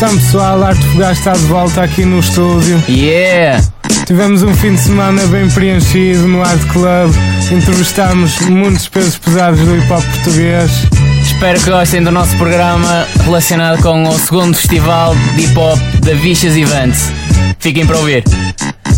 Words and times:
Então 0.00 0.16
pessoal, 0.16 0.62
Arte 0.62 0.82
Fogás 0.86 1.18
está 1.18 1.34
de 1.34 1.44
volta 1.44 1.82
aqui 1.82 2.06
no 2.06 2.20
estúdio. 2.20 2.82
Yeah! 2.88 3.62
Tivemos 4.06 4.42
um 4.42 4.54
fim 4.54 4.74
de 4.74 4.80
semana 4.80 5.26
bem 5.26 5.46
preenchido 5.50 6.26
no 6.26 6.42
Art 6.42 6.58
Club. 6.72 7.14
Entrevistámos 7.52 8.40
muitos 8.40 8.88
pesos 8.88 9.18
pesados 9.18 9.60
do 9.60 9.76
hip 9.76 9.92
hop 9.92 10.02
português. 10.02 10.70
Espero 11.22 11.60
que 11.60 11.68
gostem 11.68 12.02
do 12.02 12.10
nosso 12.10 12.34
programa 12.38 13.06
relacionado 13.24 13.82
com 13.82 14.08
o 14.08 14.18
segundo 14.18 14.56
festival 14.56 15.14
de 15.34 15.42
hip 15.42 15.58
hop 15.58 15.78
da 16.02 16.14
Vicious 16.14 16.56
Events. 16.56 17.12
Fiquem 17.58 17.86
para 17.86 17.98
ouvir. 17.98 18.24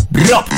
Drop! 0.09 0.49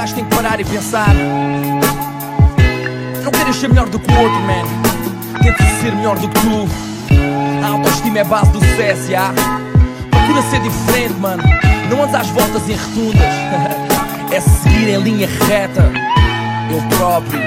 Gajo 0.00 0.14
tem 0.14 0.24
que 0.24 0.34
parar 0.34 0.58
e 0.58 0.64
pensar. 0.64 1.14
Não 3.22 3.30
queres 3.30 3.56
ser 3.56 3.68
melhor 3.68 3.86
do 3.86 3.98
que 3.98 4.10
o 4.10 4.18
outro, 4.18 4.40
man. 4.40 5.42
Tenta 5.42 5.62
ser 5.82 5.94
melhor 5.94 6.18
do 6.18 6.26
que 6.26 6.40
tu. 6.40 6.68
A 7.62 7.68
autoestima 7.68 8.20
é 8.20 8.24
base 8.24 8.50
do 8.50 8.64
sucesso, 8.64 9.10
já. 9.10 9.30
Procura 10.10 10.42
ser 10.48 10.60
diferente, 10.60 11.20
mano. 11.20 11.42
Não 11.90 12.02
andas 12.02 12.14
às 12.14 12.28
voltas 12.28 12.66
em 12.66 12.76
rotundas. 12.76 13.34
é 14.32 14.40
seguir 14.40 14.88
em 14.88 15.02
linha 15.02 15.28
reta. 15.46 15.92
Eu 16.70 16.96
próprio. 16.96 17.38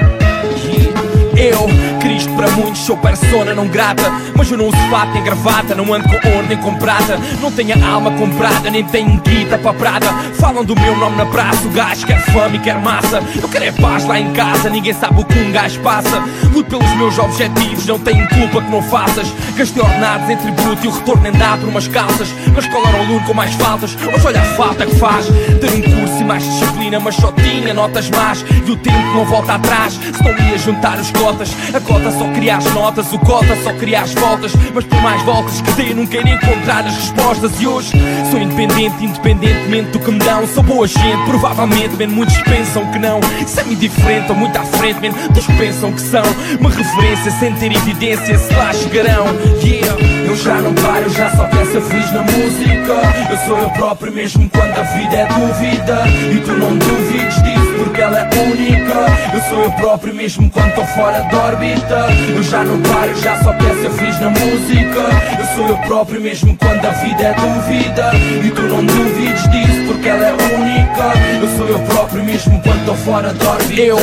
Yeah. 0.64 1.33
Eu, 1.36 1.68
Cristo 2.00 2.32
para 2.36 2.50
muitos, 2.52 2.82
sou 2.82 2.98
persona 2.98 3.54
não 3.54 3.68
grata. 3.68 4.12
Mas 4.36 4.52
eu 4.52 4.58
não 4.58 4.68
uso 4.68 4.78
fato 4.90 5.14
nem 5.14 5.24
gravata, 5.24 5.76
não 5.76 5.94
ando 5.94 6.08
com 6.08 6.30
ouro 6.30 6.48
nem 6.48 6.58
com 6.58 6.76
prata. 6.76 7.20
Não 7.42 7.52
tenho 7.52 7.84
alma 7.86 8.12
comprada, 8.12 8.70
nem 8.70 8.84
tenho 8.84 9.20
guita 9.22 9.58
para 9.58 9.74
prada. 9.74 10.08
Falam 10.36 10.64
do 10.64 10.76
meu 10.76 10.96
nome 10.98 11.18
na 11.18 11.26
praça, 11.26 11.68
o 11.68 11.72
gajo 11.72 12.06
quer 12.06 12.20
fama 12.32 12.56
e 12.56 12.60
quer 12.60 12.80
massa. 12.80 13.22
Eu 13.42 13.50
quero 13.50 13.66
é 13.66 13.72
paz 13.72 14.06
lá 14.06 14.20
em 14.20 14.32
casa, 14.34 14.70
ninguém 14.70 14.94
sabe 14.94 15.22
o 15.22 15.26
que 15.26 15.40
um 15.40 15.52
gajo 15.52 15.80
passa. 15.82 16.24
Luto 16.54 16.70
pelos 16.70 16.96
meus 16.96 17.18
objetivos, 17.18 17.86
não 17.86 18.00
tenho 18.00 18.28
culpa 18.30 18.62
que 18.62 18.70
não 18.70 18.82
faças. 18.82 19.28
Gastei 19.56 19.82
ordenados 19.82 20.30
em 20.30 20.38
tributo 20.38 20.86
e 20.86 20.88
o 20.88 20.92
retorno 20.92 21.24
nem 21.24 21.32
dá 21.32 21.58
por 21.58 21.70
umas 21.70 21.88
calças. 21.88 22.30
Na 22.54 22.60
escola 22.60 22.90
era 22.90 23.00
aluno 23.00 23.26
com 23.26 23.34
mais 23.34 23.54
faltas, 23.56 23.96
hoje 23.96 24.28
olha 24.28 24.42
a 24.42 24.46
falta 24.56 24.86
que 24.86 24.96
faz. 24.96 25.26
Ter 25.26 25.72
um 25.72 25.82
curso 25.82 26.22
e 26.22 26.24
mais 26.24 26.44
disciplina, 26.44 27.00
mas 27.00 27.16
só 27.16 27.32
tinha 27.32 27.74
notas 27.74 28.10
más. 28.12 28.46
E 28.66 28.72
o 28.72 28.76
tempo 28.76 29.08
não 29.16 29.26
volta 29.26 29.54
atrás, 29.54 29.94
se 29.94 30.24
não 30.24 30.32
ia 30.50 30.58
juntar 30.58 31.00
os 31.00 31.10
cotas. 31.24 31.56
A 31.74 31.80
cota 31.80 32.12
só 32.12 32.28
cria 32.34 32.58
as 32.58 32.66
notas, 32.74 33.14
o 33.14 33.20
cota 33.20 33.56
só 33.64 33.74
cria 33.74 34.02
as 34.02 34.14
voltas. 34.14 34.52
Mas 34.74 34.84
por 34.84 35.02
mais 35.02 35.22
voltas 35.24 35.62
que 35.62 35.72
dê, 35.74 35.94
nunca 35.94 36.18
irei 36.18 36.34
encontrar 36.34 36.86
as 36.86 36.96
respostas. 36.96 37.62
E 37.62 37.68
hoje 37.68 37.92
sou 38.30 38.40
independente, 38.40 39.06
independentemente 39.06 39.92
do 39.92 40.00
que 40.00 40.12
me 40.12 40.20
dão. 40.20 40.46
Sou 40.48 40.64
boa 40.64 40.86
gente, 40.86 41.26
provavelmente, 41.26 41.96
man, 41.96 42.14
muitos 42.14 42.38
pensam 42.44 42.86
que 42.92 43.00
não. 43.00 43.20
Isso 43.40 43.60
é-me 43.60 43.76
diferente, 43.76 44.30
ou 44.32 44.36
muito 44.36 44.58
à 44.58 44.64
frente, 44.64 45.00
man, 45.00 45.14
dos 45.30 45.46
que 45.46 45.54
pensam 45.54 45.94
que 45.94 46.02
são. 46.02 46.24
Uma 46.60 46.70
referência 46.70 47.32
sem 47.40 47.54
ter 47.56 47.72
evidência, 47.72 48.38
se 48.38 48.54
lá 48.54 48.74
chegarão. 48.74 49.26
Yeah, 49.64 50.23
eu 50.34 50.38
já 50.38 50.56
não 50.62 50.74
paro, 50.74 51.10
já 51.12 51.30
só 51.30 51.48
ser 51.74 51.82
feliz 51.82 52.12
na 52.12 52.22
música. 52.24 52.94
Eu 53.30 53.38
sou 53.46 53.58
eu 53.58 53.70
próprio 53.72 54.12
mesmo 54.12 54.50
quando 54.50 54.78
a 54.78 54.84
vida 54.84 55.16
é 55.16 55.26
dúvida. 55.28 56.04
E 56.08 56.40
tu 56.40 56.52
não 56.54 56.76
duvides 56.76 57.44
disso 57.44 57.74
porque 57.78 58.02
ela 58.02 58.20
é 58.20 58.30
única. 58.42 59.34
Eu 59.34 59.42
sou 59.50 59.64
eu 59.64 59.72
próprio 59.74 60.16
mesmo 60.16 60.50
quando 60.50 60.70
estou 60.70 60.86
fora 60.88 61.22
de 61.22 61.36
órbita. 61.36 62.08
Eu 62.36 62.44
já 62.44 62.64
não 62.64 62.82
paro, 62.82 63.16
já 63.22 63.44
só 63.44 63.54
ser 63.54 63.92
feliz 63.92 64.20
na 64.20 64.30
música. 64.30 65.02
Eu 65.40 65.56
sou 65.56 65.68
eu 65.68 65.78
próprio 65.88 66.22
mesmo 66.22 66.58
quando 66.58 66.86
a 66.86 66.92
vida 66.92 67.24
é 67.24 67.34
dúvida. 67.34 68.12
E 68.44 68.52
tu 68.52 68.62
não 68.64 68.86
duvides 68.86 69.52
disso 69.52 69.88
porque 69.88 70.10
ela 70.10 70.26
é 70.26 70.34
única. 70.34 71.14
Eu 71.42 71.58
sou 71.58 71.68
eu 71.68 71.80
próprio 71.80 72.24
mesmo 72.24 72.62
quando 72.62 72.80
estou 72.80 72.96
fora 72.98 73.34
de 73.34 73.46
órbita. 73.46 73.82
Eu 73.82 73.98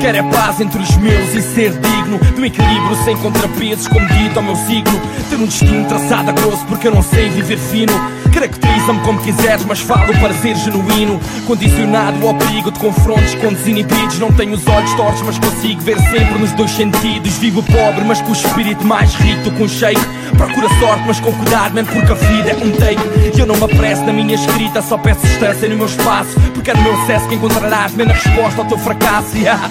quero 0.00 0.18
é 0.18 0.22
paz 0.30 0.60
entre 0.60 0.80
os 0.80 0.96
meus 0.98 1.34
e 1.34 1.42
ser 1.42 1.70
digno 1.72 2.18
do 2.18 2.44
equilíbrio 2.44 2.96
sem 3.04 3.16
contrapesos, 3.16 3.88
como 3.88 4.06
dito 4.06 4.38
ao 4.38 4.42
meu 4.42 4.56
signo. 4.56 5.00
Ter 5.30 5.36
um 5.36 5.46
traçado 5.88 6.30
a 6.30 6.32
grosso 6.32 6.64
porque 6.66 6.88
eu 6.88 6.94
não 6.94 7.02
sei 7.02 7.28
viver 7.30 7.58
fino. 7.58 7.92
Caracteriza-me 8.32 8.98
como 9.00 9.20
quiseres, 9.20 9.64
mas 9.64 9.80
falo 9.80 10.12
para 10.18 10.34
ser 10.34 10.56
genuíno. 10.56 11.20
Condicionado 11.46 12.26
ao 12.26 12.34
perigo 12.34 12.70
de 12.70 12.78
confrontos 12.78 13.34
com 13.36 13.52
desinibidos. 13.52 14.18
Não 14.18 14.32
tenho 14.32 14.54
os 14.54 14.66
olhos 14.66 14.92
tortos, 14.94 15.22
mas 15.22 15.38
consigo 15.38 15.80
ver 15.82 15.98
sempre 16.00 16.38
nos 16.38 16.52
dois 16.52 16.70
sentidos. 16.72 17.38
Vivo 17.38 17.62
pobre, 17.62 18.04
mas 18.04 18.20
com 18.20 18.30
o 18.30 18.32
espírito 18.32 18.84
mais 18.84 19.14
rico 19.14 19.50
um 19.62 19.68
shake. 19.68 20.00
Procura 20.36 20.68
sorte, 20.80 21.04
mas 21.06 21.20
com 21.20 21.32
cuidado, 21.32 21.74
man, 21.74 21.84
porque 21.84 22.10
a 22.10 22.14
vida 22.14 22.50
é 22.50 22.56
um 22.56 22.70
take. 22.72 23.36
E 23.36 23.40
eu 23.40 23.46
não 23.46 23.56
me 23.56 23.64
apresso 23.64 24.04
na 24.04 24.12
minha 24.12 24.34
escrita, 24.34 24.82
só 24.82 24.98
peço 24.98 25.20
distância 25.20 25.68
no 25.68 25.76
meu 25.76 25.86
espaço. 25.86 26.38
Porque 26.52 26.70
é 26.70 26.74
no 26.74 26.82
meu 26.82 26.96
sucesso 27.00 27.28
que 27.28 27.36
encontrarás, 27.36 27.94
man, 27.94 28.04
a 28.04 28.12
resposta 28.12 28.60
ao 28.60 28.66
teu 28.66 28.78
fracasso. 28.78 29.34
Yeah. 29.44 29.68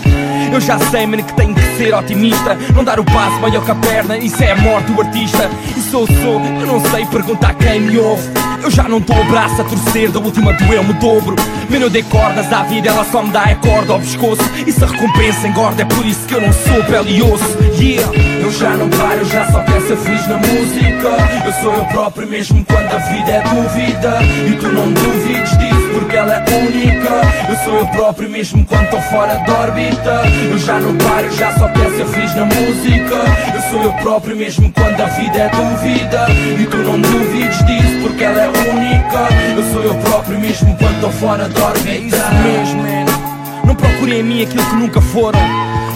Eu 0.51 0.61
já 0.61 0.77
sei, 0.77 1.07
man, 1.07 1.17
que 1.17 1.33
tenho 1.33 1.55
que 1.55 1.77
ser 1.77 1.95
otimista. 1.95 2.55
Não 2.75 2.83
dar 2.83 2.99
o 2.99 3.03
passo 3.03 3.39
maior 3.39 3.65
que 3.65 3.71
a 3.71 3.75
perna, 3.75 4.17
isso 4.17 4.43
é 4.43 4.51
a 4.51 4.55
morte 4.55 4.91
do 4.91 5.01
artista. 5.01 5.49
E 5.83 5.89
sou, 5.89 6.07
eu 6.07 6.65
não 6.65 6.79
sei 6.91 7.05
perguntar 7.07 7.53
quem 7.55 7.81
me 7.81 7.97
ouve. 7.97 8.23
Eu 8.63 8.71
já 8.71 8.83
não 8.83 9.01
dou 9.01 9.19
o 9.19 9.25
braço 9.25 9.61
a 9.61 9.65
torcer, 9.65 10.09
da 10.09 10.19
última 10.19 10.53
doeu-me 10.53 10.93
dobro. 10.93 11.35
Mano, 11.69 11.85
eu 11.85 11.89
dei 11.89 12.03
cordas 12.03 12.51
à 12.53 12.63
vida, 12.63 12.87
ela 12.87 13.03
só 13.03 13.21
me 13.21 13.31
dá 13.31 13.43
a 13.43 13.55
corda 13.55 13.91
ao 13.91 13.99
pescoço. 13.99 14.41
E 14.65 14.71
se 14.71 14.81
a 14.81 14.87
recompensa 14.87 15.45
engorda, 15.45 15.81
é 15.81 15.85
por 15.85 16.05
isso 16.05 16.25
que 16.25 16.35
eu 16.35 16.41
não 16.41 16.53
sou 16.53 16.81
pele 16.85 17.17
e 17.17 17.21
osso. 17.21 17.57
Yeah, 17.77 18.09
eu 18.43 18.51
já 18.51 18.71
não 18.71 18.89
paro, 18.89 19.23
já 19.25 19.49
só 19.51 19.59
quero 19.63 19.87
ser 19.87 19.97
feliz 19.97 20.27
na 20.27 20.37
música. 20.37 21.09
Eu 21.45 21.53
sou 21.61 21.73
eu 21.73 21.85
próprio 21.85 22.27
mesmo 22.27 22.65
quando 22.65 22.93
a 22.93 22.97
vida 22.97 23.31
é 23.31 23.41
dúvida. 23.41 24.19
E 24.23 24.57
tu 24.57 24.67
não 24.67 24.91
duvides 24.91 25.57
disso 25.57 25.89
porque 25.93 26.17
ela 26.17 26.35
é 26.35 26.43
única. 26.59 27.49
Eu 27.49 27.55
sou 27.63 27.79
eu 27.79 27.87
próprio 27.87 28.29
mesmo 28.29 28.65
quando 28.65 28.83
estou 28.83 29.01
fora 29.03 29.35
de 29.35 29.49
órbita. 29.51 30.21
Eu 30.51 30.57
já 30.57 30.77
não 30.79 30.95
paro, 30.97 31.31
já 31.31 31.57
só 31.57 31.69
quero 31.69 31.95
ser 31.95 32.05
feliz 32.05 32.35
na 32.35 32.45
música. 32.45 33.15
Eu 33.55 33.61
sou 33.71 33.83
eu 33.83 33.93
próprio 33.93 34.35
mesmo 34.35 34.71
quando 34.73 35.01
a 35.01 35.05
vida 35.05 35.37
é 35.37 35.49
dúvida. 35.49 36.27
E 36.59 36.65
tu 36.65 36.77
não 36.77 36.99
duvides 36.99 37.65
disso 37.65 38.01
porque 38.01 38.23
ela 38.25 38.41
é 38.41 38.47
única. 38.49 39.55
Eu 39.55 39.71
sou 39.71 39.83
eu 39.83 39.95
próprio 40.01 40.39
mesmo 40.39 40.75
quando 40.77 40.95
estou 40.95 41.11
fora 41.11 41.47
de 41.47 41.61
órbita. 41.61 41.87
É 41.87 41.97
isso 41.97 42.17
mesmo, 42.43 42.81
man. 42.83 43.05
Não 43.65 43.75
procurem 43.75 44.19
em 44.19 44.23
mim 44.23 44.43
aquilo 44.43 44.65
que 44.65 44.75
nunca 44.75 44.99
foram. 44.99 45.39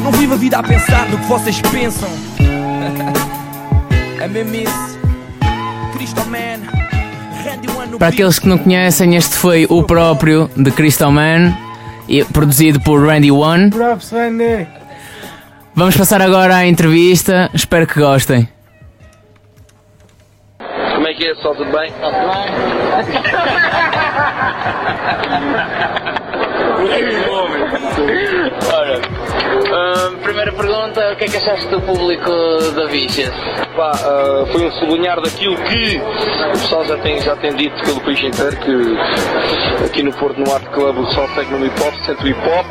Não 0.01 0.11
viva 0.13 0.35
a 0.35 0.37
vida 0.37 0.57
a 0.57 0.63
pensar 0.63 1.09
no 1.09 1.17
que 1.17 1.25
vocês 1.25 1.61
pensam. 1.61 2.07
É 4.27 4.43
mesmo 4.43 4.55
isso. 4.55 4.99
Crystal 5.93 6.25
Man. 6.25 6.59
Randy 7.45 7.69
One 7.69 7.91
no 7.91 7.99
Para 7.99 8.07
aqueles 8.09 8.39
que 8.39 8.47
não 8.47 8.57
conhecem, 8.57 9.15
este 9.15 9.35
foi 9.35 9.65
o 9.69 9.83
próprio 9.83 10.49
de 10.55 10.69
Crystal 10.71 11.11
Man, 11.11 11.55
produzido 12.33 12.79
por 12.81 13.05
Randy 13.05 13.31
One. 13.31 13.71
Vamos 15.73 15.95
passar 15.95 16.21
agora 16.21 16.57
à 16.57 16.67
entrevista, 16.67 17.49
espero 17.53 17.87
que 17.87 17.99
gostem. 17.99 18.49
Como 20.95 21.07
é 21.07 21.13
que 21.13 21.25
é, 21.25 21.33
pessoal? 21.35 21.55
Tudo 21.55 21.71
bem? 21.71 21.93
Ora, 28.73 29.01
hum, 30.11 30.17
primeira 30.23 30.51
pergunta, 30.51 31.13
o 31.13 31.15
que 31.15 31.23
é 31.25 31.27
que 31.27 31.37
achaste 31.37 31.67
do 31.67 31.81
público 31.81 32.31
da 32.75 32.87
Vicious? 32.87 33.66
Ah, 33.79 34.45
foi 34.51 34.65
um 34.65 34.71
sublinhar 34.71 35.21
daquilo 35.21 35.55
que 35.55 35.97
o 35.97 36.51
pessoal 36.51 36.83
já 36.85 36.97
tem, 36.97 37.21
já 37.21 37.35
tem 37.35 37.53
dito 37.55 37.79
pelo 37.83 38.01
país 38.01 38.19
inteiro, 38.23 38.57
que 38.57 39.85
aqui 39.85 40.01
no 40.01 40.11
Porto, 40.13 40.39
no 40.39 40.51
Art 40.51 40.65
Club, 40.73 40.97
o 40.97 41.05
pessoal 41.05 41.27
segue 41.35 41.51
no 41.51 41.65
hip 41.65 41.83
hop, 41.83 41.93
sente 42.05 42.23
o 42.23 42.27
hip 42.27 42.39
hop. 42.39 42.65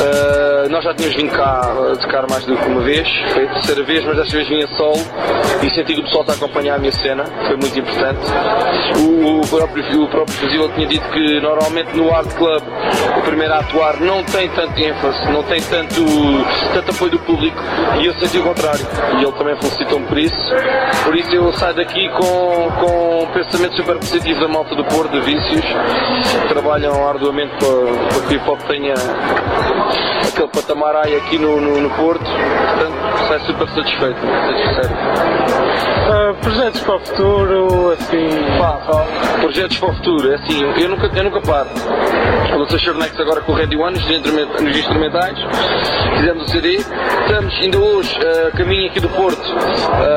Ah, 0.00 0.68
nós 0.68 0.84
já 0.84 0.94
tínhamos 0.94 1.16
vindo 1.16 1.32
cá 1.32 1.62
a 1.92 1.96
tocar 1.96 2.28
mais 2.28 2.44
do 2.44 2.56
que 2.56 2.66
uma 2.66 2.82
vez, 2.82 3.08
foi 3.32 3.46
a 3.46 3.52
terceira 3.54 3.82
vez, 3.82 4.04
mas 4.04 4.16
desta 4.16 4.36
vez 4.36 4.48
vim 4.48 4.62
a 4.62 4.68
solo 4.76 5.00
e 5.62 5.70
senti 5.70 5.94
que 5.94 6.00
o 6.00 6.04
pessoal 6.04 6.20
está 6.22 6.34
a 6.34 6.36
acompanhar 6.36 6.74
a 6.74 6.78
minha 6.78 6.92
cena, 6.92 7.24
foi 7.46 7.56
muito 7.56 7.78
importante. 7.78 8.20
O, 8.98 9.40
o 9.40 9.48
próprio, 9.48 10.02
o 10.02 10.08
próprio 10.08 10.36
Fuzil 10.36 10.68
tinha 10.74 10.86
dito 10.86 11.08
que 11.08 11.40
normalmente 11.40 11.96
no 11.96 12.14
Art 12.14 12.28
Club 12.34 12.62
o 13.16 13.22
primeiro 13.22 13.54
a 13.54 13.58
atuar 13.60 13.98
não 14.00 14.22
tem 14.24 14.48
tanto 14.50 14.78
ênfase, 14.78 15.32
não 15.32 15.42
tem 15.44 15.60
tanto, 15.62 16.04
tanto 16.74 16.90
apoio 16.90 17.10
do 17.12 17.18
público 17.20 17.58
e 18.00 18.06
eu 18.06 18.14
senti 18.14 18.38
o 18.38 18.42
contrário. 18.42 18.86
E 19.18 19.22
ele 19.22 19.32
também 19.32 19.56
felicitou-me 19.56 20.06
por 20.06 20.17
isso. 20.18 20.36
Por 21.04 21.16
isso 21.16 21.34
eu 21.34 21.52
saio 21.52 21.74
daqui 21.76 22.08
com, 22.10 22.70
com 22.80 23.22
um 23.22 23.26
pensamento 23.32 23.76
super 23.76 23.96
positivo 23.96 24.40
da 24.40 24.48
malta 24.48 24.74
do 24.74 24.84
Porto, 24.84 25.10
de 25.10 25.20
Vícios, 25.20 25.64
que 26.42 26.48
trabalham 26.48 27.08
arduamente 27.08 27.54
para, 27.56 27.68
para 28.08 28.26
que 28.26 28.34
o 28.34 28.36
hip 28.36 28.50
hop 28.50 28.60
tenha 28.68 28.94
aquele 30.26 30.48
patamar 30.48 30.96
há 30.96 31.02
aqui 31.02 31.38
no, 31.38 31.60
no, 31.60 31.80
no 31.80 31.90
Porto, 31.90 32.24
portanto, 32.24 33.28
sai 33.28 33.40
super 33.40 33.68
satisfeito. 33.68 34.18
Uh, 36.08 36.34
projetos 36.40 36.80
para 36.82 36.96
o 36.96 37.00
futuro, 37.00 37.92
assim. 37.92 38.28
Pá, 38.58 39.04
projetos 39.40 39.78
para 39.78 39.90
o 39.90 39.94
futuro, 39.94 40.32
é 40.32 40.34
assim, 40.36 40.62
eu 40.80 40.88
nunca, 40.88 41.10
eu 41.14 41.24
nunca 41.24 41.40
paro. 41.40 41.68
Eu 42.50 42.58
lançei 42.60 42.78
Shornex 42.78 43.18
agora 43.20 43.40
com 43.42 43.52
o 43.52 43.54
Ready 43.54 43.76
One 43.76 43.98
nos, 43.98 44.06
nos 44.08 44.76
instrumentais, 44.76 45.38
fizemos 46.16 46.44
o 46.44 46.48
CD, 46.48 46.76
estamos 46.76 47.54
ainda 47.60 47.78
hoje 47.78 48.18
a 48.24 48.48
uh, 48.48 48.56
caminho 48.56 48.90
aqui 48.90 49.00
do 49.00 49.08
Porto, 49.10 49.38
uh, 49.38 50.07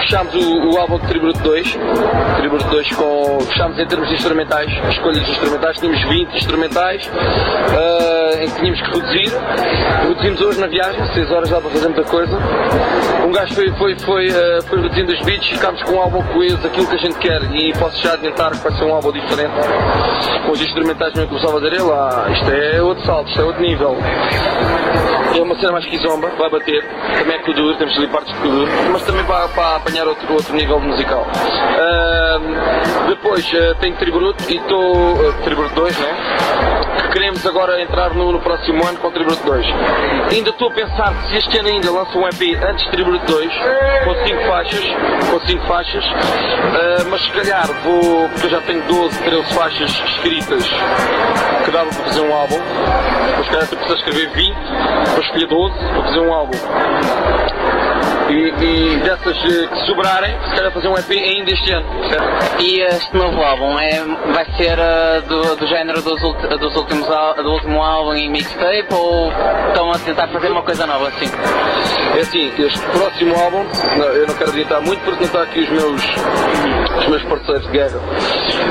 fechámos 0.00 0.34
o, 0.34 0.70
o, 0.70 0.78
álbum 0.78 0.98
de 0.98 1.06
Tributo 1.06 1.38
2, 1.40 1.78
Tributo 2.38 2.64
2 2.64 2.92
com, 2.92 3.40
fechámos 3.40 3.78
em 3.78 3.86
termos 3.86 4.10
instrumentais, 4.10 4.70
a 4.84 4.88
escolha 4.88 5.20
dos 5.20 5.28
instrumentais, 5.28 5.78
tínhamos 5.78 6.02
20 6.08 6.36
instrumentais. 6.36 7.06
Uh, 7.06 8.27
em 8.34 8.48
que 8.48 8.60
tínhamos 8.60 8.80
que 8.80 8.90
reduzir, 8.90 9.32
reduzimos 10.02 10.40
hoje 10.40 10.60
na 10.60 10.66
viagem, 10.66 11.14
6 11.14 11.30
horas 11.30 11.50
dá 11.50 11.60
para 11.60 11.70
fazer 11.70 11.88
muita 11.88 12.04
coisa. 12.04 12.38
Um 13.26 13.32
gajo 13.32 13.54
foi, 13.54 13.70
foi, 13.72 13.98
foi, 13.98 14.28
uh, 14.28 14.62
foi 14.68 14.82
reduzindo 14.82 15.12
os 15.12 15.20
beats, 15.22 15.48
ficámos 15.48 15.82
com 15.82 15.92
um 15.92 16.00
álbum 16.00 16.22
coeso, 16.32 16.66
aquilo 16.66 16.86
que 16.86 16.94
a 16.94 16.98
gente 16.98 17.18
quer 17.18 17.42
e 17.54 17.72
posso 17.78 18.00
já 18.02 18.14
adiantar 18.14 18.52
que 18.52 18.58
vai 18.58 18.72
ser 18.72 18.84
um 18.84 18.94
álbum 18.94 19.12
diferente. 19.12 19.52
Com 20.46 20.52
os 20.52 20.60
instrumentais 20.60 21.14
mesmo 21.14 21.30
que 21.30 21.36
o 21.36 21.40
Salvador 21.40 21.68
lá, 21.86 22.30
isto 22.30 22.50
é 22.50 22.82
outro 22.82 23.04
salto, 23.04 23.28
isto 23.28 23.40
é 23.40 23.44
outro 23.44 23.62
nível. 23.62 23.96
É 25.34 25.40
uma 25.42 25.54
cena 25.56 25.72
mais 25.72 25.86
kizomba, 25.86 26.28
vai 26.38 26.50
bater, 26.50 26.84
também 27.18 27.36
é 27.36 27.38
Kudur, 27.40 27.76
temos 27.76 27.96
ali 27.96 28.08
partes 28.08 28.32
de 28.32 28.40
Kudur, 28.40 28.68
mas 28.90 29.02
também 29.02 29.24
para, 29.24 29.48
para 29.48 29.76
apanhar 29.76 30.06
outro, 30.06 30.32
outro 30.32 30.54
nível 30.54 30.80
musical. 30.80 31.26
Uh, 31.26 33.08
depois 33.08 33.44
uh, 33.52 33.74
tenho 33.80 33.96
Tributo 33.96 34.42
e 34.48 34.56
estou. 34.56 35.14
Uh, 35.14 35.32
Tributo 35.44 35.74
2, 35.74 35.98
né? 35.98 36.87
Que 37.02 37.08
queremos 37.12 37.46
agora 37.46 37.80
entrar 37.80 38.12
no, 38.14 38.32
no 38.32 38.40
próximo 38.40 38.86
ano 38.86 38.98
com 38.98 39.10
Tributo 39.10 39.42
2. 39.44 39.66
Ainda 40.32 40.50
estou 40.50 40.68
a 40.68 40.72
pensar 40.72 41.14
se 41.28 41.36
este 41.36 41.58
ano 41.58 41.68
ainda 41.68 41.90
lanço 41.90 42.18
um 42.18 42.26
EP 42.26 42.62
antes 42.62 42.84
de 42.84 42.90
Tributo 42.90 43.24
2, 43.26 43.52
com 44.04 44.26
5 44.26 44.42
faixas, 44.46 44.84
com 45.30 45.40
5 45.46 45.66
faixas, 45.66 46.04
uh, 46.04 47.08
mas 47.10 47.22
se 47.22 47.30
calhar 47.30 47.66
vou, 47.84 48.28
porque 48.30 48.46
eu 48.46 48.50
já 48.50 48.60
tenho 48.62 48.82
12, 48.82 49.22
13 49.22 49.54
faixas 49.54 49.90
escritas 49.90 50.64
que 51.64 51.70
dava 51.70 51.90
para 51.90 52.04
fazer 52.04 52.20
um 52.20 52.34
álbum, 52.34 52.60
mas 53.36 53.46
se 53.46 53.52
calhar 53.52 53.68
tu 53.68 53.76
precisas 53.76 53.98
escrever 54.00 54.30
20 54.30 54.56
para 55.12 55.20
escolher 55.20 55.46
12 55.46 55.74
para 55.78 56.02
fazer 56.02 56.20
um 56.20 56.32
álbum. 56.32 56.58
E, 58.28 58.52
e, 58.62 59.00
dessas 59.00 59.38
que 59.38 59.86
sobrarem, 59.86 60.36
se 60.48 60.54
calhar 60.54 60.70
fazer 60.70 60.88
um 60.88 60.98
EP 60.98 61.10
ainda 61.10 61.50
este 61.50 61.72
ano. 61.72 61.86
Certo? 62.08 62.60
E 62.62 62.80
este 62.80 63.16
novo 63.16 63.40
álbum 63.42 63.78
é, 63.78 64.04
vai 64.34 64.44
ser 64.56 64.78
uh, 64.78 65.22
do, 65.26 65.56
do 65.56 65.66
género 65.66 66.02
dos, 66.02 66.20
dos 66.20 66.76
últimos, 66.76 67.06
do 67.06 67.50
último 67.50 67.82
álbum 67.82 68.14
em 68.14 68.30
mixtape 68.30 68.86
ou 68.92 69.32
estão 69.68 69.90
a 69.92 69.98
tentar 69.98 70.28
fazer 70.28 70.50
uma 70.50 70.62
coisa 70.62 70.86
nova 70.86 71.08
assim? 71.08 71.26
É 72.16 72.20
assim, 72.20 72.52
este 72.58 72.80
próximo 72.86 73.34
álbum, 73.34 73.64
não, 73.96 74.06
eu 74.06 74.26
não 74.26 74.34
quero 74.34 74.50
adiantar 74.50 74.80
muito 74.82 75.00
porque 75.04 75.20
não 75.20 75.26
está 75.26 75.42
aqui 75.42 75.60
os 75.60 75.68
meus, 75.70 76.02
os 76.98 77.08
meus 77.08 77.22
parceiros 77.24 77.66
de 77.66 77.72
guerra, 77.72 78.00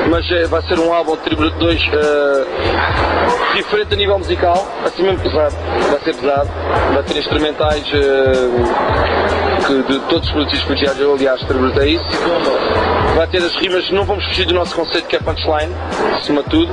mas 0.08 0.30
é, 0.30 0.46
vai 0.46 0.62
ser 0.62 0.78
um 0.78 0.92
álbum 0.92 1.16
de 1.16 1.22
Tributo 1.22 1.56
2 1.58 1.82
uh, 1.82 3.56
diferente 3.56 3.94
a 3.94 3.96
nível 3.96 4.18
musical, 4.18 4.66
assim 4.84 5.02
mesmo 5.02 5.20
pesado, 5.20 5.54
vai 5.90 6.00
ser 6.00 6.14
pesado, 6.14 6.48
vai 6.92 7.02
ter 7.02 7.18
instrumentais. 7.18 7.86
Uh, 7.92 9.47
de 9.68 9.98
todos 10.08 10.26
os 10.26 10.30
produtos 10.30 10.58
privilegiados, 10.60 11.00
eu 11.00 11.12
aliás 11.14 11.40
tributei 11.42 11.96
isso. 11.96 12.04
Vai 13.14 13.26
ter 13.26 13.38
as 13.38 13.54
rimas, 13.56 13.90
não 13.90 14.04
vamos 14.04 14.24
fugir 14.24 14.46
do 14.46 14.54
nosso 14.54 14.74
conceito 14.74 15.06
que 15.06 15.16
é 15.16 15.18
punchline, 15.18 15.74
acima 16.16 16.42
de 16.42 16.48
tudo, 16.48 16.72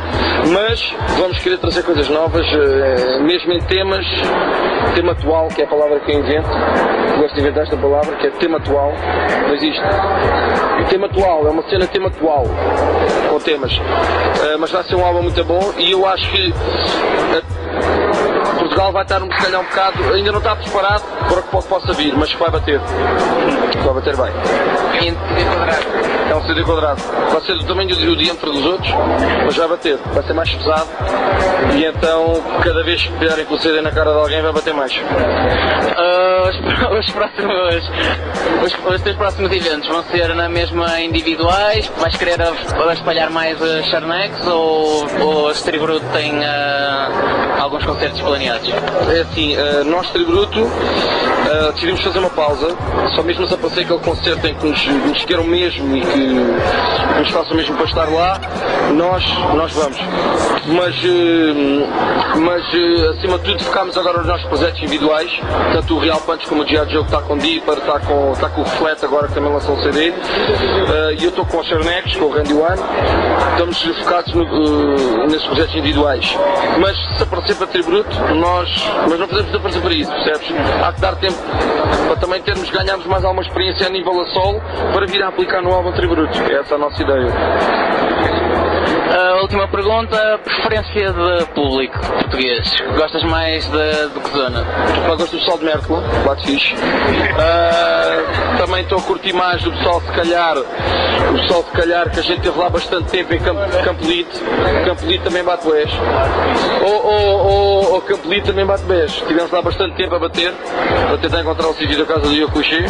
mas 0.53 0.93
vamos 1.17 1.39
querer 1.39 1.57
trazer 1.57 1.83
coisas 1.83 2.07
novas, 2.07 2.45
eh, 2.45 3.19
mesmo 3.21 3.51
em 3.51 3.59
temas, 3.63 4.05
tema 4.93 5.11
atual, 5.11 5.47
que 5.49 5.61
é 5.61 5.65
a 5.65 5.67
palavra 5.67 5.99
que 5.99 6.11
eu 6.11 6.19
invento, 6.19 6.47
gosto 7.17 7.33
de 7.35 7.41
inventar 7.41 7.63
esta 7.63 7.75
palavra, 7.75 8.15
que 8.15 8.27
é 8.27 8.29
tema 8.31 8.57
atual, 8.57 8.93
não 9.47 9.55
existe. 9.55 9.81
E 10.79 10.83
tema 10.85 11.07
atual, 11.07 11.47
é 11.47 11.49
uma 11.49 11.63
cena 11.63 11.87
tema 11.87 12.07
atual, 12.07 12.45
com 13.29 13.39
temas. 13.39 13.71
Eh, 13.73 14.57
mas 14.57 14.71
vai 14.71 14.83
ser 14.83 14.95
um 14.95 15.05
álbum 15.05 15.23
muito 15.23 15.43
bom 15.43 15.73
e 15.77 15.91
eu 15.91 16.05
acho 16.05 16.29
que 16.29 16.53
eh, 16.53 18.34
Portugal 18.57 18.91
vai 18.91 19.03
estar, 19.03 19.21
se 19.21 19.27
calhar, 19.27 19.61
um 19.61 19.65
bocado, 19.65 20.13
ainda 20.13 20.31
não 20.31 20.39
está 20.39 20.55
preparado 20.55 21.03
para 21.27 21.39
o 21.39 21.61
que 21.61 21.67
possa 21.67 21.93
vir, 21.93 22.13
mas 22.15 22.31
vai 22.33 22.51
bater. 22.51 22.79
Vai 22.79 23.93
bater 23.93 24.15
bem. 24.15 24.31
É 26.29 26.35
um 26.35 26.41
CD 26.47 26.63
quadrado. 26.63 27.01
Vai 27.31 27.41
ser 27.41 27.55
do 27.55 27.63
tamanho 27.65 27.89
do 27.89 28.15
diâmetro 28.15 28.51
dos 28.51 28.65
outros, 28.65 28.91
mas 29.45 29.55
vai 29.55 29.67
bater. 29.67 29.97
Vai 30.13 30.23
ser 30.23 30.33
mais 30.33 30.53
pesado 30.53 30.89
e 31.75 31.85
então, 31.85 32.41
cada 32.63 32.83
vez 32.83 33.01
que 33.03 33.11
pegarem 33.13 33.45
com 33.45 33.55
o 33.55 33.59
CD 33.59 33.81
na 33.81 33.91
cara 33.91 34.11
de 34.11 34.17
alguém, 34.17 34.41
vai 34.41 34.51
bater 34.51 34.73
mais. 34.73 34.91
Uh, 34.95 36.49
os, 36.49 37.05
os, 37.05 37.11
próximos, 37.11 37.83
os, 38.63 38.93
os 38.93 39.01
teus 39.01 39.15
próximos 39.15 39.51
eventos 39.51 39.87
vão 39.87 40.03
ser 40.03 40.33
na 40.35 40.47
mesma 40.47 40.99
individuais? 41.01 41.91
Vais 41.97 42.15
querer 42.15 42.39
espalhar 42.93 43.29
mais 43.29 43.61
as 43.61 43.85
Charnex 43.87 44.47
ou, 44.47 45.05
ou 45.21 45.53
Tribruto 45.53 46.05
têm 46.13 46.39
uh, 46.39 47.61
alguns 47.61 47.83
concertos 47.85 48.21
planeados? 48.35 48.69
É 49.09 49.21
assim, 49.21 49.55
uh, 49.55 49.83
nós, 49.85 50.09
Tributo, 50.09 50.61
uh, 50.61 51.71
decidimos 51.73 52.01
fazer 52.01 52.19
uma 52.19 52.29
pausa, 52.29 52.67
só 53.15 53.23
mesmo 53.23 53.43
nos 53.43 53.53
aparecer 53.53 53.81
aquele 53.81 53.99
concerto 53.99 54.45
em 54.45 54.55
que 54.55 54.67
nos, 54.67 54.85
nos 54.85 55.23
queiram 55.23 55.45
mesmo 55.45 55.95
e 55.95 56.01
que, 56.01 56.27
nos 57.19 57.29
façam 57.31 57.55
mesmo 57.55 57.75
para 57.77 57.85
estar 57.85 58.09
lá, 58.09 58.39
nós, 58.93 59.23
nós 59.55 59.71
vamos. 59.71 59.97
Mas, 60.67 60.95
uh, 61.03 62.39
mas 62.39 62.63
acima 63.17 63.37
de 63.39 63.45
tudo, 63.45 63.63
focámos 63.63 63.97
agora 63.97 64.17
nos 64.17 64.27
nossos 64.27 64.47
projetos 64.47 64.79
individuais, 64.79 65.31
tanto 65.73 65.95
o 65.95 65.99
Real 65.99 66.19
Punch 66.21 66.45
como 66.47 66.63
o 66.63 66.67
G.I. 66.67 66.85
Que 66.85 66.97
está 66.97 67.21
com 67.21 67.33
o 67.33 67.37
Deeper, 67.37 67.77
está 67.77 67.99
com, 67.99 68.31
está 68.31 68.49
com 68.49 68.61
o 68.61 68.65
Flat 68.65 69.03
agora 69.03 69.27
que 69.27 69.33
também 69.33 69.51
lançou 69.51 69.75
um 69.75 69.81
CD, 69.81 70.13
e 71.17 71.23
eu 71.23 71.29
estou 71.29 71.45
com 71.45 71.59
os 71.59 71.67
Chernex, 71.67 72.15
com 72.15 72.25
o 72.25 72.31
Randy 72.31 72.53
One, 72.53 72.81
estamos 73.51 73.81
focados 73.99 74.33
no, 74.33 75.27
nesses 75.27 75.45
projetos 75.45 75.75
individuais. 75.75 76.37
Mas 76.79 76.97
se 77.17 77.23
aparecer 77.23 77.55
para 77.55 77.67
Tributo, 77.67 78.15
nós, 78.33 78.69
mas 79.09 79.19
não 79.19 79.27
podemos 79.27 79.45
desaparecer 79.45 79.81
para 79.81 79.93
isso, 79.93 80.11
percebes? 80.11 80.53
Há 80.83 80.93
que 80.93 81.01
dar 81.01 81.15
tempo 81.15 81.37
para 82.07 82.15
também 82.17 82.41
termos, 82.41 82.69
ganharmos 82.69 83.05
mais 83.05 83.23
alguma 83.23 83.43
experiência 83.43 83.87
a 83.87 83.89
nível 83.89 84.19
a 84.21 84.25
solo 84.27 84.61
para 84.93 85.05
vir 85.05 85.21
a 85.23 85.27
aplicar 85.27 85.61
no 85.61 85.71
álbum 85.71 85.91
Tributo. 85.91 86.21
Essa 86.21 86.73
é 86.73 86.75
a 86.75 86.77
nossa 86.77 87.01
ideia. 87.01 88.14
A 89.07 89.41
última 89.41 89.67
pergunta, 89.67 90.39
preferência 90.43 91.13
de 91.13 91.45
público 91.53 91.99
português. 91.99 92.75
Gostas 92.97 93.23
mais 93.23 93.65
de, 93.69 94.09
de 94.09 94.19
que 94.19 94.29
zona? 94.31 94.65
Eu 95.07 95.17
gosto 95.17 95.31
do 95.31 95.39
pessoal 95.39 95.57
de 95.59 95.65
Mértola, 95.65 96.03
bate 96.25 96.47
fixe. 96.47 96.73
Uh, 96.73 98.57
também 98.57 98.81
estou 98.81 98.97
a 98.97 99.01
curtir 99.01 99.33
mais 99.33 99.61
do 99.61 99.71
pessoal 99.71 100.01
se 100.01 100.11
calhar, 100.11 100.57
o 100.57 101.33
pessoal 101.33 101.63
se 101.63 101.71
calhar 101.71 102.09
que 102.09 102.19
a 102.19 102.23
gente 102.23 102.41
teve 102.41 102.57
lá 102.57 102.69
bastante 102.69 103.09
tempo 103.11 103.33
em 103.33 103.39
Campo, 103.39 103.61
Campolite. 103.83 105.23
Também 105.23 105.43
bate 105.43 105.67
beijo. 105.69 105.97
Ou, 106.83 107.05
ou, 107.05 107.45
ou, 107.45 107.93
ou 107.93 108.01
também 108.43 108.65
bate 108.65 108.83
beijo. 108.83 109.25
Tivemos 109.25 109.51
lá 109.51 109.61
bastante 109.61 109.95
tempo 109.95 110.15
a 110.15 110.19
bater, 110.19 110.51
para 111.07 111.17
tentar 111.17 111.41
encontrar 111.41 111.67
o 111.67 111.73
sítio 111.73 111.97
da 111.97 112.05
casa 112.05 112.27
do 112.27 112.33
Yokushi. 112.33 112.85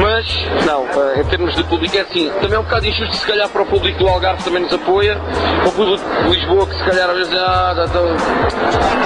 Mas, 0.00 0.46
não, 0.66 0.82
uh, 0.82 1.20
em 1.20 1.24
termos 1.24 1.54
de 1.54 1.64
público 1.64 1.96
é 1.96 2.00
assim. 2.00 2.30
Também 2.40 2.56
é 2.56 2.58
um 2.58 2.64
bocado 2.64 2.86
injusto 2.86 3.14
se 3.16 3.26
calhar 3.26 3.48
para 3.48 3.62
o 3.62 3.66
público 3.66 3.98
do 3.98 4.08
Algarve 4.08 4.42
também 4.42 4.62
nos 4.62 4.72
apoia 4.72 5.20
o 5.66 5.72
público 5.72 6.02
de 6.24 6.30
Lisboa 6.30 6.66
que 6.66 6.76
se 6.76 6.84
calhar 6.84 7.10
às 7.10 7.16
vezes 7.16 7.34
ah, 7.36 7.74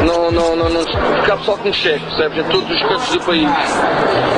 não, 0.04 0.30
não, 0.30 0.56
não, 0.56 0.68
não, 0.68 0.84
porque 0.84 1.30
há 1.30 1.36
pessoal 1.36 1.58
que 1.58 1.68
nos 1.68 1.82
segue, 1.82 2.04
percebes? 2.04 2.38
Em 2.38 2.44
todos 2.44 2.70
os 2.70 2.82
cantos 2.82 3.08
do 3.10 3.20
país. 3.20 3.48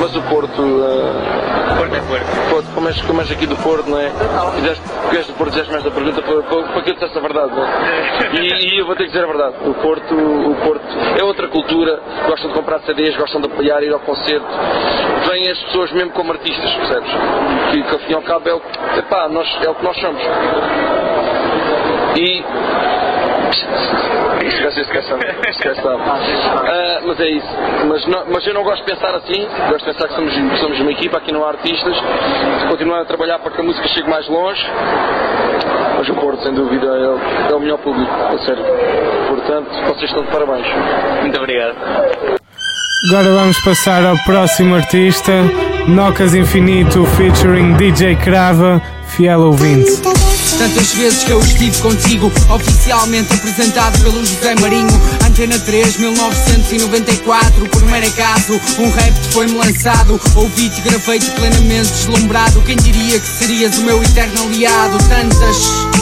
Mas 0.01 0.15
o 0.15 0.21
Porto. 0.23 0.61
Uh, 0.61 1.59
Porto 1.77 1.95
é 1.95 2.01
Porto. 2.01 2.49
Porto 2.49 2.67
como, 2.73 2.87
és, 2.87 3.01
como 3.01 3.21
és 3.21 3.31
aqui 3.31 3.45
do 3.45 3.55
Porto, 3.57 3.89
não 3.89 3.99
é? 3.99 4.11
Fizeste, 4.55 4.83
porque 5.01 5.17
és 5.17 5.27
do 5.27 5.33
Porto, 5.33 5.51
fizeste 5.51 5.75
esta 5.75 5.91
pergunta 5.91 6.21
para, 6.21 6.41
para, 6.43 6.63
para 6.63 6.81
que 6.81 6.89
eu 6.89 6.93
dissesse 6.93 7.17
a 7.17 7.21
verdade, 7.21 7.51
não 7.51 7.63
é? 7.63 7.69
E, 8.33 8.75
e, 8.75 8.79
eu 8.79 8.85
vou 8.85 8.95
ter 8.95 9.03
que 9.03 9.11
dizer 9.11 9.23
a 9.23 9.27
verdade. 9.27 9.55
O 9.65 9.73
Porto, 9.75 10.15
o 10.15 10.55
Porto 10.63 10.85
é 11.19 11.23
outra 11.23 11.47
cultura, 11.47 11.99
gostam 12.27 12.49
de 12.49 12.55
comprar 12.55 12.79
CDs, 12.81 13.15
gostam 13.17 13.41
de 13.41 13.47
apoiar, 13.47 13.83
ir 13.83 13.93
ao 13.93 13.99
concerto. 13.99 14.47
Vêm 15.29 15.49
as 15.49 15.59
pessoas 15.59 15.91
mesmo 15.91 16.11
como 16.11 16.31
artistas, 16.31 16.71
percebes? 16.73 17.09
Que, 17.71 17.83
que 17.83 17.95
afinal 17.95 18.21
cabo 18.23 18.49
é 18.49 18.53
o, 18.53 18.61
epá, 18.97 19.27
nós, 19.29 19.47
é 19.63 19.69
o 19.69 19.75
que 19.75 19.83
nós 19.83 19.97
somos. 19.99 20.21
E. 22.15 22.43
Esquece, 24.45 24.81
esquece, 24.81 25.13
esquece. 25.49 25.81
Uh, 25.81 27.07
mas 27.07 27.19
é 27.19 27.29
isso. 27.29 27.47
Mas, 27.87 28.05
não, 28.07 28.25
mas 28.31 28.47
eu 28.47 28.53
não 28.53 28.63
gosto 28.63 28.85
de 28.85 28.91
pensar 28.93 29.15
assim. 29.15 29.47
Gosto 29.69 29.85
de 29.85 29.93
pensar 29.93 30.07
que 30.07 30.15
somos, 30.15 30.33
que 30.33 30.57
somos 30.57 30.79
uma 30.79 30.91
equipa, 30.91 31.17
aqui 31.17 31.31
não 31.31 31.43
há 31.43 31.49
artistas. 31.49 31.95
Continuar 32.69 33.01
a 33.01 33.05
trabalhar 33.05 33.39
para 33.39 33.51
que 33.51 33.61
a 33.61 33.63
música 33.63 33.87
chegue 33.87 34.09
mais 34.09 34.27
longe. 34.27 34.65
Mas 35.97 36.07
o 36.09 36.15
Porto, 36.15 36.43
sem 36.43 36.53
dúvida, 36.53 36.87
é, 36.87 37.51
é 37.51 37.55
o 37.55 37.59
melhor 37.59 37.79
público, 37.79 38.11
a 38.11 38.37
sério. 38.39 38.63
Portanto, 39.27 39.69
vocês 39.87 40.09
estão 40.09 40.23
de 40.23 40.31
parabéns. 40.31 40.67
Muito 41.21 41.37
obrigado. 41.37 41.75
Agora 43.07 43.31
vamos 43.31 43.57
passar 43.63 44.05
ao 44.05 44.17
próximo 44.25 44.75
artista, 44.75 45.31
Nocas 45.87 46.33
Infinito 46.35 47.05
featuring 47.05 47.77
DJ 47.77 48.17
Crava, 48.17 48.81
fiel 49.07 49.39
ouvinte. 49.39 50.28
Tantas 50.57 50.93
vezes 50.93 51.23
que 51.23 51.31
eu 51.31 51.39
estive 51.39 51.77
contigo, 51.79 52.31
oficialmente 52.49 53.33
apresentado 53.33 53.99
pelo 54.01 54.25
José 54.25 54.55
Marinho. 54.59 55.01
Antena 55.25 55.57
3, 55.59 55.97
1994, 55.97 57.69
por 57.69 57.81
mero 57.83 58.07
acaso, 58.07 58.59
um 58.79 58.89
rap 58.91 59.13
foi-me 59.31 59.53
lançado. 59.53 60.19
Ouvi-te, 60.35 60.81
gravei-te 60.81 61.29
plenamente 61.31 61.89
deslumbrado. 61.91 62.61
Quem 62.63 62.77
diria 62.77 63.19
que 63.19 63.27
serias 63.27 63.77
o 63.77 63.83
meu 63.83 64.01
eterno 64.03 64.43
aliado? 64.43 64.97
Tantas. 65.07 65.99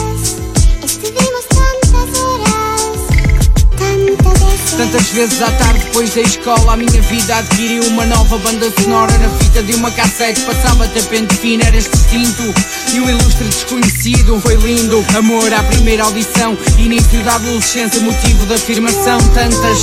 Tantas 4.78 5.08
vezes. 5.08 5.42
À 5.42 5.50
tarde 5.50 5.80
depois 5.80 6.14
da 6.14 6.20
escola 6.20 6.72
A 6.72 6.76
minha 6.76 7.02
vida 7.02 7.36
adquiriu 7.36 7.82
uma 7.88 8.06
nova 8.06 8.38
banda 8.38 8.72
sonora 8.80 9.12
Na 9.18 9.28
fita 9.38 9.62
de 9.62 9.74
uma 9.74 9.90
cassete 9.90 10.40
passava 10.42 10.84
até 10.84 11.02
pente 11.02 11.34
fino 11.36 11.64
Eras 11.64 11.88
distinto 11.90 12.54
e 12.94 13.00
o 13.00 13.10
ilustre 13.10 13.44
desconhecido 13.44 14.40
Foi 14.40 14.54
lindo, 14.54 15.04
amor 15.16 15.52
à 15.52 15.62
primeira 15.64 16.04
audição 16.04 16.56
Início 16.78 17.22
da 17.24 17.34
adolescência, 17.34 18.00
motivo 18.00 18.46
de 18.46 18.54
afirmação 18.54 19.18
Tantas 19.34 19.78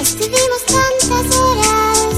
Estuvimos 0.00 0.62
tantas 0.66 1.36
horas, 1.36 2.08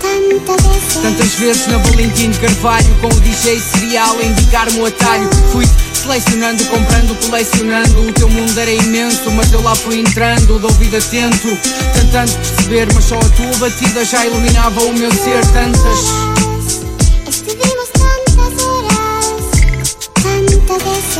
tantas 0.00 0.64
vezes. 0.64 0.94
Tantas 1.02 1.34
vezes 1.34 1.66
na 1.66 1.78
Valentim 1.78 2.32
Carvalho 2.32 2.96
Com 3.02 3.08
o 3.08 3.20
DJ 3.20 3.60
serial 3.60 4.18
a 4.18 4.24
indicar-me 4.24 4.80
o 4.80 4.86
atalho 4.86 5.28
Fui 5.52 5.66
selecionando, 6.10 6.64
comprando, 6.66 7.14
colecionando. 7.26 8.08
O 8.08 8.12
teu 8.12 8.28
mundo 8.28 8.58
era 8.58 8.70
imenso, 8.70 9.30
mas 9.30 9.52
eu 9.52 9.62
lá 9.62 9.74
fui 9.76 10.00
entrando 10.00 10.58
De 10.58 10.66
ouvido 10.66 10.96
atento, 10.96 11.56
tentando 11.94 12.32
perceber 12.34 12.88
Mas 12.92 13.04
só 13.04 13.16
a 13.16 13.28
tua 13.28 13.58
batida 13.58 14.04
já 14.04 14.26
iluminava 14.26 14.82
o 14.82 14.92
meu 14.92 15.12
ser. 15.12 15.40
Tantas, 15.52 16.29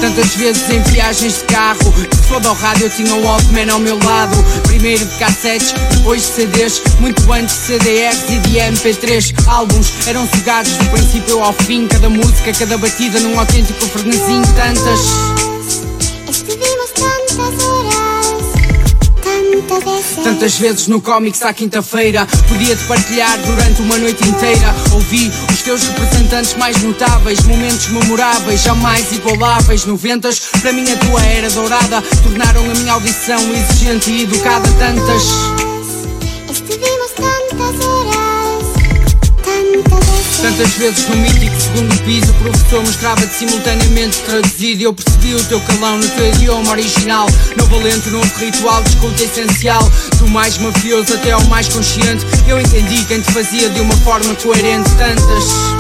tantas 0.01 0.35
vezes. 0.37 0.69
em 0.71 0.83
viagens 0.83 1.39
de 1.39 1.45
carro 1.45 1.93
foda 2.29 2.49
ao 2.49 2.55
rádio 2.55 2.87
eu 2.87 2.91
tinha 2.91 3.15
um 3.15 3.25
Walkman 3.25 3.71
ao 3.71 3.79
meu 3.79 3.99
lado 4.05 4.37
Primeiro 4.63 5.05
de 5.05 5.17
cassetes, 5.17 5.75
depois 5.91 6.23
de 6.23 6.29
CDs 6.29 6.83
Muito 7.01 7.33
antes 7.33 7.55
de 7.57 7.61
CDRs 7.63 8.31
e 8.31 8.39
de 8.39 8.59
MP3 8.59 9.35
Álbuns 9.49 10.07
eram 10.07 10.29
sugados 10.29 10.73
do 10.77 10.85
princípio 10.91 11.43
ao 11.43 11.53
fim 11.53 11.87
Cada 11.87 12.09
música, 12.09 12.53
cada 12.53 12.79
batida 12.79 13.19
num 13.21 13.39
autêntico 13.39 13.81
frenesim 13.89 14.43
Tantas 14.55 15.50
tantas 20.23 20.59
vezes. 20.59 20.87
No 20.89 21.01
Comics 21.01 21.43
à 21.43 21.53
quinta-feira 21.53 22.27
Podia-te 22.49 22.85
partilhar 22.85 23.39
durante 23.39 23.83
uma 23.83 23.97
noite 23.99 24.27
inteira 24.27 24.75
Ouvi 24.93 25.31
os 25.53 25.63
teus 25.63 25.83
representantes 25.85 26.55
mais 26.55 26.81
notáveis 26.83 27.41
Momentos 27.45 27.89
memoráveis, 27.89 28.63
jamais 28.63 29.13
igualáveis 29.13 29.85
Noventas, 29.85 30.41
para 30.61 30.73
mim 30.73 30.85
a 30.91 30.97
tua 30.97 31.23
era 31.25 31.49
dourada 31.51 32.03
Tornaram 32.23 32.63
a 32.71 32.75
minha 32.75 32.93
audição 32.93 33.41
exigente 33.55 34.11
e 34.11 34.23
educada 34.23 34.69
Tantas, 34.79 35.23
Estuvimos 36.51 37.11
tantas 37.17 37.87
horas, 37.87 38.67
tantas. 39.43 40.10
Tantas 40.41 40.71
vezes 40.75 41.07
no 41.09 41.17
mítico 41.17 41.61
segundo 41.61 41.97
piso 42.03 42.31
O 42.33 42.35
professor 42.35 42.81
mostrava-te 42.81 43.35
simultaneamente 43.35 44.19
traduzido. 44.21 44.81
E 44.81 44.85
eu 44.85 44.95
percebi 44.95 45.35
o 45.35 45.45
teu 45.45 45.61
calão 45.61 45.99
no 45.99 46.09
teu 46.09 46.27
idioma 46.29 46.71
original. 46.71 47.27
Novo 47.57 47.77
alento, 47.77 48.11
novo 48.11 48.39
ritual, 48.39 48.83
de 48.83 48.91
escuta 48.91 49.23
essencial. 49.23 49.91
Do 50.19 50.29
mais 50.29 50.59
mafioso 50.59 51.15
até 51.15 51.33
ao 51.33 51.45
mais 51.45 51.69
consciente. 51.69 52.25
Eu 52.49 52.61
entendi 52.61 53.05
quem 53.05 53.21
te 53.21 53.33
fazia 53.33 53.69
de 53.71 53.81
uma 53.81 53.97
forma 53.99 54.35
coerente. 54.37 54.91
Tantas 54.97 55.80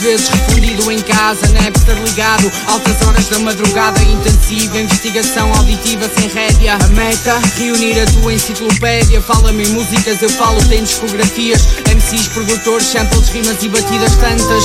vezes. 0.00 0.28
Refundido 0.28 0.90
em 0.90 1.00
casa, 1.00 1.46
Napster 1.48 1.96
ligado 2.02 2.50
Altas 2.66 3.06
horas 3.06 3.28
da 3.28 3.38
madrugada, 3.38 4.02
intensiva 4.02 4.78
Investigação 4.78 5.52
auditiva 5.54 6.10
sem 6.18 6.28
rédea. 6.28 6.76
A 6.76 6.88
meta, 6.88 7.38
reunir 7.56 8.00
a 8.00 8.06
tua 8.06 8.34
enciclopédia. 8.34 9.20
Fala-me 9.20 9.64
em 9.64 9.72
músicas, 9.72 10.22
eu 10.22 10.30
falo 10.30 10.60
em 10.72 10.82
discografias. 10.82 11.66
MCs, 11.94 12.28
produtores, 12.28 12.86
samples, 12.86 13.28
rimas 13.28 13.62
e 13.62 13.68
batidas 13.68 14.16
Tantas, 14.16 14.64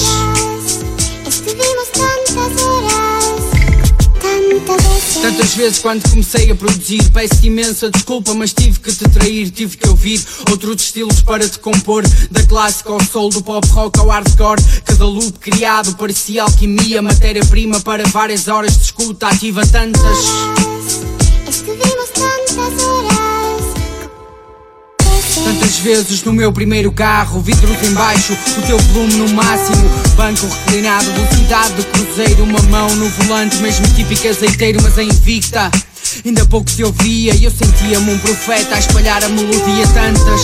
tantas 5.22 5.54
vezes. 5.54 5.80
quando 5.80 6.08
comecei 6.10 6.52
a 6.52 6.56
produzir 6.56 7.04
Peço-te 7.12 7.48
imensa 7.48 7.90
desculpa, 7.90 8.34
mas 8.34 8.54
tive 8.54 8.80
que 8.80 8.92
te 8.92 9.08
trair 9.10 9.50
Tive 9.52 9.78
que 9.78 9.88
ouvir 9.88 10.24
outros 10.50 10.82
estilos 10.82 11.22
para 11.22 11.48
te 11.48 11.60
compor 11.60 12.04
Da 12.32 12.44
clássica 12.44 12.92
ao 12.92 13.04
soul, 13.04 13.30
do 13.30 13.42
pop 13.42 13.68
rock 13.70 14.00
ao 14.00 14.08
hardcore 14.08 14.62
Cada 14.84 15.06
loop 15.06 15.40
criado 15.40 15.96
parecia 15.96 16.44
alquimia 16.44 17.02
Matéria-prima 17.02 17.80
para 17.82 18.04
várias 18.08 18.48
horas 18.48 18.78
de 18.78 18.84
escuta 18.84 19.28
ativa 19.28 19.66
Tantas 19.66 20.06
tantas 21.46 22.45
vezes. 25.86 26.24
No 26.24 26.34
meu 26.34 26.51
primeiro 26.51 26.92
carro, 26.92 27.39
vidros 27.42 27.77
em 27.88 27.94
baixo, 27.94 28.34
o 28.58 28.62
teu 28.63 28.80
volume 28.80 29.13
no 29.18 29.30
máximo, 29.36 29.88
banco 30.18 30.48
reclinado, 30.48 31.06
velocidade 31.12 31.75
de 31.75 31.84
cruzeiro, 31.84 32.44
uma 32.44 32.62
mão 32.63 32.89
no 32.96 33.08
volante, 33.10 33.58
mesmo 33.58 33.86
típico 33.89 34.27
azeiteiro, 34.27 34.82
mas 34.82 34.98
em 34.98 35.10
invicta. 35.10 35.70
Ainda 36.25 36.44
pouco 36.48 36.72
te 36.72 36.84
ouvia 36.84 37.36
e 37.36 37.44
eu 37.44 37.51
sentia-me 37.51 38.13
um 38.13 38.18
profeta 38.18 38.74
a 38.75 38.80
espalhar 38.80 39.24
a 39.24 39.30
melodia 39.30 39.88
tantas. 39.94 40.42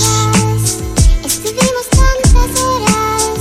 Estuvimos 1.26 1.88
tantas 1.90 2.62
horas, 2.62 3.40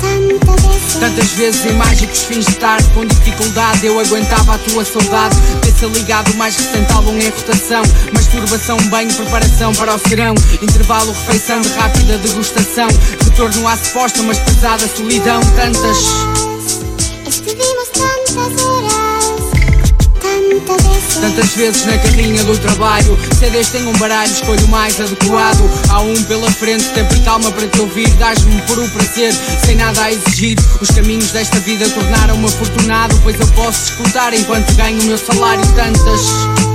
tantas 0.00 0.62
vezes. 0.62 0.81
Tantas 0.98 1.32
vezes 1.32 1.64
em 1.66 1.72
mágicos 1.74 2.22
fins 2.24 2.46
de 2.46 2.54
tarde, 2.56 2.88
com 2.94 3.04
dificuldade 3.04 3.86
eu 3.86 3.98
aguentava 3.98 4.54
a 4.54 4.58
tua 4.58 4.84
saudade. 4.84 5.36
Ter-se 5.62 5.86
ligado 5.86 6.34
mais 6.34 6.56
recente 6.56 6.92
álbum 6.92 7.16
em 7.18 7.28
rotação. 7.28 7.82
Masturbação, 8.12 8.76
banho, 8.88 9.12
preparação 9.12 9.72
para 9.74 9.94
o 9.94 9.98
serão. 9.98 10.34
Intervalo, 10.60 11.12
refeição 11.12 11.60
de 11.60 11.68
rápida 11.70 12.18
degustação. 12.18 12.88
Retorno 13.24 13.68
à 13.68 13.76
suposta, 13.76 14.22
mas 14.22 14.38
pesada 14.38 14.86
solidão. 14.88 15.40
Tantas. 15.56 16.31
Tantas 21.20 21.50
vezes. 21.54 21.84
Na 21.84 21.98
carrinha 21.98 22.42
do 22.44 22.56
trabalho 22.58 23.18
CDs 23.38 23.70
têm 23.70 23.86
um 23.86 23.92
baralho, 23.94 24.30
escolho 24.30 24.66
mais 24.68 25.00
adequado. 25.00 25.62
Há 25.88 26.00
um 26.00 26.22
pela 26.24 26.50
frente, 26.50 26.88
tempo 26.90 27.14
e 27.14 27.20
calma 27.20 27.50
para 27.50 27.66
te 27.66 27.80
ouvir 27.80 28.08
Dás-me 28.14 28.60
por 28.62 28.78
o 28.78 28.88
prazer, 28.90 29.32
sem 29.64 29.76
nada 29.76 30.02
a 30.02 30.12
exigir 30.12 30.58
Os 30.80 30.90
caminhos 30.90 31.30
desta 31.30 31.58
vida 31.60 31.88
tornaram-me 31.90 32.46
afortunado 32.46 33.18
Pois 33.22 33.38
eu 33.38 33.46
posso 33.48 33.90
escutar 33.90 34.34
enquanto 34.34 34.72
ganho 34.74 35.00
o 35.00 35.04
meu 35.04 35.18
salário. 35.18 35.62
Tantas, 35.74 36.71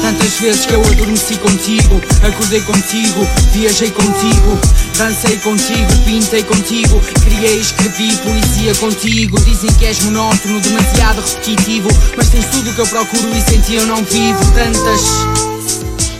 tantas 0.00 0.40
vezes. 0.40 0.66
que 0.66 0.74
eu 0.74 0.80
adormeci 0.80 1.36
contigo 1.38 2.00
Acordei 2.22 2.60
contigo, 2.60 3.26
viajei 3.52 3.90
contigo 3.90 4.58
Dancei 4.96 5.36
contigo, 5.38 5.92
pintei 6.04 6.42
contigo 6.42 7.00
Criei, 7.24 7.58
escrevi 7.60 8.16
poesia 8.18 8.74
contigo 8.76 9.40
Dizem 9.40 9.72
que 9.74 9.86
és 9.86 10.00
monótono, 10.04 10.60
demasiado 10.60 11.20
repetitivo 11.20 11.88
Mas 12.16 12.28
tens 12.28 12.46
tudo 12.46 12.70
o 12.70 12.74
que 12.74 12.80
eu 12.80 12.86
procuro 12.86 13.34
e 13.34 13.40
sem 13.40 13.60
ti 13.60 13.74
eu 13.74 13.86
não 13.86 14.04
vivo 14.04 14.52
Tantas 14.52 15.00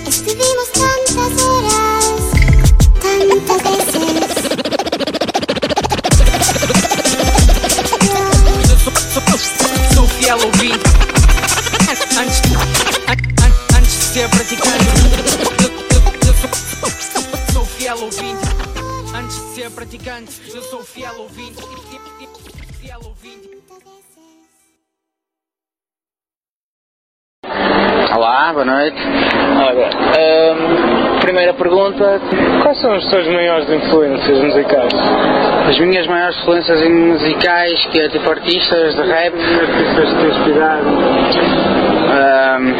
Estuvimos 0.08 0.68
tantas 0.72 1.44
horas, 1.44 2.04
tantas 3.46 3.84
vezes. 3.92 4.40
Sou 9.94 10.06
fiel 10.08 10.38
ouvinte 10.38 10.89
Ser 19.70 19.74
praticante 19.74 20.32
Eu 20.54 20.62
sou 20.62 20.82
fiel 20.82 21.12
ouvinte 21.18 21.62
Fiel 22.80 22.98
ouvinte 23.04 23.50
Olá, 28.12 28.52
boa 28.52 28.64
noite. 28.64 28.96
Olha, 29.66 29.88
hum, 29.88 31.20
primeira 31.20 31.54
pergunta. 31.54 32.20
Quais 32.60 32.80
são 32.80 32.92
as 32.94 33.04
suas 33.08 33.26
maiores 33.28 33.70
influências 33.70 34.42
musicais? 34.42 34.92
As 35.68 35.78
minhas 35.78 36.06
maiores 36.08 36.36
influências 36.40 36.82
em 36.82 36.92
musicais, 36.92 37.86
que 37.86 38.00
é 38.00 38.08
tipo 38.08 38.28
artistas 38.28 38.96
de 38.96 39.02
rap. 39.02 39.32
Artistas 39.34 40.12
que 40.12 40.18
te 40.18 40.26
inspiraram? 40.26 40.90
hum, 42.58 42.74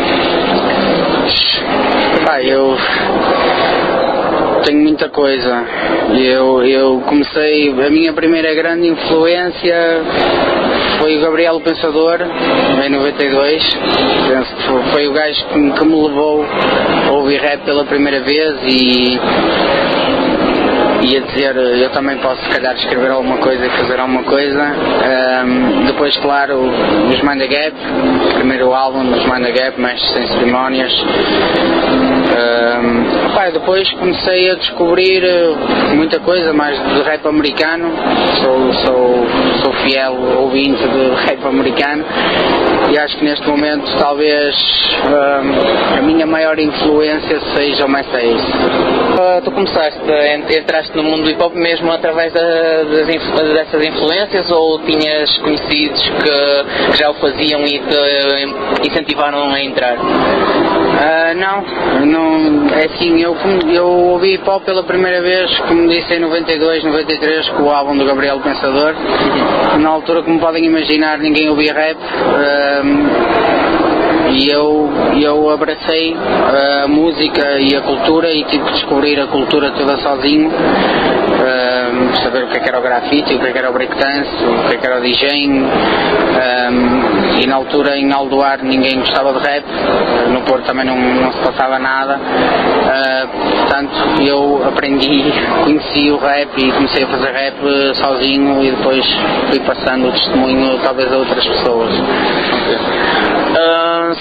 pá, 2.26 2.42
eu 2.42 2.76
tenho 4.62 4.83
muita 4.83 5.09
coisa. 5.09 5.64
Eu, 6.19 6.64
eu 6.64 7.02
comecei, 7.07 7.71
a 7.71 7.90
minha 7.90 8.12
primeira 8.12 8.55
grande 8.55 8.88
influência 8.88 9.76
foi 11.00 11.17
o 11.17 11.21
Gabriel 11.21 11.61
Pensador, 11.61 12.19
em 12.85 12.88
92. 12.90 13.79
Penso 14.29 14.57
foi, 14.67 14.83
foi 14.93 15.09
o 15.09 15.12
gajo 15.12 15.45
que, 15.47 15.71
que 15.73 15.85
me 15.85 16.09
levou 16.09 16.45
a 17.09 17.11
ouvir 17.12 17.40
rap 17.40 17.61
pela 17.64 17.85
primeira 17.85 18.21
vez 18.21 18.57
e 18.67 19.19
e 21.02 21.16
a 21.16 21.21
dizer 21.21 21.57
eu 21.57 21.90
também 21.90 22.19
posso 22.19 22.42
se 22.45 22.50
calhar 22.50 22.75
escrever 22.75 23.11
alguma 23.11 23.38
coisa 23.38 23.66
e 23.66 23.71
fazer 23.71 23.99
alguma 23.99 24.23
coisa. 24.23 24.62
Ahm, 24.62 25.87
depois, 25.87 26.16
claro, 26.19 26.61
os 26.61 27.21
the 27.21 27.47
Gap, 27.47 27.76
primeiro 28.35 28.73
álbum 28.73 29.04
dos 29.04 29.25
the 29.25 29.52
Gap, 29.52 29.80
Mestres 29.80 30.12
Sem 30.12 30.26
Cerimónias. 30.28 30.92
Pá, 33.35 33.49
depois 33.50 33.90
comecei 33.92 34.50
a 34.50 34.54
descobrir 34.54 35.25
eh, 35.25 35.95
muita 35.95 36.21
coisa 36.21 36.52
mais 36.52 36.78
de 36.78 37.02
rap 37.02 37.26
americano. 37.26 37.90
Sou, 38.42 38.73
sou, 38.75 39.26
sou 39.62 39.73
fiel 39.85 40.14
ouvinte 40.38 40.83
de 40.83 41.26
rap 41.26 41.47
americano 41.47 42.04
e 42.92 42.99
acho 42.99 43.16
que 43.18 43.25
neste 43.25 43.47
momento 43.49 43.90
talvez 43.99 44.54
ahm, 45.04 45.99
a 45.99 46.02
minha 46.02 46.26
maior 46.26 46.59
influência 46.59 47.40
seja 47.56 47.87
o 47.87 47.88
Mestre 47.88 48.16
Ace. 48.18 48.52
Ah, 49.18 49.40
tu 49.44 49.50
começaste, 49.50 50.00
en- 50.11 50.56
entraste 50.59 50.97
no 50.97 51.02
mundo 51.02 51.25
do 51.25 51.30
hip 51.30 51.42
hop 51.42 51.54
mesmo 51.54 51.90
através 51.92 52.32
da- 52.32 52.40
das 52.85 53.49
dessas 53.52 53.85
influências 53.85 54.50
ou 54.50 54.78
tinhas 54.80 55.37
conhecidos 55.38 56.00
que, 56.02 56.90
que 56.92 56.97
já 56.99 57.11
o 57.11 57.14
faziam 57.14 57.61
e 57.64 57.78
te 58.80 58.88
incentivaram 58.88 59.50
a 59.52 59.61
entrar? 59.61 59.97
Ah, 61.02 61.33
não, 61.35 62.04
não, 62.04 62.69
é 62.75 62.85
assim, 62.85 63.23
eu, 63.23 63.35
eu 63.73 63.87
ouvi 63.87 64.35
hip 64.35 64.47
hop 64.47 64.62
pela 64.64 64.83
primeira 64.83 65.23
vez, 65.23 65.50
como 65.61 65.88
disse, 65.88 66.12
em 66.12 66.21
92, 66.21 66.85
93, 66.85 67.49
com 67.50 67.62
o 67.62 67.71
álbum 67.71 67.97
do 67.97 68.04
Gabriel 68.04 68.38
Pensador. 68.40 68.95
Na 69.78 69.88
altura, 69.88 70.23
como 70.23 70.38
podem 70.38 70.66
imaginar, 70.66 71.16
ninguém 71.19 71.49
ouvia 71.49 71.73
rap. 71.73 71.97
ah, 71.97 73.80
e 74.33 74.49
eu, 74.49 74.88
eu 75.21 75.50
abracei 75.50 76.14
a 76.14 76.87
música 76.87 77.59
e 77.59 77.75
a 77.75 77.80
cultura 77.80 78.33
e 78.33 78.45
tive 78.45 78.64
que 78.64 78.73
descobrir 78.75 79.19
a 79.19 79.26
cultura 79.26 79.73
toda 79.73 79.97
sozinho. 79.97 80.50
Ah, 81.50 82.23
saber 82.23 82.45
o 82.45 82.49
que 82.49 82.59
é 82.59 82.61
que 82.61 82.69
era 82.69 82.78
o 82.78 82.83
grafite, 82.83 83.35
o 83.35 83.40
que 83.40 83.47
é 83.47 83.52
que 83.52 83.59
era 83.59 83.71
o 83.71 83.73
breakdance, 83.73 84.30
o 84.45 84.69
que 84.69 84.75
é 84.75 84.78
que 84.78 84.87
era 84.87 84.99
o 84.99 85.02
DJing. 85.02 85.64
ah, 86.37 87.40
e 87.42 87.47
na 87.47 87.57
altura 87.57 87.97
em 87.97 88.12
Aldoar 88.12 88.62
ninguém 88.62 88.99
gostava 89.00 89.33
de 89.33 89.38
rap, 89.38 89.64
no 90.30 90.42
Porto 90.42 90.66
também 90.66 90.85
não, 90.85 90.97
não 90.97 91.33
se 91.33 91.38
passava 91.38 91.78
nada. 91.78 92.21
Ah, 92.21 93.26
portanto, 93.33 94.23
eu 94.23 94.62
aprendi, 94.66 95.33
conheci 95.64 96.11
o 96.11 96.19
rap 96.19 96.50
e 96.57 96.73
comecei 96.73 97.04
a 97.04 97.07
fazer 97.07 97.30
rap 97.33 97.54
eh, 97.64 97.95
sozinho 97.95 98.62
e 98.62 98.71
depois 98.71 99.04
fui 99.49 99.61
passando 99.61 100.09
o 100.09 100.12
testemunho 100.12 100.78
talvez 100.83 101.12
a 101.12 101.16
outras 101.16 101.47
pessoas. 101.47 101.95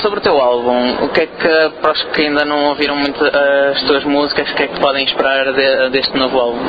Sobre 0.02 0.20
o 0.20 0.22
teu 0.22 0.40
álbum, 0.40 1.04
o 1.04 1.10
que 1.10 1.22
é 1.22 1.26
que, 1.26 1.70
para 1.82 1.92
os 1.92 2.02
que 2.04 2.22
ainda 2.22 2.46
não 2.46 2.66
ouviram 2.70 2.96
muito 2.96 3.20
as 3.26 3.82
tuas 3.84 4.04
músicas, 4.06 4.50
o 4.52 4.56
que 4.56 4.64
é 4.64 4.68
que 4.68 4.80
podem 4.80 5.04
esperar 5.04 5.52
de- 5.52 5.90
deste 5.90 6.16
novo 6.18 6.40
álbum? 6.40 6.60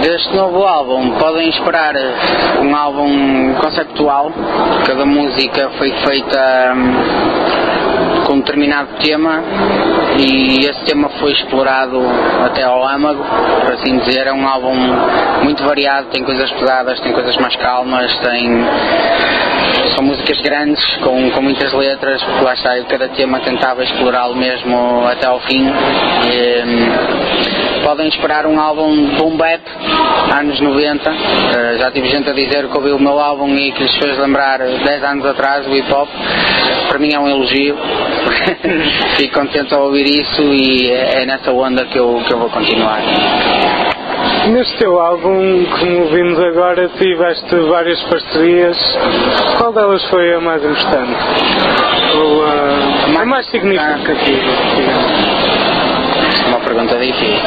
Deste 0.00 0.34
novo 0.36 0.62
álbum 0.64 1.12
podem 1.18 1.48
esperar 1.48 1.94
um 2.60 2.76
álbum 2.76 3.54
conceptual. 3.54 4.30
Cada 4.86 5.04
música 5.06 5.70
foi 5.78 5.90
feita 6.06 6.74
hum, 6.76 8.24
com 8.26 8.32
um 8.34 8.40
determinado 8.40 8.88
tema 9.02 9.42
e 10.18 10.64
esse 10.64 10.84
tema 10.84 11.08
foi 11.20 11.32
explorado 11.32 12.00
até 12.44 12.62
ao 12.62 12.86
âmago, 12.86 13.24
por 13.62 13.72
assim 13.72 13.98
dizer. 13.98 14.26
É 14.26 14.32
um 14.32 14.46
álbum 14.46 14.74
muito 15.42 15.62
variado, 15.64 16.08
tem 16.08 16.22
coisas 16.24 16.50
pesadas, 16.52 17.00
tem 17.00 17.12
coisas 17.12 17.36
mais 17.36 17.54
calmas, 17.56 18.14
tem 18.18 18.64
são 19.94 20.04
músicas 20.04 20.40
grandes, 20.42 20.84
com, 20.96 21.30
com 21.30 21.42
muitas 21.42 21.72
letras, 21.72 22.22
porque 22.22 22.44
lá 22.44 22.54
está, 22.54 22.76
eu 22.76 22.84
cada 22.84 23.08
tema 23.08 23.40
tentava 23.40 23.82
explorá-lo 23.82 24.36
mesmo 24.36 25.06
até 25.06 25.26
ao 25.26 25.40
fim. 25.40 25.64
E, 25.64 26.62
hum, 26.64 27.66
podem 27.86 28.08
esperar 28.08 28.46
um 28.46 28.58
álbum 28.58 29.16
boom 29.16 29.36
bap, 29.36 29.62
anos 30.36 30.60
90. 30.60 31.08
Eh, 31.08 31.76
já 31.78 31.90
tive 31.92 32.08
gente 32.08 32.28
a 32.28 32.32
dizer 32.32 32.68
que 32.68 32.76
ouviu 32.76 32.96
o 32.96 33.00
meu 33.00 33.18
álbum 33.20 33.54
e 33.54 33.70
que 33.70 33.82
lhes 33.82 33.94
fez 33.96 34.18
lembrar 34.18 34.58
10 34.58 35.04
anos 35.04 35.24
atrás 35.24 35.66
o 35.66 35.74
hip 35.74 35.92
hop. 35.92 36.08
Para 36.88 36.98
mim 36.98 37.12
é 37.12 37.18
um 37.18 37.28
elogio. 37.28 37.76
Fico 39.16 39.38
contente 39.38 39.72
ao 39.72 39.84
ouvir 39.84 40.05
isso 40.06 40.42
e 40.42 40.90
é 40.90 41.22
é 41.22 41.26
nessa 41.26 41.52
onda 41.52 41.84
que 41.86 41.98
eu, 41.98 42.22
que 42.26 42.32
eu 42.32 42.38
vou 42.38 42.50
continuar. 42.50 43.00
Neste 44.48 44.76
teu 44.78 44.98
álbum, 45.00 45.64
como 45.64 46.06
vimos 46.06 46.38
agora, 46.40 46.88
tiveste 46.96 47.56
várias 47.68 48.00
parcerias. 48.04 48.76
Qual 49.58 49.72
delas 49.72 50.04
foi 50.04 50.34
a 50.34 50.40
mais 50.40 50.62
importante? 50.62 51.16
Ou 52.16 52.44
a, 52.44 53.20
a 53.20 53.24
mais 53.24 53.46
significativa? 53.46 54.06
uma 56.48 56.60
pergunta 56.60 56.96
difícil. 56.98 57.42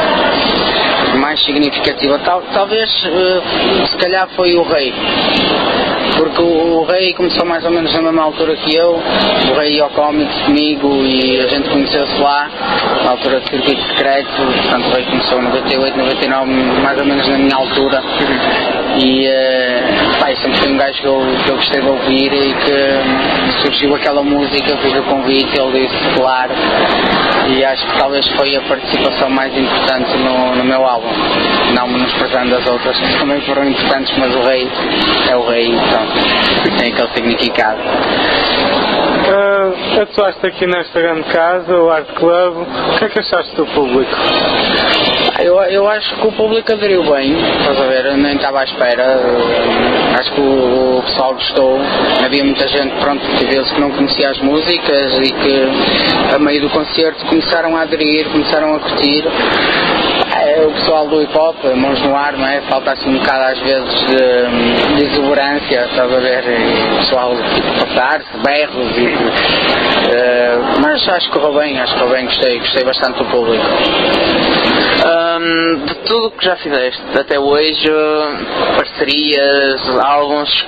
Mais 1.20 1.42
significativa, 1.42 2.18
tal, 2.20 2.42
talvez, 2.52 2.88
eh, 3.04 3.86
se 3.86 3.96
calhar 3.96 4.28
foi 4.36 4.54
o 4.54 4.62
Rei. 4.62 4.92
Porque 6.16 6.42
o, 6.42 6.84
Rei 6.84 7.14
começou 7.14 7.44
mais 7.46 7.64
ou 7.64 7.70
menos 7.70 7.92
na 7.92 8.02
mesma 8.02 8.22
altura 8.22 8.56
que 8.56 8.74
eu. 8.74 9.00
O 9.50 9.54
Rei 9.58 9.76
ia 9.76 9.84
ao 9.84 9.90
Comics 9.90 10.42
comigo 10.42 11.04
e 11.04 11.40
a 11.40 11.48
gente 11.48 11.68
conheceu-se 11.68 12.20
lá, 12.20 12.48
na 13.04 13.10
altura 13.12 13.40
de 13.40 13.48
circuito 13.48 13.82
secreto. 13.88 14.30
Portanto, 14.36 14.86
o 14.86 14.94
Rei 14.94 15.04
começou 15.04 15.38
em 15.38 15.44
98, 15.44 15.98
99, 15.98 16.52
mais 16.82 16.98
ou 16.98 17.04
menos 17.04 17.28
na 17.28 17.38
minha 17.38 17.56
altura. 17.56 18.02
E 18.98 19.26
eh, 19.26 19.79
eu 20.30 20.36
sempre 20.36 20.58
fui 20.58 20.72
um 20.72 20.76
gajo 20.76 21.00
que 21.00 21.06
eu, 21.06 21.20
que 21.44 21.50
eu 21.50 21.56
gostei 21.56 21.80
de 21.80 21.88
ouvir 21.88 22.32
e 22.32 22.54
que 22.54 23.62
surgiu 23.62 23.94
aquela 23.96 24.22
música, 24.22 24.76
fiz 24.76 24.96
o 24.96 25.02
convite, 25.02 25.58
ele 25.58 25.88
disse 25.88 26.08
claro. 26.14 26.52
E 27.48 27.64
acho 27.64 27.84
que 27.84 27.98
talvez 27.98 28.28
foi 28.28 28.54
a 28.54 28.60
participação 28.60 29.28
mais 29.30 29.52
importante 29.56 30.16
no, 30.18 30.54
no 30.54 30.64
meu 30.64 30.86
álbum. 30.86 31.08
Não 31.74 31.88
menosprezando 31.88 32.54
as 32.54 32.66
outras 32.66 32.96
que 32.96 33.18
também 33.18 33.40
foram 33.40 33.64
importantes, 33.64 34.16
mas 34.18 34.32
o 34.36 34.42
rei 34.42 34.68
é 35.28 35.36
o 35.36 35.48
rei, 35.48 35.74
pronto, 35.90 36.78
tem 36.78 36.92
aquele 36.92 37.08
significado. 37.12 37.80
Atuaste 40.02 40.46
aqui 40.46 40.66
nesta 40.66 41.00
grande 41.00 41.22
casa, 41.24 41.72
o 41.76 41.90
Art 41.90 42.08
Club. 42.14 42.56
O 42.58 42.98
que 42.98 43.04
é 43.04 43.08
que 43.08 43.18
achaste 43.20 43.54
do 43.56 43.66
público? 43.66 44.10
Ah, 45.36 45.42
Eu, 45.42 45.60
eu 45.62 45.88
acho 45.88 46.16
que 46.16 46.26
o 46.26 46.32
público 46.32 46.72
aderiu 46.72 47.02
bem, 47.04 47.32
estás 47.32 47.80
a 47.80 47.86
ver, 47.86 48.06
eu 48.06 48.16
nem 48.16 48.36
estava 48.36 48.60
à 48.60 48.64
espera, 48.64 49.02
eh, 49.02 50.14
acho 50.18 50.32
que 50.32 50.40
o, 50.40 50.98
o 50.98 51.02
pessoal 51.02 51.34
gostou, 51.34 51.78
havia 52.24 52.44
muita 52.44 52.68
gente 52.68 52.94
pronto, 53.00 53.24
que 53.26 53.80
não 53.80 53.90
conhecia 53.90 54.30
as 54.30 54.38
músicas 54.38 55.14
e 55.18 55.32
que 55.32 56.34
a 56.34 56.38
meio 56.38 56.60
do 56.62 56.70
concerto 56.70 57.24
começaram 57.26 57.76
a 57.76 57.82
aderir, 57.82 58.28
começaram 58.30 58.74
a 58.74 58.80
curtir. 58.80 59.24
É, 60.32 60.64
o 60.64 60.70
pessoal 60.72 61.06
do 61.08 61.20
hip 61.20 61.36
hop, 61.36 61.56
mãos 61.76 62.00
no 62.02 62.14
ar, 62.14 62.32
não 62.34 62.46
é? 62.46 62.60
Falta 62.62 62.92
assim 62.92 63.10
um 63.10 63.18
bocado 63.18 63.44
às 63.52 63.58
vezes 63.58 64.00
de, 64.06 64.96
de 64.96 65.04
exuberância, 65.06 65.84
estás 65.86 66.12
a 66.12 66.18
ver? 66.20 66.44
E 66.46 66.94
o 66.94 66.96
pessoal 66.98 67.32
tipo 67.54 67.84
passar-se, 67.86 68.36
berros 68.38 68.96
e. 68.96 69.06
eh, 70.12 70.58
mas 70.80 71.08
acho 71.08 71.30
que 71.30 71.38
correu 71.38 71.54
bem, 71.58 71.78
acho 71.80 71.92
que 71.94 72.00
correu 72.00 72.14
bem, 72.16 72.26
gostei, 72.26 72.58
gostei 72.60 72.84
bastante 72.84 73.18
do 73.18 73.24
público. 73.26 73.64
Ahm, 75.04 75.84
de 75.86 75.94
tudo 76.06 76.28
o 76.28 76.30
que 76.30 76.44
já 76.44 76.56
fizeste 76.56 77.02
até 77.18 77.38
hoje, 77.38 77.90
ah, 77.90 78.76
parcerias, 78.76 79.98
álbuns, 79.98 80.66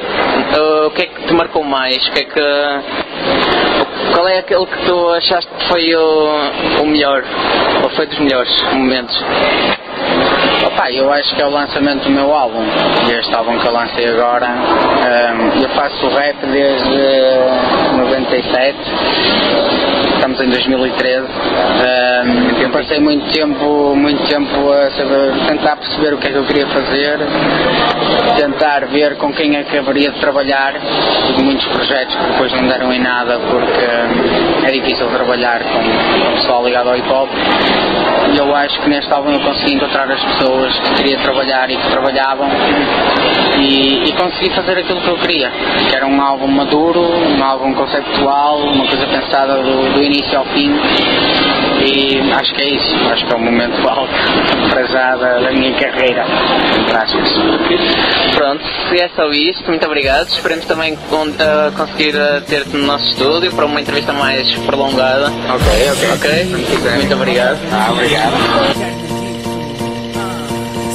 ah, 0.56 0.86
o 0.86 0.90
que 0.90 1.02
é 1.02 1.06
que 1.06 1.22
te 1.26 1.32
marcou 1.34 1.62
mais? 1.62 1.96
O 2.08 2.12
que 2.12 2.20
é 2.20 2.24
que, 2.24 2.40
qual 4.14 4.26
é 4.28 4.38
aquele 4.38 4.66
que 4.66 4.86
tu 4.86 5.08
achaste 5.10 5.50
que 5.58 5.68
foi 5.68 5.94
o, 5.94 6.80
o 6.82 6.86
melhor? 6.86 7.22
Ou 7.82 7.90
foi 7.90 8.06
dos 8.06 8.18
melhores 8.18 8.62
momentos? 8.72 9.22
Opa, 10.72 10.90
eu 10.90 11.12
acho 11.12 11.34
que 11.34 11.42
é 11.42 11.46
o 11.46 11.50
lançamento 11.50 12.04
do 12.04 12.10
meu 12.10 12.34
álbum, 12.34 12.64
este 13.10 13.34
álbum 13.34 13.58
que 13.58 13.66
eu 13.68 13.72
lancei 13.72 14.08
agora. 14.08 14.46
Ahm, 14.46 15.62
eu 15.62 15.68
faço 15.70 16.08
rap 16.08 16.36
desde 16.46 16.88
97, 17.98 18.78
estamos 20.22 20.40
em 20.40 20.50
2013. 20.50 21.26
Ahm, 21.26 22.62
eu 22.62 22.70
passei 22.70 23.00
muito 23.00 23.28
tempo, 23.32 23.96
muito 23.96 24.22
tempo 24.28 24.70
a 24.70 24.88
saber, 24.92 25.32
tentar 25.48 25.74
perceber 25.76 26.14
o 26.14 26.18
que 26.18 26.28
é 26.28 26.30
que 26.30 26.36
eu 26.36 26.44
queria 26.44 26.66
fazer, 26.68 27.18
tentar 28.36 28.86
ver 28.86 29.16
com 29.16 29.32
quem 29.32 29.56
é 29.56 29.64
que 29.64 29.76
haveria 29.76 30.12
de 30.12 30.20
trabalhar. 30.20 30.74
Tive 31.26 31.42
muitos 31.42 31.66
projetos 31.66 32.14
que 32.14 32.22
depois 32.22 32.52
não 32.52 32.68
deram 32.68 32.92
em 32.92 33.00
nada 33.00 33.40
porque 33.50 33.84
ahm, 33.84 34.64
é 34.64 34.70
difícil 34.70 35.08
trabalhar 35.08 35.60
com, 35.64 36.24
com 36.24 36.32
pessoal 36.36 36.64
ligado 36.64 36.90
ao 36.90 36.96
hip 36.96 37.10
hop. 37.10 37.28
E 38.32 38.38
eu 38.38 38.54
acho 38.54 38.80
que 38.80 38.88
neste 38.88 39.12
álbum 39.12 39.32
eu 39.32 39.40
consegui 39.40 39.74
encontrar 39.74 40.08
as 40.08 40.22
pessoas 40.22 40.72
que 40.78 40.94
queria 40.94 41.18
trabalhar 41.18 41.68
e 41.68 41.76
que 41.76 41.90
trabalhavam 41.90 42.48
e, 43.58 44.08
e 44.08 44.12
consegui 44.12 44.50
fazer 44.54 44.78
aquilo 44.78 45.00
que 45.00 45.08
eu 45.08 45.18
queria, 45.18 45.50
que 45.90 45.96
era 45.96 46.06
um 46.06 46.20
álbum 46.20 46.48
maduro, 46.48 47.00
um 47.00 47.44
álbum 47.44 47.74
conceptual, 47.74 48.60
uma 48.60 48.86
coisa 48.86 49.06
pensada 49.06 49.54
do, 49.62 49.94
do 49.94 50.11
início 50.12 50.38
ao 50.38 50.44
fim 50.46 50.70
E 51.84 52.20
acho 52.32 52.54
que 52.54 52.62
é 52.62 52.68
isso, 52.70 52.94
acho 53.10 53.26
que 53.26 53.32
é 53.32 53.36
o 53.36 53.40
momento 53.40 53.76
alto 53.88 54.12
para 54.70 54.84
já 54.86 55.16
da, 55.16 55.40
minha 55.52 55.72
carreira, 55.74 56.22
aspas. 56.22 57.30
Pronto, 58.36 58.62
se 58.88 59.00
é 59.00 59.08
só 59.16 59.30
isto, 59.32 59.66
muito 59.68 59.84
obrigado. 59.86 60.28
Esperemos 60.28 60.64
também 60.66 60.96
con- 61.10 61.28
eh, 61.38 61.70
conseguir 61.76 62.14
eh, 62.16 62.40
ter-te 62.48 62.76
no 62.76 62.86
nosso 62.86 63.06
estúdio 63.08 63.52
para 63.52 63.66
uma 63.66 63.80
entrevista 63.80 64.12
mais 64.12 64.52
prolongada. 64.66 65.26
Ok, 65.26 65.90
ok. 65.92 66.12
Ok? 66.14 66.44
Muito 66.96 67.14
obrigado. 67.14 67.58
Ah, 67.72 67.90
obrigado. 67.92 69.11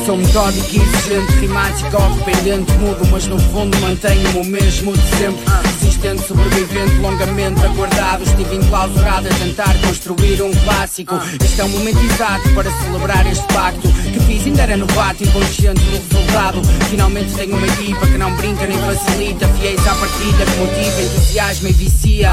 Sou 0.08 0.16
metódico 0.16 0.70
e 0.72 0.78
exigente, 0.78 1.34
rimático 1.34 2.02
ou 2.02 2.10
dependente 2.16 2.72
Mudo, 2.78 3.06
mas 3.12 3.28
no 3.28 3.38
fundo 3.38 3.78
mantenho-me 3.80 4.40
o 4.40 4.46
mesmo 4.46 4.94
de 4.94 5.02
sempre. 5.18 5.44
Resistente, 5.82 6.26
sobrevivente, 6.26 6.96
longamente 7.02 7.66
aguardado 7.66 8.24
Estive 8.24 8.56
enclausurado 8.56 9.28
a 9.28 9.34
tentar 9.34 9.76
construir 9.86 10.42
um 10.42 10.52
clássico. 10.64 11.14
Este 11.44 11.60
é 11.60 11.64
o 11.66 11.68
momento 11.68 12.00
exato 12.06 12.50
para 12.56 12.72
celebrar 12.72 13.28
este 13.28 13.46
pacto 13.54 13.82
Que 14.14 14.20
fiz, 14.22 14.46
ainda 14.46 14.62
era 14.62 14.78
novato, 14.78 15.26
inconsciente 15.26 15.82
do 15.82 15.92
resultado. 15.92 16.62
Finalmente 16.90 17.34
tenho 17.34 17.58
uma 17.58 17.68
equipa 17.68 18.08
que 18.08 18.18
não 18.18 18.34
brinca 18.38 18.66
nem 18.66 18.78
facilita 18.78 19.46
Fiéis 19.60 19.86
à 19.86 19.94
partilha, 19.94 20.46
que 20.46 20.58
motiva, 20.58 21.02
entusiasma 21.02 21.68
e 21.68 21.74
vicia. 21.74 22.32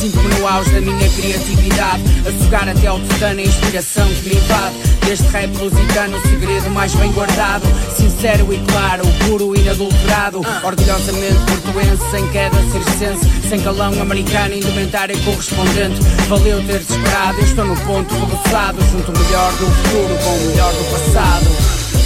Sinto-me 0.00 0.34
no 0.34 0.48
auge 0.48 0.70
da 0.70 0.80
minha 0.80 1.10
criatividade 1.10 2.02
A 2.52 2.70
até 2.70 2.86
ao 2.86 2.98
tutano 2.98 3.40
a 3.40 3.42
inspiração 3.42 4.08
que 4.08 4.30
me 4.30 4.36
invade 4.36 4.76
Deste 5.06 5.26
rap 5.28 5.54
lusitano, 5.58 6.16
o 6.16 6.22
segredo 6.22 6.70
mais 6.70 6.94
bem 7.02 7.12
guardado 7.12 7.66
Sincero 7.96 8.52
e 8.52 8.58
claro, 8.60 9.02
puro 9.26 9.56
e 9.56 9.60
inadulterado 9.60 10.40
Orgulhosamente 10.62 11.38
portuense, 11.46 12.10
sem 12.10 12.28
queda 12.28 12.56
circense 12.70 13.48
Sem 13.48 13.60
calão 13.60 14.00
americano, 14.00 14.54
indumentária 14.54 15.16
correspondente. 15.24 16.00
Valeu 16.28 16.64
ter 16.64 16.80
esperado, 16.80 17.38
eu 17.38 17.44
estou 17.44 17.64
no 17.64 17.76
ponto 17.76 18.14
rebuçado 18.14 18.78
Junto 18.92 19.10
o 19.10 19.18
melhor 19.18 19.52
do 19.52 19.66
futuro 19.66 20.18
com 20.22 20.30
o 20.30 20.48
melhor 20.48 20.72
do 20.72 20.84
passado. 20.90 21.46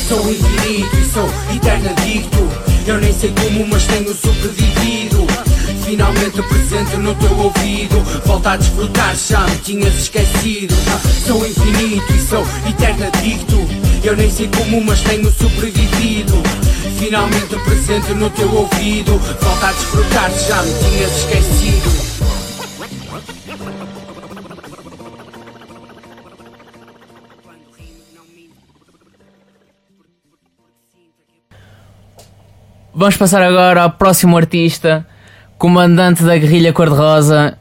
Sou 0.08 0.32
infinito 0.32 0.96
e 0.96 1.04
sou 1.04 1.28
eterno 1.54 1.90
adicto. 1.90 2.48
Eu 2.86 2.98
nem 2.98 3.12
sei 3.12 3.32
como, 3.42 3.66
mas 3.66 3.84
tenho 3.86 4.14
sobrevivido 4.14 5.26
Finalmente 5.86 6.42
presente 6.42 6.96
no 6.96 7.14
teu 7.14 7.38
ouvido. 7.38 8.00
Volta 8.24 8.50
a 8.50 8.56
desfrutar, 8.56 9.14
já 9.14 9.40
me 9.46 9.56
tinhas 9.58 9.94
esquecido. 9.94 10.74
Sou 11.24 11.46
infinito 11.46 12.12
e 12.12 12.18
sou 12.18 12.44
eterno 12.68 13.06
adicto. 13.06 13.56
Eu 14.02 14.16
nem 14.16 14.28
sei 14.28 14.48
como, 14.48 14.84
mas 14.84 15.00
tenho 15.02 15.30
sobrevivido. 15.30 16.42
Finalmente 16.98 17.56
presente 17.64 18.12
no 18.14 18.28
teu 18.30 18.52
ouvido. 18.52 19.16
Volta 19.40 19.68
a 19.68 19.72
desfrutar, 19.72 20.30
já 20.32 20.60
me 20.64 20.74
tinhas 20.74 21.16
esquecido. 21.18 22.06
Vamos 32.92 33.16
passar 33.16 33.42
agora 33.42 33.82
ao 33.82 33.90
próximo 33.90 34.36
artista, 34.36 35.06
comandante 35.58 36.22
da 36.22 36.36
guerrilha 36.36 36.72
cor-de-rosa, 36.72 37.56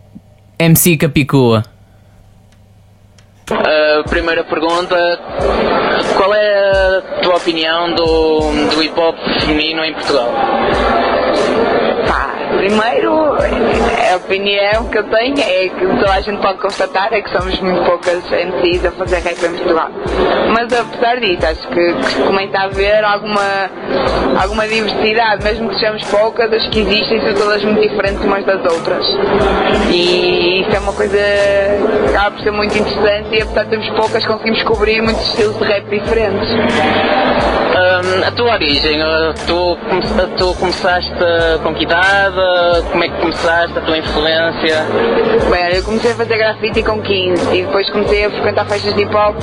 MC 0.60 0.98
Capicua. 0.98 1.64
Uh, 3.50 4.10
primeira 4.10 4.44
pergunta: 4.44 4.96
qual 6.18 6.34
é 6.34 6.98
a 6.98 7.02
tua 7.22 7.36
opinião 7.36 7.94
do, 7.94 8.40
do 8.74 8.84
hip 8.84 9.00
hop 9.00 9.16
feminino 9.42 9.84
em 9.84 9.94
Portugal? 9.94 10.32
Primeiro, 12.66 13.36
a 14.12 14.16
opinião 14.16 14.86
que 14.86 14.98
eu 14.98 15.04
tenho 15.04 15.40
é 15.40 15.70
que 15.70 15.86
toda 15.86 16.12
a 16.12 16.20
gente 16.20 16.42
pode 16.42 16.58
constatar 16.58 17.14
é 17.14 17.22
que 17.22 17.30
somos 17.30 17.60
muito 17.60 17.86
poucas 17.86 18.24
MCs 18.32 18.86
a 18.86 18.92
fazer 18.92 19.18
rap 19.18 19.38
em 19.38 19.50
Portugal. 19.52 19.90
Mas 20.52 20.74
apesar 20.74 21.20
disso, 21.20 21.46
acho 21.46 21.68
que, 21.68 21.94
que 21.94 22.24
começa 22.24 22.58
a 22.58 22.64
haver 22.64 23.04
alguma, 23.04 23.70
alguma 24.42 24.68
diversidade, 24.68 25.44
mesmo 25.44 25.70
que 25.70 25.76
sejamos 25.76 26.04
poucas, 26.06 26.52
as 26.52 26.68
que 26.70 26.80
existem 26.80 27.22
são 27.22 27.36
todas 27.36 27.64
muito 27.64 27.82
diferentes 27.82 28.26
umas 28.26 28.44
das 28.44 28.66
outras. 28.66 29.06
E 29.92 30.62
isso 30.62 30.76
é 30.76 30.80
uma 30.80 30.94
coisa 30.94 31.18
que 31.18 32.16
acaba 32.16 32.32
por 32.32 32.42
ser 32.42 32.52
muito 32.52 32.76
interessante 32.76 33.30
e 33.32 33.42
apesar 33.44 33.64
de 33.66 33.70
termos 33.70 33.90
poucas, 33.92 34.26
conseguimos 34.26 34.64
cobrir 34.64 35.04
muitos 35.04 35.22
estilos 35.22 35.56
de 35.60 35.66
rap 35.66 35.86
diferentes. 35.88 36.50
A 38.26 38.32
tua 38.32 38.54
origem, 38.54 39.00
uh, 39.02 39.34
tu, 39.46 39.78
tu 40.38 40.54
começaste 40.56 41.12
com 41.62 41.74
que 41.76 41.84
idade? 41.84 42.36
Como 42.92 43.04
é 43.04 43.10
que 43.10 43.22
começaste? 43.22 43.78
A 43.78 43.82
tua 43.82 43.98
influência? 43.98 44.86
Bem, 45.52 45.76
eu 45.76 45.84
comecei 45.84 46.12
a 46.12 46.16
fazer 46.16 46.38
grafite 46.38 46.82
com 46.82 47.00
15 47.02 47.56
e 47.56 47.64
depois 47.64 47.88
comecei 47.92 48.26
a 48.26 48.32
frequentar 48.32 48.66
festas 48.66 48.94
de 48.96 49.02
hip 49.04 49.16
hop 49.16 49.36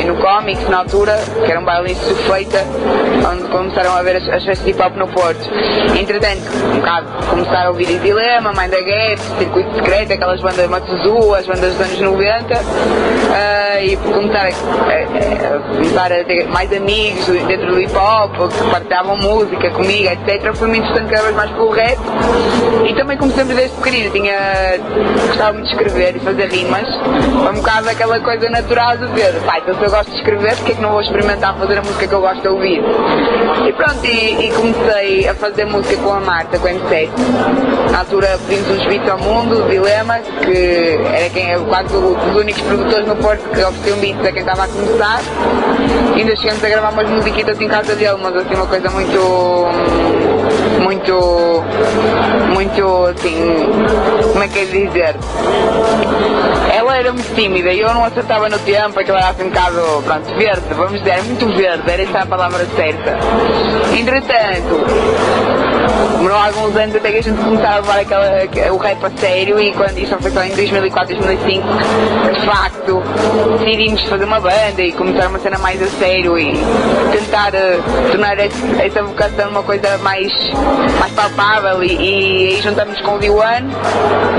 e 0.00 0.04
no 0.04 0.16
Comics 0.16 0.68
na 0.68 0.78
altura, 0.78 1.18
que 1.44 1.50
era 1.50 1.58
um 1.58 1.64
baile 1.64 1.90
em 1.92 1.94
Sufeita, 1.96 2.64
onde 3.32 3.44
começaram 3.48 3.96
a 3.96 4.02
ver 4.02 4.16
as, 4.16 4.28
as 4.28 4.44
festas 4.44 4.64
de 4.64 4.70
hip 4.70 4.80
hop 4.82 4.94
no 4.96 5.08
Porto. 5.08 5.50
Entretanto, 5.98 6.42
um 6.72 6.76
bocado 6.80 7.06
começaram 7.30 7.66
a 7.66 7.70
ouvir 7.70 7.88
o 7.96 7.98
Dilema, 7.98 8.52
Mind 8.52 8.70
the 8.70 8.82
Gap, 8.82 9.20
Circuito 9.38 9.74
Secreto, 9.74 10.12
aquelas 10.12 10.40
bandas 10.40 10.68
Matuzu, 10.68 11.34
as 11.34 11.46
bandas 11.46 11.74
dos 11.74 11.80
anos 11.80 12.00
90, 12.00 12.54
ah, 13.34 13.80
e 13.82 13.96
por 13.96 14.12
começar 14.14 14.46
a, 14.46 14.48
a- 14.48 15.56
a 15.56 15.58
começar 15.74 16.12
a 16.12 16.24
ter 16.24 16.46
mais 16.46 16.72
amigos 16.72 17.26
do 17.64 17.80
hip 17.80 17.94
hop, 17.96 18.52
que 18.52 18.70
partilhavam 18.70 19.16
música 19.16 19.70
comigo, 19.70 20.08
etc. 20.08 20.54
Fui-me 20.54 20.78
interessando 20.78 21.08
cada 21.08 21.22
vez 21.22 21.36
mais 21.36 21.50
pelo 21.52 21.70
rap. 21.70 21.98
E 22.88 22.94
também 22.94 23.18
sempre 23.30 23.54
desde 23.54 23.76
pequenino 23.76 24.10
tinha 24.10 24.36
gostava 25.26 25.52
muito 25.52 25.66
de 25.66 25.72
escrever 25.72 26.16
e 26.16 26.20
fazer 26.20 26.46
rimas. 26.48 26.88
Foi 27.42 27.52
um 27.52 27.56
bocado 27.56 27.88
aquela 27.88 28.20
coisa 28.20 28.48
natural 28.48 28.96
de 28.96 29.06
ver 29.06 29.34
pai, 29.44 29.60
então 29.60 29.74
se 29.74 29.82
eu 29.84 29.90
gosto 29.90 30.10
de 30.10 30.16
escrever 30.18 30.56
porque 30.56 30.72
é 30.72 30.74
que 30.74 30.80
não 30.80 30.90
vou 30.90 31.00
experimentar 31.00 31.56
fazer 31.56 31.78
a 31.78 31.82
música 31.82 32.06
que 32.06 32.14
eu 32.14 32.20
gosto 32.20 32.40
de 32.40 32.48
ouvir? 32.48 32.82
E 33.66 33.72
pronto, 33.72 34.04
e, 34.04 34.46
e 34.46 34.52
comecei 34.52 35.28
a 35.28 35.34
fazer 35.34 35.64
música 35.64 36.00
com 36.02 36.12
a 36.12 36.20
Marta, 36.20 36.58
com 36.58 36.66
a 36.66 36.70
M7 36.70 37.10
na 37.96 38.00
altura 38.00 38.38
pedimos 38.46 38.70
uns 38.70 38.86
beats 38.86 39.08
ao 39.08 39.18
mundo 39.18 39.64
o 39.64 39.68
Dilema, 39.70 40.18
que 40.18 40.98
era 41.14 41.30
quem 41.30 41.50
é 41.50 41.58
quase 41.58 41.88
dos 41.88 42.36
únicos 42.36 42.60
produtores 42.60 43.06
no 43.06 43.16
Porto 43.16 43.42
que 43.48 43.64
ofereciam 43.64 43.98
beats 43.98 44.26
a 44.26 44.32
quem 44.32 44.40
estava 44.40 44.64
a 44.64 44.68
começar. 44.68 45.20
E 46.14 46.20
ainda 46.20 46.36
chegamos 46.36 46.62
a 46.62 46.68
gravar 46.68 46.90
umas 46.90 47.08
musiquitas 47.46 47.60
em 47.60 47.68
casa 47.68 47.94
dele, 47.94 48.18
mas 48.20 48.34
assim 48.34 48.54
uma 48.54 48.66
coisa 48.66 48.90
muito 48.90 49.66
muito, 50.82 51.64
muito 52.52 53.06
assim, 53.06 53.36
como 54.32 54.42
é 54.42 54.48
que 54.48 54.58
é 54.58 54.64
de 54.64 54.86
dizer? 54.86 55.16
Ela 56.74 56.96
era 56.96 57.12
muito 57.12 57.34
tímida 57.34 57.72
e 57.72 57.80
eu 57.80 57.92
não 57.94 58.04
acertava 58.04 58.48
no 58.48 58.58
tempo, 58.60 58.98
aquilo 58.98 59.16
era 59.16 59.28
assim 59.30 59.44
um 59.44 59.48
bocado, 59.48 60.02
pronto, 60.04 60.36
verde, 60.36 60.74
vamos 60.74 60.98
dizer, 61.02 61.22
muito 61.22 61.46
verde, 61.56 61.90
era 61.90 62.02
essa 62.02 62.18
a 62.20 62.26
palavra 62.26 62.66
certa. 62.76 63.16
Entretanto, 63.96 65.65
demorou 66.16 66.36
alguns 66.38 66.76
anos 66.76 66.96
até 66.96 67.10
que 67.12 67.18
a 67.18 67.22
gente 67.22 67.42
começava 67.42 67.74
a 67.74 67.76
levar 67.78 67.98
aquela, 68.00 68.72
o 68.72 68.76
rap 68.76 69.04
a 69.04 69.10
sério 69.18 69.58
e 69.60 69.72
quando 69.72 69.98
isso 69.98 70.16
foi 70.20 70.30
só 70.30 70.42
em 70.42 70.54
2004, 70.54 71.16
2005, 71.16 71.66
de 72.34 72.46
facto, 72.46 73.02
decidimos 73.58 74.02
fazer 74.04 74.24
uma 74.24 74.40
banda 74.40 74.82
e 74.82 74.92
começar 74.92 75.28
uma 75.28 75.38
cena 75.38 75.58
mais 75.58 75.82
a 75.82 75.86
sério 75.86 76.38
e 76.38 76.52
tentar 77.12 77.54
eh, 77.54 77.78
tornar 78.10 78.38
esse- 78.38 78.80
essa 78.82 79.02
vocação 79.02 79.50
uma 79.50 79.62
coisa 79.62 79.98
mais, 79.98 80.32
mais 81.00 81.12
palpável 81.12 81.82
e, 81.82 81.92
e 81.94 82.48
aí 82.56 82.60
juntamos 82.62 83.00
com 83.00 83.12
o 83.16 83.18
D1 83.18 83.64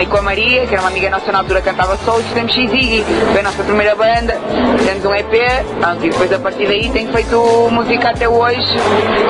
e 0.02 0.06
com 0.06 0.18
a 0.18 0.22
Maria, 0.22 0.66
que 0.68 0.74
era 0.74 0.82
uma 0.82 0.90
amiga 0.90 1.10
nossa 1.10 1.32
na 1.32 1.40
altura 1.40 1.62
cantava 1.62 1.98
solo, 1.98 2.24
fizemos 2.24 2.54
X-Iggy, 2.54 3.04
foi 3.32 3.40
a 3.40 3.44
nossa 3.44 3.64
primeira 3.64 3.96
banda, 3.96 4.38
fizemos 4.78 5.06
um 5.06 5.14
EP, 5.16 5.66
pronto, 5.80 6.06
e 6.06 6.10
depois 6.10 6.32
a 6.34 6.40
partir 6.40 6.68
daí 6.68 6.90
tenho 6.90 7.12
feito 7.12 7.68
música 7.72 8.10
até 8.10 8.28
hoje 8.28 8.58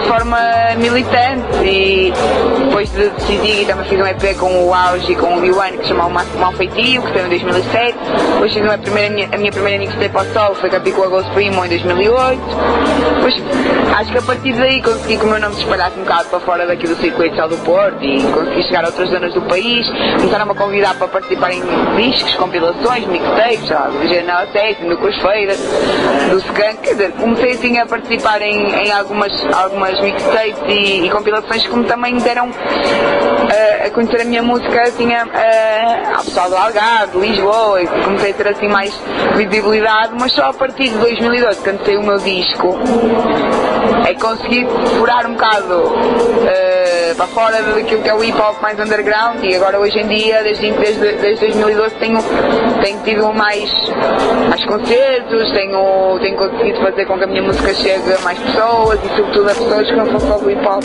de 0.02 0.08
forma 0.08 0.38
militante 0.78 1.58
e 1.64 2.07
depois 2.66 2.90
de 2.92 3.06
X-Iggy 3.06 3.66
também 3.66 3.86
fiz 3.86 4.00
um 4.00 4.06
EP 4.06 4.38
com 4.38 4.66
o 4.66 4.74
Auge 4.74 5.12
e 5.12 5.16
com 5.16 5.38
o 5.38 5.42
D1 5.42 5.78
que 5.78 5.84
se 5.84 5.88
chama 5.90 6.08
o 6.08 6.10
Mal 6.12 6.52
Feitio, 6.54 7.02
que 7.02 7.14
saiu 7.14 7.26
em 7.26 7.30
2007, 7.30 7.98
depois 8.34 8.54
fiz 8.54 8.64
uma 8.64 8.78
primeira, 8.78 9.36
a 9.36 9.38
minha 9.38 9.52
primeira 9.52 9.80
mixtape 9.80 10.18
ao 10.18 10.26
sol, 10.26 10.56
foi 10.56 10.70
a 10.70 10.80
Ghost 10.80 11.32
Primo 11.32 11.66
em 11.66 11.70
2008, 11.70 12.42
depois 13.16 13.36
acho 13.98 14.12
que 14.12 14.18
a 14.18 14.22
partir 14.22 14.54
daí 14.54 14.82
consegui 14.82 15.18
que 15.18 15.26
o 15.26 15.28
meu 15.28 15.40
nome 15.40 15.56
se 15.56 15.62
espalhasse 15.62 15.98
um 16.00 16.04
bocado 16.04 16.30
para 16.30 16.40
fora 16.40 16.68
daqui 16.68 16.88
do 16.88 16.96
circuito 16.96 17.36
do 17.48 17.58
Porto 17.64 18.04
e 18.04 18.22
consegui 18.32 18.64
chegar 18.64 18.84
a 18.84 18.88
outras 18.88 19.10
zonas 19.10 19.34
do 19.34 19.42
país, 19.44 19.86
começaram-me 20.18 20.52
a 20.52 20.56
convidar 20.56 20.96
para 20.96 21.08
participar 21.08 21.52
em 21.52 21.62
discos, 21.96 22.34
compilações, 22.36 23.06
mixtapes, 23.08 23.70
do 23.70 24.08
General 24.08 24.44
Assassin, 24.44 24.88
do 24.90 24.98
Crossfader, 24.98 25.56
do 26.30 26.38
Skunk, 26.38 26.78
quer 26.82 26.92
dizer, 26.92 27.12
comecei 27.14 27.52
assim 27.52 27.78
a 27.78 27.86
participar 27.86 28.42
em, 28.42 28.72
em 28.74 28.92
algumas, 28.92 29.32
algumas 29.54 30.00
mixtapes 30.02 30.62
e, 30.68 31.06
e 31.06 31.10
compilações 31.10 31.66
que 31.66 31.76
me 31.76 31.86
também 31.98 32.16
deram 32.20 32.52
eh, 33.52 33.88
a 33.88 33.90
conhecer 33.90 34.22
a 34.22 34.26
minha 34.26 34.44
música 34.44 34.84
assim 34.84 35.12
a, 35.16 35.24
ao 36.16 36.24
pessoal 36.24 36.48
do 36.48 36.56
Algarve, 36.56 37.20
de 37.20 37.28
Lisboa, 37.28 37.82
e 37.82 37.88
comecei 37.88 38.32
a 38.32 38.34
ter 38.36 38.48
assim 38.50 38.68
mais 38.68 38.94
visibilidade, 39.36 40.14
mas 40.20 40.32
só 40.32 40.50
a 40.50 40.54
partir 40.54 40.90
de 40.90 40.98
2012, 41.00 41.60
quando 41.62 41.84
saiu 41.84 42.02
o 42.02 42.06
meu 42.06 42.20
disco, 42.20 42.78
é 44.08 44.14
que 44.14 44.22
consegui 44.22 44.68
furar 44.98 45.26
um 45.26 45.34
bocado 45.34 45.92
eh, 46.48 47.14
para 47.18 47.28
fora 47.28 47.62
daquilo 47.64 48.04
que 48.04 48.10
é 48.10 48.14
o 48.14 48.24
hip 48.24 48.40
hop 48.40 48.62
mais 48.62 48.80
underground 48.80 49.44
e 49.44 49.56
agora 49.56 49.80
hoje 49.80 50.00
em 50.00 50.08
dia, 50.08 50.44
desde, 50.44 50.72
desde, 50.72 51.14
desde 51.14 51.48
2012, 51.48 51.96
tenho, 51.96 52.20
tenho 52.84 53.04
tido 53.04 53.34
mais, 53.34 53.72
mais 54.50 54.64
concertos, 54.66 55.52
tenho, 55.52 56.20
tenho 56.20 56.38
conseguido 56.38 56.80
fazer 56.80 57.06
com 57.06 57.18
que 57.18 57.24
a 57.24 57.28
minha 57.28 57.42
música 57.42 57.74
chegue 57.74 58.14
a 58.14 58.20
mais 58.20 58.38
pessoas 58.38 59.00
e 59.04 59.08
sobretudo 59.16 59.50
a 59.50 59.54
pessoas 59.56 59.88
que 59.88 59.96
não 59.96 60.06
são 60.06 60.20
só 60.20 60.38
do 60.38 60.52
hip 60.52 60.66
hop. 60.66 60.84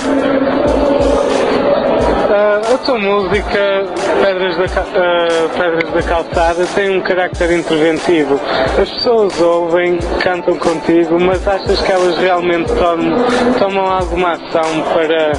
Ah, 2.35 2.61
a 2.75 2.79
tua 2.79 2.99
música, 2.99 3.85
Pedras 4.25 4.57
da, 4.57 4.65
ah, 4.65 5.49
Pedras 5.55 5.93
da 5.93 6.03
Calçada, 6.03 6.67
tem 6.75 6.97
um 6.97 7.01
carácter 7.03 7.53
interventivo. 7.53 8.41
As 8.81 8.89
pessoas 8.89 9.39
ouvem, 9.39 9.99
cantam 10.23 10.57
contigo, 10.57 11.21
mas 11.21 11.47
achas 11.47 11.83
que 11.83 11.93
elas 11.93 12.17
realmente 12.17 12.73
tomam, 12.73 13.19
tomam 13.59 13.87
alguma 13.87 14.33
ação 14.33 14.83
para 14.95 15.33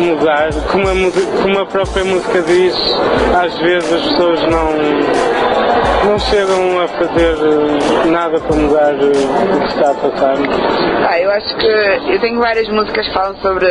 mudar? 0.00 0.48
Como 0.70 0.88
a, 0.88 1.42
como 1.42 1.58
a 1.58 1.66
própria 1.66 2.04
música 2.04 2.40
diz, 2.40 2.74
às 3.38 3.58
vezes 3.58 3.92
as 3.92 4.02
pessoas 4.02 4.42
não, 4.44 4.72
não 6.06 6.18
chegam 6.18 6.80
a 6.80 6.88
fazer 6.88 7.36
eh, 7.36 8.06
nada 8.06 8.40
para 8.40 8.56
mudar 8.56 8.94
o 8.94 9.60
que 9.60 9.66
está 9.66 9.90
a 9.90 9.94
passar. 9.94 10.36
Ah, 11.10 11.20
eu 11.20 11.30
acho 11.30 11.56
que 11.56 11.66
eu 11.66 12.20
tenho 12.20 12.40
várias 12.40 12.68
músicas 12.68 13.06
que 13.06 13.12
falam 13.12 13.36
sobre 13.42 13.66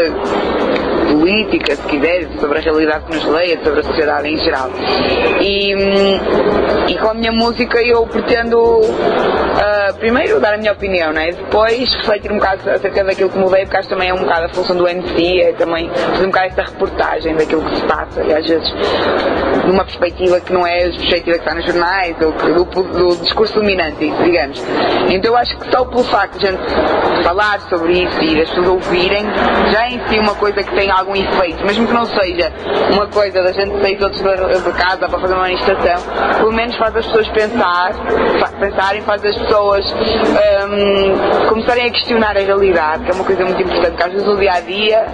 política, 1.12 1.76
se 1.76 1.82
quiser, 1.84 2.28
sobre 2.40 2.60
a 2.60 2.62
realidade 2.62 3.06
que 3.06 3.16
nos 3.16 3.26
leia, 3.26 3.60
sobre 3.64 3.80
a 3.80 3.84
sociedade 3.84 4.28
em 4.28 4.38
geral. 4.38 4.70
E, 5.42 5.76
hum, 5.76 6.20
e 6.88 6.96
com 6.98 7.10
a 7.10 7.14
minha 7.14 7.32
música 7.32 7.82
eu 7.82 8.06
pretendo 8.08 8.82
ah, 9.62 9.94
primeiro 10.00 10.40
dar 10.40 10.54
a 10.54 10.58
minha 10.58 10.72
opinião, 10.72 11.12
né? 11.12 11.32
depois 11.32 11.94
refletir 11.94 12.32
um 12.32 12.36
bocado 12.36 12.70
acerca 12.70 13.04
daquilo 13.04 13.30
que 13.30 13.38
mudei, 13.38 13.64
porque 13.64 13.78
acho 13.78 13.90
também 13.90 14.10
é 14.10 14.14
um 14.14 14.20
bocado 14.20 14.46
a 14.46 14.50
função 14.50 14.76
do 14.76 14.88
MC, 14.88 15.42
é 15.42 15.54
também 15.54 15.90
fazer 15.90 16.24
um 16.26 16.28
bocado 16.28 16.48
esta 16.48 16.64
reportagem 16.64 17.36
daquilo 17.36 17.62
que 17.64 17.76
se 17.76 17.86
passa, 17.86 18.24
e 18.24 18.34
às 18.34 18.48
vezes 18.48 18.74
numa 19.66 19.84
perspectiva 19.84 20.40
que 20.40 20.54
não 20.54 20.66
é 20.66 20.86
a 20.86 20.90
perspectiva 20.90 21.38
que 21.38 21.44
está 21.44 21.56
nos 21.56 21.66
jornais 21.66 22.16
ou 22.22 22.32
que- 22.34 22.52
do, 22.54 22.64
do 22.66 23.16
discurso 23.18 23.56
dominante, 23.56 24.12
digamos. 24.24 24.64
Então 25.10 25.32
eu 25.32 25.38
acho 25.38 25.58
que 25.58 25.72
só 25.72 25.86
pelo 25.86 26.04
facto 26.04 26.38
de 26.40 26.48
a 26.48 26.52
gente 26.52 27.24
falar 27.24 27.60
sobre 27.62 27.94
isso 28.04 28.22
e 28.22 28.36
das 28.38 28.50
pessoas 28.50 28.68
ouvirem, 28.68 29.26
já 29.72 29.86
é 29.86 29.90
em 29.90 30.08
si 30.08 30.20
uma 30.20 30.36
coisa 30.36 30.62
que 30.62 30.76
tem 30.76 30.90
algum 31.00 31.16
efeito, 31.16 31.66
mesmo 31.66 31.88
que 31.88 31.94
não 31.94 32.06
seja 32.06 32.52
uma 32.94 33.08
coisa 33.08 33.44
da 33.44 33.52
gente 33.52 33.80
sair 33.82 33.98
todos 33.98 34.18
de 34.18 34.72
casa 34.74 35.08
para 35.08 35.20
fazer 35.20 35.34
uma 35.34 35.44
manifestação, 35.44 36.36
pelo 36.38 36.52
menos 36.52 36.76
faz 36.76 36.96
as 36.96 37.06
pessoas 37.06 37.28
pensar, 37.30 37.92
pensarem, 38.60 39.02
faz 39.02 39.24
as 39.26 39.36
pessoas 39.36 39.86
hum, 39.94 41.50
começarem 41.50 41.88
a 41.88 41.92
questionar 41.92 42.38
a 42.38 42.42
realidade, 42.42 43.04
que 43.04 43.12
é 43.12 43.14
uma 43.14 43.24
coisa 43.24 43.44
muito 43.46 43.62
importante, 43.62 43.92
porque 43.92 44.04
às 44.04 44.12
vezes 44.12 44.28
no 44.28 44.38
dia 44.38 44.54
a 44.54 44.60
dia 44.62 45.06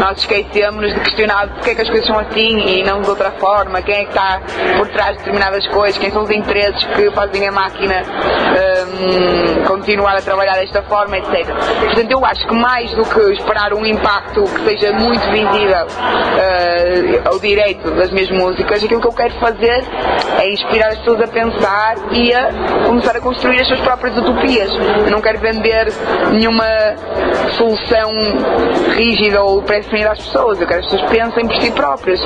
nós 0.00 0.18
esquecemos 0.18 0.92
de 0.92 1.00
questionar 1.00 1.48
porque 1.48 1.70
é 1.70 1.74
que 1.74 1.82
as 1.82 1.88
coisas 1.88 2.06
são 2.06 2.18
assim 2.18 2.58
e 2.66 2.84
não 2.84 3.00
de 3.00 3.10
outra 3.10 3.30
forma, 3.32 3.80
quem 3.82 3.94
é 3.94 4.04
que 4.04 4.10
está 4.10 4.40
por 4.76 4.88
trás 4.88 5.12
de 5.12 5.18
determinadas 5.18 5.66
coisas, 5.68 5.98
quem 5.98 6.10
são 6.10 6.22
os 6.22 6.30
interesses 6.30 6.82
que 6.84 7.10
fazem 7.10 7.48
a 7.48 7.52
máquina 7.52 8.02
hum, 8.02 9.64
continuar 9.66 10.16
a 10.16 10.22
trabalhar 10.22 10.54
desta 10.54 10.82
forma, 10.82 11.18
etc. 11.18 11.46
Portanto, 11.80 12.10
eu 12.10 12.24
acho 12.24 12.46
que 12.46 12.54
mais 12.54 12.90
do 12.94 13.04
que 13.04 13.20
esperar 13.32 13.72
um 13.72 13.84
impacto 13.84 14.44
que 14.44 14.64
seja 14.64 14.92
muito 15.06 15.28
visível 15.30 15.86
eh, 16.38 17.20
ao 17.24 17.38
direito 17.38 17.90
das 17.92 18.10
minhas 18.10 18.30
músicas, 18.30 18.82
aquilo 18.84 19.00
que 19.00 19.06
eu 19.06 19.12
quero 19.12 19.34
fazer 19.34 19.82
é 20.40 20.50
inspirar 20.52 20.88
as 20.88 20.98
pessoas 20.98 21.20
a 21.22 21.26
pensar 21.28 21.94
e 22.12 22.32
a 22.34 22.50
começar 22.86 23.16
a 23.16 23.20
construir 23.20 23.60
as 23.60 23.68
suas 23.68 23.80
próprias 23.80 24.16
utopias. 24.18 24.70
Eu 25.04 25.10
não 25.10 25.20
quero 25.20 25.38
vender 25.38 25.86
nenhuma 26.32 26.64
solução 27.56 28.12
rígida 28.94 29.42
ou 29.42 29.62
pré-definida 29.62 30.12
às 30.12 30.18
pessoas, 30.18 30.60
eu 30.60 30.66
quero 30.66 30.80
que 30.80 30.86
as 30.86 30.92
pessoas 30.92 31.10
pensem 31.10 31.46
por 31.46 31.56
si 31.56 31.70
próprias. 31.72 32.20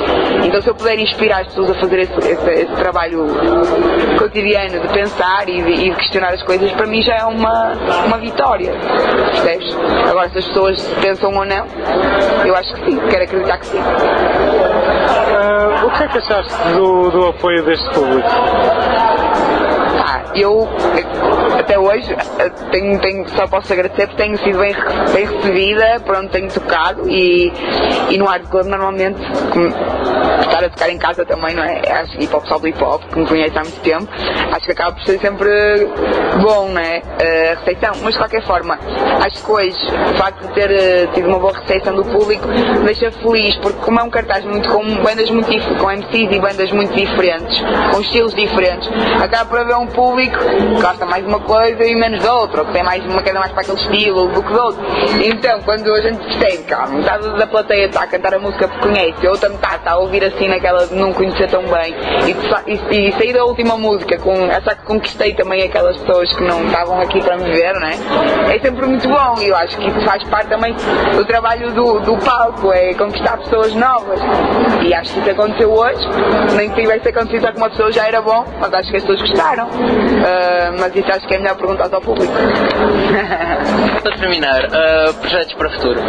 Então, 0.44 0.60
se 0.62 0.68
eu 0.68 0.74
puder 0.74 0.98
inspirar 0.98 1.40
as 1.42 1.46
pessoas 1.48 1.70
a 1.70 1.74
fazer 1.74 1.98
esse, 2.00 2.18
esse- 2.18 2.50
esse 2.50 2.74
trabalho 2.76 3.26
cotidiano 4.18 4.80
de 4.80 4.88
pensar 4.88 5.48
e 5.48 5.62
de, 5.62 5.70
e 5.72 5.90
de 5.90 5.96
questionar 5.96 6.32
as 6.34 6.42
coisas, 6.42 6.70
para 6.72 6.86
mim 6.86 7.02
já 7.02 7.14
é 7.16 7.24
uma, 7.24 7.72
uma 8.06 8.18
vitória. 8.18 8.72
Percebes? 9.30 9.76
Agora, 10.08 10.28
se 10.30 10.38
as 10.38 10.46
pessoas 10.46 10.82
pensam 11.00 11.32
ou 11.34 11.44
não, 11.44 11.66
eu 12.46 12.54
acho 12.56 12.69
sim, 12.76 13.00
quero 13.08 13.24
acreditar 13.24 13.58
que 13.58 13.66
sim. 13.66 13.78
Ah, 15.36 15.84
o 15.84 15.90
que 15.90 16.02
é 16.04 16.08
que 16.08 16.18
achaste 16.18 16.54
do, 16.74 17.10
do 17.10 17.26
apoio 17.28 17.64
deste 17.64 17.88
público? 17.90 18.28
Eu 20.34 20.68
até 21.58 21.78
hoje 21.78 22.12
eh, 22.38 22.50
tenho, 22.70 22.98
tenho, 23.00 23.28
só 23.30 23.46
posso 23.46 23.72
agradecer 23.72 24.06
porque 24.08 24.22
tenho 24.22 24.38
sido 24.38 24.58
bem, 24.58 24.74
bem 25.12 25.26
recebida 25.26 26.00
por 26.04 26.16
onde 26.16 26.28
tenho 26.28 26.50
tocado 26.50 27.08
e, 27.08 27.52
e 28.10 28.18
no 28.18 28.28
Art 28.28 28.44
Club 28.48 28.66
normalmente 28.66 29.20
estar 30.40 30.64
a 30.64 30.68
tocar 30.68 30.90
em 30.90 30.98
casa 30.98 31.24
também, 31.24 31.54
não 31.54 31.62
é? 31.62 31.80
Acho 31.90 32.16
que 32.16 32.24
hip 32.24 32.34
hop, 32.34 32.42
pessoal 32.42 32.60
do 32.60 32.68
hip 32.68 32.82
hop, 32.82 33.02
que 33.04 33.18
me 33.18 33.26
conhece 33.26 33.56
há 33.56 33.62
muito 33.62 33.80
tempo, 33.80 34.08
acho 34.52 34.66
que 34.66 34.72
acaba 34.72 34.92
por 34.92 35.04
ser 35.04 35.20
sempre 35.20 35.50
bom, 36.42 36.68
não 36.68 36.80
é? 36.80 37.02
A 37.52 37.58
recepção, 37.60 37.92
mas 38.02 38.14
de 38.14 38.18
qualquer 38.18 38.42
forma, 38.46 38.78
acho 39.24 39.44
que 39.44 39.50
hoje 39.50 39.78
o 40.12 40.16
facto 40.16 40.48
de 40.48 40.54
ter 40.54 40.70
eh, 40.70 41.06
tido 41.14 41.28
uma 41.28 41.38
boa 41.38 41.52
recepção 41.52 41.94
do 41.94 42.04
público 42.04 42.48
me 42.48 42.84
deixa 42.84 43.12
feliz 43.12 43.54
porque 43.56 43.78
como 43.80 44.00
é 44.00 44.02
um 44.02 44.10
cartaz 44.10 44.44
muito 44.44 44.68
com 44.70 44.82
bandas 45.02 45.30
muito 45.30 45.50
com 45.78 45.90
MCs 45.90 46.32
e 46.32 46.40
bandas 46.40 46.72
muito 46.72 46.92
diferentes, 46.94 47.62
com 47.92 48.00
estilos 48.00 48.34
diferentes, 48.34 48.88
acaba 49.22 49.48
por 49.48 49.58
haver 49.58 49.76
um 49.76 49.86
público 49.86 49.99
que 50.00 50.80
gosta 50.80 51.06
mais 51.06 51.24
de 51.24 51.28
uma 51.28 51.40
coisa 51.40 51.84
e 51.84 51.94
menos 51.94 52.22
da 52.22 52.34
outra, 52.34 52.60
ou 52.60 52.66
que 52.66 52.72
tem 52.72 52.82
mais 52.82 53.04
uma 53.04 53.22
queda 53.22 53.38
mais 53.38 53.52
para 53.52 53.62
aquele 53.62 53.78
estilo 53.78 54.28
do 54.28 54.42
que 54.42 54.52
do 54.52 54.60
outro. 54.60 54.82
Então, 55.24 55.60
quando 55.62 55.92
a 55.92 56.00
gente 56.00 56.18
percebe 56.18 56.64
que 56.64 56.90
metade 56.90 57.38
da 57.38 57.46
plateia 57.46 57.86
está 57.86 58.02
a 58.02 58.06
cantar 58.06 58.34
a 58.34 58.38
música 58.38 58.68
porque 58.68 58.88
conhece, 58.88 59.26
a 59.26 59.30
outra 59.30 59.48
metade 59.48 59.76
está 59.76 59.92
a 59.92 59.98
ouvir 59.98 60.24
assim 60.24 60.48
naquela 60.48 60.86
de 60.86 60.94
não 60.94 61.12
conhecer 61.12 61.48
tão 61.48 61.62
bem, 61.62 61.94
e, 62.26 62.32
de 62.32 62.96
e, 62.96 63.08
e 63.08 63.12
sair 63.12 63.32
da 63.32 63.44
última 63.44 63.76
música 63.76 64.18
com 64.18 64.32
essa 64.46 64.74
que 64.74 64.84
conquistei 64.84 65.34
também 65.34 65.62
aquelas 65.62 65.96
pessoas 65.98 66.32
que 66.32 66.42
não 66.42 66.64
estavam 66.66 67.00
aqui 67.00 67.22
para 67.22 67.36
me 67.36 67.50
ver, 67.50 67.74
né? 67.74 67.92
É 68.48 68.58
sempre 68.58 68.86
muito 68.86 69.08
bom 69.08 69.34
e 69.40 69.48
eu 69.48 69.56
acho 69.56 69.76
que 69.76 69.88
isso 69.88 70.00
faz 70.04 70.22
parte 70.24 70.48
também 70.48 70.74
do 71.14 71.24
trabalho 71.24 71.72
do, 71.72 72.00
do 72.00 72.16
palco, 72.18 72.72
é 72.72 72.94
conquistar 72.94 73.36
pessoas 73.38 73.74
novas. 73.74 74.20
E 74.82 74.94
acho 74.94 75.12
que 75.14 75.20
isso 75.20 75.30
aconteceu 75.30 75.70
hoje, 75.70 76.08
nem 76.56 76.70
que 76.70 76.80
tivesse 76.80 77.08
acontecido 77.08 77.52
com 77.52 77.58
uma 77.58 77.70
pessoa 77.70 77.92
já 77.92 78.06
era 78.06 78.20
bom, 78.20 78.44
mas 78.60 78.72
acho 78.72 78.90
que 78.90 78.96
as 78.96 79.04
pessoas 79.04 79.20
gostaram. 79.20 79.68
Ah, 80.24 80.72
mas 80.78 80.94
isso 80.94 81.10
acho 81.10 81.26
que 81.26 81.34
é 81.34 81.38
melhor 81.38 81.56
perguntar 81.56 81.88
ao 81.92 82.00
público. 82.00 82.32
Para 84.02 84.16
terminar, 84.16 84.64
ah, 84.72 85.12
projetos 85.20 85.54
para 85.54 85.68
o 85.68 85.70
futuro. 85.72 86.00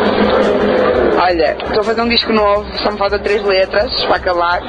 Olha, 1.24 1.56
estou 1.64 1.82
a 1.82 1.84
fazer 1.84 2.02
um 2.02 2.10
disco 2.10 2.34
novo, 2.34 2.66
só 2.80 2.90
me 2.90 2.98
falta 2.98 3.20
três 3.20 3.44
letras 3.44 4.04
para 4.06 4.16
acabar. 4.16 4.64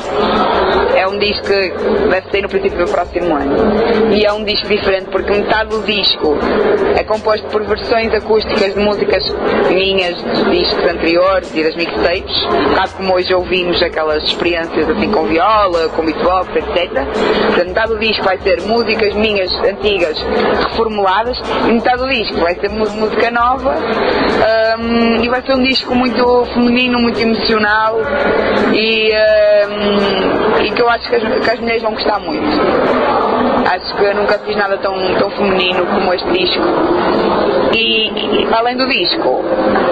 É 0.95 1.09
um 1.09 1.19
disco 1.19 1.47
que 1.47 1.71
deve 2.11 2.31
sair 2.31 2.43
no 2.43 2.49
princípio 2.51 2.85
do 2.85 2.93
próximo 2.93 3.35
ano. 3.35 4.13
E 4.13 4.23
é 4.27 4.31
um 4.35 4.45
disco 4.45 4.69
diferente 4.69 5.07
porque 5.07 5.31
metade 5.31 5.71
do 5.71 5.83
disco 5.83 6.37
é 6.95 7.03
composto 7.05 7.47
por 7.49 7.65
versões 7.65 8.13
acústicas 8.13 8.75
de 8.75 8.81
músicas 8.81 9.25
minhas 9.71 10.21
dos 10.23 10.51
discos 10.51 10.85
anteriores 10.85 11.55
e 11.55 11.65
das 11.65 11.75
mixtapes, 11.75 12.47
caso 12.77 12.97
como 12.97 13.15
hoje 13.15 13.33
ouvimos 13.33 13.83
aquelas 13.83 14.23
experiências 14.25 14.91
assim 14.91 15.11
com 15.11 15.25
viola, 15.25 15.89
com 15.89 16.05
beatbox, 16.05 16.55
etc. 16.55 16.91
Portanto, 17.47 17.69
metade 17.69 17.89
do 17.95 17.99
disco 17.99 18.25
vai 18.25 18.37
ser 18.37 18.61
músicas 18.67 19.15
minhas 19.15 19.51
antigas 19.65 20.23
reformuladas 20.69 21.41
e 21.67 21.73
metade 21.73 21.97
do 21.97 22.09
disco 22.11 22.37
vai 22.41 22.55
ser 22.57 22.69
música 22.69 23.31
nova 23.31 23.75
hum, 24.79 25.23
e 25.23 25.29
vai 25.31 25.41
ser 25.41 25.55
um 25.55 25.63
disco 25.63 25.95
muito 25.95 26.42
feminino, 26.47 26.99
muito 26.99 27.21
emocional 27.21 27.99
e, 28.73 29.13
hum, 29.69 30.65
e 30.65 30.71
que 30.71 30.83
eu 30.83 30.89
acho 30.89 31.09
que 31.09 31.17
as, 31.17 31.23
que 31.23 31.51
as 31.51 31.61
mulheres 31.61 31.83
vão 31.83 31.93
gostar 31.93 32.19
muito. 32.21 32.47
Acho 33.71 33.97
que 33.97 34.05
eu 34.05 34.15
nunca 34.15 34.39
fiz 34.41 34.57
nada 34.57 34.77
tão, 34.79 34.95
tão 35.15 35.31
feminino 35.31 35.87
como 35.87 36.13
este 36.13 36.31
disco. 36.31 36.63
E, 37.75 38.43
e 38.43 38.49
além 38.53 38.77
do 38.77 38.87
disco, 38.87 39.43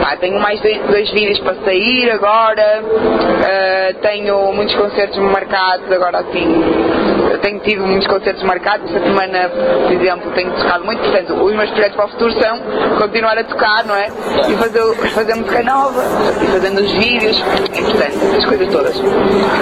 pá, 0.03 0.17
tenho 0.17 0.39
mais 0.41 0.61
dois, 0.61 0.79
dois 0.83 1.11
vídeos 1.13 1.39
para 1.41 1.55
sair 1.65 2.11
agora, 2.11 2.83
ah, 2.83 3.95
tenho 4.03 4.53
muitos 4.53 4.75
concertos 4.75 5.19
marcados 5.19 5.91
agora 5.91 6.19
assim. 6.19 6.90
Eu 7.31 7.39
tenho 7.39 7.61
tido 7.61 7.87
muitos 7.87 8.09
concertos 8.09 8.43
marcados, 8.43 8.91
esta 8.91 9.07
semana, 9.07 9.49
por 9.49 9.93
exemplo, 9.93 10.33
tenho 10.33 10.51
tocado 10.53 10.85
muito, 10.85 11.01
portanto, 11.01 11.35
os 11.35 11.55
meus 11.55 11.71
projetos 11.71 11.97
para 11.97 12.05
o 12.05 12.09
futuro 12.09 12.33
são 12.41 12.59
continuar 12.99 13.39
a 13.39 13.45
tocar, 13.45 13.85
não 13.85 13.95
é? 13.95 14.09
E 14.49 14.57
fazer, 14.57 15.11
fazer 15.11 15.35
música 15.37 15.63
nova, 15.63 16.03
e 16.43 16.47
fazendo 16.47 16.81
os 16.81 16.91
vídeos, 16.93 17.39
e 17.39 17.83
portanto, 17.83 18.19
essas 18.31 18.45
coisas 18.45 18.69
todas. 18.69 18.97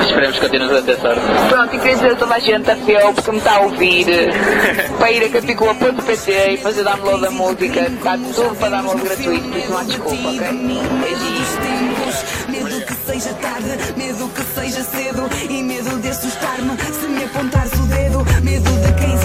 Esperemos 0.07 0.39
que 0.39 0.47
continues 0.47 0.73
a 0.73 0.83
ter 0.83 0.97
sorte. 0.97 1.21
Pronto, 1.49 1.77
e 1.77 1.79
queria 1.79 1.95
dizer 1.95 2.13
a 2.13 2.17
toda 2.17 2.35
a 2.35 2.39
gente, 2.39 2.71
a 2.71 2.77
Fio, 2.77 3.15
porque 3.15 3.31
me 3.31 3.39
está 3.39 3.57
a 3.57 3.61
ouvir, 3.61 4.07
para 4.99 5.11
ir 5.11 5.25
a 5.25 5.29
capicua.pt 5.29 6.51
e 6.51 6.57
fazer 6.57 6.85
download 6.85 7.21
da 7.21 7.31
música, 7.31 7.81
está 7.81 8.17
tudo 8.17 8.57
para 8.59 8.71
download 8.71 9.03
gratuito, 9.03 9.49
por 9.49 9.59
isso 9.59 9.71
não 9.71 9.79
há 9.79 9.83
desculpa, 9.85 10.29
ok? 10.29 10.39
Beijinhos. 10.39 11.78
Seja 13.09 13.33
tarde, 13.41 13.79
medo 13.97 14.29
que 14.35 14.43
seja 14.43 14.85
cedo 14.85 15.31
e 15.49 15.63
medo 15.63 15.97
de 15.97 16.11
assustar-me 16.11 16.77
se 16.77 17.09
me 17.09 17.25
apontares 17.25 17.73
o 17.73 17.87
dedo. 17.87 18.23
Medo 18.43 18.71
de 18.71 18.93
cães 19.01 19.18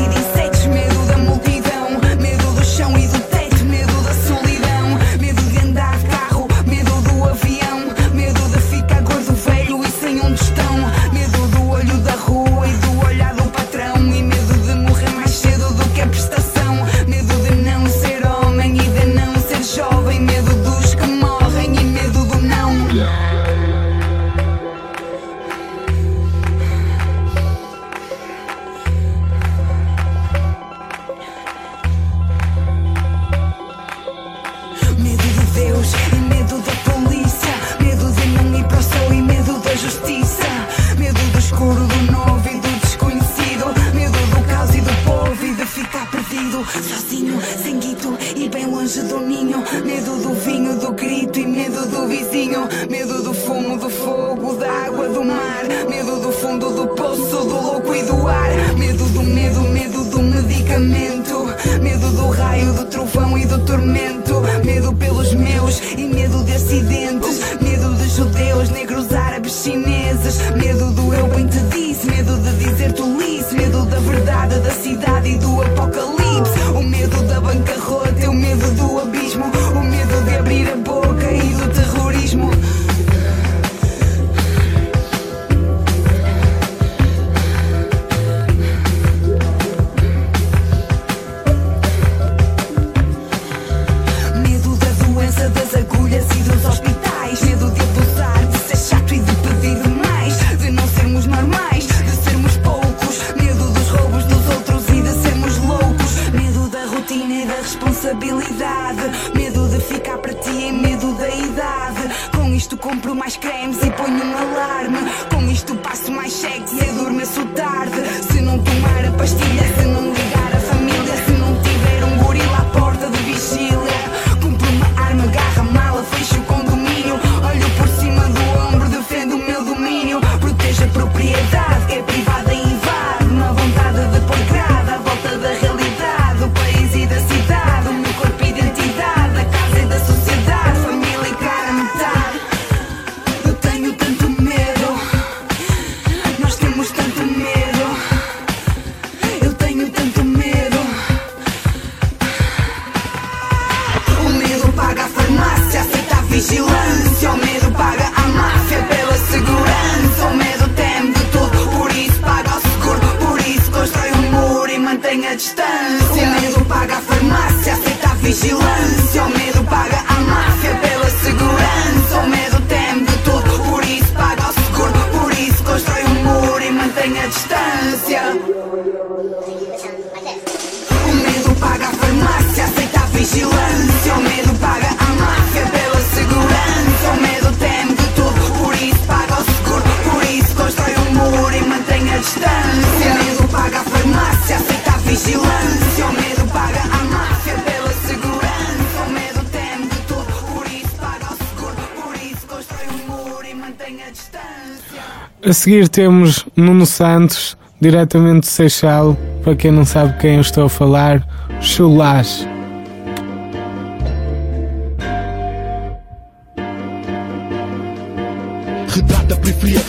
A 205.45 205.51
seguir 205.51 205.89
temos 205.89 206.45
Nuno 206.55 206.85
Santos, 206.85 207.57
diretamente 207.81 208.41
de 208.41 208.47
Seixal, 208.47 209.17
para 209.43 209.53
quem 209.53 209.71
não 209.71 209.83
sabe 209.83 210.17
quem 210.17 210.35
eu 210.35 210.41
estou 210.41 210.65
a 210.65 210.69
falar, 210.69 211.21
Chulás. 211.59 212.47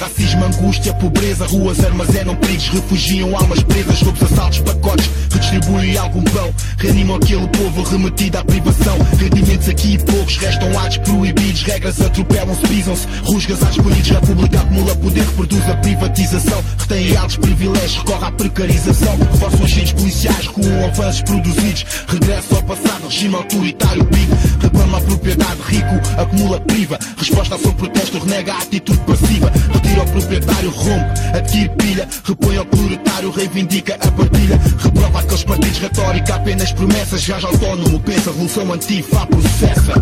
racismo, 0.01 0.45
angústia, 0.45 0.95
pobreza 0.95 1.47
Ruas 1.47 1.85
armazenam 1.85 2.37
perigos, 2.37 2.69
refugiam 2.69 3.37
almas 3.37 3.63
presas 3.63 4.01
Roubos, 4.03 4.23
assaltos, 4.23 4.61
pacotes, 4.61 5.11
redistribuem 5.31 5.97
algum 5.97 6.23
pão 6.23 6.55
Reanimam 6.79 7.17
aquele 7.17 7.49
povo 7.49 7.83
remetido 7.83 8.39
à 8.39 8.45
privação. 8.45 8.99
Rendimentos 9.19 9.69
aqui 9.69 9.95
e 9.95 9.99
poucos, 9.99 10.37
restam 10.37 10.79
atos 10.79 10.99
proibidos. 10.99 11.63
Regras 11.63 12.01
atropelam-se, 12.01 12.61
pisam-se, 12.67 13.07
rusgas 13.23 13.63
às 13.63 13.77
políticas 13.77 14.21
República 14.21 14.61
acumula 14.61 14.95
poder, 14.97 15.25
reproduz 15.25 15.69
a 15.69 15.77
privatização. 15.77 16.63
Retém 16.79 17.17
altos 17.17 17.37
privilégios, 17.37 17.97
recorre 17.97 18.27
à 18.27 18.33
precarização. 18.33 19.17
Reforçam 19.33 19.65
agentes 19.65 19.93
policiais, 19.93 20.47
recuam 20.47 20.85
avanços 20.85 21.23
produzidos. 21.23 21.87
Regresso 22.09 22.55
ao 22.57 22.63
passado, 22.65 23.09
regime 23.09 23.35
autoritário, 23.35 24.05
pico 24.05 24.37
Reclama 24.61 24.99
a 24.99 25.01
propriedade, 25.01 25.61
rico 25.67 26.21
acumula 26.21 26.61
priva. 26.61 26.99
Resposta 27.17 27.55
ao 27.55 27.61
seu 27.61 27.73
protesto, 27.73 28.19
renega 28.19 28.53
a 28.53 28.59
atitude 28.59 28.99
passiva. 29.01 29.51
Retira 29.73 30.01
ao 30.01 30.07
proprietário 30.07 30.71
rompe 30.71 31.37
adquire 31.37 31.69
pilha, 31.71 32.09
repõe 32.25 32.57
ao 32.57 32.67
proletário, 32.67 33.31
reivindica 33.31 33.95
a 33.95 34.11
partilha, 34.11 34.61
reprova 34.79 35.21
aqueles 35.21 35.45
partidos 35.45 35.79
retórica, 35.79 36.35
apenas 36.35 36.73
promessas, 36.73 37.23
já 37.23 37.37
autónomo, 37.37 38.01
pensa, 38.01 38.31
revolução 38.31 38.73
antifa, 38.73 39.27
processa. 39.27 39.95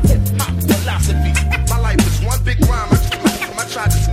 My 1.68 1.79
life 1.79 2.07
is 2.07 2.20
one 2.20 2.42
big 2.44 2.61
rhyme. 2.64 2.92
I, 3.75 3.88
just, 3.88 4.12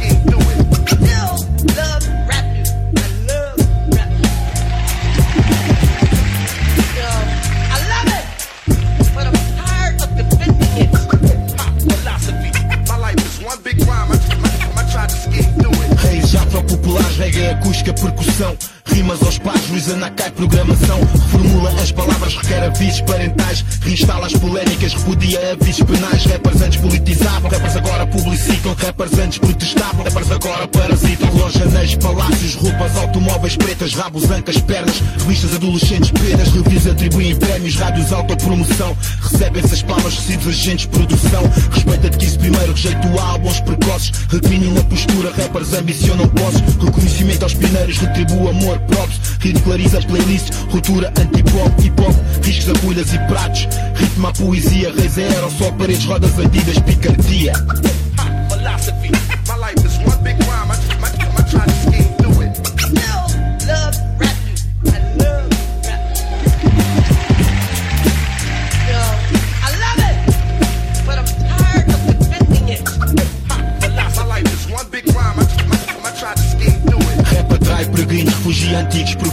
Jafra 16.30 16.62
popular, 16.62 17.02
reggae, 17.18 17.56
cusca 17.56 17.92
percussão. 17.92 18.56
Rimas 18.92 19.22
aos 19.24 19.38
pais, 19.38 19.70
Luís 19.70 19.90
Anacai, 19.90 20.32
programação. 20.32 21.00
Formula 21.32 21.70
as 21.82 21.92
palavras, 21.92 22.36
requer 22.36 22.64
avisos 22.64 23.02
parentais. 23.02 23.64
Reinstala 23.82 24.28
as 24.28 24.34
polémicas, 24.34 24.94
repudia 24.94 25.52
avisos 25.52 25.84
penais. 25.84 26.26
Rappers 26.26 26.62
antes 26.62 26.80
politizavam, 26.80 27.50
rappers 27.50 27.76
agora 27.76 28.08
publicitam. 28.08 28.76
Rappers 28.76 29.14
antes 29.20 29.38
protestavam, 29.38 30.04
rappers 30.04 30.32
agora 30.32 30.68
parasitam. 30.68 31.30
Loja 31.34 31.66
nas 31.66 31.96
palácios, 31.96 32.56
roupas, 32.56 32.98
automóveis 32.98 33.56
pretas, 33.56 33.94
rabos, 33.94 34.30
ancas, 34.32 34.58
pernas. 34.60 35.00
Revistas 35.20 35.56
adolescentes, 35.56 36.12
pedras 36.12 36.50
reviews 36.50 36.88
atribuem 36.88 37.36
prémios. 37.36 37.76
Rádios, 37.76 38.12
autopromoção. 38.12 38.96
Recebem 39.22 39.64
essas 39.64 39.82
palmas, 39.82 40.16
recidos, 40.16 40.48
agentes, 40.48 40.86
produção. 40.86 41.44
Respeita 41.72 42.10
de 42.10 42.18
15 42.18 42.38
primeiro, 42.40 42.74
rejeito 42.74 43.20
álbuns 43.20 43.60
precoces. 43.62 44.12
Repinham 44.30 44.78
a 44.78 44.84
postura, 44.84 45.32
rappers 45.32 45.74
ambicionam 45.74 46.28
posses. 46.30 46.62
Reconhecimento 46.82 47.44
aos 47.44 47.54
pineiros, 47.54 47.98
retribua 47.98 48.52
amor 48.52 48.79
props. 48.88 49.20
Ridiculariza 49.40 50.00
playlists, 50.02 50.52
ruptura 50.72 51.12
anti-pop, 51.20 51.82
hip-hop 51.82 52.16
Riscos, 52.44 52.70
agulhas 52.70 53.14
e 53.14 53.20
pratos. 53.28 53.68
Ritmo 53.96 54.28
à 54.28 54.32
poesia, 54.34 54.92
reis 54.92 55.18
a 55.18 55.22
eram 55.22 55.52
só 55.52 55.72
paredes, 55.74 56.06
rodas 56.06 56.38
ardidas, 56.40 56.80
picardia. 56.80 57.54
Philosophy, 58.50 59.12
my 59.48 59.56
life 59.58 59.86
is 59.86 59.98
one 60.00 60.24
big 60.24 60.38
rhyme. 60.46 60.79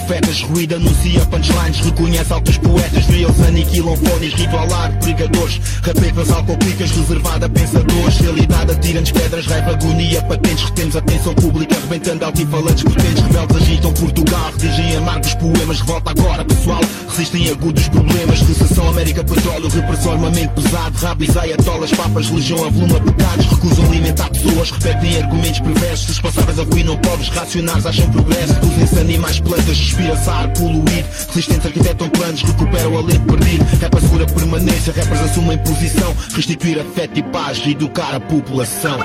profetas 0.07 0.41
Ruído 0.43 0.77
anuncia 0.77 1.21
punchlines, 1.27 1.81
reconhece 1.81 2.33
altos 2.33 2.57
poetas 2.59 3.07
Reels 3.07 3.41
aniquilam 3.41 3.97
fones, 3.97 4.33
ritualar, 4.35 4.93
brigadores 5.01 5.61
Rapetas 5.83 6.31
alcoólicas, 6.31 6.91
reservada, 6.93 7.49
pensadores 7.49 8.19
Realidade 8.19 8.73
atira-nos 8.73 9.11
pedras, 9.11 9.47
raiva, 9.47 9.73
agonia, 9.73 10.23
patentes 10.23 10.65
Retemos 10.65 10.97
atenção 10.97 11.35
pública, 11.35 11.77
arrebentando 11.77 12.25
altifalantes 12.25 12.85
potentes 12.85 13.23
Rebeldes 13.25 13.57
agitam 13.57 13.93
Portugal, 13.95 14.53
redigem 14.53 14.97
amargos 14.97 15.35
poemas 15.35 15.81
Revolta 15.81 16.11
agora, 16.11 16.45
pessoal, 16.45 16.81
resistem 17.09 17.51
agudos 17.51 17.89
problemas 17.89 18.41
Recessão, 18.41 18.89
América, 18.89 19.25
petróleo, 19.25 19.69
repressão, 19.69 20.13
armamento 20.13 20.63
pesado 20.63 20.99
Rabis, 20.99 21.37
aiatolas, 21.37 21.91
papas, 21.91 22.29
religião 22.29 22.65
avoluma 22.65 23.01
pecados 23.01 23.47
Recusam 23.47 23.85
alimentar 23.87 24.31
pessoas, 24.31 24.71
repetem 24.71 25.21
argumentos 25.21 25.61
perversos 25.61 26.07
responsáveis 26.07 26.37
passáveis 26.37 26.59
arruinam 26.59 26.97
pobres, 26.99 27.29
racionais 27.29 27.87
acham 27.87 28.11
progresso 28.11 28.55
Usem-se 28.63 28.99
animais, 28.99 29.41
plantas, 29.41 29.77
respira-se 29.97 30.31
ar, 30.31 30.49
poluir, 30.53 31.05
resistentes 31.29 31.67
arquitetam 31.67 32.09
planos, 32.11 32.43
recuperam 32.43 32.99
alento 32.99 33.21
perdido, 33.21 33.65
rap 33.81 33.97
assegura 33.97 34.27
permanência, 34.27 34.93
rappers 34.93 35.21
assumem 35.23 35.59
posição, 35.59 36.15
restituir 36.35 36.79
afeto 36.79 37.19
e 37.19 37.23
paz, 37.23 37.67
educar 37.67 38.15
a 38.15 38.21
população. 38.21 38.99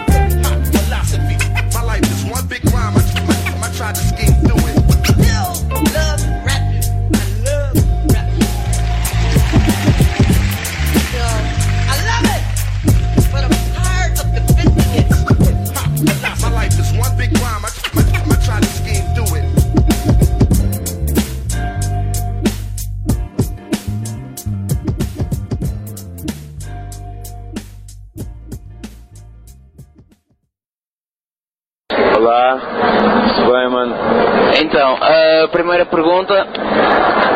Primeira 35.52 35.86
pergunta: 35.86 36.48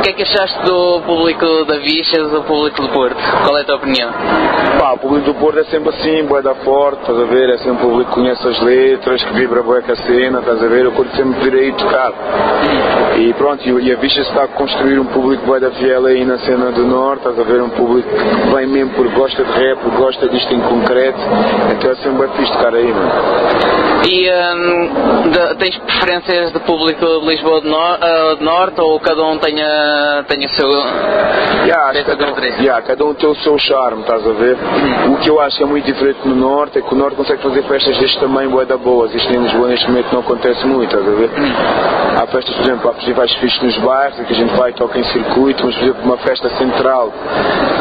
que 0.06 0.12
é 0.12 0.14
que 0.14 0.22
achaste 0.22 0.60
do 0.66 1.02
público 1.02 1.66
da 1.66 1.78
Vichas, 1.80 2.30
do 2.30 2.44
público 2.44 2.80
do 2.80 2.90
Porto? 2.90 3.16
Qual 3.44 3.58
é 3.58 3.62
a 3.62 3.64
tua 3.64 3.76
opinião? 3.78 4.12
Pá, 4.80 4.94
o 4.94 4.98
público 5.00 5.26
do 5.26 5.34
Porto 5.34 5.58
é 5.60 5.64
sempre 5.64 5.90
assim, 5.90 6.24
bué 6.26 6.44
da 6.44 6.54
forte, 6.56 7.00
estás 7.02 7.20
a 7.20 7.24
ver? 7.26 7.50
É 7.50 7.58
sempre 7.58 7.72
um 7.72 7.78
público 7.90 8.10
que 8.12 8.16
conhece 8.16 8.48
as 8.48 8.60
letras, 8.62 9.24
que 9.24 9.34
vibra 9.34 9.64
bué 9.64 9.82
com 9.82 9.92
a 9.94 9.96
cena, 9.96 10.40
estás 10.40 10.62
a 10.64 10.68
ver? 10.68 10.86
Eu 10.86 10.92
curto 10.92 11.16
sempre 11.16 11.50
vir 11.50 11.60
aí 11.60 11.72
tocar. 11.74 12.14
E 13.18 13.34
pronto, 13.34 13.68
e, 13.68 13.92
a 13.92 13.96
Vicha 13.98 14.22
está 14.22 14.44
a 14.44 14.48
construir 14.50 15.00
um 15.00 15.06
público 15.06 15.44
bué 15.48 15.60
da 15.60 15.72
fiel 15.72 16.06
aí 16.06 16.24
na 16.24 16.38
cena 16.40 16.72
do 16.72 16.84
Norte, 16.86 17.28
estás 17.28 17.40
a 17.40 17.44
ver? 17.44 17.62
Um 17.64 17.70
público 17.70 18.08
que 18.08 18.56
vem 18.56 18.68
mesmo 18.68 18.92
porque 18.94 19.16
gosta 19.16 19.44
de 19.44 19.52
rap, 19.54 19.80
porque 19.80 19.98
gosta 19.98 20.28
disto 20.30 20.54
em 20.54 20.62
concreto, 20.62 21.18
então 21.72 21.90
é 21.92 21.96
sempre 21.96 22.12
bué 22.18 22.28
fixe 22.38 22.52
tocar 22.54 22.76
aí, 22.76 22.94
mano. 22.94 23.12
E 24.08 24.30
hum, 24.30 25.30
de- 25.32 25.56
tens 25.56 25.76
preferências 25.80 26.52
de 26.54 26.60
público 26.60 27.04
de 27.22 27.26
Lisboa 27.26 27.60
do 27.62 27.70
Nor- 27.70 27.98
ah, 28.00 28.36
de 28.38 28.44
Norte 28.44 28.80
ou 28.82 29.00
cada 29.00 29.24
um 29.24 29.38
tenha, 29.40 29.66
tenha 30.28 30.46
o 30.46 30.50
seu. 30.50 30.68
Yeah, 31.66 32.04
cada, 32.04 32.26
um, 32.26 32.62
yeah, 32.62 32.82
cada 32.82 33.06
um 33.06 33.14
tem 33.14 33.30
o 33.30 33.36
seu 33.36 33.58
charme, 33.58 34.02
estás 34.02 34.28
a 34.28 34.34
ver? 34.34 34.58
O 35.10 35.18
que 35.18 35.30
eu 35.30 35.40
acho 35.42 35.58
que 35.58 35.64
é 35.64 35.66
muito 35.66 35.86
diferente 35.86 36.20
no 36.28 36.36
Norte 36.36 36.78
é 36.78 36.82
que 36.82 36.94
o 36.94 36.98
Norte 36.98 37.16
consegue 37.16 37.42
fazer 37.42 37.64
festas 37.64 37.98
deste 37.98 38.20
tamanho 38.20 38.50
bué 38.52 38.66
da 38.66 38.78
boas. 38.78 39.14
Isto 39.14 39.34
em 39.34 39.44
Lisboa 39.44 39.68
neste 39.68 39.88
momento 39.88 40.12
não 40.14 40.20
acontece 40.20 40.66
muito, 40.66 40.96
estás 40.96 41.08
a 41.08 41.18
ver? 41.18 41.30
Há 42.22 42.28
festas, 42.28 42.56
por 42.56 42.64
exemplo, 42.64 42.90
há 42.90 42.94
festivais 42.94 43.34
fixos 43.36 43.62
nos 43.64 43.78
bairros, 43.80 44.26
que 44.26 44.34
a 44.34 44.36
gente 44.36 44.56
vai 44.56 44.70
e 44.70 44.74
toca 44.74 45.00
em 45.00 45.04
circuito, 45.06 45.66
mas 45.66 45.76
por 45.76 45.84
exemplo 45.84 46.04
uma 46.04 46.18
festa 46.18 46.50
central 46.58 47.12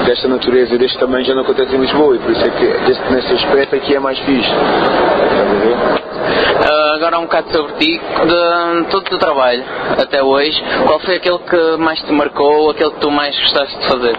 desta 0.07 0.29
natureza 0.29 0.75
e 0.75 0.79
deste 0.79 0.99
tamanho 0.99 1.25
já 1.25 1.35
não 1.35 1.43
acontece 1.43 1.75
em 1.75 1.79
Lisboa 1.79 2.17
e 2.17 2.19
por 2.19 2.31
isso 2.31 2.45
é 2.45 2.51
que 2.51 2.67
deste, 2.87 3.13
nesse 3.13 3.33
aspecto 3.33 3.77
aqui 3.77 3.95
é 3.95 4.01
mais 4.01 4.19
fixe. 4.21 4.51
Estás 4.51 5.41
a 5.41 5.55
ver? 5.55 6.14
Ah, 6.27 6.93
agora 6.95 7.19
um 7.19 7.23
bocado 7.23 7.51
sobre 7.51 7.73
ti, 7.75 8.01
de 8.01 8.85
todo 8.91 9.03
o 9.03 9.09
teu 9.09 9.19
trabalho 9.19 9.63
até 9.99 10.23
hoje, 10.23 10.63
qual 10.87 10.99
foi 11.01 11.17
aquele 11.17 11.39
que 11.39 11.77
mais 11.79 12.01
te 12.01 12.13
marcou, 12.13 12.71
aquele 12.71 12.91
que 12.91 13.01
tu 13.01 13.11
mais 13.11 13.39
gostaste 13.39 13.79
de 13.79 13.87
fazer? 13.89 14.17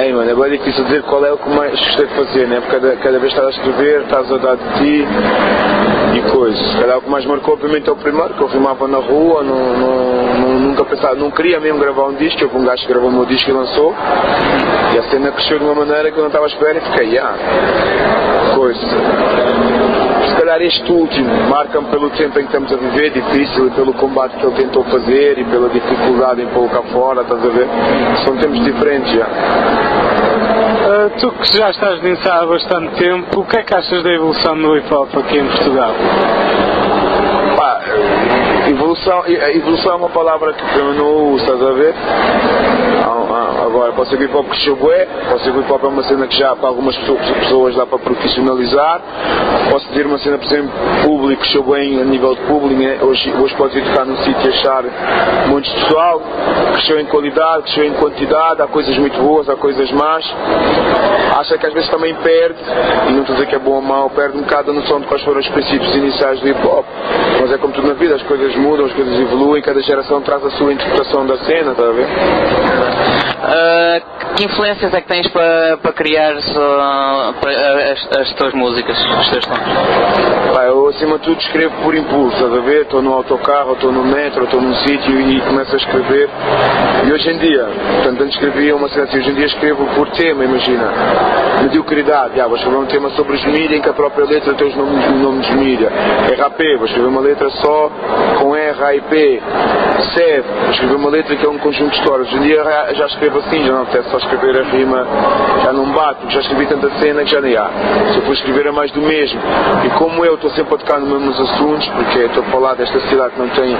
Ei, 0.00 0.12
mano, 0.12 0.30
é 0.30 0.34
bem 0.34 0.58
difícil 0.58 0.84
dizer 0.84 1.02
qual 1.02 1.24
é 1.26 1.32
o 1.32 1.38
que 1.38 1.48
mais 1.48 1.72
gostei 1.72 2.06
de 2.06 2.14
fazer, 2.14 2.46
né? 2.46 2.60
Porque 2.60 2.78
cada, 2.78 2.96
cada 2.96 3.18
vez 3.18 3.32
estás 3.32 3.48
a 3.48 3.50
escrever, 3.50 4.02
estás 4.02 4.32
a 4.32 4.36
dar 4.36 4.56
de 4.56 4.74
ti 4.78 5.06
e 6.14 6.30
coisas. 6.30 6.58
Se 6.70 6.78
calhar 6.78 6.98
o 6.98 7.02
que 7.02 7.10
mais 7.10 7.24
marcou, 7.26 7.54
obviamente, 7.54 7.88
é 7.88 7.92
o 7.92 7.96
primeiro, 7.96 8.34
que 8.34 8.40
eu 8.40 8.48
filmava 8.48 8.86
na 8.86 8.98
rua, 8.98 9.42
não, 9.42 10.60
nunca 10.60 10.84
pensava, 10.84 11.14
não 11.16 11.30
queria 11.30 11.58
mesmo 11.58 11.80
gravar 11.80 12.06
um 12.06 12.14
disco, 12.14 12.44
houve 12.44 12.58
um 12.58 12.64
gajo 12.64 12.82
que 12.82 12.88
gravou 12.88 13.08
o 13.08 13.12
meu 13.12 13.26
disco 13.26 13.50
e 13.50 13.52
lançou, 13.52 13.94
e 14.94 14.98
a 14.98 15.02
cena 15.10 15.32
cresceu 15.32 15.58
de 15.58 15.64
uma 15.64 15.74
maneira 15.74 16.10
que 16.12 16.16
eu 16.16 16.20
não 16.20 16.28
estava 16.28 16.44
à 16.44 16.48
espera 16.48 16.78
e 16.78 16.80
fiquei, 16.80 17.18
ah, 17.18 17.34
coisa. 18.54 18.86
Calhar 20.58 20.62
este 20.62 20.90
último 20.90 21.30
marca-me 21.48 21.86
pelo 21.88 22.10
tempo 22.10 22.38
em 22.40 22.46
que 22.46 22.56
estamos 22.56 22.72
a 22.72 22.76
viver, 22.76 23.10
difícil, 23.10 23.68
e 23.68 23.70
pelo 23.70 23.94
combate 23.94 24.36
que 24.36 24.44
ele 24.44 24.56
tentou 24.56 24.82
fazer 24.84 25.38
e 25.38 25.44
pela 25.44 25.68
dificuldade 25.68 26.42
em 26.42 26.46
pô-lo 26.48 26.68
cá 26.68 26.82
fora, 26.92 27.22
estás 27.22 27.44
a 27.44 27.48
ver? 27.48 27.68
São 28.24 28.36
tempos 28.36 28.64
diferentes 28.64 29.12
já. 29.12 29.26
Ah, 29.26 31.10
tu 31.18 31.30
que 31.30 31.56
já 31.56 31.70
estás 31.70 32.02
nisso 32.02 32.28
há 32.28 32.44
bastante 32.44 32.96
tempo, 32.96 33.40
o 33.40 33.44
que 33.44 33.56
é 33.56 33.62
que 33.62 33.74
achas 33.74 34.02
da 34.02 34.12
evolução 34.12 34.56
do 34.56 34.76
hip 34.76 34.92
hop 34.92 35.16
aqui 35.16 35.38
em 35.38 35.46
Portugal? 35.46 35.92
Pá, 37.56 37.80
evolução, 38.68 39.26
evolução 39.26 39.92
é 39.92 39.96
uma 39.96 40.08
palavra 40.08 40.52
que 40.54 40.78
eu 40.78 40.94
não 40.94 41.34
uso, 41.34 41.44
estás 41.44 41.62
a 41.62 41.72
ver? 41.72 41.94
Agora, 43.68 43.92
pode 43.92 44.08
ser 44.08 44.16
que 44.16 44.22
o 44.22 44.26
hip 44.26 44.34
hop 44.34 44.48
cresceu 44.48 44.76
bué, 44.76 45.06
pode 45.28 45.44
ser 45.44 45.52
que 45.52 45.58
o 45.58 45.60
hip 45.60 45.70
hop 45.70 45.84
é 45.84 45.88
uma 45.88 46.02
cena 46.04 46.26
que 46.26 46.38
já 46.38 46.56
para 46.56 46.68
algumas 46.70 46.96
pessoas, 46.96 47.76
dá 47.76 47.84
para 47.84 47.98
profissionalizar, 47.98 49.00
posso 49.70 49.86
dizer 49.90 50.06
uma 50.06 50.16
cena, 50.18 50.38
por 50.38 50.46
exemplo, 50.46 50.70
público, 51.02 51.44
bem 51.70 52.00
a 52.00 52.04
nível 52.04 52.34
de 52.34 52.40
público, 52.42 52.80
né? 52.80 52.98
hoje, 53.02 53.30
hoje 53.38 53.54
podes 53.56 53.76
ir 53.76 53.84
tocar 53.84 54.06
num 54.06 54.16
sítio 54.24 54.40
e 54.42 54.48
achar 54.48 54.84
muito 55.48 55.70
pessoal, 55.70 56.22
cresceu 56.72 56.98
em 56.98 57.04
qualidade, 57.04 57.64
cresceu 57.64 57.84
em 57.84 57.92
quantidade, 57.92 58.62
há 58.62 58.66
coisas 58.66 58.96
muito 58.96 59.20
boas, 59.20 59.50
há 59.50 59.56
coisas 59.56 59.90
más, 59.92 60.24
acha 61.38 61.58
que 61.58 61.66
às 61.66 61.74
vezes 61.74 61.90
também 61.90 62.14
perde, 62.14 62.58
e 63.08 63.12
não 63.12 63.20
estou 63.20 63.34
a 63.34 63.38
dizer 63.38 63.48
que 63.48 63.54
é 63.54 63.58
bom 63.58 63.72
ou 63.72 63.82
mau, 63.82 64.08
perde 64.08 64.38
um 64.38 64.42
bocado 64.42 64.70
a 64.70 64.74
noção 64.74 64.98
de 64.98 65.06
quais 65.06 65.22
foram 65.22 65.40
os 65.40 65.48
princípios 65.48 65.94
iniciais 65.94 66.40
do 66.40 66.48
hip 66.48 66.66
hop. 66.66 66.86
Mas 67.40 67.52
é 67.52 67.58
como 67.58 67.74
tudo 67.74 67.86
na 67.86 67.94
vida, 67.94 68.14
as 68.14 68.22
coisas 68.22 68.54
mudam, 68.56 68.86
as 68.86 68.92
coisas 68.92 69.20
evoluem, 69.20 69.60
cada 69.62 69.80
geração 69.82 70.22
traz 70.22 70.42
a 70.44 70.50
sua 70.52 70.72
interpretação 70.72 71.26
da 71.26 71.36
cena, 71.38 71.72
está 71.72 71.82
a 71.82 71.92
ver? 71.92 72.06
Ah, 73.60 73.98
que 74.36 74.44
influências 74.44 74.92
é 74.94 75.00
que 75.00 75.08
tens 75.08 75.26
para, 75.28 75.78
para 75.78 75.92
criar 75.92 76.34
para, 77.40 77.50
ah, 77.50 77.92
as, 77.92 78.18
as 78.18 78.32
tuas 78.34 78.52
músicas, 78.54 78.96
os 78.98 79.28
teus 79.30 79.44
sons? 79.44 79.58
Eu 80.66 80.88
acima 80.88 81.18
de 81.18 81.24
tudo 81.24 81.40
escrevo 81.40 81.74
por 81.82 81.94
impulso, 81.94 82.36
estás 82.36 82.52
a 82.52 82.60
ver? 82.60 82.82
Estou 82.82 83.00
no 83.02 83.12
autocarro, 83.14 83.72
estou 83.74 83.90
no 83.92 84.04
metro, 84.04 84.44
estou 84.44 84.60
num 84.60 84.74
sítio 84.74 85.20
e 85.20 85.40
começo 85.42 85.72
a 85.74 85.76
escrever. 85.78 86.28
E 87.06 87.12
hoje 87.12 87.30
em 87.30 87.38
dia, 87.38 87.66
portanto, 87.94 88.22
antes 88.22 88.34
escrevia 88.34 88.76
uma 88.76 88.88
cena 88.88 89.04
assim, 89.04 89.18
hoje 89.18 89.30
em 89.30 89.34
dia 89.34 89.46
escrevo 89.46 89.86
por 89.94 90.08
tema, 90.10 90.44
imagina. 90.44 90.84
Mediocridade, 91.62 92.36
já, 92.36 92.46
vou 92.46 92.56
escrever 92.56 92.78
um 92.78 92.86
tema 92.86 93.10
sobre 93.10 93.34
os 93.34 93.44
mídia 93.44 93.76
em 93.76 93.80
que 93.80 93.88
a 93.88 93.92
própria 93.92 94.26
letra 94.26 94.54
tem 94.54 94.68
os 94.68 94.76
nomes, 94.76 95.06
o 95.06 95.12
nome 95.12 95.40
dos 95.40 95.50
mídia. 95.50 95.90
RAP, 96.38 96.58
vou 96.76 96.86
escrever 96.86 97.08
uma 97.08 97.20
letra 97.20 97.50
só 97.50 97.90
com 98.40 98.54
R, 98.54 98.84
A 98.84 98.94
e 98.94 99.00
P. 99.02 99.42
SEV, 100.14 100.44
vou 100.62 100.70
escrever 100.70 100.94
uma 100.96 101.10
letra 101.10 101.36
que 101.36 101.44
é 101.46 101.48
um 101.48 101.58
conjunto 101.58 101.90
de 101.90 101.98
histórias. 101.98 102.28
Hoje 102.28 102.36
em 102.36 102.42
dia 102.42 102.62
já- 102.62 102.92
já 102.94 103.06
escrevo 103.06 103.38
assim, 103.38 103.64
já 103.64 103.72
não 103.72 103.82
apetece 103.82 104.10
só 104.10 104.17
escrever 104.18 104.60
a 104.60 104.64
rima, 104.64 105.06
já 105.64 105.72
não 105.72 105.86
bate, 105.92 106.32
já 106.32 106.40
escrevi 106.40 106.66
tanta 106.66 106.90
cena 107.00 107.24
que 107.24 107.30
já 107.30 107.40
nem 107.40 107.56
há. 107.56 107.68
Se 108.12 108.18
eu 108.18 108.22
for 108.22 108.32
escrever 108.32 108.66
é 108.66 108.70
mais 108.70 108.90
do 108.92 109.00
mesmo. 109.00 109.40
E 109.84 109.90
como 109.90 110.24
eu 110.24 110.34
estou 110.34 110.50
sempre 110.50 110.74
a 110.74 110.78
tocar 110.78 111.00
nos 111.00 111.08
mesmos 111.08 111.40
assuntos, 111.40 111.88
porque 111.88 112.18
estou 112.20 112.42
a 112.42 112.46
falar 112.46 112.74
desta 112.74 113.00
cidade 113.08 113.34
que 113.34 113.40
não 113.40 113.48
tem, 113.48 113.76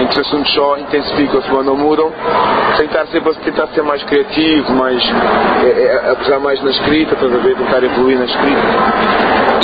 em 0.00 0.06
que 0.06 0.20
os 0.20 0.26
assuntos 0.26 0.52
só 0.54 0.76
intensificam-se 0.78 1.50
ou 1.50 1.64
não 1.64 1.76
mudam, 1.76 2.12
tentar 2.76 3.06
sempre 3.06 3.34
tentar 3.36 3.68
ser 3.68 3.82
mais 3.82 4.02
criativo, 4.04 4.72
mais, 4.72 5.02
é, 5.64 5.68
é, 5.68 6.10
apesar 6.12 6.38
mais 6.40 6.62
na 6.62 6.70
escrita, 6.70 7.14
estás 7.14 7.32
a 7.32 7.36
ver, 7.38 7.56
tentar 7.56 7.82
evoluir 7.82 8.18
na 8.18 8.24
escrita. 8.24 8.62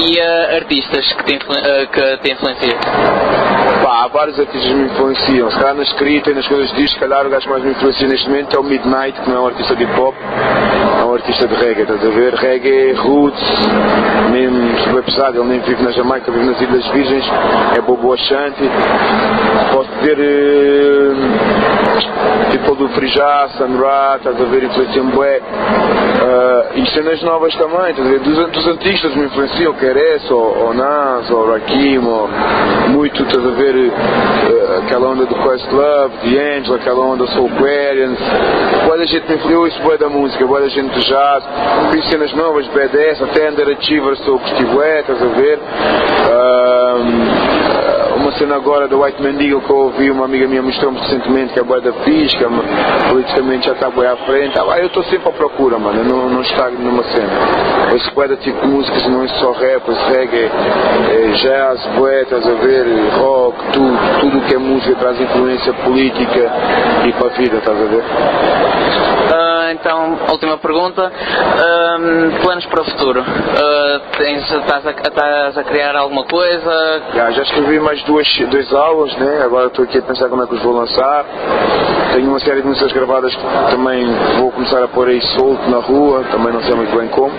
E 0.01 0.21
ah, 0.21 0.57
artistas 0.57 1.13
que 1.13 1.25
te, 1.25 1.39
ah, 1.51 1.87
que 1.87 2.17
te 2.19 2.33
influenciam? 2.33 2.79
Pá, 3.83 4.05
há 4.05 4.09
vários 4.09 4.39
artistas 4.39 4.69
que 4.69 4.75
me 4.75 4.87
influenciam, 4.87 5.51
se 5.51 5.59
calhar 5.59 5.75
na 5.75 5.83
escrita 5.83 6.31
e 6.31 6.35
nas 6.35 6.47
coisas 6.47 6.73
disto, 6.73 6.95
se 6.95 7.01
calhar 7.01 7.27
o 7.27 7.31
gajo 7.31 7.49
mais 7.49 7.63
me 7.63 7.71
influencia 7.71 8.09
neste 8.09 8.29
momento 8.29 8.57
é 8.57 8.61
o 8.61 8.65
Midnight, 8.65 9.21
que 9.21 9.29
não 9.29 9.37
é 9.37 9.41
um 9.41 9.47
artista 9.47 9.77
de 9.77 9.85
hip 9.85 9.93
hop, 10.05 10.15
é 11.01 11.05
um 11.05 11.15
artista 11.15 11.49
de 11.49 11.55
reggae, 11.55 11.83
estás 11.83 12.05
a 12.05 12.11
ver? 12.11 12.35
Reggae, 12.35 12.93
roots, 12.93 13.43
mesmo 14.31 14.79
super 14.81 15.03
pesado, 15.03 15.41
ele 15.41 15.49
nem 15.49 15.61
vive 15.61 15.83
na 15.83 15.91
Jamaica, 15.93 16.31
vive 16.31 16.45
nas 16.45 16.61
Ilhas 16.61 16.87
Virgens, 16.89 17.25
é 17.77 17.81
Bobo 17.81 18.13
Ashanti. 18.13 18.71
Posso 19.73 19.91
dizer. 20.01 21.84
Tipo 22.51 22.75
do 22.75 22.89
Frijá, 22.91 23.49
Sunra, 23.57 24.17
estás 24.17 24.41
a 24.41 24.45
ver, 24.45 24.65
influenciam 24.65 25.07
bué. 25.07 25.41
Ah, 25.43 26.67
e 26.75 26.87
cenas 26.91 27.23
novas 27.23 27.55
também, 27.57 27.91
estás 27.91 28.07
a 28.07 28.11
ver, 28.11 28.21
dos, 28.21 28.51
dos 28.51 28.67
antigos 28.67 29.01
todos 29.03 29.17
me 29.17 29.27
influenciam, 29.27 29.73
quer 29.75 29.97
esse, 29.97 30.33
ou, 30.33 30.67
ou 30.67 30.75
Nas, 30.75 31.31
ou 31.31 31.53
Rakim, 31.53 31.99
ou 31.99 32.29
muito, 32.89 33.23
estás 33.23 33.45
a 33.45 33.51
ver, 33.51 33.75
eh, 33.77 34.79
aquela 34.85 35.09
onda 35.09 35.27
do 35.27 35.35
Questlove, 35.35 36.15
The 36.23 36.57
Angel, 36.59 36.75
aquela 36.75 37.01
onda 37.01 37.27
Soul 37.29 37.51
Aquarians. 37.55 38.19
Boa 38.85 38.99
da 38.99 39.05
gente 39.05 39.29
me 39.29 39.35
influiu 39.37 39.67
isso, 39.67 39.81
boa 39.83 39.99
da 39.99 40.09
música, 40.09 40.47
boa 40.47 40.61
da 40.61 40.69
gente 40.69 40.95
de 40.95 41.07
jazz. 41.07 41.45
Fiz 41.93 42.05
cenas 42.11 42.33
novas, 42.35 42.67
BDS, 42.69 43.23
até 43.23 43.51
Underachievers, 43.51 44.19
sou 44.21 44.39
curti 44.39 44.65
bué, 44.65 45.01
estás 45.01 45.23
a 45.23 45.27
ver. 45.27 45.59
Uma 46.95 47.34
cena 48.39 48.57
agora 48.57 48.89
do 48.89 49.03
White 49.03 49.23
Mendigo 49.23 49.61
que 49.61 49.71
eu 49.71 49.77
ouvi, 49.77 50.11
uma 50.11 50.25
amiga 50.25 50.47
minha 50.47 50.63
mostrou-me 50.63 50.99
recentemente 50.99 51.53
que 51.53 51.61
é 51.61 51.63
boa 51.63 51.81
da 51.81 51.93
Fisca, 51.93 52.49
politicamente 53.09 53.67
já 53.67 53.73
está 53.73 53.91
bem 53.91 54.07
à 54.07 54.17
frente. 54.17 54.59
Ah, 54.59 54.79
eu 54.79 54.87
estou 54.87 55.03
sempre 55.05 55.29
à 55.29 55.33
procura, 55.33 55.79
mano, 55.79 56.01
eu 56.01 56.05
não, 56.05 56.29
não 56.29 56.43
numa 56.79 57.03
cena. 57.05 57.31
Bué 58.15 58.29
da 58.29 58.37
tipo 58.37 58.67
músicas, 58.67 59.07
não 59.09 59.25
é 59.25 59.29
só 59.29 59.53
rap, 59.53 59.83
é 59.89 60.13
reggae, 60.13 60.51
é 61.11 61.33
jazz, 61.37 61.87
bué, 61.97 62.23
estás 62.23 62.47
a 62.47 62.55
ver, 62.55 62.87
rock, 63.17 63.73
tudo, 63.73 63.99
tudo 64.21 64.41
que 64.47 64.55
é 64.55 64.59
música 64.59 64.95
traz 64.97 65.21
influência 65.21 65.73
política 65.73 66.53
e 67.07 67.13
para 67.13 67.27
a 67.27 67.31
vida, 67.31 67.57
estás 67.59 67.81
a 67.81 67.85
ver? 67.85 69.54
Então, 69.85 70.17
última 70.31 70.57
pergunta. 70.57 71.13
Ahm, 71.13 72.41
planos 72.41 72.65
para 72.65 72.81
o 72.81 72.85
futuro? 72.87 73.23
Ah, 73.23 74.01
tens, 74.17 74.51
estás, 74.51 74.87
a, 74.87 74.91
estás 74.93 75.59
a 75.59 75.63
criar 75.63 75.95
alguma 75.95 76.25
coisa? 76.25 77.03
Já, 77.15 77.31
já 77.33 77.43
escrevi 77.43 77.79
mais 77.81 78.03
duas, 78.05 78.27
dois 78.51 78.73
álbuns, 78.73 79.15
né? 79.19 79.43
agora 79.45 79.67
estou 79.67 79.85
aqui 79.85 79.99
a 79.99 80.03
pensar 80.03 80.31
como 80.31 80.43
é 80.43 80.47
que 80.47 80.55
os 80.55 80.63
vou 80.63 80.73
lançar. 80.73 81.27
Tenho 82.15 82.31
uma 82.31 82.39
série 82.39 82.63
de 82.63 82.67
músicas 82.67 82.93
gravadas 82.93 83.35
que 83.37 83.43
também 83.73 84.07
vou 84.39 84.53
começar 84.53 84.83
a 84.83 84.89
pôr 84.89 85.09
aí 85.09 85.21
solto 85.37 85.69
na 85.69 85.79
rua, 85.79 86.25
também 86.31 86.51
não 86.51 86.63
sei 86.63 86.75
muito 86.75 86.97
bem 86.97 87.09
como. 87.09 87.35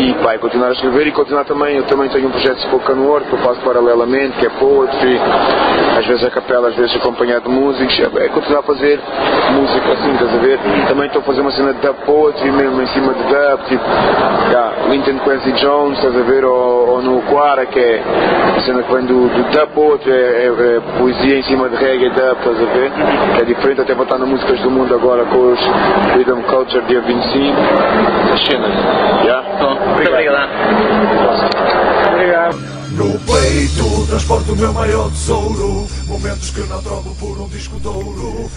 E 0.00 0.12
e 0.34 0.38
continuar 0.38 0.68
a 0.68 0.72
escrever 0.72 1.06
e 1.06 1.12
continuar 1.12 1.44
também, 1.44 1.76
eu 1.76 1.84
também 1.84 2.08
tenho 2.08 2.26
um 2.26 2.30
projeto 2.30 2.56
de 2.56 2.62
spoken 2.62 2.96
word 2.96 3.26
que 3.28 3.34
eu 3.34 3.38
faço 3.40 3.60
paralelamente, 3.60 4.36
que 4.38 4.46
é 4.46 4.50
poetry, 4.50 5.20
às 5.98 6.06
vezes 6.06 6.24
a 6.24 6.30
capela, 6.30 6.68
às 6.68 6.74
vezes 6.74 6.96
acompanhado 6.96 7.48
de 7.48 7.54
músicos, 7.54 8.00
é, 8.00 8.24
é 8.24 8.28
continuar 8.28 8.60
a 8.60 8.62
fazer 8.62 8.98
música 9.52 9.92
assim, 9.92 10.12
estás 10.14 10.34
a 10.34 10.38
ver? 10.38 10.58
Também 10.88 11.06
estou 11.06 11.20
a 11.20 11.24
fazer 11.24 11.42
uma 11.42 11.51
cena 11.52 11.72
de 11.74 11.80
dub 11.80 11.96
poetry 12.06 12.50
mesmo 12.50 12.80
em 12.82 12.86
cima 12.88 13.12
de 13.14 13.22
dub, 13.24 13.64
tipo, 13.68 13.84
yeah, 14.50 14.72
Linton 14.88 15.18
Quincy 15.20 15.52
Jones, 15.52 15.98
estás 15.98 16.16
a 16.16 16.22
ver? 16.22 16.44
Ou, 16.44 16.88
ou 16.90 17.02
no 17.02 17.22
Quara, 17.22 17.66
que 17.66 17.78
é 17.78 18.02
a 18.56 18.60
cena 18.60 18.82
que 18.82 18.92
vem 18.92 19.04
do, 19.06 19.28
do 19.28 19.42
dub 19.50 19.68
poetry, 19.74 20.10
é, 20.12 20.46
é- 20.46 20.76
é 20.76 20.80
poesia 20.98 21.38
em 21.38 21.42
cima 21.42 21.68
de 21.68 21.76
reggae 21.76 22.08
dub, 22.10 22.38
estás 22.38 22.56
a 22.60 22.64
ver? 22.72 22.90
Que 23.36 23.42
é 23.42 23.44
diferente, 23.44 23.80
até 23.82 23.94
vou 23.94 24.04
estar 24.04 24.18
no 24.18 24.26
Músicas 24.26 24.60
do 24.60 24.70
Mundo 24.70 24.94
agora 24.94 25.24
com 25.26 25.52
os 25.52 25.60
Rhythm 26.16 26.40
Culture 26.42 26.84
dia 26.86 27.00
25, 27.00 27.56
as 28.32 28.40
cenas, 28.46 28.70
yeah? 29.24 29.42
Muito 29.94 30.08
obrigado. 30.10 30.48
Obrigado. 32.14 32.81
No 32.96 33.18
peito 33.20 34.06
transporto 34.06 34.52
o 34.52 34.56
meu 34.56 34.72
maior 34.72 35.10
tesouro. 35.10 35.86
Momentos 36.06 36.50
que 36.50 36.60
não 36.62 36.82
troco 36.82 37.14
por 37.14 37.40
um 37.40 37.48
disco 37.48 37.80
de 37.80 37.88
ouro. 37.88 38.50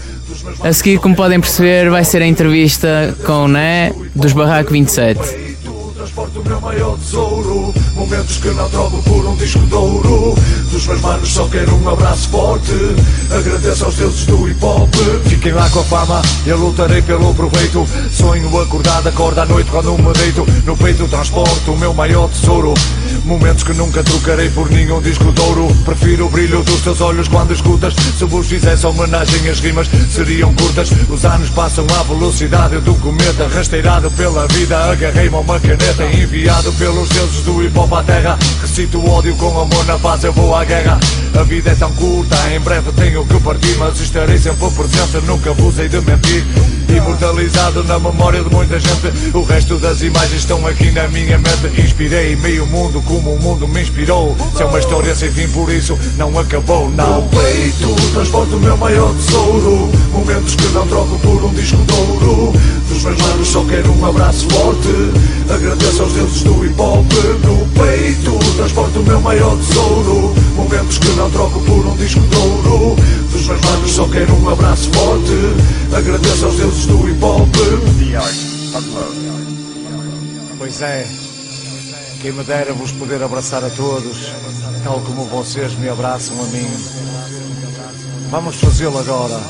A 0.60 0.72
seguir, 0.72 0.98
como 0.98 1.16
podem 1.16 1.40
perceber, 1.40 1.88
vai 1.90 2.04
ser 2.04 2.22
a 2.22 2.26
entrevista 2.26 3.16
com 3.24 3.44
o 3.44 3.48
Né 3.48 3.92
dos 4.14 4.32
Barraco 4.32 4.72
27. 4.72 5.56
Transporto 5.96 6.40
o 6.40 6.44
meu 6.44 6.60
maior 6.60 6.96
tesouro. 6.98 7.74
Momentos 7.94 8.36
que 8.36 8.48
não 8.50 8.68
troco 8.68 9.02
por 9.02 9.24
um 9.26 9.34
disco 9.36 9.60
de 9.60 9.74
ouro. 9.74 10.34
Dos 10.70 10.86
meus 10.86 11.00
manos 11.00 11.32
só 11.32 11.48
quero 11.48 11.74
um 11.74 11.88
abraço 11.88 12.28
forte. 12.28 12.72
Agradeço 13.30 13.86
aos 13.86 13.94
deuses 13.94 14.26
do 14.26 14.48
hip 14.48 14.62
hop. 14.62 14.94
Fiquem 15.24 15.52
lá 15.52 15.68
com 15.70 15.80
a 15.80 15.84
fama, 15.84 16.22
eu 16.46 16.58
lutarei 16.58 17.00
pelo 17.02 17.34
proveito. 17.34 17.86
Sonho 18.12 18.60
acordado, 18.60 19.08
acordo 19.08 19.40
à 19.40 19.46
noite 19.46 19.70
quando 19.70 19.96
me 19.96 20.12
deito. 20.12 20.46
No 20.64 20.76
peito 20.76 21.08
transporto 21.08 21.72
o 21.72 21.78
meu 21.78 21.94
maior 21.94 22.28
tesouro. 22.28 22.74
Momentos 23.24 23.64
que 23.64 23.72
nunca 23.72 24.04
trocarei 24.04 24.50
por 24.50 24.70
nenhum 24.70 25.00
disco 25.00 25.32
de 25.32 25.40
ouro. 25.40 25.66
Prefiro 25.84 26.26
o 26.26 26.28
brilho 26.28 26.62
dos 26.62 26.82
teus 26.82 27.00
olhos 27.00 27.26
quando 27.26 27.52
escutas. 27.52 27.94
Se 28.18 28.24
vos 28.26 28.46
fizesse 28.46 28.86
homenagem 28.86 29.48
as 29.48 29.60
rimas 29.60 29.88
seriam 30.10 30.54
curtas. 30.54 30.90
Os 31.08 31.24
anos 31.24 31.48
passam 31.50 31.86
à 31.98 32.02
velocidade 32.02 32.78
do 32.80 32.94
cometa 32.96 33.48
Rasteirado 33.48 34.10
pela 34.10 34.46
vida. 34.48 34.76
Agarrei-me 34.90 35.34
a 35.34 35.38
uma 35.38 35.58
caneta 35.58 35.85
Enviado 35.86 36.72
pelos 36.72 37.08
deuses 37.08 37.40
do 37.42 37.62
hip 37.62 37.78
hop 37.78 37.92
à 37.92 38.02
terra. 38.02 38.38
Recito 38.60 39.04
ódio 39.08 39.34
com 39.36 39.60
amor 39.60 39.84
na 39.86 39.98
paz 39.98 40.24
eu 40.24 40.32
vou 40.32 40.54
à 40.54 40.64
guerra. 40.64 40.98
A 41.38 41.42
vida 41.42 41.70
é 41.70 41.74
tão 41.74 41.92
curta, 41.92 42.36
em 42.52 42.60
breve 42.60 42.90
tenho 42.92 43.24
que 43.26 43.38
partir 43.40 43.76
Mas 43.78 44.00
estarei 44.00 44.38
sempre 44.38 44.70
presente, 44.70 45.24
nunca 45.26 45.50
hei 45.50 45.88
de 45.88 46.00
mentir. 46.00 46.44
Imortalizado 46.88 47.84
na 47.84 47.98
memória 47.98 48.42
de 48.42 48.48
muita 48.54 48.78
gente 48.78 49.12
O 49.34 49.42
resto 49.42 49.76
das 49.76 50.00
imagens 50.02 50.40
estão 50.40 50.66
aqui 50.66 50.90
na 50.90 51.06
minha 51.08 51.38
mente. 51.38 51.80
Inspirei 51.80 52.36
meio 52.36 52.66
mundo 52.66 53.02
como 53.02 53.34
o 53.34 53.40
mundo 53.40 53.68
me 53.68 53.82
inspirou. 53.82 54.36
Se 54.56 54.62
é 54.62 54.66
uma 54.66 54.78
história 54.78 55.14
sem 55.14 55.30
fim, 55.30 55.48
por 55.48 55.70
isso 55.70 55.98
não 56.16 56.36
acabou, 56.38 56.90
não. 56.90 57.22
No 57.22 57.28
peito 57.28 57.94
transporto 58.12 58.56
o 58.56 58.60
meu 58.60 58.76
maior 58.76 59.14
tesouro. 59.14 59.90
Momentos 60.12 60.54
que 60.54 60.66
não 60.68 60.86
troco 60.86 61.18
por 61.20 61.44
um 61.44 61.54
disco 61.54 61.78
de 61.78 61.92
ouro. 61.94 62.52
Dos 62.88 63.02
meus 63.02 63.20
manos 63.20 63.48
só 63.48 63.64
quero 63.64 63.92
um 63.92 64.06
abraço 64.06 64.48
forte. 64.48 64.88
Agradeço 65.48 65.75
aos 66.00 66.12
deuses 66.12 66.42
do 66.42 66.64
hip 66.64 66.80
hop 66.80 67.06
No 67.44 67.66
peito. 67.68 68.56
Transporto 68.56 69.00
o 69.00 69.02
meu 69.02 69.20
maior 69.20 69.56
tesouro. 69.58 70.34
Momentos 70.54 70.98
que 70.98 71.08
não 71.10 71.30
troco 71.30 71.60
por 71.60 71.86
um 71.86 71.96
disco 71.96 72.20
de 72.20 72.36
ouro. 72.36 72.96
Dos 73.30 73.46
meus 73.46 73.60
manos 73.60 73.90
só 73.90 74.08
quero 74.08 74.34
um 74.34 74.48
abraço 74.48 74.90
forte. 74.90 75.96
Agradeço 75.96 76.44
aos 76.44 76.56
deuses 76.56 76.86
do 76.86 77.08
hip 77.08 77.24
hop 77.24 77.48
Pois 80.58 80.82
é, 80.82 81.06
quem 82.20 82.32
me 82.32 82.42
dera 82.44 82.72
vos 82.72 82.90
poder 82.92 83.22
abraçar 83.22 83.64
a 83.64 83.70
todos, 83.70 84.32
tal 84.82 85.00
como 85.00 85.24
vocês 85.26 85.74
me 85.74 85.88
abraçam 85.88 86.36
a 86.40 86.44
mim. 86.46 86.68
Vamos 88.30 88.56
fazê-lo 88.56 88.98
agora. 88.98 89.40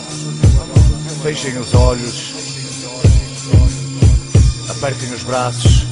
Fechem 1.23 1.57
os 1.59 1.75
olhos, 1.75 2.35
apertem 4.69 5.13
os 5.15 5.23
braços. 5.23 5.87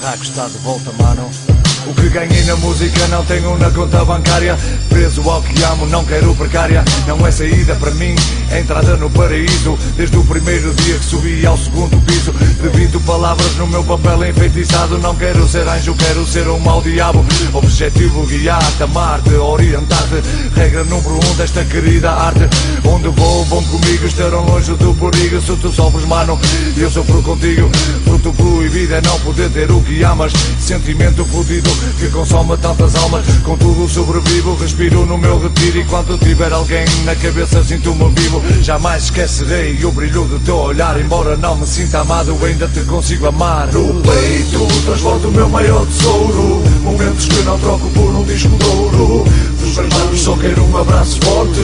O 0.00 0.02
barraco 0.02 0.22
está 0.22 0.48
de 0.48 0.56
volta, 0.60 0.90
mano. 0.92 1.49
O 1.86 1.94
que 1.94 2.08
ganhei 2.08 2.44
na 2.44 2.56
música 2.56 3.06
não 3.08 3.24
tenho 3.24 3.56
na 3.58 3.70
conta 3.70 4.04
bancária. 4.04 4.58
Preso 4.88 5.28
ao 5.28 5.42
que 5.42 5.62
amo, 5.62 5.86
não 5.86 6.04
quero 6.04 6.34
precária. 6.34 6.84
Não 7.06 7.26
é 7.26 7.30
saída 7.30 7.74
para 7.74 7.90
mim, 7.92 8.14
é 8.50 8.60
entrada 8.60 8.96
no 8.96 9.10
paraíso. 9.10 9.78
Desde 9.96 10.16
o 10.16 10.24
primeiro 10.24 10.72
dia 10.74 10.98
que 10.98 11.04
subi 11.04 11.46
ao 11.46 11.56
segundo 11.56 12.00
piso 12.04 12.32
Debito 12.62 13.00
palavras 13.00 13.54
no 13.56 13.66
meu 13.66 13.82
papel 13.82 14.28
enfeitiçado. 14.28 14.98
Não 14.98 15.14
quero 15.16 15.48
ser 15.48 15.66
anjo, 15.66 15.94
quero 15.94 16.26
ser 16.26 16.46
um 16.48 16.58
mau 16.58 16.82
diabo. 16.82 17.24
Objetivo 17.54 18.26
guiar-te, 18.26 18.82
amar-te, 18.82 19.32
orientar-te. 19.34 20.22
Regra 20.54 20.84
número 20.84 21.14
um 21.14 21.34
desta 21.36 21.64
querida 21.64 22.10
arte. 22.10 22.48
Onde 22.84 23.08
vou, 23.08 23.44
vão 23.46 23.64
comigo, 23.64 24.06
estarão 24.06 24.44
longe 24.44 24.74
do 24.74 24.94
perigo. 24.94 25.40
Se 25.40 25.56
tu 25.56 25.72
sofres, 25.72 26.04
mano, 26.04 26.38
eu 26.76 26.90
sofro 26.90 27.22
contigo. 27.22 27.70
Fruto 28.04 28.32
proibido 28.34 28.94
é 28.94 29.00
não 29.00 29.18
poder 29.20 29.48
ter 29.50 29.70
o 29.70 29.80
que 29.80 30.02
amas. 30.02 30.32
Sentimento 30.60 31.24
fodido 31.24 31.69
que 31.98 32.08
consome 32.08 32.56
tantas 32.56 32.94
almas 32.96 33.24
Contudo 33.42 33.88
sobrevivo, 33.88 34.54
respiro 34.56 35.06
no 35.06 35.18
meu 35.18 35.38
retiro 35.38 35.80
Enquanto 35.80 36.18
tiver 36.18 36.52
alguém 36.52 36.84
na 37.04 37.14
cabeça 37.14 37.62
sinto-me 37.64 38.08
vivo. 38.14 38.42
Jamais 38.62 39.04
esquecerei 39.04 39.84
o 39.84 39.92
brilho 39.92 40.24
do 40.24 40.38
teu 40.40 40.56
olhar 40.56 41.00
Embora 41.00 41.36
não 41.36 41.56
me 41.56 41.66
sinta 41.66 42.00
amado, 42.00 42.36
ainda 42.44 42.68
te 42.68 42.80
consigo 42.80 43.26
amar. 43.26 43.68
No 43.68 44.00
peito 44.02 44.66
transporto 44.84 45.28
o 45.28 45.32
meu 45.32 45.48
maior 45.48 45.86
tesouro 45.86 46.62
Momentos 46.82 47.26
que 47.26 47.42
não 47.42 47.58
troco 47.58 47.88
por 47.90 48.14
um 48.14 48.24
disco 48.24 48.56
de 48.56 48.64
ouro. 48.64 49.24
Dos 49.60 49.76
manos 49.76 50.20
só 50.20 50.36
quero 50.36 50.64
um 50.64 50.76
abraço 50.76 51.18
forte 51.22 51.60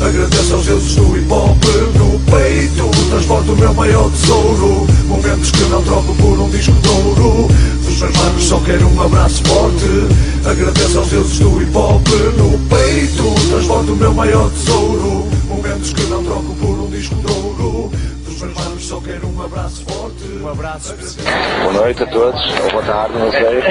Agradeço 0.00 0.54
aos 0.54 0.66
deuses 0.66 0.94
do 0.96 1.16
hip 1.16 1.32
hop. 1.32 1.64
No 1.94 2.18
peito 2.30 2.90
transporto 3.10 3.52
o 3.52 3.56
meu 3.56 3.74
maior 3.74 4.10
tesouro 4.10 4.86
Momentos 5.06 5.50
que 5.50 5.64
não 5.64 5.82
troco 5.82 6.14
por 6.14 6.38
um 6.38 6.50
disco 6.50 6.72
de 6.72 6.88
ouro 6.88 7.48
Só 8.38 8.58
quero 8.60 8.88
um 8.88 9.02
abraço 9.02 9.42
forte. 9.44 9.84
Agradeço 10.46 10.98
aos 10.98 11.08
deuses 11.08 11.38
do 11.38 11.60
hip 11.60 11.76
hop 11.76 12.08
No 12.38 12.58
peito. 12.60 13.48
Transporto 13.50 13.92
o 13.92 13.96
meu 13.96 14.14
maior 14.14 14.50
tesouro. 14.50 15.28
Momentos 15.46 15.92
que 15.92 16.02
não 16.04 16.24
troco 16.24 16.54
por 16.54 16.80
um 16.80 16.88
disco 16.88 17.14
de 17.16 17.39
manos 18.80 18.88
só 18.88 19.00
quero 19.00 19.26
um 19.28 19.42
abraço 19.44 19.84
forte. 19.84 20.24
Um 20.42 20.48
abraço 20.48 20.94
especial. 20.94 21.34
Boa 21.62 21.72
noite 21.84 22.02
a 22.02 22.06
todos, 22.06 22.60
ou 22.64 22.70
boa 22.70 22.82
tarde, 22.82 23.18
não 23.18 23.30
sei. 23.30 23.60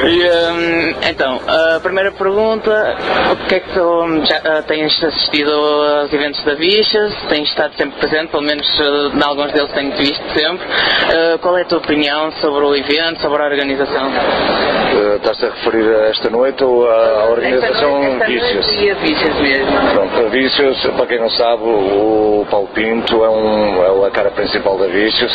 E, 0.00 0.22
hum, 0.24 0.94
então, 1.08 1.40
a 1.46 1.78
primeira 1.80 2.10
pergunta, 2.12 2.96
o 3.32 3.48
que 3.48 3.54
é 3.56 3.60
que 3.60 3.68
tu 3.74 4.24
já 4.26 4.36
ah, 4.44 4.62
tens 4.66 5.02
assistido 5.02 5.50
aos 5.52 6.12
eventos 6.12 6.42
da 6.44 6.54
Bichas, 6.54 7.12
tens 7.28 7.48
estado 7.48 7.74
sempre 7.76 7.98
presente, 8.00 8.30
pelo 8.30 8.42
menos 8.42 8.66
ah, 8.80 9.16
em 9.16 9.22
alguns 9.22 9.52
deles 9.52 9.70
tenho-te 9.72 9.98
visto 9.98 10.24
sempre. 10.34 10.66
Ah, 10.66 11.38
qual 11.40 11.56
é 11.58 11.62
a 11.62 11.64
tua 11.66 11.78
opinião 11.78 12.32
sobre 12.40 12.64
o 12.64 12.74
evento, 12.74 13.20
sobre 13.20 13.42
a 13.42 13.46
organização? 13.46 14.10
Eh, 14.10 15.16
Estás-te 15.16 15.46
a 15.46 15.50
referir 15.50 15.94
a 15.94 16.08
esta 16.08 16.30
noite 16.30 16.64
ou 16.64 16.90
à 16.90 17.26
organização 17.26 18.02
Esta 18.02 18.08
noite- 18.08 18.22
esta 18.22 18.26
Vícios? 18.26 18.66
noite 18.66 18.84
E 18.84 18.90
a 18.90 18.94
mesmo. 19.42 19.90
Pronto, 19.92 20.26
a 20.26 20.28
Vícios, 20.30 20.86
para 20.96 21.06
quem 21.06 21.20
não 21.20 21.30
sabe, 21.30 21.62
o 21.62 22.46
Paulo 22.50 22.68
Pinto 22.68 23.22
é, 23.24 23.28
um, 23.30 23.84
é 23.84 23.90
a 24.04 24.10
cara 24.10 24.30
principal 24.30 24.78
da 24.78 24.86
Vícios, 24.86 25.32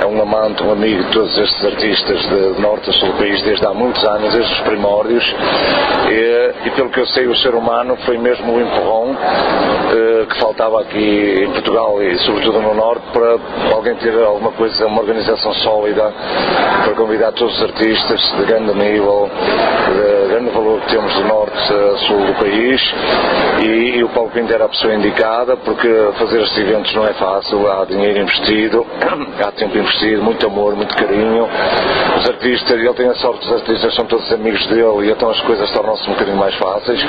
é 0.00 0.06
um 0.06 0.20
amante, 0.20 0.62
um 0.62 0.72
amigo 0.72 1.02
de 1.04 1.10
todos 1.10 1.36
estes 1.38 1.64
artistas 1.64 2.20
de 2.28 2.60
norte 2.60 2.90
a 2.90 2.92
sul 2.92 3.08
do 3.08 3.18
país 3.18 3.42
desde 3.42 3.66
há 3.66 3.74
muitos 3.74 4.04
anos, 4.04 4.32
desde 4.34 4.52
os 4.52 4.60
primórdios, 4.60 5.24
e, 6.08 6.68
e 6.68 6.70
pelo 6.70 6.90
que 6.90 7.00
eu 7.00 7.06
sei, 7.06 7.26
o 7.26 7.36
ser 7.36 7.54
humano 7.54 7.96
foi 8.04 8.18
mesmo 8.18 8.52
o 8.52 8.60
empurrão 8.60 9.16
eh, 9.92 10.26
que 10.28 10.38
faltava 10.38 10.80
aqui 10.80 11.44
em 11.44 11.50
Portugal 11.52 12.02
e 12.02 12.16
sobretudo 12.18 12.60
no 12.60 12.74
norte 12.74 13.02
para 13.12 13.36
alguém 13.74 13.94
ter 13.96 14.14
alguma 14.22 14.52
coisa, 14.52 14.86
uma 14.86 15.00
organização 15.00 15.52
sólida 15.54 16.12
para 16.84 16.94
convidar 16.94 17.32
todos 17.32 17.54
os 17.56 17.62
artistas 17.62 18.20
de 18.36 18.44
grande 18.44 18.74
nível, 18.74 19.28
temos 20.88 21.14
do 21.14 21.24
norte 21.24 21.72
a 21.72 21.96
sul 22.06 22.26
do 22.26 22.34
país 22.34 22.94
e, 23.60 23.98
e 23.98 24.04
o 24.04 24.08
Paulo 24.10 24.30
Pinto 24.30 24.52
era 24.52 24.64
a 24.64 24.68
pessoa 24.68 24.94
indicada 24.94 25.56
porque 25.56 25.88
fazer 26.18 26.42
estes 26.42 26.58
eventos 26.58 26.94
não 26.94 27.06
é 27.06 27.12
fácil, 27.14 27.70
há 27.70 27.84
dinheiro 27.84 28.18
investido, 28.18 28.86
há 29.44 29.52
tempo 29.52 29.76
investido, 29.76 30.22
muito 30.22 30.46
amor, 30.46 30.74
muito 30.74 30.94
carinho. 30.96 31.48
Os 32.18 32.28
artistas, 32.28 32.78
ele 32.78 32.94
tem 32.94 33.08
a 33.08 33.14
sorte, 33.14 33.46
os 33.46 33.52
artistas 33.52 33.94
são 33.94 34.06
todos 34.06 34.30
amigos 34.32 34.64
dele 34.66 35.08
e 35.08 35.10
então 35.10 35.30
as 35.30 35.40
coisas 35.42 35.70
tornam-se 35.70 36.08
um 36.08 36.12
bocadinho 36.12 36.36
mais 36.36 36.54
fáceis, 36.56 37.00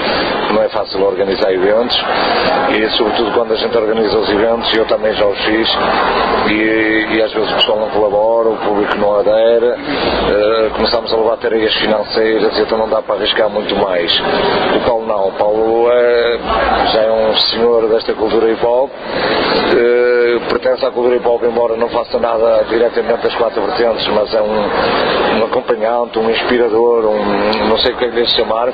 não 0.53 0.61
é 0.61 0.69
fácil 0.69 1.03
organizar 1.03 1.51
eventos 1.51 1.97
e 2.76 2.89
sobretudo 2.97 3.32
quando 3.32 3.53
a 3.53 3.55
gente 3.55 3.78
organiza 3.78 4.17
os 4.17 4.30
eventos, 4.30 4.74
eu 4.76 4.86
também 4.86 5.13
já 5.13 5.26
os 5.26 5.38
fiz 5.39 5.69
e, 6.49 7.15
e 7.15 7.21
às 7.21 7.32
vezes 7.32 7.51
o 7.51 7.55
pessoal 7.55 7.80
não 7.80 7.89
colabora, 7.89 8.49
o 8.49 8.57
público 8.57 8.97
não 8.97 9.19
adere, 9.19 9.65
eh, 9.65 10.69
começamos 10.76 11.13
a 11.13 11.17
levar 11.17 11.38
tareias 11.38 11.74
financeiras 11.76 12.57
e 12.57 12.61
então 12.61 12.78
não 12.78 12.89
dá 12.89 13.01
para 13.01 13.15
arriscar 13.15 13.49
muito 13.49 13.62
mais. 13.72 14.11
O 14.76 14.80
Paulo 14.86 15.05
não, 15.07 15.28
o 15.30 15.32
Paulo 15.34 15.89
é, 15.91 16.38
já 16.93 17.01
é 17.01 17.11
um 17.11 17.36
senhor 17.38 17.88
desta 17.89 18.14
cultura 18.14 18.51
hip 18.51 18.66
hop, 18.66 18.89
eh, 19.76 20.39
pertence 20.49 20.86
à 20.86 20.91
cultura 20.91 21.16
hip 21.16 21.28
hop 21.28 21.43
embora 21.43 21.76
não 21.78 21.89
faça 21.89 22.18
nada 22.20 22.64
diretamente 22.70 23.24
das 23.24 23.36
quatro 23.36 23.61
vertentes, 23.61 24.05
mas 24.07 24.34
é 24.34 24.41
um, 24.41 25.39
um 25.41 25.45
acompanhante, 25.45 26.20
um 26.20 26.30
inspirador, 26.30 27.05
um, 27.05 27.68
não 27.70 27.78
sei 27.80 27.93
o 27.93 27.97
que 27.97 28.05
é 28.05 28.07
lhe 28.09 28.26
chamar, 28.28 28.68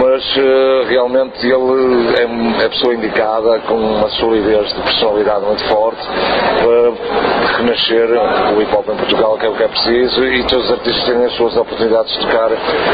mas 0.00 0.22
eh, 0.36 0.84
realmente 0.88 1.46
ele 1.46 2.20
é 2.20 2.26
um- 2.26 2.60
é 2.60 2.66
a 2.66 2.68
pessoa 2.70 2.94
indicada 2.94 3.58
com 3.60 3.74
uma 3.74 4.08
solidez 4.10 4.68
de 4.74 4.80
personalidade 4.82 5.44
muito 5.44 5.64
forte 5.68 6.06
para 6.06 7.56
renascer 7.58 8.08
o 8.56 8.60
hip 8.62 8.74
hop 8.74 8.88
em 8.88 8.96
Portugal, 8.96 9.36
que 9.38 9.46
é 9.46 9.48
o 9.48 9.54
que 9.54 9.62
é 9.62 9.68
preciso, 9.68 10.24
e 10.24 10.42
todos 10.44 10.64
os 10.66 10.72
artistas 10.72 11.04
têm 11.04 11.24
as 11.24 11.32
suas 11.32 11.56
oportunidades 11.56 12.12
de 12.12 12.20
tocar 12.26 12.50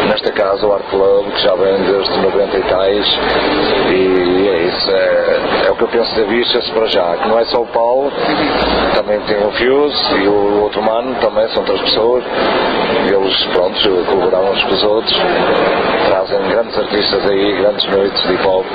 nesta 0.08 0.32
casa, 0.32 0.66
o 0.66 0.72
Art 0.72 0.84
Club, 0.92 1.32
que 1.32 1.42
já 1.42 1.54
vem 1.54 1.82
desde 1.84 2.20
90 2.20 2.58
e 2.58 2.62
tais, 2.64 3.18
e 3.90 4.48
é 4.48 4.62
isso, 4.68 4.90
é, 4.90 5.66
é 5.66 5.70
o 5.70 5.74
que 5.74 5.84
eu 5.84 5.88
penso 5.88 6.14
da 6.14 6.24
Bichas 6.24 6.68
para 6.68 6.86
já, 6.86 7.16
que 7.16 7.28
não 7.28 7.38
é 7.38 7.44
só 7.46 7.62
o 7.62 7.66
Paulo, 7.66 8.12
também 8.94 9.18
tem 9.20 9.38
o 9.38 9.50
Fuse 9.52 10.14
e 10.22 10.28
o 10.28 10.62
outro 10.64 10.82
mano, 10.82 11.14
também 11.20 11.48
são 11.48 11.64
três 11.64 11.80
pessoas, 11.80 12.22
eles, 13.06 13.44
pronto, 13.54 13.80
colaboram 14.06 14.52
uns 14.52 14.62
com 14.64 14.74
os 14.74 14.84
outros, 14.84 15.18
trazem 16.08 16.38
grandes 16.50 16.78
artistas 16.78 17.30
aí, 17.30 17.56
grandes 17.56 17.86
noites 17.86 18.22
de 18.22 18.34
hip 18.34 18.46
hop, 18.46 18.66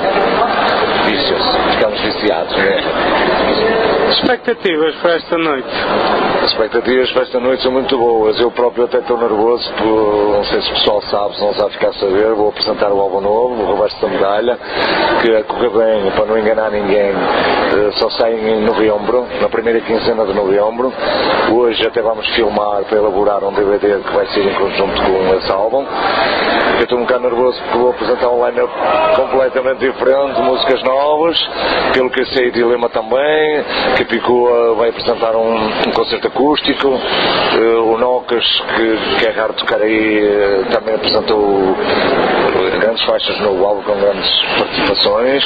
Bichas, 1.06 1.56
ficamos 1.70 2.00
viciados, 2.00 2.56
né? 2.56 3.97
Expectativas 4.10 4.94
para 4.96 5.16
esta 5.16 5.36
noite? 5.36 5.68
As 6.42 6.50
expectativas 6.50 7.10
para 7.12 7.22
esta 7.24 7.40
noite 7.40 7.62
são 7.62 7.70
muito 7.70 7.98
boas. 7.98 8.40
Eu 8.40 8.50
próprio 8.50 8.84
até 8.84 8.98
estou 9.00 9.18
nervoso, 9.18 9.70
por, 9.74 10.36
não 10.36 10.44
sei 10.44 10.62
se 10.62 10.70
o 10.70 10.74
pessoal 10.74 11.02
sabe, 11.02 11.34
se 11.34 11.40
não 11.42 11.52
sabe 11.52 11.72
ficar 11.72 11.88
a 11.88 11.92
saber. 11.92 12.34
Vou 12.34 12.48
apresentar 12.48 12.90
o 12.90 13.00
álbum 13.00 13.20
novo, 13.20 13.62
o 13.62 13.74
Reverso 13.74 14.00
da 14.00 14.08
Medalha, 14.08 14.58
que 15.20 15.36
a 15.36 15.44
correr 15.44 15.68
bem, 15.70 16.10
para 16.12 16.24
não 16.24 16.38
enganar 16.38 16.70
ninguém, 16.70 17.10
eh, 17.10 17.90
só 17.98 18.08
sai 18.10 18.32
em 18.32 18.62
novembro, 18.62 19.26
na 19.42 19.48
primeira 19.48 19.80
quinzena 19.80 20.24
de 20.24 20.32
novembro. 20.32 20.90
Hoje 21.52 21.86
até 21.86 22.00
vamos 22.00 22.26
filmar 22.34 22.84
para 22.84 22.96
elaborar 22.96 23.44
um 23.44 23.52
DVD 23.52 23.98
que 23.98 24.14
vai 24.14 24.26
ser 24.28 24.40
em 24.40 24.54
conjunto 24.54 25.02
com 25.02 25.34
esse 25.34 25.52
álbum. 25.52 25.84
Eu 26.78 26.84
estou 26.84 26.98
um 26.98 27.02
bocado 27.02 27.24
nervoso 27.24 27.60
porque 27.64 27.78
vou 27.78 27.90
apresentar 27.90 28.28
um 28.30 28.46
line-up 28.46 28.72
completamente 29.16 29.80
diferente, 29.80 30.40
músicas 30.40 30.82
novas, 30.82 31.36
pelo 31.92 32.08
que 32.08 32.20
eu 32.20 32.26
sei, 32.26 32.50
Dilema 32.52 32.88
também, 32.88 33.64
que 34.06 34.16
a 34.16 34.74
vai 34.74 34.90
apresentar 34.90 35.34
um, 35.34 35.54
um 35.56 35.92
concerto 35.92 36.28
acústico, 36.28 36.88
eh, 36.88 37.78
o 37.78 37.98
Nocas, 37.98 38.44
que, 38.76 39.18
que 39.18 39.26
é 39.26 39.30
raro 39.32 39.52
tocar 39.54 39.80
aí, 39.82 40.18
eh, 40.24 40.64
também 40.70 40.94
apresentou 40.94 41.74
eh, 41.74 42.78
grandes 42.78 43.04
faixas 43.04 43.40
no 43.40 43.64
álbum 43.66 43.82
com 43.82 43.94
grandes 43.96 44.30
participações. 44.56 45.44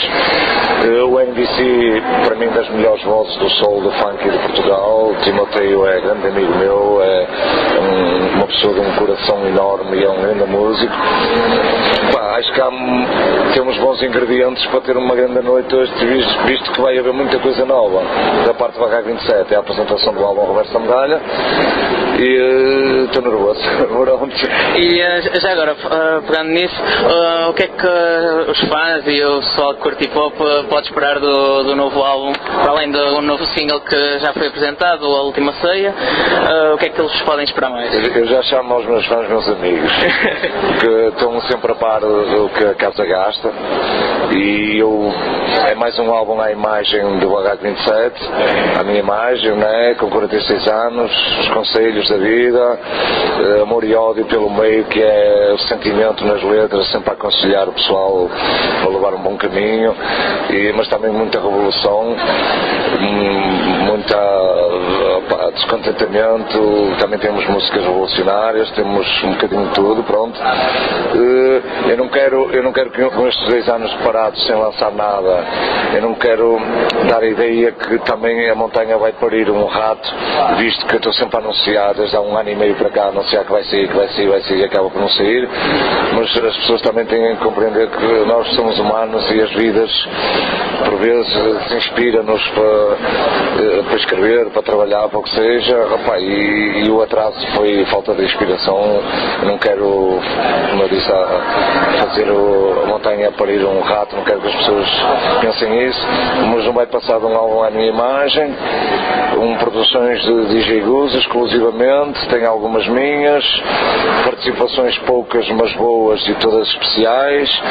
O 1.09 1.21
NBC, 1.21 2.03
para 2.27 2.35
mim, 2.37 2.49
das 2.49 2.69
melhores 2.71 3.03
vozes 3.05 3.37
do 3.37 3.49
soul, 3.51 3.81
do 3.83 3.91
funk 3.93 4.27
e 4.27 4.31
de 4.31 4.39
Portugal. 4.39 5.15
Timoteo 5.23 5.87
é 5.87 6.01
grande 6.01 6.27
amigo 6.29 6.55
meu, 6.59 7.01
é 7.03 7.27
um- 7.81 8.37
uma 8.37 8.47
pessoa 8.47 8.75
de 8.75 8.81
um 8.81 8.93
coração 8.97 9.47
enorme 9.47 9.97
e 9.99 10.05
é 10.05 10.11
um 10.11 10.21
grande 10.21 10.45
músico. 10.45 10.93
Acho 12.37 12.53
que 12.55 12.61
há, 12.61 12.71
temos 13.55 13.77
bons 13.79 14.03
ingredientes 14.03 14.65
para 14.67 14.81
ter 14.81 14.97
uma 14.97 15.15
grande 15.15 15.41
noite 15.43 15.75
hoje, 15.75 15.93
visto, 16.05 16.43
visto 16.47 16.73
que 16.73 16.81
vai 16.81 16.99
haver 16.99 17.13
muita 17.13 17.39
coisa 17.39 17.65
nova. 17.65 18.03
Da 18.47 18.55
parte 18.55 18.75
do 18.75 18.81
Barraco 18.81 19.09
27 19.09 19.55
é 19.55 19.57
a 19.57 19.61
apresentação 19.61 20.13
do 20.13 20.25
álbum 20.25 20.43
Roberto 20.43 20.73
da 20.73 20.81
Medalha 20.81 21.21
e 22.19 22.37
eh, 22.37 23.05
estou 23.05 23.23
nervoso. 23.23 23.61
Pronto. 23.89 24.35
E 24.77 25.01
eh, 25.01 25.41
já 25.41 25.53
agora, 25.53 25.73
eh, 25.73 26.21
pegando 26.27 26.51
nisso, 26.51 26.77
eh, 26.83 27.47
o 27.49 27.55
que 27.55 27.63
é 27.65 27.67
que 27.69 27.87
eh, 27.87 28.51
os 28.51 28.61
fãs 28.69 29.07
e 29.07 29.25
o 29.25 29.41
pessoal 29.41 29.75
que 29.75 29.81
curte 29.83 30.05
hip 30.05 30.19
hop 30.19 30.35
eh, 30.41 30.65
pode 30.69 30.87
esperar 30.87 31.19
do, 31.19 31.65
do 31.65 31.77
novo 31.77 32.03
álbum, 32.03 32.33
para 32.33 32.71
além 32.71 32.91
do 32.91 33.21
novo 33.23 33.45
single 33.55 33.81
que 33.81 34.19
já 34.19 34.33
foi 34.33 34.49
apresentado, 34.49 35.05
A 35.07 35.23
Última 35.23 35.53
Ceia, 35.55 35.95
eh, 35.95 36.73
o 36.75 36.79
que 36.79 36.87
é 36.87 36.89
que 36.89 37.01
eles 37.01 37.21
podem 37.23 37.45
esperar 37.45 37.71
mais? 37.71 37.93
Eu 38.17 38.27
já 38.27 38.43
chamo 38.43 38.75
aos 38.75 38.87
meus 38.87 39.07
fãs 39.07 39.29
meus 39.29 39.49
amigos, 39.49 39.93
que 40.81 41.09
estão 41.09 41.41
sempre 41.43 41.73
a 41.73 41.75
par 41.75 42.01
do 42.01 42.51
que 42.51 42.65
a 42.65 42.75
casa 42.75 43.05
gasta 43.05 43.51
e 44.33 44.79
eu 44.79 45.13
é 45.69 45.75
mais 45.75 45.99
um 45.99 46.13
álbum 46.13 46.41
à 46.41 46.51
imagem 46.51 47.19
do 47.19 47.31
Barraco 47.31 47.63
27, 47.63 48.15
a 48.79 48.83
minha 48.85 49.01
imagem, 49.01 49.53
né, 49.53 49.95
com 49.95 50.09
46 50.09 50.69
anos, 50.69 51.11
os 51.41 51.49
conselhos 51.49 52.02
da 52.09 52.17
vida, 52.17 52.79
eh, 53.41 53.63
amor 53.63 53.85
e 53.85 53.95
ódio 53.95 54.25
pelo 54.27 54.51
meio, 54.51 54.85
que 54.85 55.01
é 55.03 55.53
o 55.55 55.59
sentimento 55.59 56.25
nas 56.25 56.43
letras, 56.43 56.91
sempre 56.91 57.11
a 57.11 57.13
aconselhar 57.13 57.69
o 57.69 57.73
pessoal 57.73 58.31
a 58.85 58.89
levar 58.89 59.15
um 59.15 59.23
bom 59.23 59.37
caminho, 59.37 59.95
e, 60.51 60.73
mas 60.73 60.89
também 60.89 61.11
muita 61.11 61.41
revolução, 61.41 62.17
hum, 63.01 63.82
muita 64.03 64.17
pá, 65.29 65.51
descontentamento, 65.51 66.97
também 66.99 67.19
temos 67.21 67.47
músicas 67.49 67.83
revolucionárias, 67.83 68.71
temos 68.73 69.07
um 69.25 69.33
bocadinho 69.33 69.67
de 69.69 69.75
tudo, 69.75 70.03
pronto. 70.03 70.39
Eh, 70.43 71.63
Eu 71.91 71.97
não 71.97 72.09
quero, 72.09 72.51
eu 72.53 72.63
não 72.63 72.73
quero 72.73 72.91
que 72.91 73.03
com 73.11 73.29
estes 73.29 73.47
dois 73.49 73.69
anos 73.69 73.93
parados 74.05 74.45
sem 74.47 74.57
lançar 74.57 74.91
nada, 74.93 75.45
eu 75.95 76.03
não 76.03 76.15
quero 76.15 76.59
dar 77.09 77.23
a 77.23 77.27
ideia 77.27 77.73
que 77.73 77.99
também 78.01 78.49
a 78.51 78.55
montanha 78.55 78.97
vai 78.99 79.13
parir 79.13 79.51
um 79.51 79.67
rato, 79.67 80.09
visto 80.57 80.87
que 80.87 80.95
eu 80.95 80.99
estou 80.99 81.13
sempre 81.13 81.37
a 81.37 81.41
anunciar, 81.41 81.95
desde 81.95 82.17
há 82.17 82.21
um 82.21 82.37
ano 82.37 82.51
e 82.51 82.55
meio 82.57 82.75
para 82.77 82.91
cá, 82.91 83.05
a 83.05 83.09
anunciar 83.09 83.45
que 83.45 83.53
vai 83.53 83.63
sair, 83.65 83.89
que 83.89 83.97
vai 83.97 84.09
sair, 84.09 84.29
vai 84.29 84.41
sair 84.43 84.61
e 84.61 84.65
acaba 84.65 84.89
por 84.91 85.01
não 85.01 85.09
sair, 85.09 85.49
mas 86.15 86.37
as 86.37 86.57
pessoas 86.59 86.81
também 86.83 87.05
têm 87.05 87.37
que 87.37 87.43
compreender 87.43 87.89
que 87.89 88.07
nós 88.27 88.47
somos 88.55 88.79
humanos 88.79 89.31
e 89.31 89.41
as 89.43 89.53
vidas, 89.53 90.09
por 90.85 90.97
vezes, 90.99 91.33
se 91.69 91.75
inspiram-nos 91.77 92.49
para, 92.51 92.63
eh, 92.63 93.83
para 93.93 93.99
escrever, 94.01 94.47
para 94.53 94.63
trabalhar, 94.63 95.07
para 95.11 95.19
o 95.19 95.23
que 95.23 95.35
seja, 95.35 95.77
Opa, 95.95 96.19
e, 96.19 96.87
e 96.87 96.91
o 96.91 97.03
atraso 97.03 97.47
foi 97.55 97.85
falta 97.91 98.15
de 98.15 98.25
inspiração. 98.25 98.81
Não 99.45 99.59
quero, 99.59 100.19
como 100.71 100.83
eu 100.83 100.89
disse, 100.89 101.13
a- 101.13 101.99
fazer 102.01 102.31
o- 102.31 102.85
a 102.85 102.87
montanha 102.87 103.31
parir 103.33 103.63
um 103.67 103.81
rato, 103.81 104.17
não 104.17 104.25
quero 104.25 104.41
que 104.41 104.49
as 104.49 104.55
pessoas 104.55 104.89
pensem 105.43 105.87
isso, 105.89 106.01
mas 106.55 106.65
não 106.65 106.73
vai 106.73 106.87
passar 106.87 107.19
de 107.19 107.27
um 107.27 107.37
álbum 107.37 107.63
à 107.65 107.71
minha 107.71 107.89
imagem, 107.89 108.55
um, 109.39 109.57
produções 109.59 110.23
de 110.23 110.47
DJ 110.47 110.81
Guz 110.81 111.15
exclusivamente, 111.15 112.27
tem 112.29 112.47
algumas 112.47 112.89
minhas, 112.89 113.45
participações 114.25 114.97
poucas 115.01 115.47
mas 115.51 115.71
boas 115.75 116.27
e 116.29 116.35
todas 116.37 116.67
especiais, 116.69 117.63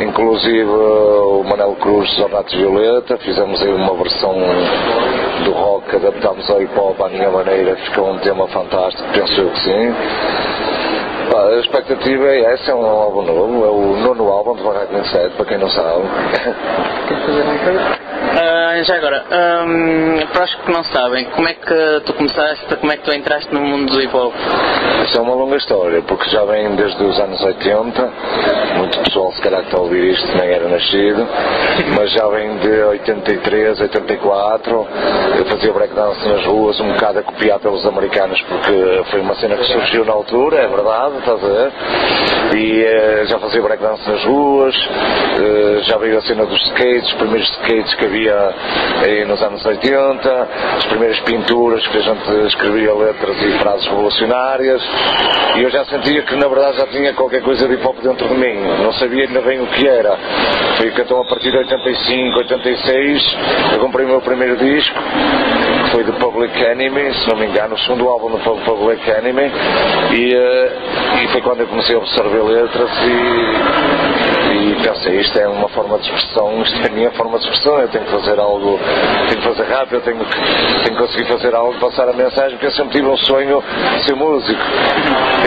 inclusive 0.00 0.64
o 0.70 1.44
Manel 1.46 1.76
Cruz 1.80 2.08
dos 2.12 2.20
Ornatos 2.20 2.54
Violeta, 2.54 3.18
fizemos 3.18 3.60
aí 3.60 3.72
uma 3.74 3.92
versão 3.94 4.34
do 5.44 5.52
rock, 5.66 5.96
adaptámos 5.96 6.48
ao 6.48 6.62
hip 6.62 6.78
hop 6.78 7.00
à 7.02 7.08
minha 7.08 7.28
maneira, 7.28 7.74
ficou 7.76 8.12
um 8.12 8.18
tema 8.18 8.46
fantástico, 8.48 9.02
penso 9.12 9.40
eu 9.40 9.50
que 9.50 9.60
sim. 9.62 10.75
A 11.34 11.58
expectativa 11.58 12.26
é 12.26 12.52
essa, 12.52 12.70
é 12.70 12.74
um 12.74 12.84
álbum 12.84 13.22
novo, 13.22 13.64
é 13.64 13.68
o 13.68 13.96
nono 13.96 14.30
álbum 14.30 14.54
de 14.54 14.62
Barraco 14.62 14.94
27, 14.94 15.36
para 15.36 15.46
quem 15.46 15.58
não 15.58 15.70
sabe. 15.70 16.02
Ah, 18.38 18.82
já 18.82 18.96
agora, 18.96 19.24
hum, 19.66 20.18
para 20.32 20.44
os 20.44 20.54
que 20.56 20.70
não 20.70 20.84
sabem, 20.84 21.24
como 21.26 21.48
é 21.48 21.54
que 21.54 22.00
tu 22.04 22.12
começaste, 22.12 22.76
como 22.76 22.92
é 22.92 22.96
que 22.96 23.04
tu 23.04 23.12
entraste 23.12 23.54
no 23.54 23.60
mundo 23.60 23.90
do 23.90 24.02
hip 24.02 24.14
hop? 24.14 24.34
Isso 25.04 25.16
é 25.16 25.20
uma 25.22 25.34
longa 25.34 25.56
história, 25.56 26.02
porque 26.02 26.28
já 26.28 26.44
vem 26.44 26.74
desde 26.76 27.02
os 27.02 27.18
anos 27.18 27.40
80, 27.40 28.10
muito 28.76 28.98
pessoal 29.00 29.32
se 29.32 29.40
calhar 29.40 29.60
que 29.60 29.68
está 29.68 29.78
a 29.78 29.80
ouvir 29.80 30.12
isto 30.12 30.26
nem 30.36 30.50
era 30.50 30.68
nascido, 30.68 31.26
mas 31.96 32.10
já 32.10 32.26
vem 32.28 32.58
de 32.58 32.68
83, 32.68 33.80
84, 33.80 34.86
eu 35.38 35.44
fazia 35.46 35.72
breakdance 35.72 36.28
nas 36.28 36.44
ruas, 36.44 36.78
um 36.80 36.92
bocado 36.92 37.20
a 37.20 37.22
copiar 37.22 37.58
pelos 37.60 37.86
americanos, 37.86 38.40
porque 38.42 39.02
foi 39.10 39.20
uma 39.20 39.34
cena 39.36 39.56
que 39.56 39.64
surgiu 39.64 40.04
na 40.04 40.12
altura, 40.12 40.58
é 40.58 40.68
verdade, 40.68 41.14
ver? 41.36 41.72
E 42.54 42.82
eh, 42.82 43.24
já 43.26 43.38
fazia 43.38 43.62
breakdance 43.62 44.08
nas 44.08 44.24
ruas, 44.24 44.74
eh, 44.76 45.78
já 45.82 45.96
veio 45.98 46.18
a 46.18 46.22
cena 46.22 46.46
dos 46.46 46.60
skates, 46.68 47.08
os 47.08 47.14
primeiros 47.14 47.50
skates 47.50 47.94
que 47.94 48.04
havia 48.04 48.54
aí 49.04 49.24
nos 49.24 49.42
anos 49.42 49.64
80, 49.64 50.48
as 50.76 50.84
primeiras 50.86 51.18
pinturas 51.20 51.86
que 51.88 51.98
a 51.98 52.02
gente 52.02 52.46
escrevia 52.46 52.94
letras 52.94 53.36
e 53.42 53.58
frases 53.58 53.86
revolucionárias, 53.86 54.82
e 55.56 55.62
eu 55.62 55.70
já 55.70 55.84
sentia 55.86 56.22
que 56.22 56.36
na 56.36 56.48
verdade 56.48 56.78
já 56.78 56.86
tinha 56.86 57.12
qualquer 57.14 57.42
coisa 57.42 57.66
de 57.66 57.74
hip 57.74 57.86
hop 57.86 57.96
dentro 58.02 58.28
de 58.28 58.34
mim, 58.34 58.60
não 58.82 58.92
sabia 58.92 59.24
ainda 59.24 59.40
bem 59.40 59.60
o 59.60 59.66
que 59.66 59.86
era. 59.86 60.16
Foi 60.76 60.90
que 60.90 61.00
então 61.00 61.20
a 61.20 61.24
partir 61.24 61.50
de 61.50 61.58
85, 61.58 62.38
86, 62.38 63.36
eu 63.72 63.80
comprei 63.80 64.04
o 64.04 64.08
meu 64.08 64.20
primeiro 64.20 64.56
disco, 64.56 64.98
foi 65.90 66.04
do 66.04 66.12
Public 66.14 66.58
Enemy, 66.62 67.14
se 67.14 67.28
não 67.28 67.36
me 67.36 67.46
engano, 67.46 67.74
o 67.74 67.78
segundo 67.78 68.08
álbum 68.08 68.30
do 68.30 68.38
Public 68.38 69.08
Enemy, 69.10 69.50
e, 70.12 70.34
eh, 70.34 70.72
e 71.22 71.28
foi 71.28 71.40
quando 71.40 71.60
eu 71.60 71.66
comecei 71.66 71.94
a 71.96 71.98
absorver 71.98 72.42
letras 72.42 72.90
e, 73.02 74.56
e 74.56 74.76
pensei, 74.82 75.20
isto 75.20 75.38
é 75.38 75.48
uma 75.48 75.68
forma 75.68 75.98
de 75.98 76.04
expressão, 76.06 76.62
isto 76.62 76.82
é 76.82 76.86
a 76.86 76.90
minha 76.90 77.10
forma 77.12 77.38
de 77.38 77.44
expressão, 77.44 77.78
eu 77.78 77.88
tenho 77.88 78.04
que 78.04 78.10
fazer 78.10 78.38
algo, 78.38 78.78
tenho 79.28 79.40
que 79.40 79.48
fazer 79.48 79.64
rápido, 79.64 80.00
tenho 80.02 80.18
que, 80.18 80.34
tenho 80.84 80.96
que 80.96 81.02
conseguir 81.02 81.24
fazer 81.26 81.54
algo, 81.54 81.74
passar 81.78 82.08
a 82.08 82.12
mensagem, 82.12 82.52
porque 82.52 82.66
eu 82.66 82.72
sempre 82.72 82.92
tive 82.92 83.06
um 83.06 83.16
sonho 83.16 83.62
de 83.96 84.04
ser 84.04 84.14
músico, 84.14 84.60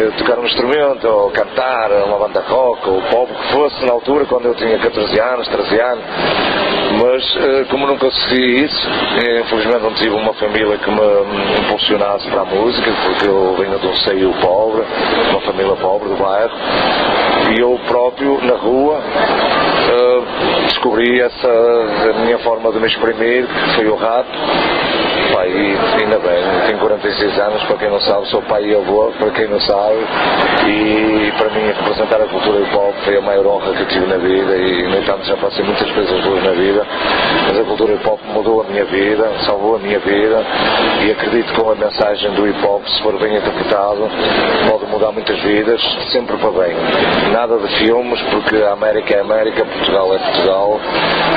Eu 0.01 0.11
tocar 0.13 0.39
um 0.39 0.45
instrumento, 0.45 1.07
ou 1.07 1.31
cantar, 1.31 1.91
uma 2.05 2.17
banda 2.19 2.41
rock, 2.41 2.89
ou 2.89 3.01
pop, 3.03 3.31
que 3.33 3.53
fosse 3.53 3.85
na 3.85 3.91
altura, 3.91 4.25
quando 4.25 4.45
eu 4.45 4.55
tinha 4.55 4.77
14 4.79 5.19
anos, 5.19 5.47
13 5.47 5.79
anos, 5.81 6.03
mas 7.01 7.35
eh, 7.37 7.65
como 7.69 7.85
não 7.85 7.97
consegui 7.97 8.65
isso, 8.65 8.87
eh, 9.21 9.41
infelizmente 9.41 9.81
não 9.81 9.93
tive 9.93 10.15
uma 10.15 10.33
família 10.33 10.77
que 10.77 10.89
me 10.89 11.59
impulsionasse 11.61 12.27
para 12.29 12.41
a 12.41 12.45
música, 12.45 12.91
porque 13.05 13.27
eu 13.27 13.55
venho 13.57 13.79
de 13.79 13.87
um 13.87 13.95
seio 13.97 14.33
pobre, 14.41 14.83
uma 15.29 15.41
família 15.51 15.75
pobre 15.77 16.09
do 16.09 16.15
bairro, 16.15 16.51
e 17.51 17.59
eu 17.59 17.79
próprio, 17.87 18.39
na 18.45 18.55
rua, 18.55 19.01
eh, 19.01 20.63
descobri 20.65 21.19
essa 21.19 22.13
minha 22.23 22.37
forma 22.39 22.71
de 22.71 22.79
me 22.79 22.87
exprimir, 22.87 23.47
que 23.47 23.75
foi 23.75 23.87
o 23.87 23.95
rap. 23.95 24.27
E 25.31 26.03
ainda 26.03 26.17
bem, 26.19 26.43
tenho 26.65 26.79
46 26.79 27.39
anos, 27.39 27.63
para 27.63 27.77
quem 27.77 27.89
não 27.89 28.01
sabe, 28.01 28.27
sou 28.27 28.41
pai 28.41 28.63
e 28.65 28.75
avô, 28.75 29.11
para 29.17 29.29
quem 29.31 29.47
não 29.47 29.59
sabe, 29.59 29.97
e 30.67 31.31
para 31.37 31.49
mim 31.49 31.67
representar 31.67 32.21
a 32.21 32.27
cultura 32.27 32.59
hip 32.61 32.75
hop 32.75 32.95
foi 33.03 33.17
a 33.17 33.21
maior 33.21 33.45
honra 33.45 33.73
que 33.73 33.85
tive 33.85 34.07
na 34.07 34.17
vida 34.17 34.57
e 34.57 34.83
no 34.87 34.97
entanto 34.97 35.25
já 35.25 35.37
passei 35.37 35.63
muitas 35.63 35.89
coisas 35.91 36.23
boas 36.23 36.43
na 36.43 36.51
vida, 36.51 36.85
mas 37.47 37.59
a 37.59 37.63
cultura 37.63 37.93
hip 37.93 38.07
hop 38.07 38.19
mudou 38.33 38.61
a 38.61 38.63
minha 38.65 38.85
vida, 38.85 39.31
salvou 39.45 39.75
a 39.75 39.79
minha 39.79 39.99
vida 39.99 40.43
e 41.03 41.11
acredito 41.11 41.53
que 41.53 41.61
com 41.61 41.71
a 41.71 41.75
mensagem 41.75 42.31
do 42.31 42.47
hip 42.47 42.65
hop, 42.65 42.83
se 42.87 43.01
for 43.03 43.17
bem 43.19 43.37
interpretado, 43.37 44.09
pode 44.69 44.85
mudar 44.87 45.11
muitas 45.11 45.39
vidas, 45.41 45.81
sempre 46.11 46.37
para 46.37 46.51
bem. 46.51 46.75
Nada 47.31 47.57
de 47.57 47.67
filmes, 47.77 48.21
porque 48.23 48.55
a 48.57 48.73
América 48.73 49.15
é 49.15 49.21
América, 49.21 49.63
Portugal 49.63 50.15
é 50.15 50.17
Portugal 50.17 50.79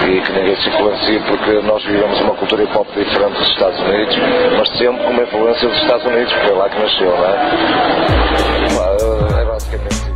e 0.08 0.20
que 0.20 0.32
ninguém 0.32 0.56
se 0.56 0.68
influencie 0.68 1.20
porque 1.20 1.52
nós 1.66 1.84
vivemos 1.84 2.20
uma 2.20 2.34
cultura 2.34 2.62
hip 2.62 2.76
hop 2.76 2.88
diferente 2.94 3.38
dos 3.38 3.48
Estados 3.48 3.81
Unidos, 3.82 4.16
mas 4.58 4.68
sempre 4.78 5.04
com 5.04 5.10
uma 5.10 5.22
influência 5.22 5.68
dos 5.68 5.78
Estados 5.82 6.06
Unidos, 6.06 6.32
porque 6.32 6.46
foi 6.46 6.56
lá 6.56 6.68
que 6.68 6.78
nasceu, 6.78 7.10
não 7.10 7.24
é? 7.26 7.34
É 9.40 9.44
basicamente 9.44 9.94
isso. 9.94 10.12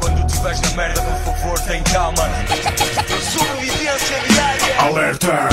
Quando 0.00 0.26
tiveres 0.26 0.60
na 0.60 0.70
merda, 0.76 1.00
por 1.00 1.16
favor, 1.32 1.58
tem 1.60 1.82
calma. 1.84 2.28
Sobrevivência 3.22 4.20
diária. 4.28 4.43
Alerta! 4.84 5.48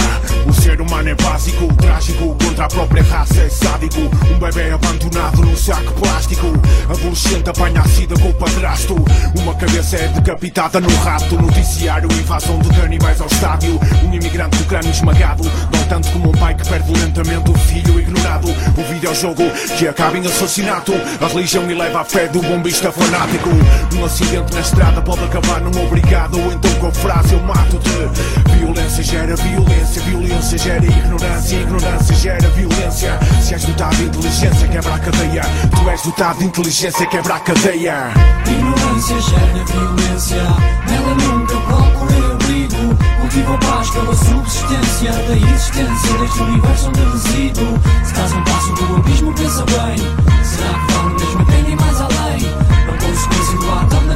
O 0.45 0.51
ser 0.51 0.81
humano 0.81 1.07
é 1.07 1.15
básico, 1.15 1.73
trágico, 1.75 2.35
contra 2.43 2.65
a 2.65 2.67
própria 2.67 3.01
raça 3.01 3.39
é 3.39 3.49
sádico. 3.49 4.01
Um 4.29 4.37
bebê 4.37 4.71
abandonado 4.71 5.41
num 5.41 5.55
saco 5.55 5.93
plástico. 5.93 6.47
Adolescente 6.89 7.49
apanha 7.49 7.79
a 7.79 7.87
sida 7.87 8.15
com 8.19 8.29
o 8.29 8.33
padrasto. 8.33 8.95
Uma 9.39 9.55
cabeça 9.55 9.95
é 9.95 10.09
decapitada 10.09 10.81
no 10.81 10.93
rato. 10.97 11.41
Noticiário, 11.41 12.11
invasão 12.11 12.59
de 12.59 12.69
canibais 12.77 13.21
ao 13.21 13.27
estádio. 13.27 13.79
Um 14.03 14.13
imigrante 14.13 14.57
com 14.57 14.63
o 14.63 14.67
crânio 14.67 14.91
esmagado. 14.91 15.43
Não 15.43 15.83
tanto 15.87 16.11
como 16.11 16.29
um 16.29 16.33
pai 16.33 16.53
que 16.53 16.67
perde 16.67 16.91
lentamente 16.91 17.51
o 17.51 17.53
filho 17.53 18.01
ignorado. 18.01 18.49
O 18.49 18.93
videojogo 18.93 19.49
que 19.77 19.87
acaba 19.87 20.17
em 20.17 20.25
assassinato. 20.27 20.91
A 21.21 21.27
religião 21.27 21.71
eleva 21.71 22.01
a 22.01 22.03
fé 22.03 22.27
do 22.27 22.41
bombista 22.41 22.91
fanático. 22.91 23.49
Um 23.95 24.03
acidente 24.03 24.53
na 24.53 24.59
estrada 24.59 25.01
pode 25.01 25.23
acabar 25.23 25.61
num 25.61 25.85
obrigado. 25.85 26.37
Ou 26.37 26.51
então 26.51 26.73
com 26.75 26.87
a 26.87 26.91
frase 26.91 27.33
eu 27.33 27.41
mato-te. 27.43 28.59
Violência 28.59 29.03
gera 29.21 29.35
violência, 29.35 30.01
violência 30.01 30.57
gera 30.57 30.85
ignorância, 30.85 31.55
ignorância 31.55 32.15
gera 32.15 32.49
violência. 32.49 33.19
Se 33.41 33.53
és 33.53 33.65
dotado 33.65 33.95
de 33.95 34.03
inteligência, 34.05 34.67
quebra 34.67 34.95
a 34.95 34.99
cadeia. 34.99 35.41
Tu 35.69 35.89
és 35.89 36.01
dotado 36.01 36.39
de 36.39 36.45
inteligência, 36.45 37.05
quebra 37.05 37.35
a 37.35 37.39
cadeia. 37.39 38.11
Ignorância 38.47 39.21
gera 39.21 39.65
violência, 39.65 40.43
nela 40.87 41.15
nunca 41.15 41.55
procurei 41.55 42.31
abrigo. 42.31 42.97
Cultiva 43.21 43.53
a 43.53 43.57
paz 43.59 43.89
pela 43.91 44.15
subsistência 44.15 45.11
da 45.11 45.35
existência 45.35 46.17
deste 46.17 46.41
universo 46.41 46.87
onde 46.87 47.01
resido. 47.01 47.79
Se 48.03 48.11
estás 48.11 48.33
um 48.33 48.43
passo 48.43 48.73
do 48.73 48.95
abismo, 48.95 49.33
pensa 49.35 49.65
bem. 49.65 49.97
Será 50.43 50.73
que 50.73 50.93
vale 50.93 51.13
mesmo 51.13 51.41
a 51.41 51.45
pena 51.45 51.80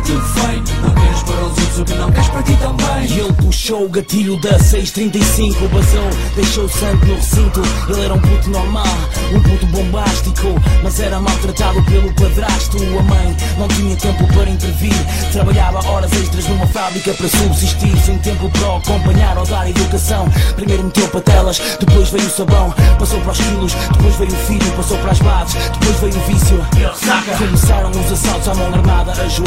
anda-te 0.06 0.40
feito. 0.40 0.82
Não 0.82 0.94
queres 0.94 1.24
para 1.24 1.36
os 1.36 1.58
outros 1.58 1.80
o 1.80 1.86
que 1.86 1.94
não 1.96 2.12
queres 2.12 2.30
para 2.30 2.44
ti 2.44 2.58
também. 2.58 3.06
E 3.06 3.20
ele 3.20 3.34
puxou 3.34 3.86
o 3.86 3.90
gatilho 3.90 4.38
da 4.38 4.60
635 4.60 5.68
Basou, 5.70 6.10
deixou 6.36 6.70
sangue 6.70 7.06
no 7.08 7.16
recinto. 7.16 7.62
Ele 7.90 8.06
era 8.06 8.14
um 8.14 8.20
puto 8.20 8.50
normal, 8.50 8.98
um 9.34 9.40
puto 9.42 9.66
bombástico. 9.68 10.62
Mas 10.84 11.00
era 11.00 11.20
maltratado 11.20 11.84
pelo 11.84 12.14
padrasto. 12.14 12.78
A 12.78 13.04
mãe 13.04 13.36
não 13.58 13.68
tinha 13.70 13.96
tempo 13.96 14.28
para 14.34 14.50
intervir. 14.50 14.94
Trabalhava 15.32 15.88
horas 15.90 16.12
extras 16.14 16.48
numa 16.48 16.68
fábrica 16.68 17.14
para 17.14 17.28
subsistir. 17.28 17.98
Sem 17.98 18.18
tempo 18.20 18.50
para 18.52 18.78
acompanhar 18.78 19.38
ou 19.38 19.46
dar 19.46 19.70
educação. 19.70 20.28
Primeiro 20.56 20.84
meteu 20.84 21.08
patelas, 21.08 21.60
depois 21.80 22.10
veio 22.10 22.26
o 22.26 22.30
sabão. 22.30 22.74
Passou 23.00 23.20
para 23.22 23.32
os 23.32 23.38
quilos, 23.40 23.74
depois 23.74 24.16
veio 24.16 24.32
o 24.32 24.46
filho. 24.46 24.72
Passou 24.74 24.98
para 25.00 25.12
as 25.12 25.20
bases, 25.20 25.56
depois 25.80 26.00
veio 26.00 26.16
o 26.16 26.28
vício. 26.28 26.66
Começaram 27.38 27.92
os 27.92 28.12
assaltos 28.12 28.48
à 28.48 28.56
mão 28.56 28.74
armada. 28.74 29.12
As 29.14 29.40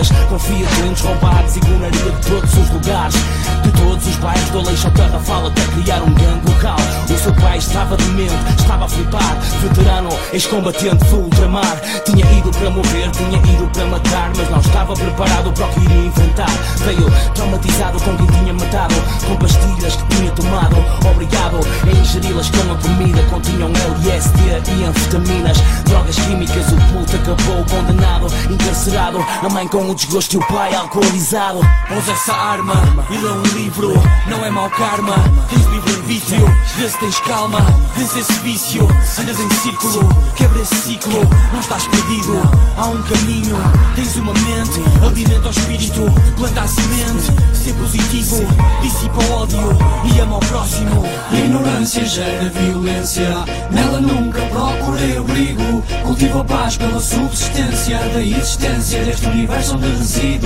joalharias, 0.00 0.10
confia 0.28 0.66
clientes 0.66 1.02
roubados 1.02 1.56
E 1.56 1.60
gunaria 1.60 2.10
de 2.10 2.28
todos 2.28 2.54
os 2.54 2.70
lugares. 2.70 3.14
De 3.62 3.70
todos 3.72 4.06
os 4.06 4.16
bairros 4.16 4.50
do 4.50 4.62
Leixo 4.62 4.86
ao 4.86 4.92
Tarrafal 4.92 5.46
Até 5.46 5.62
criar 5.62 6.02
um 6.02 6.14
gangue 6.14 6.50
local. 6.50 6.76
O 7.08 7.18
seu 7.18 7.34
pai 7.34 7.58
estava 7.58 7.96
demente, 7.96 8.34
estava 8.58 8.84
a 8.84 8.88
flipar. 8.88 9.36
Veterano, 9.62 10.10
ex-combatente 10.32 11.04
do 11.06 11.16
ultramar. 11.16 11.80
Tinha 12.04 12.24
ido 12.32 12.50
para 12.50 12.70
morrer, 12.70 13.10
tinha 13.10 13.38
ido 13.38 13.68
para 13.72 13.86
matar 13.86 14.32
Mas 14.36 14.50
não 14.50 14.60
estava 14.60 14.94
preparado 14.94 15.52
para 15.52 15.66
o 15.66 15.68
que 15.70 15.80
iria 15.80 16.06
enfrentar. 16.06 16.50
Veio 16.78 17.10
traumatizado 17.34 18.00
com 18.00 18.16
quem 18.16 18.26
tinha 18.26 18.54
matado 18.54 18.94
Com 19.26 19.36
pastilhas 19.36 19.96
que 19.96 20.16
tinha 20.16 20.30
tomado. 20.32 20.76
Obrigado 21.10 21.60
a 21.84 22.00
ingeri-las 22.00 22.50
com 22.50 22.72
a 22.72 22.76
comida 22.76 23.22
Continham 23.30 23.70
LSD 23.70 24.40
e 24.78 24.84
anfetaminas. 24.84 25.58
Drogas 25.84 26.16
químicas, 26.16 26.66
o 26.72 26.76
puto 26.92 27.16
acabou 27.16 27.64
condenado 27.64 28.26
Encarcerado, 28.50 29.18
a 29.42 29.48
mãe 29.48 29.66
com 29.68 29.89
o 29.90 29.94
desgosto 29.94 30.34
e 30.34 30.36
o 30.36 30.46
pai 30.46 30.72
alcoolizado 30.72 31.60
Usa 31.96 32.12
essa 32.12 32.32
arma 32.32 32.74
e 33.10 33.16
lê 33.16 33.30
um 33.30 33.42
livro, 33.42 33.92
não 34.28 34.46
é 34.46 34.50
mau 34.50 34.70
karma. 34.70 35.16
Tens 35.48 35.66
livre 35.66 36.00
vício, 36.02 36.38
vê 36.76 36.88
se 36.88 36.98
tens 36.98 37.18
calma. 37.20 37.58
Vence 37.96 38.20
esse 38.20 38.32
vício, 38.40 38.86
andas 39.18 39.40
em 39.40 39.50
círculo, 39.50 40.08
quebra 40.36 40.62
esse 40.62 40.76
ciclo. 40.76 41.20
Não 41.52 41.58
estás 41.58 41.84
perdido, 41.88 42.40
há 42.76 42.86
um 42.86 43.02
caminho. 43.02 43.56
Tens 43.96 44.14
uma 44.16 44.32
mente, 44.32 44.80
alimenta 45.04 45.48
o 45.48 45.50
espírito, 45.50 46.00
planta 46.36 46.60
a 46.60 46.68
semente, 46.68 47.32
ser 47.54 47.74
positivo, 47.74 48.36
dissipa 48.82 49.24
o 49.24 49.32
ódio 49.32 49.58
e 50.04 50.20
ama 50.20 50.36
o 50.36 50.40
próximo. 50.40 51.04
A 51.32 51.34
ignorância 51.34 52.04
gera 52.04 52.50
violência, 52.50 53.44
nela 53.72 54.00
nunca 54.00 54.42
procurei 54.42 55.18
abrigo. 55.18 55.82
Cultiva 56.04 56.40
a 56.42 56.44
paz 56.44 56.76
pela 56.76 57.00
subsistência 57.00 57.98
da 57.98 58.22
existência 58.22 59.04
deste 59.04 59.26
universo 59.26 59.76
Se 60.02 60.38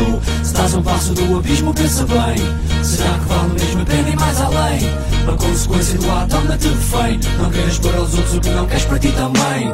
estás 0.42 0.74
a 0.74 0.78
um 0.78 0.82
passo 0.82 1.12
do 1.14 1.38
abismo, 1.38 1.74
pensa 1.74 2.06
bem: 2.06 2.84
será 2.84 3.18
que 3.18 3.24
vale 3.26 3.52
mesmo 3.54 3.82
a 3.82 3.84
pena 3.84 4.08
ir 4.08 4.16
mais 4.16 4.40
além? 4.40 4.78
A 5.26 5.36
consequência 5.36 5.98
do 5.98 6.10
ato 6.10 6.36
anda-te 6.36 6.68
refém. 6.68 7.20
Não 7.38 7.50
queres 7.50 7.78
para 7.78 8.02
os 8.02 8.14
outros 8.14 8.34
o 8.34 8.40
que 8.40 8.50
não 8.50 8.66
queres 8.66 8.84
para 8.84 8.98
ti 8.98 9.12
também. 9.12 9.72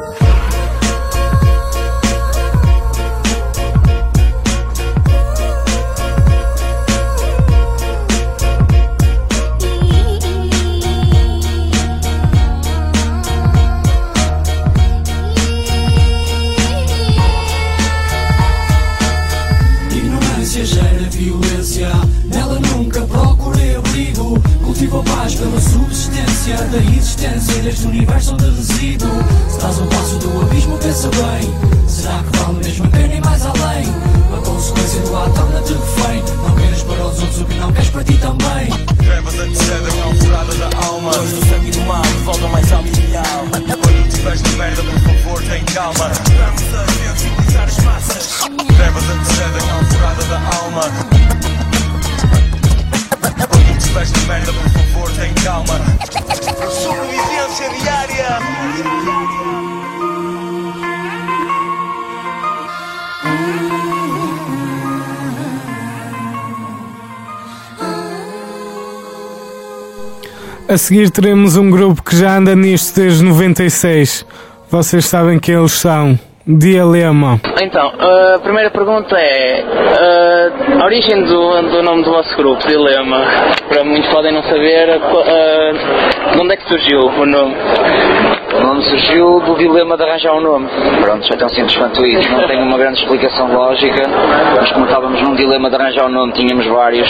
Seguir 70.91 71.09
teremos 71.09 71.57
um 71.57 71.70
grupo 71.70 72.03
que 72.03 72.16
já 72.16 72.36
anda 72.38 72.57
nisto 72.57 72.97
desde 73.01 73.22
96. 73.22 74.26
Vocês 74.68 75.05
sabem 75.05 75.38
quem 75.38 75.55
eles 75.55 75.70
são. 75.70 76.18
Dilema. 76.45 77.41
Então, 77.62 77.93
a 77.97 78.41
primeira 78.41 78.70
pergunta 78.70 79.14
é 79.16 79.62
a 80.80 80.84
origem 80.84 81.22
do, 81.22 81.62
do 81.70 81.82
nome 81.84 82.03
do 82.03 82.11
vosso 82.11 82.36
grupo, 82.36 82.66
Dilema. 82.66 83.24
Para 83.68 83.84
muitos 83.84 84.11
podem 84.11 84.32
não 84.32 84.43
saber, 84.43 84.99
de 86.32 86.41
onde 86.41 86.55
é 86.55 86.57
que 86.57 86.66
surgiu 86.66 87.03
o 87.03 87.26
nome? 87.26 87.55
O 88.61 88.62
nome 88.62 88.82
surgiu 88.82 89.40
do 89.40 89.56
dilema 89.56 89.96
de 89.96 90.02
arranjar 90.02 90.34
um 90.34 90.40
nome. 90.42 90.68
Pronto, 91.00 91.32
é 91.32 91.36
tão 91.36 91.48
simples 91.48 91.76
quanto 91.76 92.04
isso. 92.04 92.30
Não 92.30 92.46
tem 92.46 92.62
uma 92.62 92.76
grande 92.76 93.00
explicação 93.00 93.50
lógica, 93.52 94.02
mas 94.54 94.70
como 94.72 94.84
estávamos 94.84 95.22
num 95.22 95.34
dilema 95.34 95.70
de 95.70 95.76
arranjar 95.76 96.06
um 96.06 96.11
nome, 96.11 96.32
tínhamos 96.32 96.66
vários 96.66 97.08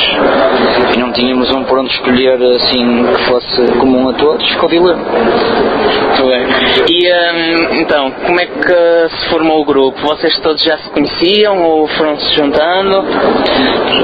e 0.95 0.99
não 0.99 1.11
tínhamos 1.11 1.51
um 1.53 1.65
por 1.65 1.81
onde 1.81 1.91
escolher 1.91 2.41
assim 2.55 3.05
que 3.05 3.25
fosse 3.25 3.63
comum 3.79 4.09
a 4.11 4.13
todos, 4.13 4.49
ficou 4.49 4.69
dilema. 4.69 5.03
Muito 5.03 6.27
bem. 6.27 6.47
E 6.89 7.13
um, 7.13 7.81
então, 7.81 8.11
como 8.27 8.41
é 8.41 8.47
que 8.47 9.09
se 9.17 9.29
formou 9.29 9.61
o 9.61 9.65
grupo? 9.65 10.01
Vocês 10.03 10.39
todos 10.39 10.63
já 10.63 10.79
se 10.79 10.89
conheciam 10.91 11.63
ou 11.65 11.89
foram-se 11.89 12.33
juntando? 12.35 13.05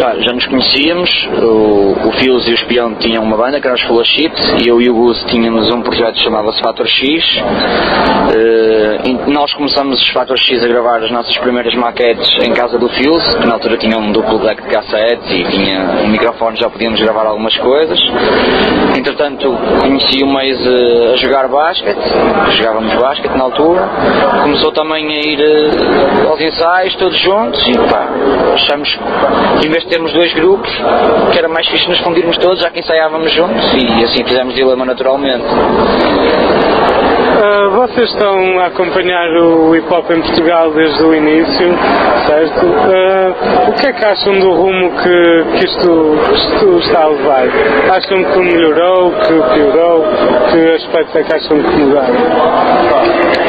Já, 0.00 0.14
já 0.18 0.32
nos 0.32 0.46
conhecíamos, 0.46 1.28
o, 1.42 2.08
o 2.08 2.12
Fios 2.12 2.46
e 2.48 2.50
o 2.50 2.54
Espião 2.54 2.94
tinham 2.94 3.22
uma 3.22 3.36
banda 3.36 3.60
que 3.60 3.66
era 3.66 3.76
os 3.76 3.82
Fellowship 3.82 4.32
e 4.62 4.68
eu 4.68 4.80
e 4.80 4.90
o 4.90 4.94
Gus 4.94 5.22
tínhamos 5.24 5.70
um 5.70 5.80
projeto 5.82 6.14
que 6.14 6.24
chamava-se 6.24 6.60
Fator 6.60 6.86
X. 6.86 7.35
Eh, 7.38 9.30
nós 9.30 9.52
começamos 9.54 10.00
os 10.00 10.08
Fator 10.10 10.36
X 10.38 10.64
a 10.64 10.68
gravar 10.68 11.02
as 11.02 11.10
nossas 11.10 11.36
primeiras 11.38 11.74
maquetes 11.74 12.28
em 12.44 12.52
casa 12.52 12.78
do 12.78 12.88
Fios, 12.88 13.22
que 13.36 13.46
na 13.46 13.54
altura 13.54 13.76
tinha 13.76 13.98
um 13.98 14.12
duplo 14.12 14.38
deck 14.38 14.62
de 14.62 14.68
cassetes 14.68 15.30
e 15.30 15.44
tinha 15.44 16.02
um 16.04 16.08
microfone, 16.08 16.56
já 16.56 16.68
podíamos 16.68 17.00
gravar 17.00 17.26
algumas 17.26 17.56
coisas. 17.56 17.98
Entretanto, 18.96 19.56
conheci 19.80 20.22
o 20.22 20.28
Meis 20.28 20.58
eh, 20.66 21.12
a 21.12 21.16
jogar 21.16 21.48
basquete, 21.48 21.98
jogávamos 22.56 22.94
basquete 22.94 23.32
na 23.32 23.44
altura. 23.44 23.88
Começou 24.42 24.72
também 24.72 25.06
a 25.06 25.20
ir 25.20 25.40
eh, 25.40 26.28
aos 26.28 26.40
ensaios 26.40 26.94
todos 26.96 27.18
juntos 27.20 27.66
e 27.68 27.72
pá, 27.90 28.08
achamos 28.54 28.88
que 29.60 29.66
em 29.66 29.70
vez 29.70 29.84
de 29.84 29.90
termos 29.90 30.12
dois 30.12 30.32
grupos, 30.34 30.70
que 31.32 31.38
era 31.38 31.48
mais 31.48 31.66
fixe 31.68 31.88
nos 31.88 32.00
fundirmos 32.00 32.36
todos, 32.38 32.60
já 32.60 32.70
que 32.70 32.80
ensaiávamos 32.80 33.32
juntos 33.32 33.72
e 33.74 34.04
assim 34.04 34.24
fizemos 34.24 34.54
dilema 34.54 34.84
naturalmente. 34.84 35.44
Ah, 37.28 37.68
vocês 37.70 38.08
estão 38.10 38.60
a 38.60 38.66
acompanhar 38.66 39.28
o 39.36 39.74
hip 39.74 39.92
hop 39.92 40.10
em 40.10 40.22
Portugal 40.22 40.70
desde 40.70 41.02
o 41.02 41.14
início, 41.14 41.74
certo? 42.26 42.60
Ah, 42.64 43.68
o 43.68 43.72
que 43.72 43.86
é 43.86 43.92
que 43.92 44.04
acham 44.04 44.38
do 44.38 44.52
rumo 44.52 44.90
que, 44.92 45.58
que 45.58 45.66
isto, 45.66 46.18
isto 46.32 46.78
está 46.78 47.02
a 47.02 47.08
levar? 47.08 47.48
Acham 47.90 48.24
que 48.24 48.38
melhorou, 48.38 49.10
que 49.12 49.54
piorou? 49.54 50.04
Que 50.50 50.74
aspectos 50.76 51.16
é 51.16 51.22
que 51.24 51.34
acham 51.34 51.62
que 51.62 51.76
mudaram? 51.76 52.14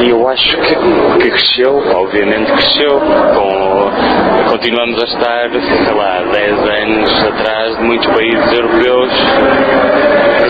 Eu 0.06 0.28
acho 0.28 0.58
que, 0.58 0.76
que 1.22 1.30
cresceu, 1.30 1.82
obviamente 1.96 2.52
cresceu. 2.52 3.00
Com, 3.00 4.52
continuamos 4.52 5.02
a 5.02 5.06
estar, 5.06 5.50
sei 5.52 5.94
lá, 5.94 6.24
10 6.32 6.70
anos 6.70 7.26
atrás 7.26 7.78
de 7.78 7.84
muitos 7.84 8.08
países 8.08 8.54
europeus 8.54 9.10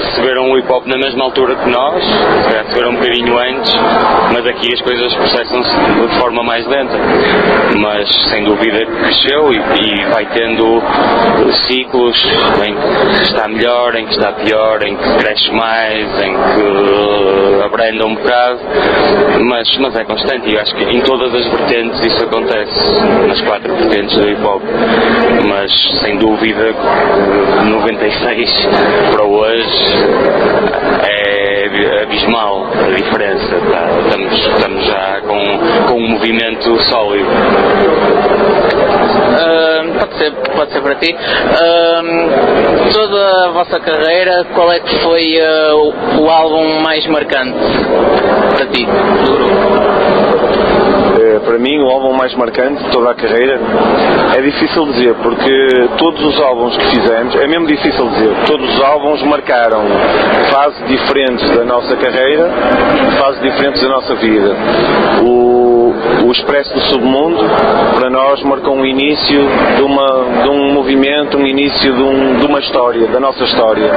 receberam 0.05 0.51
o 0.51 0.57
hip 0.57 0.71
hop 0.71 0.85
na 0.87 0.97
mesma 0.97 1.25
altura 1.25 1.55
que 1.55 1.69
nós, 1.69 2.03
se 2.03 2.49
calhar 2.49 2.65
receberam 2.65 2.91
um 2.91 2.95
bocadinho 2.95 3.37
antes, 3.37 3.75
mas 4.33 4.45
aqui 4.45 4.73
as 4.73 4.81
coisas 4.81 5.13
processam-se 5.13 5.75
de 6.07 6.19
forma 6.19 6.43
mais 6.43 6.65
lenta. 6.67 6.97
Mas 7.79 8.09
sem 8.29 8.43
dúvida 8.43 8.85
cresceu 8.85 9.51
e, 9.53 9.57
e 9.57 10.05
vai 10.05 10.25
tendo 10.27 10.81
ciclos 11.67 12.17
em 12.65 12.75
que 13.15 13.23
está 13.23 13.47
melhor, 13.47 13.95
em 13.95 14.05
que 14.05 14.11
está 14.13 14.31
pior, 14.33 14.83
em 14.83 14.95
que 14.95 15.17
cresce 15.17 15.51
mais, 15.51 16.21
em 16.21 16.33
que 16.33 17.63
abranda 17.63 18.05
um 18.05 18.15
bocado, 18.15 18.59
mas, 19.45 19.77
mas 19.77 19.95
é 19.95 20.03
constante 20.03 20.49
e 20.49 20.57
acho 20.57 20.73
que 20.75 20.83
em 20.83 21.01
todas 21.01 21.33
as 21.33 21.45
vertentes 21.47 21.99
isso 22.05 22.23
acontece, 22.23 22.73
nas 23.27 23.41
quatro 23.41 23.73
vertentes 23.75 24.15
do 24.17 24.29
hip 24.29 24.43
hop. 24.43 24.61
Mas 25.47 25.71
sem 26.01 26.17
dúvida, 26.17 26.73
de 27.63 27.69
96 27.69 28.67
para 29.11 29.23
hoje 29.23 29.86
é 31.03 32.03
abismal 32.03 32.67
a 32.73 32.95
diferença. 32.95 33.55
tá? 33.71 33.87
Estamos, 34.05 34.33
estamos 34.33 34.85
já 34.85 35.21
com, 35.21 35.87
com 35.87 35.99
um 35.99 36.07
movimento 36.09 36.79
sólido. 36.83 37.29
Ah, 39.39 39.83
pode, 39.99 40.17
ser, 40.17 40.31
pode 40.55 40.71
ser 40.71 40.81
para 40.81 40.95
ti. 40.95 41.15
Ah, 41.15 42.01
toda 42.93 43.45
a 43.45 43.49
vossa 43.49 43.79
carreira, 43.79 44.45
qual 44.53 44.71
é 44.71 44.79
que 44.79 44.95
foi 44.99 45.39
ah, 45.39 45.75
o, 45.75 46.21
o 46.23 46.29
álbum 46.29 46.81
mais 46.81 47.05
marcante 47.07 47.57
para 48.55 48.65
ti 48.67 48.87
para 51.39 51.57
mim, 51.57 51.79
o 51.79 51.89
álbum 51.89 52.13
mais 52.13 52.33
marcante 52.35 52.83
de 52.83 52.89
toda 52.91 53.11
a 53.11 53.15
carreira 53.15 53.59
é 54.37 54.41
difícil 54.41 54.85
dizer, 54.87 55.15
porque 55.15 55.89
todos 55.97 56.23
os 56.23 56.41
álbuns 56.41 56.77
que 56.77 56.85
fizemos, 56.95 57.35
é 57.35 57.47
mesmo 57.47 57.67
difícil 57.67 58.09
dizer, 58.09 58.29
todos 58.45 58.69
os 58.75 58.81
álbuns 58.81 59.21
marcaram 59.23 59.83
fases 60.51 60.87
diferentes 60.87 61.49
da 61.55 61.63
nossa 61.63 61.95
carreira, 61.97 62.49
fases 63.19 63.41
diferentes 63.41 63.81
da 63.81 63.89
nossa 63.89 64.15
vida. 64.15 64.55
O, 65.23 65.66
o 66.25 66.31
Expresso 66.31 66.73
do 66.73 66.81
Submundo, 66.81 67.43
para 67.95 68.09
nós, 68.09 68.41
marcou 68.43 68.75
um 68.75 68.85
início 68.85 69.41
de, 69.75 69.81
uma, 69.81 70.43
de 70.43 70.49
um 70.49 70.73
movimento, 70.73 71.37
um 71.37 71.45
início 71.45 71.93
de, 71.93 72.01
um- 72.01 72.39
de 72.39 72.45
uma 72.45 72.59
história, 72.59 73.07
da 73.07 73.19
nossa 73.19 73.43
história. 73.43 73.89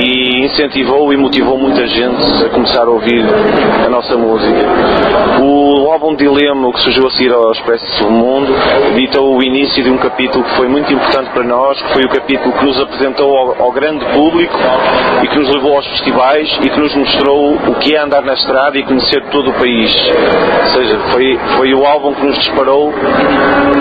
E 0.00 0.44
incentivou 0.44 1.12
e 1.12 1.16
motivou 1.16 1.58
muita 1.58 1.86
gente 1.86 2.44
a 2.44 2.48
começar 2.50 2.82
a 2.86 2.90
ouvir 2.90 3.24
a 3.84 3.88
nossa 3.88 4.16
música. 4.16 4.66
O 5.42 5.90
álbum 5.92 6.14
Dilema, 6.16 6.72
que 6.72 6.80
surgiu 6.80 7.06
a 7.06 7.10
seguir 7.10 7.32
ao 7.32 7.50
Expresso 7.52 8.04
do 8.04 8.10
Mundo, 8.10 8.52
ditou 8.94 9.36
o 9.36 9.42
início 9.42 9.82
de 9.82 9.90
um 9.90 9.98
capítulo 9.98 10.44
que 10.44 10.56
foi 10.56 10.68
muito 10.68 10.92
importante 10.92 11.30
para 11.30 11.44
nós, 11.44 11.80
que 11.82 11.92
foi 11.92 12.04
o 12.04 12.08
capítulo 12.08 12.52
que 12.52 12.64
nos 12.64 12.80
apresentou 12.80 13.36
ao, 13.36 13.62
ao 13.64 13.72
grande 13.72 14.04
público 14.06 14.54
e 15.22 15.28
que 15.28 15.38
nos 15.38 15.48
levou 15.54 15.76
aos 15.76 15.86
festivais 15.88 16.48
e 16.62 16.68
que 16.70 16.80
nos 16.80 16.94
mostrou 16.94 17.54
o 17.54 17.74
que 17.76 17.94
é 17.94 17.98
andar 18.00 18.22
na 18.22 18.34
estrada 18.34 18.78
e 18.78 18.82
conhecer 18.82 19.22
todo 19.30 19.50
o 19.50 19.52
país. 19.54 19.92
Ou 20.60 20.66
seja, 20.74 20.98
foi, 21.12 21.31
foi 21.56 21.74
o 21.74 21.84
álbum 21.84 22.14
que 22.14 22.26
nos 22.26 22.38
disparou 22.38 22.92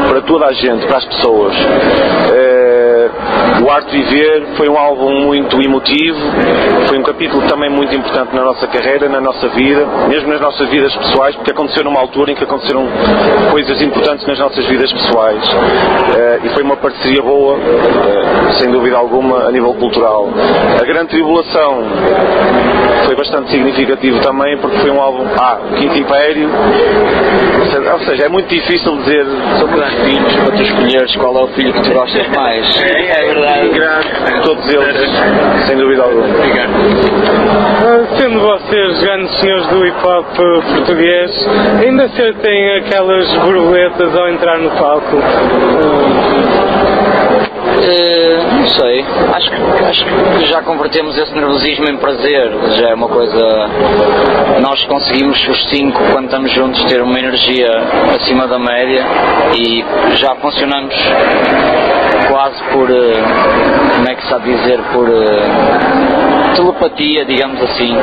para 0.10 0.22
toda 0.22 0.46
a 0.48 0.54
gente, 0.54 0.86
para 0.88 0.98
as 0.98 1.06
pessoas. 1.06 1.56
Eh, 2.34 2.91
o 3.62 3.70
Arte 3.70 3.92
Viver 3.92 4.48
foi 4.58 4.68
um 4.68 4.78
álbum 4.78 5.26
muito 5.26 5.62
emotivo, 5.62 6.20
foi 6.88 6.98
um 6.98 7.04
capítulo 7.04 7.48
também 7.48 7.70
muito 7.70 7.96
importante 7.96 8.36
na 8.36 8.44
nossa 8.44 8.68
carreira, 8.68 9.08
na 9.08 9.22
nossa 9.22 9.48
vida, 9.50 9.86
mesmo 10.08 10.30
nas 10.30 10.42
nossas 10.42 10.68
vidas 10.70 10.96
pessoais, 10.96 11.36
porque 11.36 11.52
aconteceu 11.52 11.84
numa 11.84 12.00
altura 12.00 12.32
em 12.32 12.36
que 12.36 12.44
aconteceram 12.44 12.88
coisas 13.52 13.82
importantes 13.82 14.26
nas 14.26 14.40
nossas 14.40 14.66
vidas 14.66 14.92
pessoais. 14.92 15.44
Eh, 16.18 16.40
e 16.46 16.50
foi 16.50 16.64
uma 16.64 16.78
parceria 16.78 17.22
boa, 17.22 17.58
eh, 17.58 18.54
sem 18.60 18.72
dúvida 18.72 18.98
alguma, 18.98 19.48
a 19.48 19.52
nível 19.52 19.74
cultural. 19.76 20.30
A 20.80 20.84
Grande 20.84 21.10
Tribulação 21.10 21.84
foi 23.06 23.16
bastante 23.16 23.52
significativo 23.52 24.20
também, 24.22 24.58
porque 24.58 24.78
foi 24.78 24.92
um 24.92 25.02
álbum. 25.02 25.26
Ah, 25.38 25.60
Quinto 25.78 25.98
Império. 25.98 26.50
Ou 27.94 28.00
seja, 28.00 28.26
é 28.26 28.30
muito 28.30 28.48
difícil 28.48 28.98
dizer. 28.98 29.26
São 29.58 29.68
tantos 29.68 29.94
filhos 30.06 30.36
para 30.36 30.56
tu 30.56 30.62
escolheres 30.62 31.16
qual 31.16 31.38
é 31.38 31.44
o 31.44 31.48
filho 31.50 31.74
que 31.74 31.82
tu 31.84 31.94
gostas 31.94 32.28
mais. 32.30 32.82
É 32.84 33.26
verdade. 33.26 33.51
Todos 34.44 34.74
eles, 34.74 35.10
sem 35.68 35.78
dúvida 35.78 36.04
alguma. 36.04 36.26
Ah, 37.84 38.18
Sendo 38.18 38.40
vocês 38.40 39.02
grandes 39.02 39.40
senhores 39.40 39.68
do 39.68 39.86
hip 39.86 40.06
hop 40.06 40.26
português, 40.76 41.32
ainda 41.84 42.08
sentem 42.10 42.78
aquelas 42.78 43.32
borboletas 43.38 44.16
ao 44.16 44.30
entrar 44.30 44.58
no 44.58 44.72
palco? 44.72 45.18
Eh, 47.84 48.40
não 48.54 48.68
sei, 48.68 49.06
acho 49.34 49.50
que, 49.50 49.84
acho 49.86 50.06
que 50.06 50.46
já 50.46 50.62
convertemos 50.62 51.18
esse 51.18 51.34
nervosismo 51.34 51.90
em 51.90 51.98
prazer, 51.98 52.52
já 52.78 52.90
é 52.90 52.94
uma 52.94 53.08
coisa. 53.08 53.40
Nós 54.62 54.84
conseguimos 54.86 55.48
os 55.48 55.70
cinco, 55.70 56.00
quando 56.12 56.26
estamos 56.26 56.52
juntos, 56.52 56.84
ter 56.86 57.02
uma 57.02 57.18
energia 57.18 57.70
acima 58.16 58.48
da 58.48 58.60
média 58.60 59.04
e 59.56 59.84
já 60.16 60.36
funcionamos 60.36 60.94
quase 62.32 62.64
por. 62.72 62.90
eh, 62.90 63.24
como 63.96 64.10
é 64.10 64.16
que 64.16 64.40
de 64.40 64.56
dizer? 64.56 64.80
Por. 64.94 65.10
eh, 65.10 66.32
telepatia, 66.56 67.26
digamos 67.26 67.62
assim. 67.62 67.94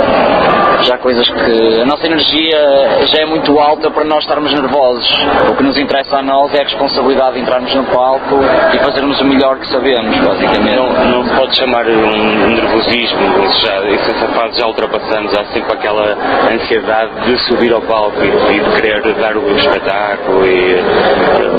Já 0.83 0.99
coisas 0.99 1.26
que. 1.29 1.81
A 1.81 1.87
nossa 1.87 2.07
energia 2.07 2.59
já 3.07 3.22
é 3.22 3.26
muito 3.26 3.59
alta 3.59 3.91
para 3.91 4.05
nós 4.05 4.20
estarmos 4.20 4.53
nervosos. 4.53 5.09
O 5.51 5.57
que 5.57 5.62
nos 5.62 5.79
interessa 5.79 6.18
a 6.18 6.22
nós 6.22 6.55
é 6.55 6.61
a 6.61 6.64
responsabilidade 6.64 7.35
de 7.35 7.41
entrarmos 7.41 7.74
no 7.74 7.85
palco 7.85 8.41
e 8.74 8.79
fazermos 8.79 9.20
o 9.20 9.24
melhor 9.24 9.59
que 9.59 9.68
sabemos, 9.68 10.16
basicamente. 10.18 10.76
Não, 10.76 11.22
não 11.22 11.37
pode 11.37 11.57
chamar 11.57 11.87
um 11.87 12.49
nervosismo, 12.49 13.45
isso 13.45 13.66
já, 13.66 13.81
isso, 13.89 14.11
essa 14.11 14.29
fase 14.29 14.59
já 14.59 14.66
ultrapassamos, 14.66 15.37
há 15.37 15.45
sempre 15.47 15.72
aquela 15.72 16.16
ansiedade 16.53 17.11
de 17.26 17.39
subir 17.47 17.72
ao 17.72 17.81
palco 17.83 18.16
e, 18.22 18.57
e 18.57 18.61
de 18.61 18.70
querer 18.76 19.03
dar 19.14 19.37
o 19.37 19.51
espetáculo 19.57 20.47
e 20.47 20.74
eh, 20.74 20.79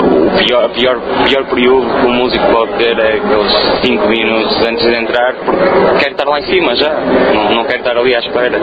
o 0.02 0.38
pior, 0.38 0.68
pior, 0.70 0.98
pior 1.24 1.44
período 1.46 2.00
que 2.00 2.06
um 2.06 2.12
músico 2.12 2.46
pode 2.60 2.72
ter 2.74 2.98
é 2.98 3.14
aqueles 3.14 3.80
5 3.82 4.06
minutos 4.06 4.66
antes 4.66 4.84
de 4.84 4.94
entrar 4.94 5.34
porque 5.34 6.04
quer 6.04 6.10
estar 6.10 6.28
lá 6.28 6.40
em 6.40 6.42
cima 6.42 6.76
já, 6.76 6.92
não, 6.92 7.54
não 7.54 7.64
quer 7.64 7.78
estar 7.78 7.96
ali 7.96 8.14
à 8.14 8.18
espera 8.18 8.58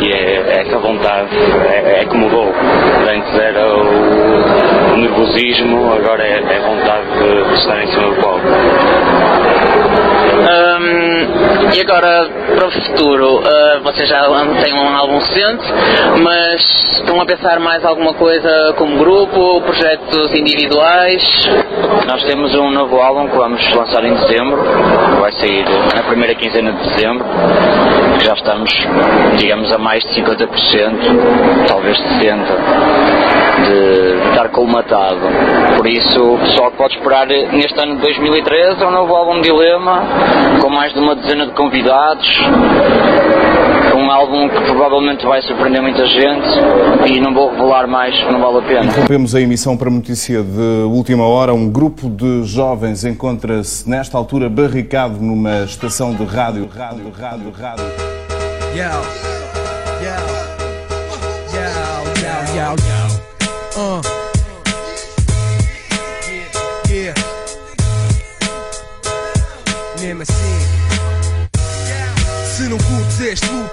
e 0.00 0.12
é, 0.12 0.60
essa 0.60 0.78
vontade 0.78 1.28
é, 1.70 2.00
é 2.00 2.04
que 2.04 2.16
mudou. 2.16 2.52
Antes 3.08 3.38
era 3.38 3.64
o, 3.74 4.94
o 4.94 4.96
nervosismo, 4.96 5.92
agora 5.92 6.24
é, 6.24 6.38
é 6.38 6.60
vontade 6.60 7.06
de, 7.12 7.48
de 7.48 7.54
estar 7.54 7.82
em 7.82 7.86
cima 7.86 8.08
do 8.08 8.20
palco. 8.20 8.40
Hum, 10.38 11.74
e 11.74 11.80
agora, 11.80 12.28
para 12.56 12.66
o 12.66 12.70
futuro, 12.70 13.42
ah, 13.44 13.80
vocês 13.82 14.08
já 14.08 14.22
têm 14.62 14.72
um 14.72 14.96
álbum 14.96 15.18
recente, 15.18 15.64
mas 16.22 16.62
estão 16.92 17.20
a 17.20 17.26
pensar 17.26 17.58
mais 17.58 17.84
alguma 17.84 18.14
coisa 18.14 18.72
como 18.76 18.98
grupo, 18.98 19.60
projetos 19.62 20.32
individuais? 20.34 21.22
Nós 22.06 22.22
temos 22.24 22.54
um 22.54 22.70
novo 22.70 23.00
álbum 23.00 23.28
que 23.28 23.36
vamos 23.36 23.74
lançar 23.74 24.04
em 24.04 24.14
dezembro, 24.14 24.62
vai 25.20 25.32
sair 25.32 25.64
na 25.94 26.02
primeira 26.04 26.34
quinzena 26.34 26.72
de 26.72 26.88
dezembro, 26.88 27.26
já 28.20 28.34
estamos, 28.34 28.70
digamos, 29.36 29.72
a 29.72 29.78
mais 29.78 30.02
de 30.04 30.22
50%, 30.22 31.66
talvez 31.66 31.98
60%, 31.98 33.08
de 33.64 34.28
estar 34.30 34.48
colmatado. 34.50 35.20
Por 35.76 35.86
isso, 35.86 36.34
o 36.34 36.38
pessoal 36.38 36.70
pode 36.72 36.96
esperar 36.96 37.26
neste 37.26 37.78
ano 37.80 37.96
de 37.96 38.02
2013 38.02 38.84
um 38.84 38.90
novo 38.90 39.14
álbum 39.14 39.40
Dilema, 39.40 40.02
com 40.60 40.70
mais 40.70 40.92
de 40.92 40.98
uma 40.98 41.14
dezena 41.16 41.46
de 41.46 41.52
convidados, 41.52 42.26
um 43.96 44.10
álbum 44.10 44.48
que 44.48 44.60
provavelmente 44.64 45.26
vai 45.26 45.42
surpreender 45.42 45.82
muita 45.82 46.06
gente 46.06 46.48
e 47.06 47.20
não 47.20 47.34
vou 47.34 47.50
revelar 47.50 47.86
mais, 47.86 48.14
não 48.30 48.40
vale 48.40 48.58
a 48.58 48.62
pena. 48.62 48.84
Interrompemos 48.84 49.34
a 49.34 49.40
emissão 49.40 49.76
para 49.76 49.90
notícia 49.90 50.42
de 50.42 50.84
última 50.86 51.26
hora. 51.26 51.52
Um 51.52 51.70
grupo 51.70 52.08
de 52.08 52.44
jovens 52.44 53.04
encontra-se 53.04 53.88
nesta 53.88 54.16
altura 54.16 54.48
barricado 54.48 55.18
numa 55.20 55.64
estação 55.64 56.14
de 56.14 56.24
rádio. 56.24 56.68
Rádio, 56.76 57.12
rádio, 57.18 57.52
rádio. 57.58 57.84
Yo, 58.74 58.84
yo, 60.02 60.14
yo, 62.54 62.97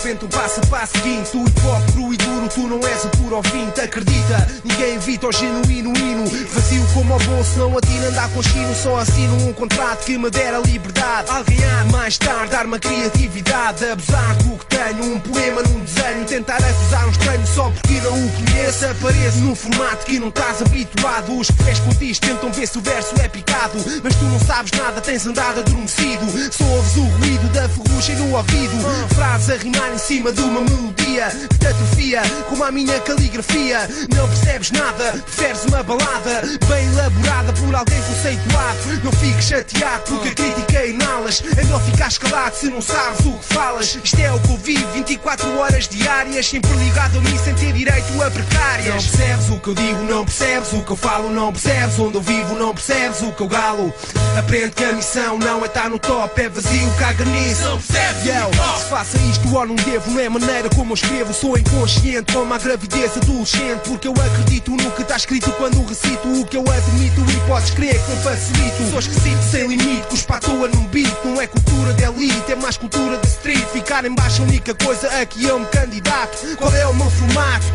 loop, 0.05 0.09
então 0.11 0.29
passa 0.29 0.61
para 0.67 0.83
a 0.83 0.85
seguinte 0.85 1.35
O 1.35 1.43
hip 1.45 2.13
e 2.13 2.17
duro, 2.17 2.47
tu 2.47 2.67
não 2.67 2.87
és 2.87 3.05
o 3.05 3.09
puro 3.09 3.37
ouvinte 3.37 3.81
Acredita, 3.81 4.47
ninguém 4.63 4.95
evita 4.95 5.27
o 5.27 5.31
genuíno 5.31 5.93
hino. 5.97 6.25
Vazio 6.25 6.85
como 6.93 7.15
o 7.15 7.19
bolso, 7.19 7.59
não 7.59 7.77
atira 7.77 8.07
andar 8.07 8.29
com 8.29 8.43
chino 8.43 8.75
Só 8.75 8.97
assino 8.97 9.35
um 9.47 9.53
contrato 9.53 10.05
que 10.05 10.17
me 10.17 10.29
dera 10.29 10.59
liberdade. 10.59 11.29
Alguém 11.31 11.57
de 11.57 11.91
mais 11.91 12.17
tarde 12.17 12.51
dar-me 12.51 12.75
a 12.75 12.79
criatividade. 12.79 13.85
Abusar 13.85 14.35
do 14.37 14.57
que 14.57 14.65
tenho, 14.67 15.15
um 15.15 15.19
poema 15.19 15.61
num 15.63 15.79
desenho. 15.79 16.25
Tentar 16.25 16.57
acusar 16.57 17.07
um 17.07 17.11
estranho 17.11 17.47
só 17.47 17.69
porque 17.69 17.84
não 18.05 18.13
o 18.13 18.31
conheço 18.31 18.85
Apareço 18.85 19.39
num 19.39 19.55
formato 19.55 20.05
que 20.05 20.19
não 20.19 20.29
estás 20.29 20.61
habituado. 20.61 21.37
Os 21.37 21.47
que 21.47 21.81
contigo 21.81 22.19
tentam 22.19 22.51
ver 22.51 22.67
se 22.67 22.77
o 22.77 22.81
verso 22.81 23.13
é 23.19 23.27
picado 23.27 23.83
Mas 24.03 24.15
tu 24.15 24.25
não 24.25 24.39
sabes 24.39 24.71
nada, 24.79 25.01
tens 25.01 25.25
andado 25.25 25.59
adormecido. 25.59 26.25
Só 26.51 26.63
ouves 26.63 26.95
o 26.97 27.03
ruído 27.03 27.47
da 27.53 27.67
ferrugem 27.67 28.15
no 28.17 28.35
ouvido 28.35 28.75
Frases 29.15 29.49
a 29.49 29.55
rimar 29.55 29.93
em 29.93 29.97
cima 29.97 30.31
de 30.31 30.41
uma 30.41 30.61
melodia 30.61 31.29
Que 31.49 31.57
te 31.57 31.67
atrofia, 31.67 32.21
como 32.47 32.63
a 32.63 32.71
minha 32.71 32.99
caligrafia. 32.99 33.89
Não 34.15 34.27
percebes 34.27 34.71
nada, 34.71 35.11
preferes 35.25 35.65
uma 35.65 35.81
balada 35.83 36.41
Bem 36.67 36.85
elaborada 36.93 37.53
por 37.53 37.73
alguém 37.73 38.01
conceituado. 38.03 38.77
Não 39.03 39.11
fiques 39.13 39.45
chateado 39.45 40.03
porque 40.07 40.29
a 40.29 40.33
crítica 40.35 40.85
inalas 40.85 41.43
É 41.57 41.63
melhor 41.63 41.81
ficar 41.81 42.07
escalado 42.07 42.55
se 42.55 42.69
não 42.69 42.81
sabes 42.81 43.25
o 43.25 43.33
que 43.33 43.53
falas. 43.53 43.97
Isto 44.03 44.19
é 44.19 44.31
o 44.31 44.39
que 44.39 44.51
eu 44.51 44.57
vivo 44.57 44.91
24 44.93 45.57
horas 45.57 45.87
diárias 45.87 46.45
Sempre 46.47 46.71
ligado 46.73 47.17
a 47.17 47.21
mim 47.21 47.37
sem 47.43 47.53
ter 47.55 47.73
direito 47.73 47.94
a 47.95 48.31
precárias. 48.31 48.87
Não 48.87 48.93
percebes 48.93 49.49
o 49.49 49.59
que 49.59 49.69
eu 49.69 49.75
digo, 49.75 50.03
não 50.03 50.25
percebes 50.25 50.73
o 50.73 50.81
que 50.83 50.91
eu 50.91 50.95
falo 50.95 51.29
Não 51.29 51.51
percebes 51.51 51.97
onde 51.99 52.15
eu 52.15 52.21
vivo, 52.21 52.55
não 52.55 52.73
percebes 52.73 53.21
o 53.21 53.31
que 53.31 53.41
eu 53.41 53.47
galo. 53.47 53.93
Aprende 54.37 54.71
que 54.71 54.83
a 54.83 54.93
missão 54.93 55.37
não 55.37 55.63
é 55.63 55.67
estar 55.67 55.89
no 55.89 55.97
top 55.97 56.41
É 56.41 56.49
vazio, 56.49 56.91
caga 56.99 57.23
nisso. 57.25 57.63
Não 57.63 57.77
percebes 57.77 58.25
Yo, 58.25 58.77
se 58.77 58.85
faça 58.89 59.17
isto 59.17 59.55
ou 59.55 59.65
não 59.65 59.75
devo 59.75 60.11
Não 60.11 60.19
é 60.19 60.29
maneira 60.29 60.69
como 60.75 60.91
eu 60.91 60.95
escrevo. 60.95 61.33
Sou 61.33 61.57
inconsciente 61.57 62.33
como 62.33 62.53
a 62.53 62.57
gravidez 62.57 63.17
adolescente 63.17 63.81
Porque 63.87 64.07
eu 64.07 64.13
acredito 64.13 64.71
no 64.71 64.91
que 64.91 65.01
está 65.01 65.15
escrito 65.15 65.51
Quando 65.53 65.85
recito 65.85 66.27
o 66.27 66.45
que 66.45 66.57
eu 66.57 66.63
admito 66.69 67.21
E 67.21 67.47
podes 67.47 67.71
crer 67.71 67.93
que 68.03 68.11
não 68.11 68.21
facilito. 68.21 68.89
Sou 68.89 68.99
esquisito 68.99 69.41
sem 69.43 69.67
limite 69.67 70.07
Cuspa 70.07 70.35
à 70.35 70.39
toa 70.39 70.67
num 70.67 70.85
beat. 70.87 71.13
Não 71.23 71.39
é 71.41 71.47
cultura 71.47 71.93
de 71.93 72.03
elite 72.03 72.51
É 72.51 72.55
mais 72.55 72.77
cultura 72.77 73.17
de 73.17 73.27
street. 73.27 73.65
Ficar 73.71 74.05
em 74.05 74.13
baixo 74.13 74.41
a 74.41 74.45
única 74.45 74.73
coisa 74.75 75.07
a 75.07 75.25
que 75.25 75.45
eu 75.45 75.59
me 75.59 75.65
candidato. 75.67 76.37
Qual 76.57 76.73
é 76.73 76.85
o 76.87 76.93
meu 76.93 77.09
formato? 77.09 77.74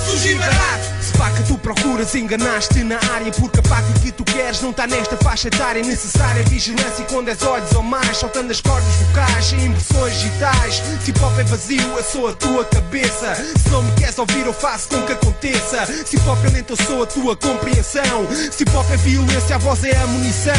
Se 0.11 1.13
pá 1.17 1.31
que 1.31 1.43
tu 1.43 1.57
procuras, 1.57 2.13
enganaste 2.15 2.83
na 2.83 2.99
área 3.13 3.31
Porque 3.31 3.59
a 3.59 3.63
pá 3.63 3.81
que 4.01 4.11
tu 4.11 4.23
queres 4.23 4.61
não 4.61 4.71
está 4.71 4.85
nesta 4.85 5.15
faixa 5.17 5.47
etária. 5.47 5.81
Necessária 5.83 6.43
vigilância 6.43 7.05
com 7.05 7.23
10 7.23 7.41
olhos 7.43 7.71
ou 7.73 7.83
mais 7.83 8.17
Saltando 8.17 8.51
as 8.51 8.59
cordas 8.59 8.93
vocais 8.95 9.53
em 9.53 9.65
impressões 9.67 10.13
digitais. 10.13 10.81
Se 11.03 11.11
hip 11.11 11.19
hop 11.23 11.39
é 11.39 11.43
vazio, 11.43 11.97
eu 11.97 12.03
sou 12.03 12.27
a 12.27 12.33
tua 12.33 12.65
cabeça. 12.65 13.35
Se 13.35 13.69
não 13.69 13.83
me 13.83 13.91
queres 13.93 14.17
ouvir, 14.17 14.45
eu 14.45 14.53
faço 14.53 14.89
com 14.89 15.01
que 15.03 15.13
aconteça. 15.13 15.85
Se 16.05 16.17
hip 16.17 16.27
hop 16.27 16.45
é 16.45 16.49
lento, 16.49 16.73
eu 16.73 16.85
sou 16.85 17.03
a 17.03 17.05
tua 17.05 17.35
compreensão. 17.35 18.27
Se 18.51 18.63
hip 18.63 18.75
hop 18.75 18.85
é 18.91 18.97
violência, 18.97 19.55
a 19.55 19.59
voz 19.59 19.83
é 19.83 19.95
a 19.95 20.07
munição 20.07 20.53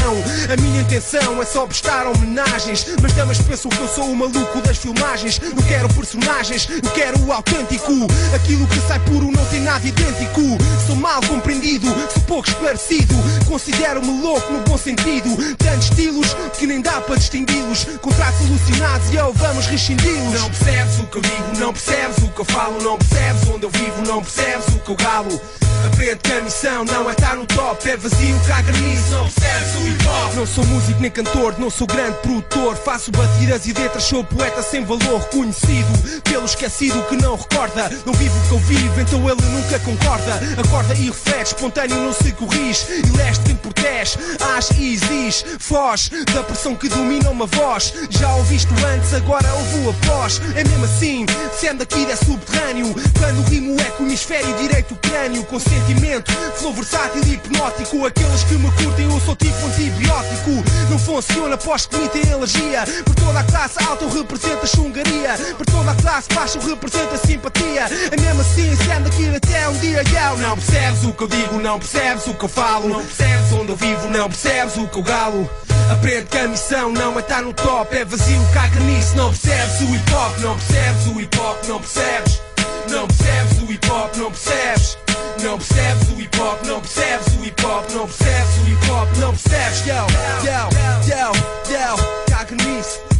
A 0.50 0.61
minha 0.61 0.80
intenção 0.80 1.40
é 1.42 1.44
só 1.44 1.66
prestar 1.66 2.07
homenagens 2.07 2.86
Mas 3.00 3.12
damas 3.12 3.38
pensam 3.38 3.70
que 3.70 3.80
eu 3.80 3.88
sou 3.88 4.11
o 4.11 4.16
maluco 4.16 4.61
das 4.62 4.78
filmagens. 4.78 5.38
Não 5.38 5.62
quero 5.64 5.88
personagens, 5.92 6.68
eu 6.70 6.90
quero 6.92 7.20
o 7.20 7.32
autêntico. 7.32 7.92
Aquilo 8.34 8.66
que 8.66 8.80
sai 8.80 8.98
puro 9.00 9.30
não 9.43 9.51
tem 9.51 9.61
nada 9.61 9.86
idêntico 9.86 10.40
Sou 10.86 10.97
mal 10.97 11.20
compreendido, 11.22 11.86
sou 12.12 12.22
pouco 12.24 12.49
esclarecido. 12.49 13.14
Considero-me 13.47 14.20
louco 14.20 14.53
no 14.53 14.61
bom 14.62 14.76
sentido. 14.76 15.28
Tantos 15.57 15.88
estilos 15.88 16.34
que 16.59 16.66
nem 16.66 16.80
dá 16.80 17.01
para 17.01 17.16
distingui-los. 17.16 17.84
Contratos 18.01 18.40
alucinados 18.47 19.11
e 19.11 19.16
eu 19.16 19.32
vamos 19.32 19.66
rescindi-los. 19.66 20.40
Não 20.40 20.51
percebes 20.51 20.99
o 20.99 21.07
que 21.07 21.18
eu 21.18 21.22
digo, 21.22 21.59
não 21.59 21.72
percebes 21.72 22.18
o 22.18 22.28
que 22.28 22.40
eu 22.40 22.45
falo 22.45 22.82
Não 22.82 22.99
percebes 22.99 23.49
onde 23.49 23.64
eu 23.64 23.70
vivo, 23.70 24.03
não 24.07 24.22
percebes 24.22 24.68
o 24.68 24.78
que 24.80 24.90
eu 24.90 24.97
galo. 24.97 25.40
Aprende 25.86 26.16
que 26.16 26.32
a 26.32 26.40
missão 26.40 26.84
não 26.84 27.09
é 27.09 27.12
estar 27.12 27.34
no 27.34 27.45
top 27.45 27.90
É 27.90 27.97
vazio, 27.97 28.40
caga 28.47 28.70
nisso, 28.72 29.11
não 29.11 29.28
percebes 29.28 29.74
o 29.74 29.88
hip 29.88 30.07
hop? 30.07 30.34
Não 30.34 30.47
sou 30.47 30.64
músico 30.66 31.01
nem 31.01 31.11
cantor, 31.11 31.59
não 31.59 31.70
sou 31.70 31.86
grande 31.86 32.18
produtor. 32.18 32.76
Faço 32.76 33.11
batidas 33.11 33.66
e 33.66 33.72
letras, 33.72 34.05
sou 34.05 34.24
poeta 34.24 34.62
sem 34.62 34.84
valor 34.84 35.20
Reconhecido 35.20 36.22
pelo 36.22 36.45
esquecido 36.45 37.03
que 37.09 37.16
não 37.16 37.36
recorda. 37.36 37.90
Não 38.05 38.12
vivo 38.12 38.36
o 38.38 38.49
que 38.49 38.53
eu 38.53 38.59
vivo, 38.59 39.01
então 39.01 39.22
ele 39.31 39.43
nunca 39.43 39.79
concorda. 39.81 40.41
Acorda 40.59 40.95
e 40.95 41.07
reflete, 41.07 41.47
espontâneo 41.47 41.97
não 41.97 42.12
se 42.12 42.33
corrige 42.33 42.87
E 43.05 43.16
leste 43.16 43.45
tem 43.45 43.57
10, 44.03 44.18
age 44.57 44.75
e 44.79 44.95
exige 44.95 45.45
Foge 45.59 46.11
da 46.35 46.43
pressão 46.43 46.75
que 46.75 46.89
domina 46.89 47.31
uma 47.31 47.47
voz. 47.47 47.93
Já 48.11 48.35
ouviste 48.35 48.73
antes, 48.85 49.14
agora 49.14 49.47
ouvo 49.55 49.91
após. 49.91 50.41
É 50.57 50.64
mesmo 50.64 50.85
assim, 50.85 51.27
sendo 51.59 51.83
aqui 51.83 52.05
é 52.11 52.16
subterrâneo. 52.16 52.95
Quando 53.18 53.49
rimo 53.49 53.81
é 53.81 53.85
com 53.93 54.03
o 54.03 54.07
hemisfério 54.07 54.53
direito 54.57 54.97
crânio 54.97 55.45
Com 55.45 55.59
sentimento, 55.61 56.33
flow 56.57 56.73
versátil 56.73 57.23
e 57.27 57.35
hipnótico. 57.35 58.07
Aqueles 58.07 58.43
que 58.45 58.55
me 58.55 58.70
curtem 58.73 59.05
eu 59.05 59.20
sou 59.20 59.37
tipo 59.37 59.66
antibiótico. 59.66 60.51
Não 60.91 60.99
funciona 60.99 61.55
após 61.55 61.87
que 61.87 61.97
me 61.97 62.09
têm 62.09 62.33
alergia 62.33 62.85
Por 63.05 63.14
toda 63.14 63.41
a 63.41 63.45
classe 63.45 63.83
alta 63.85 64.05
eu 64.05 64.11
represento 64.11 64.64
a 64.64 64.66
chungaria. 64.66 65.39
Por 65.57 65.66
toda 65.66 65.93
a 65.93 65.95
classe 65.95 66.29
baixa 66.35 66.59
eu 66.59 66.66
represento 66.66 67.14
a 67.14 67.18
simpatia. 67.18 67.87
É 68.11 68.20
mesmo 68.20 68.41
assim, 68.41 68.77
sendo 68.77 69.11
até 69.37 69.69
um 69.69 69.79
dia 69.79 70.03
eu 70.03 70.39
Não 70.39 70.57
percebes 70.57 71.05
o 71.05 71.13
que 71.13 71.23
eu 71.23 71.29
digo, 71.29 71.59
não 71.59 71.79
percebes 71.79 72.27
o 72.27 72.35
que 72.35 72.45
eu 72.45 72.49
falo. 72.49 72.89
Não 72.89 73.05
percebes 73.05 73.53
onde 73.53 73.71
eu 73.71 73.77
vivo, 73.77 74.09
não 74.09 74.29
percebes 74.29 74.77
o 74.77 74.89
que 74.89 74.99
eu 74.99 75.03
galo. 75.03 75.51
Aprende 75.91 76.27
que 76.27 76.39
a 76.39 76.49
missão 76.49 76.91
não 76.93 77.17
é 77.17 77.21
estar 77.21 77.43
no 77.43 77.53
top 77.53 77.95
É 77.95 78.05
vazio, 78.05 78.41
caga 78.55 78.81
nisso, 78.81 79.15
não 79.17 79.29
percebes 79.29 79.81
o 79.81 79.95
hip 79.95 80.15
hop 80.15 80.39
Não 80.39 80.57
percebes 80.57 81.07
o 81.07 81.21
hip 81.21 81.39
hop, 81.39 81.65
não 81.69 81.79
percebes. 81.81 82.43
Não 82.91 83.07
percebes 83.07 83.63
o 83.63 83.73
hip 83.73 83.91
hop, 83.91 84.17
não 84.17 84.31
percebes. 84.31 84.99
Não 85.43 85.59
percebes 85.59 86.09
o 86.11 86.21
hip 86.21 86.41
hop, 86.41 86.67
não 86.67 86.81
percebes 86.81 87.35
o 87.35 87.45
hip 87.45 87.67
hop, 87.67 87.91
não 87.91 88.07
percebes 88.07 88.59
o 88.59 88.69
hip 88.69 88.91
hop, 88.91 89.17
não 89.19 89.31
percebes, 89.31 89.87
yo, 89.87 90.07
yo, 90.45 90.69
yo, 91.09 91.33
yo, 91.71 92.23
nisso. 92.65 93.12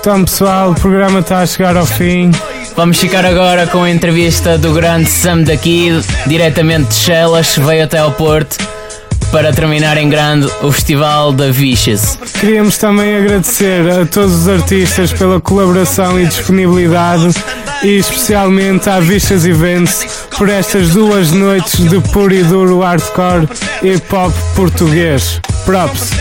Então 0.00 0.24
pessoal, 0.24 0.70
o 0.70 0.74
programa 0.74 1.20
está 1.20 1.40
a 1.40 1.46
chegar 1.46 1.76
ao 1.76 1.84
fim. 1.84 2.30
Vamos 2.76 2.98
ficar 2.98 3.24
agora 3.26 3.66
com 3.66 3.82
a 3.82 3.90
entrevista 3.90 4.56
do 4.56 4.72
grande 4.72 5.10
Sam 5.10 5.42
daqui, 5.42 5.90
diretamente 6.26 6.90
de 6.90 6.94
Chelas, 6.94 7.56
veio 7.56 7.84
até 7.84 7.98
ao 7.98 8.12
Porto 8.12 8.56
para 9.32 9.52
terminar 9.52 9.96
em 9.98 10.08
grande 10.08 10.48
o 10.62 10.72
Festival 10.72 11.32
da 11.32 11.50
Viches. 11.50 12.18
Queríamos 12.40 12.78
também 12.78 13.16
agradecer 13.16 13.88
a 13.90 14.06
todos 14.06 14.34
os 14.34 14.48
artistas 14.48 15.12
pela 15.12 15.40
colaboração 15.40 16.18
e 16.18 16.26
disponibilidade 16.26 17.34
e 17.82 17.98
especialmente 17.98 18.88
à 18.88 19.00
Vistas 19.00 19.44
Events 19.44 20.26
por 20.36 20.48
estas 20.48 20.90
duas 20.90 21.32
noites 21.32 21.88
de 21.88 22.00
puro 22.12 22.32
e 22.32 22.42
duro 22.44 22.80
hardcore 22.80 23.48
e 23.82 23.94
hip 23.94 24.14
hop 24.14 24.32
português. 24.54 25.40
Props! 25.64 26.12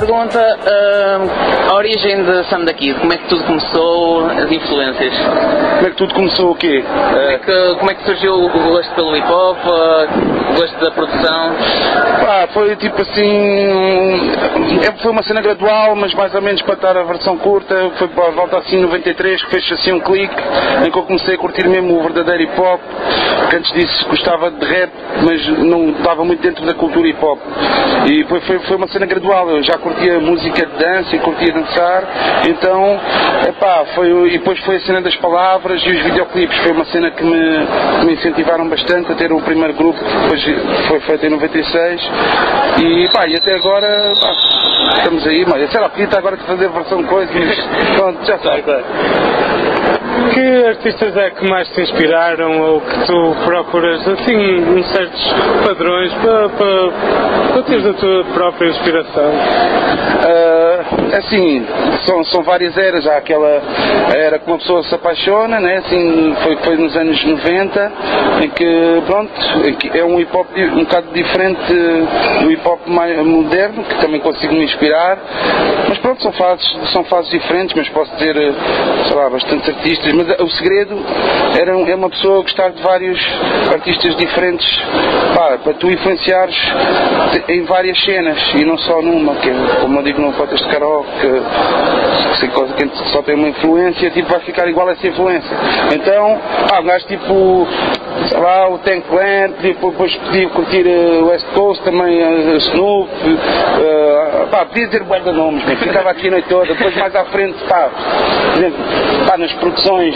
Pergunta, 0.00 0.40
hum, 0.40 1.70
a 1.70 1.74
origem 1.74 2.24
de 2.24 2.44
Sam 2.48 2.64
da 2.64 2.72
Kid, 2.72 2.98
como 3.00 3.12
é 3.12 3.16
que 3.18 3.28
tudo 3.28 3.44
começou, 3.44 4.26
as 4.26 4.50
influências? 4.50 5.14
Como 5.76 5.86
é 5.86 5.90
que 5.90 5.96
tudo 5.96 6.14
começou 6.14 6.50
o 6.50 6.54
quê? 6.54 6.82
Como 6.86 7.18
é 7.20 7.38
que, 7.38 7.74
como 7.78 7.90
é 7.90 7.94
que 7.94 8.04
surgiu 8.04 8.34
o 8.34 8.48
gosto 8.48 8.94
pelo 8.94 9.14
hip 9.16 9.30
hop, 9.30 9.58
uh, 9.66 10.50
o 10.52 10.54
gosto 10.56 10.76
da 10.84 10.90
produção? 10.90 11.54
Pá, 12.24 12.48
foi 12.52 12.76
tipo 12.76 13.00
assim. 13.02 13.22
um- 13.22 14.80
é- 14.82 15.00
Foi 15.00 15.10
uma 15.12 15.22
cena 15.22 15.40
gradual, 15.40 15.94
mas 15.96 16.12
mais 16.14 16.34
ou 16.34 16.42
menos 16.42 16.60
para 16.62 16.74
estar 16.74 16.96
a 16.96 17.02
versão 17.04 17.36
curta. 17.38 17.90
Foi 17.98 18.08
para 18.08 18.30
volta 18.32 18.58
assim 18.58 18.80
93 18.80 19.42
que 19.42 19.50
fez 19.50 19.72
assim 19.72 19.92
um 19.92 20.00
clique 20.00 20.34
em 20.86 20.90
que 20.90 20.98
eu 20.98 21.02
comecei 21.04 21.34
a 21.34 21.38
curtir 21.38 21.66
mesmo 21.68 21.98
o 21.98 22.02
verdadeiro 22.02 22.42
hip 22.42 22.60
hop. 22.60 22.80
Que 23.48 23.56
antes 23.56 23.72
disso 23.72 24.06
gostava 24.08 24.50
de 24.50 24.64
rap, 24.66 24.90
mas 25.22 25.46
não 25.58 25.90
estava 25.90 26.22
muito 26.24 26.42
dentro 26.42 26.64
da 26.66 26.74
cultura 26.74 27.08
hip 27.08 27.24
hop. 27.24 27.38
E 28.06 28.24
foi, 28.24 28.40
foi, 28.40 28.58
foi 28.60 28.76
uma 28.76 28.88
cena 28.88 29.06
gradual. 29.06 29.48
Eu 29.48 29.62
já 29.62 29.78
curtia 29.90 30.20
música 30.20 30.66
de 30.66 30.72
dança 30.78 31.16
e 31.16 31.18
curtia 31.18 31.52
dançar. 31.52 32.04
Então, 32.48 33.00
epá, 33.48 33.84
foi, 33.94 34.08
e 34.28 34.38
depois 34.38 34.58
foi 34.60 34.76
a 34.76 34.80
cena 34.80 35.00
das 35.00 35.16
palavras 35.16 35.82
e 35.84 35.90
os 35.90 36.02
videoclipes. 36.02 36.56
Foi 36.58 36.72
uma 36.72 36.84
cena 36.86 37.10
que 37.10 37.24
me, 37.24 37.66
que 38.00 38.06
me 38.06 38.12
incentivaram 38.14 38.68
bastante 38.68 39.10
a 39.12 39.14
ter 39.14 39.32
o 39.32 39.40
primeiro 39.40 39.74
grupo, 39.74 39.98
que 39.98 40.16
depois 40.16 40.44
foi 40.88 41.00
feito 41.00 41.26
em 41.26 41.30
96. 41.30 42.10
E, 42.78 43.08
pá, 43.12 43.26
e 43.26 43.34
até 43.34 43.54
agora, 43.54 44.12
pá, 44.20 44.32
estamos 44.98 45.26
aí, 45.26 45.44
mas 45.46 45.70
sei 45.70 45.80
lá, 45.80 45.90
agora 46.16 46.36
a 46.36 46.38
fazer 46.38 46.66
a 46.66 46.68
versão 46.68 47.02
de 47.02 47.08
coisa, 47.08 47.32
mas 47.34 47.96
pronto, 47.96 48.24
já 48.24 48.38
sai. 48.38 48.64
Que 50.34 50.66
artistas 50.66 51.16
é 51.16 51.30
que 51.30 51.44
mais 51.48 51.68
te 51.70 51.80
inspiraram 51.80 52.60
ou 52.60 52.80
que 52.80 53.06
tu 53.06 53.36
procuras 53.44 54.06
assim 54.06 54.82
certos 54.92 55.34
padrões 55.66 56.12
para, 56.14 56.48
para, 56.50 57.52
para 57.52 57.62
teres 57.62 57.86
a 57.86 57.92
tua 57.94 58.24
própria 58.24 58.68
inspiração? 58.68 59.32
Ah, 60.22 60.99
assim, 61.12 61.66
são, 62.04 62.24
são 62.24 62.42
várias 62.42 62.76
eras. 62.76 63.06
Há 63.06 63.16
aquela 63.16 63.62
era 64.14 64.38
que 64.38 64.46
uma 64.46 64.58
pessoa 64.58 64.82
se 64.82 64.94
apaixona, 64.94 65.60
né? 65.60 65.78
assim, 65.78 66.34
foi, 66.42 66.56
foi 66.56 66.76
nos 66.76 66.96
anos 66.96 67.22
90, 67.24 67.92
em 68.42 68.50
que, 68.50 69.02
pronto, 69.06 69.32
é 69.94 70.04
um 70.04 70.20
hip 70.20 70.36
hop 70.36 70.48
um 70.56 70.84
bocado 70.84 71.08
diferente 71.12 71.72
do 72.40 72.50
hip 72.50 72.66
hop 72.66 72.86
mais 72.86 73.16
moderno, 73.24 73.84
que 73.84 73.94
também 74.00 74.20
consigo 74.20 74.54
me 74.54 74.64
inspirar. 74.64 75.18
Mas 75.88 75.98
pronto, 75.98 76.22
são 76.22 76.32
fases, 76.32 76.92
são 76.92 77.04
fases 77.04 77.30
diferentes, 77.30 77.74
mas 77.76 77.88
posso 77.90 78.14
ter, 78.16 78.36
eh, 78.36 78.52
sei 79.06 79.16
lá, 79.16 79.30
bastantes 79.30 79.68
artistas. 79.68 80.12
Mas 80.12 80.28
eh, 80.28 80.42
o 80.42 80.50
segredo 80.50 80.96
era, 81.58 81.72
é 81.72 81.94
uma 81.94 82.10
pessoa 82.10 82.42
gostar 82.42 82.70
de 82.70 82.82
vários 82.82 83.20
artistas 83.72 84.16
diferentes, 84.16 84.80
pá, 85.34 85.58
para 85.62 85.74
tu 85.74 85.90
influenciares 85.90 86.56
em 87.48 87.64
várias 87.64 87.98
cenas 88.04 88.38
e 88.54 88.64
não 88.64 88.78
só 88.78 89.00
numa, 89.02 89.34
que 89.36 89.48
é, 89.48 89.54
como 89.80 89.98
eu 89.98 90.02
digo 90.02 90.20
no 90.20 90.32
Potas 90.32 90.60
de 90.60 90.68
Que, 91.04 92.36
se 92.38 92.48
coisa 92.48 92.74
que 92.74 92.88
só 93.10 93.22
tem 93.22 93.34
uma 93.34 93.48
influência, 93.48 94.10
tipo, 94.10 94.30
vai 94.30 94.40
ficar 94.40 94.68
igual 94.68 94.88
a 94.88 94.92
essa 94.92 95.06
influência. 95.06 95.56
Então, 95.94 96.38
ah, 96.72 96.80
um 96.80 96.84
gajo 96.84 97.06
tipo, 97.06 97.66
sei 98.28 98.38
lá, 98.38 98.68
o 98.68 98.78
Tank 98.78 99.02
Clan, 99.08 99.52
tipo, 99.60 99.90
depois 99.90 100.14
podia 100.16 100.48
curtir 100.50 100.86
eh, 100.86 101.22
West 101.22 101.46
Coast 101.54 101.82
também, 101.82 102.20
eh, 102.20 102.56
Snoop, 102.58 103.10
eh, 103.24 104.46
pá, 104.50 104.64
podia 104.66 104.88
ter 104.88 105.02
guarda 105.04 105.32
nomes, 105.32 105.62
mas 105.66 105.78
ficava 105.78 106.10
aqui 106.10 106.28
a 106.28 106.30
noite 106.32 106.48
toda, 106.48 106.66
depois 106.66 106.94
mais 106.96 107.14
à 107.14 107.24
frente, 107.26 107.56
pá, 107.68 107.90
por 108.52 108.58
exemplo, 108.58 108.78
pá, 109.26 109.36
nas 109.36 109.52
produções, 109.54 110.14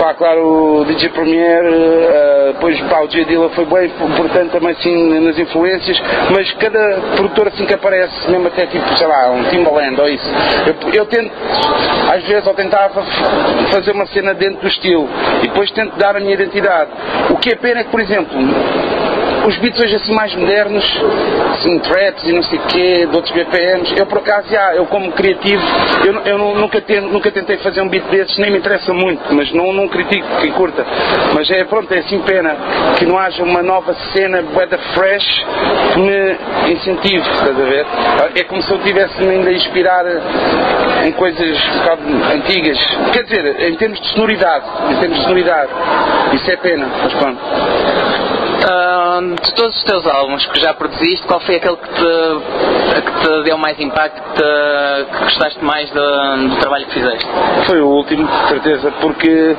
pá, 0.00 0.14
claro, 0.14 0.80
o 0.80 0.84
DJ 0.84 1.08
Premier, 1.10 1.64
eh, 1.64 2.50
depois 2.54 2.80
pá, 2.82 3.00
o 3.00 3.08
J 3.08 3.24
Dilla 3.24 3.48
foi 3.50 3.64
bem 3.64 3.86
importante 3.86 4.50
também 4.50 4.70
assim 4.70 5.20
nas 5.20 5.38
influências, 5.38 6.00
mas 6.30 6.50
cada 6.54 7.00
produtor 7.16 7.48
assim 7.48 7.66
que 7.66 7.74
aparece, 7.74 8.30
mesmo 8.30 8.48
até 8.48 8.66
tipo, 8.66 8.96
sei 8.96 9.06
lá, 9.06 9.30
um 9.30 9.44
Timbaland, 9.44 9.97
ou 9.98 10.08
isso. 10.08 10.30
Eu, 10.66 10.92
eu 10.92 11.06
tento, 11.06 11.32
às 12.12 12.22
vezes, 12.24 12.46
eu 12.46 12.54
tentava 12.54 13.04
fazer 13.70 13.92
uma 13.92 14.06
cena 14.06 14.34
dentro 14.34 14.60
do 14.60 14.68
estilo 14.68 15.08
e 15.42 15.48
depois 15.48 15.70
tento 15.70 15.96
dar 15.96 16.16
a 16.16 16.20
minha 16.20 16.34
identidade. 16.34 16.90
O 17.30 17.36
que 17.36 17.50
é 17.50 17.56
pena 17.56 17.80
é 17.80 17.84
que, 17.84 17.90
por 17.90 18.00
exemplo, 18.00 18.36
os 19.48 19.56
beats 19.58 19.80
hoje 19.82 19.96
assim 19.96 20.12
mais 20.14 20.34
modernos, 20.34 20.84
assim, 21.52 21.78
traps 21.78 22.22
e 22.24 22.32
não 22.32 22.42
sei 22.42 22.58
o 22.58 22.62
quê, 22.62 23.06
de 23.10 23.16
outros 23.16 23.32
BPMs, 23.34 23.94
eu 23.98 24.04
por 24.06 24.18
acaso, 24.18 24.48
já, 24.50 24.74
eu 24.74 24.84
como 24.86 25.10
criativo, 25.12 25.62
eu, 26.04 26.14
eu 26.24 26.38
nu- 26.38 26.54
nunca, 26.54 26.80
ten- 26.82 27.00
nunca 27.00 27.30
tentei 27.30 27.56
fazer 27.58 27.80
um 27.80 27.88
beat 27.88 28.04
desses, 28.10 28.36
nem 28.38 28.50
me 28.50 28.58
interessa 28.58 28.92
muito, 28.92 29.22
mas 29.34 29.50
não, 29.52 29.72
não 29.72 29.88
critico 29.88 30.26
quem 30.40 30.52
curta. 30.52 30.84
Mas 31.34 31.50
é 31.50 31.64
pronto, 31.64 31.90
é 31.92 31.98
assim 32.00 32.20
pena 32.20 32.54
que 32.98 33.06
não 33.06 33.18
haja 33.18 33.42
uma 33.42 33.62
nova 33.62 33.94
cena 34.12 34.44
weather 34.54 34.78
fresh 34.94 35.46
que 35.94 35.98
me 36.00 36.72
incentive, 36.72 37.18
estás 37.30 37.50
a 37.50 37.64
ver? 37.64 37.86
É 38.34 38.44
como 38.44 38.62
se 38.62 38.70
eu 38.70 38.76
estivesse 38.78 39.22
ainda 39.26 39.48
a 39.48 39.52
inspirar 39.52 40.04
em 41.06 41.12
coisas 41.12 41.58
um 41.74 41.78
bocado 41.78 42.02
antigas. 42.34 42.78
Quer 43.12 43.22
dizer, 43.24 43.68
em 43.70 43.74
termos 43.76 43.98
de 44.00 44.08
sonoridade, 44.08 44.64
em 44.90 44.96
termos 44.96 45.16
de 45.18 45.22
sonoridade. 45.24 45.70
Isso 46.34 46.50
é 46.50 46.56
pena, 46.56 46.86
mas 47.02 47.14
pronto. 47.14 47.40
De 48.58 49.54
todos 49.54 49.76
os 49.76 49.84
teus 49.84 50.06
álbuns 50.06 50.44
que 50.46 50.60
já 50.60 50.74
produziste, 50.74 51.26
qual 51.26 51.40
foi 51.40 51.56
aquele 51.56 51.76
que 51.76 51.88
te, 51.88 53.00
que 53.02 53.20
te 53.20 53.42
deu 53.44 53.56
mais 53.56 53.78
impacto, 53.80 54.20
que, 54.20 54.32
te, 54.34 55.12
que 55.12 55.24
gostaste 55.24 55.64
mais 55.64 55.90
do, 55.90 56.48
do 56.48 56.56
trabalho 56.56 56.86
que 56.86 56.94
fizeste? 56.94 57.26
Foi 57.66 57.80
o 57.80 57.86
último, 57.86 58.28
certeza, 58.48 58.92
porque 59.00 59.56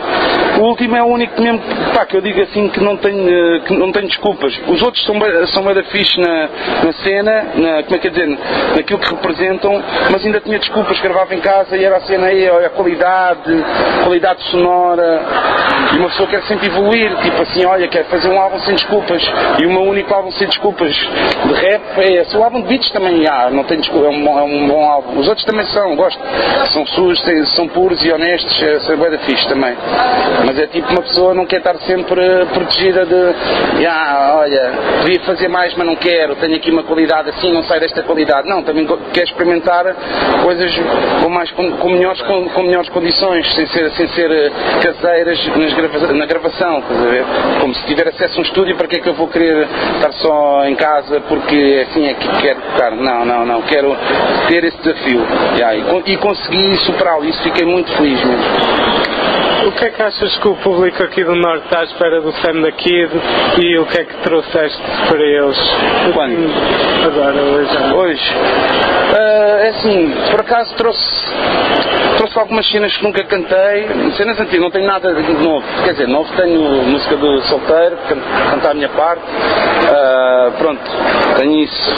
o 0.60 0.64
último 0.64 0.96
é 0.96 1.04
o 1.04 1.08
único 1.08 1.42
mesmo 1.42 1.62
pá, 1.94 2.06
que 2.06 2.18
eu 2.18 2.22
digo 2.22 2.42
assim 2.42 2.70
que 2.70 2.80
não 2.82 2.98
tenho, 2.98 3.30
eh, 3.30 3.60
que 3.62 3.74
não 3.74 3.92
tenho 3.92 4.08
desculpas. 4.08 4.54
Os 4.68 4.82
outros 4.82 5.04
são, 5.06 5.16
são 5.54 5.64
bem 5.64 5.84
fixe 5.86 6.20
na, 6.20 6.50
na 6.84 6.94
cena, 7.04 7.46
na, 7.56 7.84
como 7.84 7.96
é 7.96 8.00
que 8.00 8.08
é 8.08 8.10
dizer, 8.10 8.28
naquilo 8.76 9.00
que 9.00 9.10
representam, 9.10 9.82
mas 10.12 10.26
ainda 10.26 10.40
tinha 10.42 10.60
desculpas, 10.60 11.00
gravava 11.00 11.34
em 11.34 11.40
casa 11.40 11.78
e 11.78 11.84
era 11.84 11.98
a 11.98 12.02
cena 12.02 12.28
aí, 12.28 12.50
olha, 12.50 12.68
a 12.68 12.70
qualidade, 12.70 13.66
qualidade 14.04 14.44
sonora, 14.52 15.22
e 15.94 15.98
uma 15.98 16.10
pessoa 16.10 16.28
quer 16.28 16.44
sempre 16.44 16.68
evoluir, 16.68 17.16
tipo 17.22 17.42
assim, 17.42 17.66
olha, 17.66 17.88
quer 17.88 18.06
fazer 18.06 18.30
um 18.30 18.40
álbum 18.40 18.60
sem 18.60 18.76
desculpas, 18.76 18.89
e 19.60 19.66
o 19.66 19.72
meu 19.72 19.82
único 19.84 20.14
álbum 20.14 20.32
sem 20.32 20.48
desculpas 20.48 20.94
de 20.96 21.54
rap 21.54 21.82
é 21.98 22.22
esse. 22.22 22.36
O 22.36 22.44
álbum 22.44 22.62
de 22.62 22.68
beats 22.68 22.90
também 22.92 23.28
há, 23.28 23.50
não 23.50 23.64
tem 23.64 23.80
é 23.80 24.10
um, 24.10 24.24
bom- 24.24 24.40
é 24.40 24.44
um 24.44 24.68
bom 24.68 24.90
álbum. 24.90 25.20
Os 25.20 25.28
outros 25.28 25.46
também 25.46 25.66
são, 25.68 25.96
gosto, 25.96 26.20
são 26.72 26.86
sujos, 26.88 27.22
são 27.56 27.68
puros 27.68 28.04
e 28.04 28.12
honestos, 28.12 28.62
é, 28.62 28.80
são 28.82 28.98
bué 28.98 29.10
da 29.10 29.18
fixe 29.20 29.48
também. 29.48 29.76
Mas 30.46 30.58
é 30.60 30.68
tipo 30.68 30.90
uma 30.92 31.02
pessoa 31.02 31.34
não 31.34 31.46
quer 31.46 31.58
estar 31.58 31.76
sempre 31.80 32.22
protegida 32.54 33.06
de, 33.06 33.86
ah, 33.86 34.38
olha, 34.40 34.72
devia 35.04 35.20
fazer 35.22 35.48
mais, 35.48 35.74
mas 35.76 35.86
não 35.88 35.96
quero, 35.96 36.36
tenho 36.36 36.56
aqui 36.56 36.72
uma 36.72 36.84
qualidade 36.84 37.30
assim, 37.30 37.52
não 37.52 37.64
sai 37.64 37.80
desta 37.80 38.04
qualidade. 38.04 38.48
Não, 38.48 38.64
também 38.64 38.88
quer 39.14 39.24
experimentar 39.24 39.86
coisas 40.44 40.72
com, 41.24 41.30
mais, 41.30 41.52
com, 41.52 41.72
com 41.78 41.90
melhores, 41.90 42.22
com, 42.22 42.50
com 42.50 42.64
melhores 42.64 42.90
condições, 42.90 43.48
sem 43.56 43.66
ser, 43.68 43.92
sem 43.92 44.08
ser 44.10 44.32
eh, 44.32 44.52
caseiras 44.82 45.46
nas 45.58 45.74
grava- 45.74 46.14
na 46.14 46.26
gravação? 46.26 46.84
Como 47.60 47.74
se 47.76 47.86
tiver 47.86 48.08
acesso 48.08 48.38
a 48.38 48.40
um 48.40 48.44
estúdio, 48.44 48.76
para 48.80 48.88
que 48.88 48.96
é 48.96 49.00
que 49.02 49.10
eu 49.10 49.14
vou 49.14 49.28
querer 49.28 49.68
estar 49.96 50.14
só 50.14 50.66
em 50.66 50.74
casa 50.74 51.20
porque 51.28 51.86
assim 51.86 52.08
é 52.08 52.14
que 52.14 52.28
quero 52.42 52.62
tocar? 52.62 52.92
Não, 52.92 53.26
não, 53.26 53.46
não, 53.46 53.62
quero 53.64 53.94
ter 54.48 54.64
esse 54.64 54.78
desafio. 54.78 55.20
Yeah, 55.58 55.76
e, 55.76 56.14
e 56.14 56.18
consegui 56.18 56.78
superá-lo, 56.86 57.26
isso 57.26 57.44
fiquei 57.44 57.66
muito 57.66 57.92
feliz 57.98 58.24
mesmo. 58.24 58.89
O 59.68 59.72
que 59.74 59.86
é 59.86 59.90
que 59.90 60.02
achas 60.02 60.38
que 60.38 60.48
o 60.48 60.56
público 60.58 61.04
aqui 61.04 61.24
do 61.24 61.36
Norte 61.36 61.66
está 61.66 61.82
à 61.82 61.84
espera 61.84 62.22
do 62.22 62.32
Sam 62.34 62.62
da 62.62 62.72
Kid 62.72 63.10
e 63.62 63.78
o 63.78 63.86
que 63.86 64.00
é 64.00 64.04
que 64.06 64.16
trouxeste 64.18 64.82
para 65.08 65.22
eles? 65.22 65.58
Quando? 66.14 66.52
Agora, 67.06 67.42
hoje. 67.42 67.94
Hoje. 67.94 68.36
Ah, 69.16 69.60
é 69.62 69.70
assim, 69.70 70.14
por 70.32 70.40
acaso 70.42 70.74
trouxe, 70.76 71.26
trouxe 72.18 72.40
algumas 72.40 72.66
cenas 72.70 72.96
que 72.98 73.04
nunca 73.04 73.24
cantei, 73.26 73.88
cenas 74.18 74.40
antigas, 74.40 74.62
não 74.62 74.72
tenho 74.72 74.88
nada 74.88 75.14
de 75.14 75.34
novo. 75.34 75.66
Quer 75.84 75.92
dizer, 75.92 76.08
novo 76.08 76.32
tenho 76.36 76.60
música 76.62 77.16
do 77.18 77.42
solteiro, 77.44 77.98
can- 78.08 78.50
cantar 78.52 78.72
a 78.72 78.74
minha 78.74 78.90
parte. 78.90 79.22
Ah, 79.92 80.52
pronto, 80.58 80.82
tenho 81.38 81.60
isso. 81.64 81.92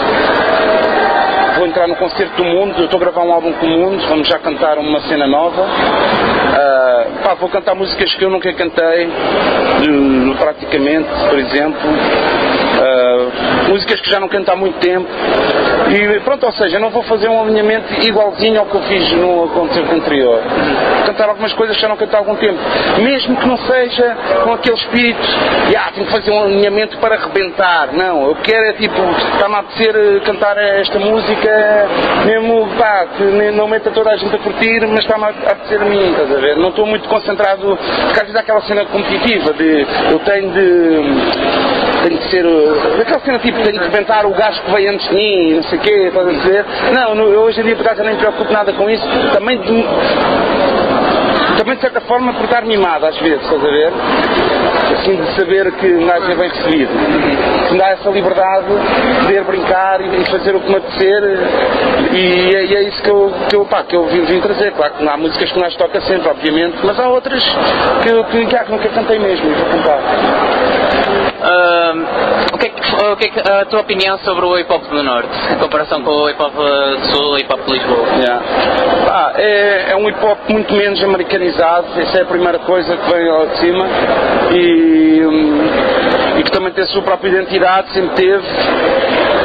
Vou 1.57 1.67
entrar 1.67 1.87
no 1.87 1.95
concerto 1.95 2.35
do 2.37 2.43
mundo, 2.43 2.75
eu 2.79 2.85
estou 2.85 2.97
a 2.97 3.03
gravar 3.03 3.21
um 3.23 3.31
álbum 3.31 3.53
com 3.53 3.65
o 3.65 3.69
mundo, 3.69 4.03
vamos 4.07 4.27
já 4.27 4.39
cantar 4.39 4.77
uma 4.77 4.99
cena 5.01 5.27
nova. 5.27 5.63
Ah, 6.53 7.05
pá, 7.23 7.33
vou 7.35 7.49
cantar 7.49 7.75
músicas 7.75 8.13
que 8.15 8.25
eu 8.25 8.29
nunca 8.29 8.51
cantei, 8.53 9.09
praticamente, 10.37 11.07
por 11.29 11.39
exemplo. 11.39 11.89
Ah, 12.81 13.67
músicas 13.69 14.01
que 14.01 14.09
já 14.09 14.19
não 14.19 14.27
canto 14.27 14.49
há 14.51 14.55
muito 14.55 14.77
tempo. 14.79 15.07
E 15.91 16.19
pronto, 16.21 16.45
ou 16.45 16.51
seja, 16.53 16.79
não 16.79 16.89
vou 16.89 17.03
fazer 17.03 17.27
um 17.27 17.41
alinhamento 17.41 17.93
igualzinho 18.01 18.61
ao 18.61 18.65
que 18.65 18.75
eu 18.75 18.81
fiz 18.83 19.11
no 19.11 19.49
concerto 19.49 19.93
anterior. 19.93 20.41
Cantar 21.05 21.27
algumas 21.27 21.51
coisas 21.53 21.75
que 21.75 21.81
já 21.81 21.89
não 21.89 21.97
canto 21.97 22.15
há 22.15 22.19
algum 22.19 22.35
tempo. 22.35 22.57
Mesmo 23.01 23.35
que 23.35 23.45
não 23.45 23.57
seja 23.57 24.15
com 24.43 24.53
aquele 24.53 24.77
espírito, 24.77 25.19
ah, 25.77 25.91
tenho 25.93 26.05
que 26.05 26.13
fazer 26.13 26.31
um 26.31 26.43
alinhamento 26.43 26.97
para 26.97 27.15
arrebentar. 27.15 27.89
Não, 27.91 28.23
eu 28.29 28.35
quero 28.35 28.67
é 28.67 28.73
tipo, 28.73 28.95
está-me 29.33 29.55
a 29.55 29.59
apetecer 29.59 29.95
eh, 29.95 30.19
cantar 30.23 30.57
esta 30.57 30.97
música, 30.97 31.89
mesmo 32.25 32.67
pá, 32.77 33.07
que 33.17 33.23
não 33.51 33.67
meta 33.67 33.91
toda 33.91 34.11
a 34.11 34.15
gente 34.15 34.33
a 34.33 34.39
curtir, 34.39 34.87
mas 34.87 34.99
está-me 34.99 35.25
a 35.25 35.29
apetecer 35.29 35.81
a 35.81 35.85
mim, 35.85 36.11
estás 36.11 36.31
a 36.31 36.39
ver? 36.39 36.57
Não 36.57 36.69
estou 36.69 36.85
muito 36.85 37.09
concentrado, 37.09 37.77
porque 37.77 38.19
às 38.19 38.21
vezes 38.21 38.35
há 38.35 38.39
aquela 38.39 38.61
cena 38.61 38.85
competitiva 38.85 39.53
de 39.53 39.85
eu 40.09 40.19
tenho 40.19 40.51
de 40.51 42.00
tenho 42.03 42.17
de 42.19 42.29
ser. 42.29 42.45
uh, 42.45 43.01
Aquela 43.01 43.19
cena 43.21 43.39
tipo, 43.39 43.57
tenho 43.63 43.79
de 43.79 43.83
rebentar 43.85 44.25
o 44.25 44.31
gajo 44.33 44.61
que 44.63 44.71
veio 44.71 44.91
antes 44.91 45.07
de 45.07 45.15
mim, 45.15 45.53
não 45.55 45.63
sei 45.63 45.77
o 45.77 45.81
quê, 45.81 45.93
estás 46.07 46.27
a 46.27 46.31
dizer? 46.31 46.65
Não, 46.93 47.15
no- 47.15 47.23
hoje 47.41 47.61
em 47.61 47.63
dia 47.63 47.75
por 47.75 47.85
acaso 47.85 48.03
nem 48.03 48.13
me 48.13 48.19
preocupo 48.19 48.51
nada 48.51 48.71
com 48.73 48.89
isso. 48.89 49.03
Também 49.33 49.57
de, 49.59 49.85
também 51.57 51.75
de 51.75 51.81
certa 51.81 52.01
forma 52.01 52.33
por 52.33 52.45
estar 52.45 52.63
mimado 52.63 53.05
às 53.05 53.17
vezes, 53.17 53.41
estás 53.43 53.63
a 53.63 53.67
ver? 53.69 53.91
Assim 54.93 55.15
de 55.15 55.31
saber 55.39 55.71
que 55.73 55.87
um 55.87 56.05
gajo 56.05 56.31
é 56.31 56.35
bem 56.35 56.49
recebido. 56.49 56.91
Que 57.67 57.73
me 57.73 57.79
dá 57.79 57.89
essa 57.89 58.09
liberdade 58.09 58.65
de 58.67 59.19
poder 59.21 59.43
brincar 59.43 60.01
e, 60.01 60.25
fazer 60.25 60.55
o 60.55 60.59
que 60.59 60.69
me 60.69 60.75
apetecer 60.77 61.23
e 62.13 62.55
é, 62.55 62.65
e 62.65 62.75
é 62.75 62.83
isso 62.83 63.01
que 63.01 63.09
eu, 63.09 63.31
que 63.49 63.55
eu, 63.55 63.65
pá, 63.65 63.83
que 63.83 63.95
eu 63.95 64.05
vim, 64.07 64.23
vim 64.25 64.41
trazer. 64.41 64.71
Claro 64.73 64.93
que 64.93 65.07
há 65.07 65.17
músicas 65.17 65.51
que 65.51 65.57
um 65.57 65.61
gajo 65.61 65.77
toca 65.77 66.01
sempre, 66.01 66.27
obviamente, 66.29 66.77
mas 66.83 66.99
há 66.99 67.07
outras 67.07 67.43
que, 68.03 68.23
que, 68.23 68.45
que, 68.45 68.63
que 68.65 68.71
nunca 68.71 68.89
cantei 68.89 69.19
mesmo 69.19 69.49
e 69.49 69.53
vou 69.53 69.65
cantar. 69.65 69.99
O, 72.53 72.57
que 72.57 72.67
é 72.67 72.69
que, 72.69 72.81
o 72.81 73.15
que 73.17 73.25
é 73.25 73.29
que 73.29 73.39
a 73.39 73.65
tua 73.65 73.81
opinião 73.81 74.17
sobre 74.19 74.45
o 74.45 74.57
hip 74.59 74.71
hop 74.71 74.83
do 74.83 75.01
Norte, 75.01 75.29
em 75.51 75.57
comparação 75.57 76.03
com 76.03 76.11
o 76.11 76.29
hip 76.29 76.41
hop 76.41 76.53
do 76.53 77.05
Sul 77.11 77.37
e 77.37 77.41
hip 77.41 77.51
hop 77.51 77.65
de 77.65 77.73
Lisboa? 77.73 78.07
Yeah. 78.19 78.41
Ah, 79.09 79.33
é, 79.35 79.91
é 79.91 79.95
um 79.95 80.07
hip 80.07 80.23
hop 80.23 80.37
muito 80.49 80.73
menos 80.73 81.03
americanizado, 81.03 81.87
essa 81.99 82.19
é 82.19 82.21
a 82.21 82.25
primeira 82.25 82.59
coisa 82.59 82.95
que 82.95 83.11
vem 83.11 83.27
lá 83.27 83.45
de 83.45 83.57
cima 83.57 83.85
e, 84.51 85.25
hum, 85.25 86.39
e 86.39 86.43
que 86.43 86.51
também 86.51 86.71
tem 86.73 86.83
a 86.83 86.87
sua 86.87 87.01
própria 87.01 87.29
identidade, 87.29 87.91
sempre 87.91 88.15
teve. 88.15 88.45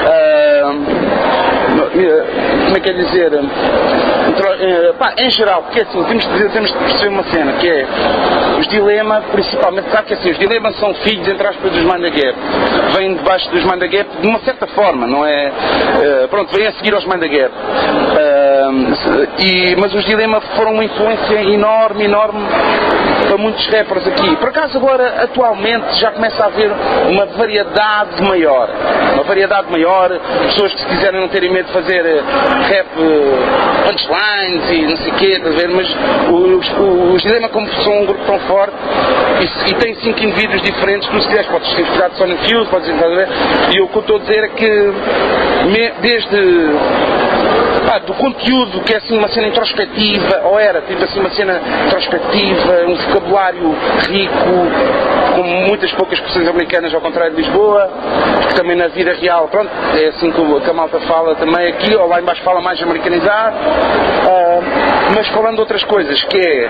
Ah, 0.06 0.72
como 2.66 2.76
é 2.76 2.80
que 2.80 2.90
é 2.90 2.92
dizer? 2.92 3.32
Eh, 4.38 4.92
pá, 4.98 5.14
em 5.18 5.30
geral, 5.30 5.62
porque 5.62 5.80
assim, 5.80 6.02
temos 6.04 6.26
de, 6.26 6.48
temos 6.50 6.72
de 6.72 6.78
perceber 6.78 7.08
uma 7.08 7.24
cena, 7.24 7.52
que 7.54 7.68
é 7.68 7.86
os 8.58 8.68
dilemas, 8.68 9.24
principalmente, 9.32 9.88
claro 9.88 10.06
que 10.06 10.14
assim, 10.14 10.30
os 10.30 10.38
dilemas 10.38 10.76
são 10.78 10.92
filhos, 10.94 11.26
entre 11.26 11.46
aspas, 11.46 11.72
dos 11.72 11.82
Mind 11.82 12.02
the 12.02 12.10
Gap. 12.10 12.38
Vêm 12.94 13.14
debaixo 13.14 13.50
dos 13.50 13.64
Mind 13.64 13.80
the 13.80 13.88
Gap 13.88 14.10
de 14.20 14.26
uma 14.26 14.38
certa 14.40 14.66
forma, 14.68 15.06
não 15.06 15.24
é? 15.24 15.46
eh, 16.02 16.26
pronto, 16.28 16.54
vêm 16.54 16.66
a 16.66 16.72
seguir 16.72 16.94
aos 16.94 17.04
Mind 17.06 17.20
the 17.20 17.28
Gap. 17.28 17.52
Ah, 17.54 18.70
e, 19.38 19.76
mas 19.76 19.94
os 19.94 20.04
dilemas 20.04 20.44
foram 20.56 20.72
uma 20.72 20.84
influência 20.84 21.42
enorme, 21.42 22.04
enorme 22.04 22.40
para 23.36 23.42
muitos 23.42 23.66
rappers 23.66 24.06
aqui. 24.06 24.36
Por 24.36 24.48
acaso 24.48 24.78
agora, 24.78 25.22
atualmente, 25.22 26.00
já 26.00 26.10
começa 26.10 26.42
a 26.42 26.46
haver 26.46 26.70
uma 27.10 27.26
variedade 27.26 28.22
maior. 28.22 28.68
Uma 29.14 29.22
variedade 29.24 29.70
maior, 29.70 30.08
pessoas 30.46 30.72
que 30.72 30.80
se 30.80 30.86
quiserem 30.86 31.20
não 31.20 31.28
terem 31.28 31.52
medo 31.52 31.66
de 31.66 31.72
fazer 31.72 32.04
eh, 32.06 32.22
rap 32.68 32.86
eh, 32.98 33.90
punchlines 33.90 34.70
e 34.70 34.82
não 34.82 34.96
sei 34.96 35.12
o 35.12 35.14
quê, 35.16 35.40
ver? 35.44 35.68
Mas 35.68 35.88
os, 36.30 37.14
os 37.14 37.22
Dilema, 37.22 37.48
como 37.50 37.68
são 37.82 38.02
um 38.02 38.06
grupo 38.06 38.24
tão 38.24 38.38
forte 38.40 38.74
e, 39.40 39.70
e 39.70 39.74
tem 39.74 39.94
cinco 39.96 40.22
indivíduos 40.22 40.62
diferentes, 40.62 41.08
tu 41.08 41.20
se 41.20 41.28
quiseres 41.28 41.46
podes 41.50 41.68
ter 41.74 41.82
precisar 41.82 42.08
de 42.08 42.16
Sonic 42.16 42.42
Fuse, 42.50 42.70
podes 42.70 42.88
ver? 43.16 43.28
E 43.74 43.80
o 43.82 43.88
que 43.88 43.96
eu 43.96 44.00
estou 44.00 44.16
a 44.16 44.20
dizer 44.20 44.44
é 44.44 44.48
que 44.48 44.70
me- 45.66 45.92
desde 46.00 46.36
do 48.06 48.14
conteúdo 48.14 48.80
que 48.82 48.92
é 48.92 48.96
assim 48.96 49.16
uma 49.16 49.28
cena 49.28 49.48
introspectiva, 49.48 50.42
ou 50.44 50.58
era 50.58 50.82
tipo 50.82 51.02
assim 51.04 51.20
uma 51.20 51.30
cena 51.30 51.60
introspectiva, 51.86 52.84
um 52.88 52.96
vocabulário 52.96 53.74
rico, 54.08 54.36
com 55.34 55.42
muitas 55.68 55.92
poucas 55.92 56.18
expressões 56.18 56.48
americanas 56.48 56.92
ao 56.92 57.00
contrário 57.00 57.34
de 57.34 57.42
Lisboa, 57.42 57.88
que 58.48 58.54
também 58.54 58.76
na 58.76 58.88
vida 58.88 59.12
real, 59.14 59.48
pronto, 59.48 59.70
é 59.94 60.08
assim 60.08 60.30
que, 60.32 60.70
a 60.70 60.72
malta 60.72 61.00
fala 61.00 61.34
também 61.36 61.68
aqui, 61.68 61.94
ou 61.94 62.08
lá 62.08 62.20
embaixo 62.20 62.42
fala 62.42 62.60
mais 62.60 62.82
americanizado, 62.82 63.56
ah, 63.56 64.60
mas 65.14 65.28
falando 65.28 65.54
de 65.54 65.60
outras 65.60 65.84
coisas, 65.84 66.22
que 66.24 66.38
é, 66.38 66.68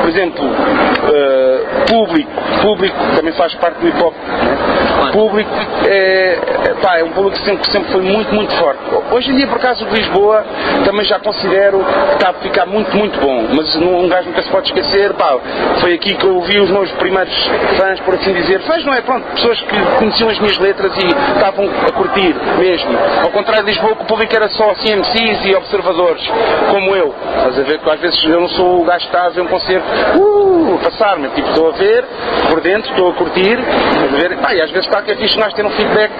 por 0.00 0.08
exemplo, 0.08 0.44
ah, 0.44 1.84
público, 1.88 2.30
público 2.62 2.96
também 3.14 3.32
faz 3.34 3.54
parte 3.56 3.78
do 3.78 3.88
hip 3.88 4.02
hop, 4.02 4.14
né? 4.14 4.79
Público 5.12 5.50
é, 5.86 6.38
é, 6.68 6.74
pá, 6.82 6.98
é 6.98 7.04
um 7.04 7.10
público 7.10 7.38
que 7.38 7.44
sempre, 7.44 7.70
sempre 7.70 7.92
foi 7.92 8.02
muito, 8.02 8.34
muito 8.34 8.54
forte. 8.56 8.80
Hoje 9.10 9.30
em 9.30 9.36
dia, 9.36 9.46
por 9.46 9.56
acaso, 9.56 9.84
o 9.84 9.88
Lisboa 9.88 10.44
também 10.84 11.04
já 11.04 11.18
considero 11.18 11.78
que 11.78 12.14
está 12.14 12.30
a 12.30 12.34
ficar 12.34 12.66
muito, 12.66 12.96
muito 12.96 13.18
bom. 13.20 13.46
Mas 13.54 13.74
um 13.76 14.08
gajo 14.08 14.28
nunca 14.28 14.42
se 14.42 14.50
pode 14.50 14.68
esquecer, 14.68 15.12
pá, 15.14 15.38
foi 15.80 15.94
aqui 15.94 16.14
que 16.14 16.24
eu 16.24 16.36
ouvi 16.36 16.58
os 16.60 16.70
meus 16.70 16.90
primeiros 16.92 17.34
fãs, 17.76 18.00
por 18.00 18.14
assim 18.14 18.32
dizer. 18.32 18.60
Fãs 18.60 18.84
não 18.84 18.94
é, 18.94 19.00
pronto, 19.00 19.24
pessoas 19.34 19.60
que 19.60 19.80
conheciam 19.98 20.28
as 20.28 20.38
minhas 20.38 20.58
letras 20.58 20.92
e 20.96 21.06
estavam 21.34 21.68
a 21.86 21.92
curtir 21.92 22.34
mesmo. 22.58 22.90
Ao 23.22 23.30
contrário 23.30 23.64
de 23.64 23.70
Lisboa, 23.70 23.96
que 23.96 24.02
o 24.02 24.06
público 24.06 24.34
era 24.34 24.48
só 24.48 24.70
assim 24.70 24.94
MCs 24.96 25.44
e 25.44 25.54
observadores, 25.54 26.22
como 26.70 26.94
eu. 26.94 27.14
Estás 27.36 27.58
a 27.58 27.62
ver 27.62 27.78
que 27.78 27.90
às 27.90 28.00
vezes 28.00 28.24
eu 28.24 28.40
não 28.40 28.48
sou 28.48 28.82
o 28.82 28.84
gajo 28.84 29.00
que 29.00 29.06
está 29.06 29.26
a 29.26 29.30
ver 29.30 29.40
um 29.40 29.48
concerto, 29.48 29.86
uh, 30.18 30.78
passar-me. 30.82 31.28
Tipo, 31.30 31.48
estou 31.48 31.68
a 31.68 31.72
ver, 31.72 32.04
por 32.48 32.60
dentro, 32.60 32.90
estou 32.90 33.10
a 33.10 33.14
curtir, 33.14 33.58
estás 33.58 34.14
a 34.14 34.16
ver? 34.16 34.36
Pá, 34.38 34.54
e 34.54 34.60
às 34.60 34.70
vezes 34.70 34.89
está 34.90 35.02
que 35.02 35.12
é 35.12 35.16
fixe 35.16 35.38
gajo 35.38 35.54
ter 35.56 35.64
um 35.66 35.70
feedback 35.70 36.12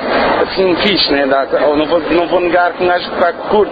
assim 0.43 0.75
fixe, 0.77 1.13
né? 1.13 1.27
Não, 1.77 1.87
vou, 1.87 2.01
não 2.01 2.29
vou 2.29 2.41
negar 2.41 2.73
que 2.73 2.85
um 2.85 2.89
gajo 2.89 3.11
está. 3.11 3.69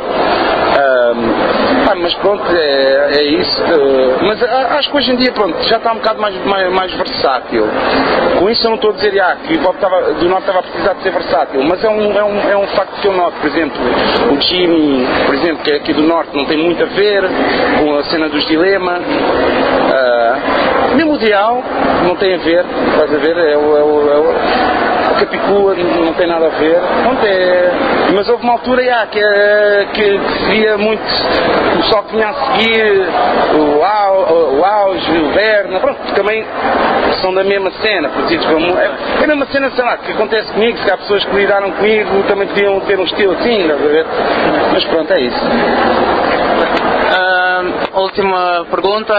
Ahm, 0.78 1.84
pá, 1.86 1.94
mas 1.96 2.14
pronto, 2.16 2.44
é, 2.54 3.08
é 3.14 3.22
isso. 3.24 3.62
eh, 3.62 4.16
mas 4.22 4.42
a- 4.42 4.76
acho 4.78 4.90
que 4.90 4.96
hoje 4.96 5.12
em 5.12 5.16
dia, 5.16 5.32
pronto, 5.32 5.56
já 5.64 5.76
está 5.76 5.92
um 5.92 5.96
bocado 5.96 6.20
mais, 6.20 6.34
mais, 6.44 6.72
mais 6.72 6.92
versátil. 6.94 7.66
Com 8.38 8.50
isso 8.50 8.64
eu 8.66 8.70
não 8.70 8.76
estou 8.76 8.90
a 8.90 8.94
dizer 8.94 9.20
ah, 9.20 9.36
que 9.46 9.54
o 9.54 9.60
Bob 9.60 9.74
estava, 9.76 10.00
do 10.14 10.28
Norte 10.28 10.42
estava 10.42 10.58
a 10.60 10.62
precisar 10.62 10.92
de 10.94 11.02
ser 11.02 11.12
versátil, 11.12 11.62
mas 11.64 11.82
é 11.84 11.88
um, 11.88 12.12
é, 12.18 12.24
um, 12.24 12.50
é 12.50 12.56
um 12.56 12.66
facto 12.68 13.00
que 13.00 13.08
eu 13.08 13.12
noto, 13.12 13.36
por 13.40 13.48
exemplo, 13.48 13.78
o 14.32 14.40
Jimmy, 14.40 15.06
por 15.26 15.34
exemplo, 15.34 15.62
que 15.64 15.70
é 15.72 15.76
aqui 15.76 15.92
do 15.92 16.02
Norte, 16.02 16.36
não 16.36 16.44
tem 16.46 16.58
muito 16.58 16.82
a 16.82 16.86
ver 16.86 17.22
com 17.80 17.96
a 17.98 18.02
cena 18.04 18.28
dos 18.28 18.44
dilema. 18.46 18.98
Ah, 19.92 20.67
mesmo 20.94 21.12
o 21.14 21.18
Dial 21.18 21.62
não 22.06 22.16
tem 22.16 22.34
a 22.34 22.38
ver, 22.38 22.64
estás 22.92 23.14
a 23.14 23.18
ver? 23.18 23.36
É 23.36 23.56
o, 23.56 23.76
é 23.76 23.82
o, 23.82 24.12
é 24.12 24.18
o- 24.18 24.34
a 25.10 25.20
Capicua 25.20 25.74
não 25.74 26.12
tem 26.14 26.26
nada 26.26 26.46
a 26.46 26.50
ver. 26.50 26.78
Pronto, 27.02 27.24
é... 27.24 27.70
Mas 28.14 28.28
houve 28.28 28.42
uma 28.42 28.52
altura 28.54 28.82
já, 28.84 29.06
que, 29.06 29.18
é- 29.20 29.86
que, 29.92 30.02
se 30.02 30.44
via 30.50 30.78
muito 30.78 31.02
o 31.02 31.82
pessoal 31.82 32.02
que 32.04 32.12
vinha 32.16 32.28
a 32.28 32.34
seguir, 32.34 33.06
o, 33.54 33.84
Au, 33.84 34.54
o 34.58 34.64
Auge, 34.64 35.10
o 35.18 35.28
Berna, 35.32 35.80
pronto, 35.80 35.98
também 36.14 36.44
são 37.20 37.34
da 37.34 37.44
mesma 37.44 37.70
cena, 37.82 38.08
produzidos 38.08 38.46
como. 38.46 38.78
É, 38.78 38.90
é 39.20 39.24
a 39.24 39.26
mesma 39.26 39.46
cena, 39.46 39.70
sei 39.70 39.84
lá, 39.84 39.96
que 39.98 40.12
acontece 40.12 40.52
comigo, 40.52 40.78
se 40.78 40.90
há 40.90 40.96
pessoas 40.96 41.24
que 41.24 41.36
lidaram 41.36 41.70
comigo 41.72 42.22
também 42.28 42.46
podiam 42.48 42.80
ter 42.80 42.98
um 42.98 43.04
estilo 43.04 43.32
assim, 43.34 43.62
estás 43.62 43.84
a 43.84 43.88
ver? 43.88 44.06
Mas 44.72 44.84
pronto, 44.84 45.12
é 45.12 45.20
isso. 45.20 45.40
Ah, 47.10 47.62
última 47.94 48.66
pergunta, 48.70 49.14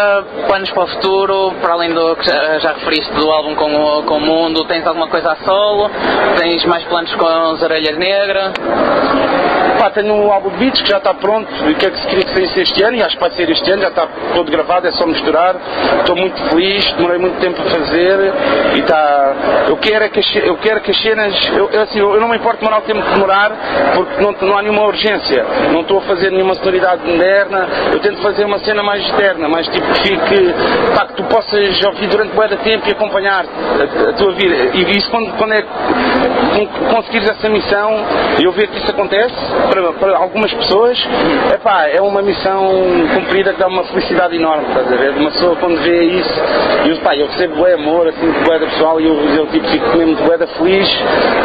planos 0.45 0.69
para 0.69 0.83
o 0.83 0.87
futuro, 0.87 1.53
para 1.59 1.73
além 1.73 1.91
do 1.91 2.15
que 2.17 2.25
já, 2.25 2.73
referiste 2.73 3.11
do 3.13 3.31
álbum 3.31 3.55
com 3.55 3.75
o, 3.75 4.03
com 4.03 4.17
o 4.17 4.21
mundo, 4.21 4.63
tens 4.65 4.85
alguma 4.85 5.07
coisa 5.07 5.31
a 5.31 5.35
solo? 5.37 5.89
Tens 6.37 6.63
mais 6.65 6.83
planos 6.83 7.13
com 7.15 7.25
as 7.25 7.61
orelhas 7.63 7.97
negras? 7.97 8.53
Pá, 9.79 9.89
tenho 9.91 10.13
um 10.13 10.29
álbum 10.29 10.49
de 10.49 10.57
beats 10.57 10.81
que 10.81 10.89
já 10.89 10.97
está 10.97 11.13
pronto 11.13 11.49
e 11.69 11.73
que 11.73 11.85
é 11.85 11.89
que 11.89 11.97
se 12.01 12.07
queria 12.07 12.25
que 12.25 12.33
saísse 12.33 12.59
este 12.59 12.83
ano 12.83 12.97
e 12.97 13.01
acho 13.01 13.15
que 13.15 13.21
vai 13.21 13.31
ser 13.31 13.49
este 13.49 13.71
ano, 13.71 13.81
já 13.81 13.87
está 13.87 14.07
todo 14.35 14.51
gravado, 14.51 14.85
é 14.85 14.91
só 14.91 15.07
misturar. 15.07 15.55
Estou 15.99 16.17
muito 16.17 16.37
feliz, 16.49 16.85
demorei 16.97 17.17
muito 17.17 17.39
tempo 17.39 17.61
a 17.61 17.65
fazer 17.71 18.33
e 18.75 18.79
está. 18.79 19.65
Eu 19.69 19.77
quero 19.77 20.03
é 20.03 20.09
que 20.09 20.19
eu 20.39 20.57
quero 20.57 20.81
que 20.81 20.91
as 20.91 21.01
cenas. 21.01 21.33
Eu, 21.55 21.69
eu, 21.69 21.81
assim, 21.83 21.97
eu 21.97 22.19
não 22.19 22.27
me 22.27 22.35
importo 22.35 22.59
demorar 22.59 22.79
o 22.79 22.81
tempo 22.81 23.01
que 23.01 23.13
demorar 23.13 23.51
porque 23.95 24.21
não, 24.21 24.31
não 24.49 24.57
há 24.57 24.61
nenhuma 24.61 24.83
urgência. 24.83 25.45
Não 25.71 25.79
estou 25.79 25.99
a 25.99 26.01
fazer 26.01 26.29
nenhuma 26.29 26.55
sonoridade 26.55 27.07
moderna, 27.07 27.67
eu 27.91 27.99
tento 27.99 28.21
fazer 28.21 28.45
uma 28.45 28.59
cena 28.59 28.83
mais 28.83 29.03
externa, 29.03 29.47
mais 29.47 29.67
tipo 29.67 29.85
que 29.93 30.01
fique. 30.01 30.53
Pá, 30.95 31.05
que 31.05 31.13
tu 31.13 31.23
possas 31.23 31.83
ouvir 31.85 32.07
durante 32.07 32.33
de 32.49 32.57
tempo 32.57 32.87
e 32.87 32.91
acompanhar 32.91 33.45
a, 33.45 34.09
a 34.09 34.13
tua 34.13 34.33
vida. 34.33 34.55
E 34.73 34.97
isso 34.97 35.09
quando, 35.09 35.31
quando 35.37 35.53
é 35.53 35.63
con- 36.67 36.95
conseguires 36.95 37.29
essa 37.29 37.49
missão 37.49 37.91
e 38.39 38.43
eu 38.43 38.51
ver 38.51 38.67
que 38.67 38.77
isso 38.77 38.89
acontece 38.91 39.33
para, 39.69 39.93
para 39.93 40.17
algumas 40.17 40.53
pessoas, 40.53 40.97
epá, 41.53 41.87
é 41.87 42.01
uma 42.01 42.21
missão 42.21 42.69
cumprida 43.13 43.53
que 43.53 43.59
dá 43.59 43.67
uma 43.67 43.83
felicidade 43.85 44.35
enorme, 44.35 44.65
estás 44.67 44.91
a 44.91 44.95
ver? 44.95 45.11
Uma 45.11 45.31
pessoa 45.31 45.55
quando 45.57 45.77
vê 45.81 46.03
isso, 46.03 46.41
e 46.85 46.89
eu, 46.89 46.97
pá, 46.97 47.15
eu 47.15 47.27
recebo 47.27 47.55
bué 47.55 47.73
amor, 47.73 48.07
assim, 48.07 48.31
bué 48.45 48.59
da 48.59 48.65
pessoal 48.67 48.99
e 48.99 49.07
eu, 49.07 49.15
eu 49.35 49.47
tipo, 49.47 49.67
fico 49.69 49.97
mesmo 49.97 50.15
bué 50.25 50.37
da 50.37 50.47
feliz 50.47 50.87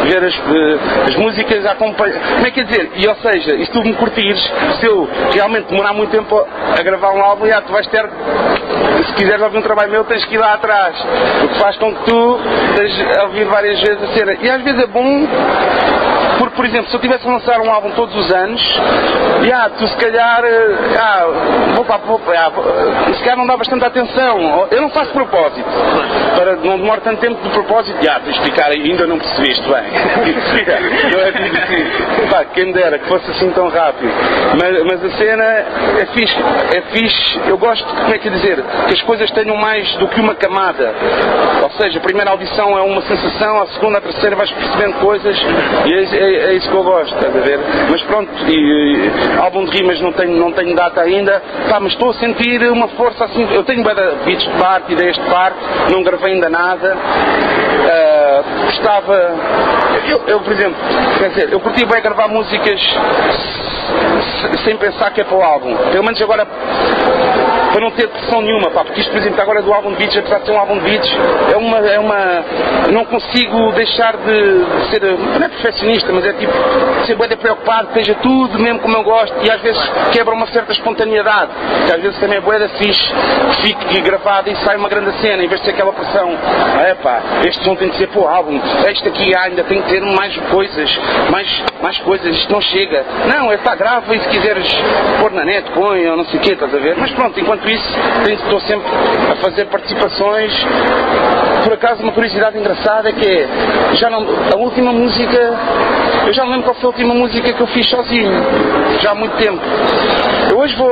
ver 0.03 0.23
as, 0.23 0.33
eh, 0.33 0.77
as 1.07 1.15
músicas 1.15 1.65
a 1.65 1.71
acompanhar. 1.71 2.19
Como 2.35 2.47
é 2.47 2.51
que 2.51 2.59
é 2.61 2.63
dizer? 2.63 2.91
E 2.95 3.07
ou 3.07 3.15
seja, 3.15 3.55
e 3.55 3.65
se 3.65 3.71
tu 3.71 3.81
me 3.83 3.93
curtires, 3.93 4.41
se 4.79 4.85
eu 4.85 5.07
realmente 5.33 5.67
demorar 5.69 5.93
muito 5.93 6.11
tempo 6.11 6.45
a 6.77 6.81
gravar 6.81 7.11
um 7.11 7.21
álbum, 7.21 7.47
já, 7.47 7.61
tu 7.61 7.71
vais 7.71 7.87
ter 7.87 8.05
se 9.05 9.13
quiseres 9.13 9.41
ouvir 9.41 9.57
um 9.59 9.61
trabalho 9.61 9.91
meu, 9.91 10.03
tens 10.05 10.25
que 10.25 10.35
ir 10.35 10.37
lá 10.37 10.53
atrás. 10.53 10.95
O 11.43 11.47
que 11.49 11.59
faz 11.59 11.77
com 11.77 11.93
que 11.93 12.03
tu 12.05 12.39
estejas 12.71 13.17
a 13.17 13.23
ouvir 13.25 13.45
várias 13.45 13.79
vezes 13.81 14.01
a 14.03 14.07
cena. 14.13 14.33
E 14.41 14.49
às 14.49 14.61
vezes 14.63 14.83
é 14.83 14.87
bom, 14.87 15.04
um 15.05 16.14
porque, 16.37 16.55
por 16.55 16.65
exemplo, 16.65 16.89
se 16.89 16.95
eu 16.95 16.99
tivesse 17.01 17.27
a 17.27 17.31
lançar 17.31 17.59
um 17.61 17.71
álbum 17.71 17.91
todos 17.91 18.15
os 18.15 18.31
anos, 18.33 18.61
já, 19.43 19.69
tu 19.69 19.87
se 19.87 19.95
calhar, 19.97 20.43
eh, 20.43 20.75
ah, 20.99 21.25
vou 21.75 21.85
para, 21.85 21.99
já, 22.35 22.49
vou- 22.49 22.65
se 23.13 23.19
calhar 23.19 23.37
não 23.37 23.45
dá 23.47 23.57
bastante 23.57 23.85
atenção. 23.85 24.67
Eu 24.71 24.81
não 24.81 24.89
faço 24.89 25.11
propósito. 25.11 25.65
Para 26.35 26.55
não 26.57 26.77
demorar 26.77 27.01
tanto 27.01 27.21
tempo 27.21 27.41
de 27.41 27.49
propósito, 27.49 27.97
tens 27.99 28.23
de 28.23 28.29
explicar, 28.31 28.71
ainda 28.71 29.07
não 29.07 29.17
percebeste 29.17 29.63
bem. 29.63 29.83
não 31.11 31.19
é 31.19 31.29
assim, 31.29 32.27
pá, 32.29 32.45
quem 32.53 32.71
dera 32.71 32.99
que 32.99 33.07
fosse 33.07 33.29
assim 33.31 33.51
tão 33.51 33.69
rápido. 33.69 34.11
Mas, 34.59 34.83
mas 34.85 35.05
a 35.05 35.17
cena 35.17 35.43
é 35.43 36.07
fixe, 36.13 36.35
é 36.75 36.81
fixe, 36.91 37.39
eu 37.47 37.57
gosto, 37.57 37.85
como 37.85 38.13
é 38.13 38.17
que 38.17 38.27
é 38.27 38.31
dizer, 38.31 38.63
que 38.87 38.93
as 38.93 39.01
coisas 39.01 39.29
tenham 39.31 39.55
mais 39.57 39.89
do 39.95 40.07
que 40.07 40.19
uma 40.19 40.35
camada. 40.35 40.93
Ou 41.63 41.69
seja, 41.71 41.99
a 41.99 42.01
primeira 42.01 42.31
audição 42.31 42.77
é 42.77 42.81
uma 42.81 43.01
sensação, 43.01 43.61
a 43.61 43.67
segunda, 43.67 43.97
a 43.99 44.01
terceira 44.01 44.35
vais 44.35 44.51
percebendo 44.51 44.93
coisas 44.99 45.37
e 45.85 45.93
é, 45.93 46.24
é- 46.25 46.51
é 46.51 46.53
isso 46.53 46.69
que 46.69 46.75
eu 46.75 46.83
gosto, 46.83 47.13
estás 47.15 47.35
a 47.35 47.39
ver? 47.39 47.59
Mas 47.89 48.01
pronto, 48.03 48.29
e, 48.47 48.53
e, 48.53 49.11
álbum 49.39 49.65
de 49.65 49.77
rimas 49.77 49.99
não 50.01 50.11
tenho, 50.11 50.37
não 50.37 50.51
tenho 50.51 50.75
data 50.75 51.01
ainda, 51.01 51.41
pá, 51.69 51.79
mas 51.79 51.93
estou 51.93 52.09
a 52.11 52.13
sentir 52.15 52.61
uma 52.71 52.87
força 52.89 53.25
assim, 53.25 53.47
eu 53.53 53.63
tenho 53.63 53.83
beats 54.25 54.43
de 54.43 54.59
parte, 54.59 54.93
ideias 54.93 55.15
de 55.15 55.29
parte, 55.29 55.57
não 55.91 56.03
gravei 56.03 56.33
ainda 56.33 56.49
nada. 56.49 56.95
Ah, 57.87 58.43
gostava, 58.65 59.35
eu, 60.09 60.21
eu, 60.27 60.39
por 60.41 60.51
exemplo, 60.53 60.75
quer 61.19 61.29
dizer, 61.29 61.51
eu 61.51 61.59
curti 61.59 61.85
bem 61.85 62.01
gravar 62.01 62.27
músicas 62.27 62.79
se- 62.81 64.63
sem 64.63 64.75
pensar 64.77 65.11
que 65.11 65.21
é 65.21 65.23
para 65.23 65.35
o 65.37 65.41
álbum. 65.43 65.75
Pelo 65.91 66.03
menos 66.03 66.21
agora 66.21 66.47
para 67.75 67.83
não 67.83 67.91
ter 67.91 68.07
pressão 68.07 68.41
nenhuma, 68.41 68.71
pá, 68.71 68.85
porque 68.85 69.01
isto, 69.01 69.11
por 69.11 69.19
exemplo, 69.19 69.41
agora 69.41 69.61
do 69.61 69.73
álbum 69.73 69.91
de 69.91 69.97
beats, 69.97 70.15
apesar 70.15 70.39
de 70.39 70.45
ser 70.45 70.53
um 70.53 70.57
álbum 70.57 70.79
de 70.79 70.85
beats, 70.85 71.11
é 71.51 71.57
uma, 71.57 71.77
é 71.79 71.99
uma, 71.99 72.45
não 72.89 73.03
consigo 73.03 73.73
deixar 73.73 74.15
de, 74.15 74.63
de 74.63 74.89
ser, 74.91 75.01
não 75.01 75.45
é 75.45 75.49
perfeccionista, 75.49 76.09
mas 76.13 76.25
é 76.25 76.31
tipo, 76.31 76.53
ser 77.05 77.17
bem 77.17 77.35
preocupado, 77.35 77.87
que 77.87 77.99
esteja 77.99 78.17
tudo 78.21 78.57
mesmo 78.59 78.79
como 78.79 78.95
eu 78.95 79.03
gosto, 79.03 79.35
e 79.45 79.51
às 79.51 79.59
vezes 79.59 79.81
quebra 80.13 80.33
uma 80.33 80.47
certa 80.47 80.71
espontaneidade, 80.71 81.51
que 81.85 81.91
às 81.91 82.01
vezes 82.01 82.17
também 82.17 82.37
é 82.37 82.39
bué 82.41 82.57
da 82.59 82.69
fixe, 82.69 83.13
que 83.49 83.61
fique 83.63 83.99
gravado 83.99 84.49
e 84.49 84.55
sai 84.55 84.77
uma 84.77 84.87
grande 84.87 85.11
cena, 85.19 85.43
em 85.43 85.47
vez 85.49 85.59
de 85.59 85.65
ser 85.65 85.73
aquela 85.73 85.91
pressão, 85.91 86.31
é 86.79 86.93
pá, 86.93 87.21
este 87.45 87.61
som 87.61 87.75
tem 87.75 87.89
que 87.89 87.97
ser 87.97 88.07
para 88.07 88.21
o 88.21 88.25
álbum, 88.25 88.57
este 88.87 89.09
aqui 89.09 89.35
ainda 89.35 89.65
tem 89.65 89.81
que 89.81 89.89
ter 89.89 89.99
mais 89.99 90.33
coisas, 90.49 90.97
mais, 91.29 91.63
mais 91.81 91.99
coisas, 91.99 92.33
isto 92.37 92.53
não 92.53 92.61
chega. 92.61 93.03
Não, 93.27 93.51
é 93.51 93.57
pá, 93.57 93.75
grava 93.75 94.15
e 94.15 94.19
se 94.21 94.29
quiseres 94.29 94.73
pôr 95.19 95.33
na 95.33 95.43
net, 95.43 95.69
põe, 95.71 96.07
ou 96.07 96.15
não 96.15 96.23
sei 96.23 96.39
o 96.39 96.41
quê, 96.41 96.53
estás 96.53 96.73
a 96.73 96.77
ver? 96.77 96.95
Mas 96.97 97.11
pronto, 97.11 97.37
enquanto 97.37 97.64
isso, 97.69 97.89
tenho- 98.23 98.37
estou 98.39 98.59
sempre 98.61 98.87
a 99.31 99.35
fazer 99.37 99.65
participações. 99.65 100.53
Por 101.63 101.73
acaso, 101.73 102.03
uma 102.03 102.11
curiosidade 102.11 102.57
engraçada 102.57 103.09
é 103.09 103.11
que 103.13 103.25
é, 103.27 103.47
já 103.95 104.09
não, 104.09 104.25
a 104.53 104.57
última 104.57 104.91
música, 104.91 105.37
eu 106.27 106.33
já 106.33 106.43
não 106.43 106.51
lembro 106.51 106.65
qual 106.65 106.75
foi 106.75 106.85
a 106.85 106.87
última 106.89 107.13
música 107.13 107.51
que 107.53 107.61
eu 107.61 107.67
fiz 107.67 107.87
sozinho, 107.89 108.31
já 109.01 109.11
há 109.11 109.15
muito 109.15 109.35
tempo. 109.37 109.61
Eu 110.51 110.57
hoje 110.59 110.75
vou, 110.75 110.91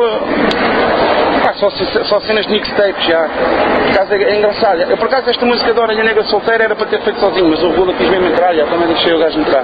pá, 1.43 1.53
só, 1.55 1.69
só 1.69 2.19
cenas 2.21 2.45
de 2.47 2.53
mixtapes 2.53 3.05
já. 3.05 3.27
Por 3.27 3.91
acaso 3.91 4.13
é, 4.13 4.23
é 4.23 4.37
engraçado. 4.37 4.81
Eu, 4.81 4.97
por 4.97 5.07
acaso, 5.07 5.29
esta 5.29 5.45
música 5.45 5.73
da 5.73 5.81
Orelha 5.81 6.03
Negra 6.03 6.23
Solteira 6.23 6.63
era 6.63 6.75
para 6.75 6.85
ter 6.87 7.01
feito 7.01 7.19
sozinho, 7.19 7.49
mas 7.49 7.61
o 7.61 7.69
Rula 7.69 7.93
quis 7.93 8.09
mesmo 8.09 8.27
entrar, 8.27 8.53
já 8.55 8.65
também 8.65 8.87
deixei 8.87 9.13
o 9.13 9.19
gajo 9.19 9.39
entrar. 9.39 9.63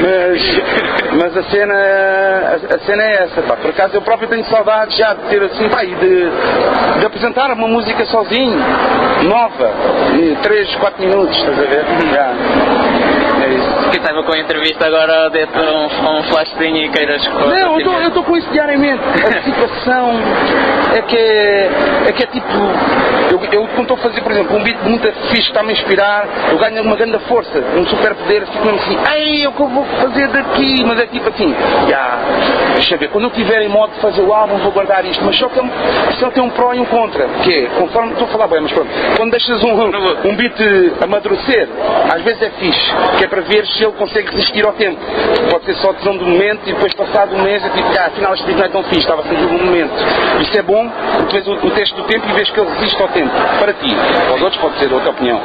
Mas, 0.00 1.12
mas 1.18 1.36
a 1.36 1.42
cena, 1.50 1.74
a, 1.74 2.74
a 2.74 2.78
cena 2.80 3.02
é 3.02 3.14
essa, 3.24 3.42
pá. 3.42 3.56
Por 3.56 3.70
acaso, 3.70 3.94
eu 3.94 4.02
próprio 4.02 4.28
tenho 4.28 4.44
saudades 4.46 4.96
já 4.96 5.14
de 5.14 5.22
ter 5.28 5.42
assim, 5.42 5.68
pá, 5.68 5.84
e 5.84 5.94
de, 5.94 6.30
de 7.00 7.06
apresentar 7.06 7.52
uma 7.52 7.68
música 7.68 8.04
sozinho, 8.06 8.58
nova, 9.22 9.70
em 10.14 10.34
3, 10.36 10.74
4 10.76 11.02
minutos, 11.04 11.36
estás 11.36 11.58
a 11.58 11.62
ver? 11.62 11.84
Já. 12.12 12.81
É. 13.92 13.96
Quem 13.96 14.00
estava 14.00 14.22
com 14.22 14.32
a 14.32 14.38
entrevista 14.38 14.86
agora 14.86 15.28
dê-te 15.30 15.58
um, 15.58 16.18
um 16.18 16.22
flashzinho 16.24 16.76
e 16.78 16.88
queiras 16.88 17.22
Não, 17.26 17.78
eu 18.00 18.08
estou 18.08 18.24
com 18.24 18.36
isso 18.36 18.48
diariamente. 18.50 19.02
A 19.02 19.42
situação 19.44 20.12
é 20.94 21.02
que 21.02 21.16
é, 21.16 21.70
é 22.08 22.12
que 22.12 22.22
é 22.22 22.26
tipo. 22.26 22.48
Eu, 23.30 23.40
eu 23.52 23.66
quando 23.68 23.82
estou 23.82 23.96
a 23.96 24.00
fazer, 24.00 24.20
por 24.22 24.32
exemplo, 24.32 24.56
um 24.56 24.62
beat 24.62 24.78
muito 24.82 25.10
fixe 25.28 25.42
que 25.42 25.48
está-me 25.48 25.70
a 25.70 25.72
inspirar, 25.72 26.26
eu 26.50 26.58
ganho 26.58 26.82
uma 26.82 26.96
grande 26.96 27.18
força, 27.20 27.58
um 27.76 27.86
super 27.86 28.14
poder, 28.14 28.46
fico 28.46 28.64
mesmo 28.64 28.80
assim, 28.80 28.98
ei, 29.14 29.44
é 29.44 29.48
o 29.48 29.52
que 29.52 29.60
eu 29.60 29.68
vou 29.68 29.84
fazer 29.84 30.28
daqui, 30.28 30.84
mas 30.84 31.00
é 31.00 31.06
tipo 31.06 31.28
assim, 31.28 31.54
já, 31.88 32.18
deixa 32.74 32.96
ver, 32.96 33.08
quando 33.08 33.24
eu 33.24 33.30
estiver 33.30 33.62
em 33.62 33.68
modo 33.68 33.94
de 33.94 34.00
fazer 34.00 34.20
o 34.20 34.32
álbum 34.32 34.58
vou 34.58 34.72
guardar 34.72 35.04
isto, 35.06 35.24
mas 35.24 35.36
só 35.38 35.48
tem, 35.48 35.70
só 36.18 36.30
tem 36.30 36.42
um 36.42 36.50
pró 36.50 36.74
e 36.74 36.80
um 36.80 36.84
contra, 36.84 37.26
que 37.42 37.52
é, 37.52 37.66
conforme 37.78 38.12
estou 38.12 38.28
a 38.28 38.30
falar 38.30 38.48
bem, 38.48 38.60
mas 38.60 38.72
pronto, 38.72 38.90
quando 39.16 39.30
deixas 39.30 39.62
um, 39.64 40.28
um 40.28 40.36
beat 40.36 40.56
amadurecer, 41.02 41.68
às 42.12 42.22
vezes 42.22 42.42
é 42.42 42.50
fixe, 42.50 42.92
que 43.16 43.24
é 43.24 43.28
para 43.28 43.40
ver 43.42 43.66
ele 43.82 43.92
consegue 43.92 44.30
resistir 44.30 44.64
ao 44.64 44.72
tempo. 44.72 44.98
Pode 45.50 45.64
ser 45.64 45.74
só 45.76 45.92
tesão 45.92 46.16
do 46.16 46.26
momento 46.26 46.60
e 46.66 46.72
depois 46.72 46.94
passado 46.94 47.34
um 47.34 47.42
mês 47.42 47.64
é 47.64 47.68
tipo, 47.70 47.88
ah, 47.98 48.06
afinal 48.06 48.34
este 48.34 48.46
beat 48.46 48.58
não 48.58 48.64
é 48.64 48.68
tão 48.68 48.82
fixe, 48.84 49.00
estava 49.00 49.22
a 49.22 49.24
sentir 49.24 49.42
no 49.42 49.64
momento. 49.64 49.92
Isso 50.40 50.56
é 50.56 50.62
bom, 50.62 50.90
porque 51.16 51.40
vês 51.40 51.48
o, 51.48 51.70
teste 51.70 51.94
do 51.94 52.02
tempo 52.04 52.28
e 52.28 52.32
vês 52.32 52.50
que 52.50 52.60
ele 52.60 52.70
resiste 52.70 53.02
ao 53.02 53.08
tempo. 53.08 53.30
Para 53.58 53.72
ti. 53.74 53.94
Para 53.94 54.34
os 54.34 54.42
outros 54.42 54.60
pode 54.60 54.78
ser 54.78 54.92
outra 54.92 55.10
opinião. 55.10 55.40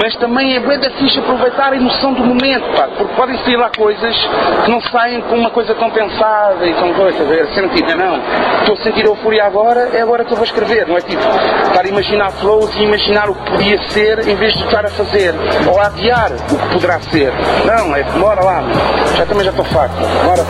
Mas 0.00 0.14
também 0.16 0.56
é 0.56 0.60
bem 0.60 0.78
da 0.78 0.90
fixe 0.90 1.18
aproveitar 1.18 1.72
a 1.72 1.76
emoção 1.76 2.12
do 2.12 2.24
momento, 2.24 2.64
pá, 2.76 2.88
porque 2.96 3.14
podem 3.14 3.38
sair 3.38 3.56
lá 3.56 3.70
coisas 3.76 4.16
que 4.64 4.70
não 4.70 4.80
saem 4.80 5.20
com 5.22 5.36
uma 5.36 5.50
coisa 5.50 5.74
tão 5.74 5.90
pensada 5.90 6.66
e 6.66 6.74
tão 6.74 6.92
coisa, 6.94 7.22
a 7.22 7.26
ver, 7.26 7.46
sentido, 7.48 7.96
não. 7.96 8.18
Estou 8.60 8.74
a 8.74 8.82
sentir 8.82 9.04
euforia 9.04 9.44
agora, 9.44 9.90
é 9.92 10.00
agora 10.00 10.24
que 10.24 10.32
eu 10.32 10.36
vou 10.36 10.44
escrever, 10.44 10.86
não 10.86 10.96
é 10.96 11.00
tipo 11.00 11.22
estar 11.22 11.84
a 11.84 11.88
imaginar 11.88 12.30
flows 12.32 12.74
e 12.76 12.82
imaginar 12.82 13.28
o 13.28 13.34
que 13.34 13.50
podia 13.50 13.78
ser 13.90 14.28
em 14.28 14.34
vez 14.36 14.54
de 14.54 14.64
estar 14.64 14.84
a 14.84 14.90
fazer 14.90 15.34
ou 15.70 15.78
a 15.80 15.86
adiar 15.86 16.32
o 16.32 16.58
que 16.58 16.72
poderá 16.72 17.00
ser. 17.00 17.32
Não, 17.64 17.75
é 17.76 18.18
bora 18.18 18.42
lá, 18.42 18.62
mano. 18.62 18.74
já 19.16 19.26
também 19.26 19.44
já 19.44 19.50
estou 19.50 19.64
farto. 19.66 19.94
Bora. 19.96 20.44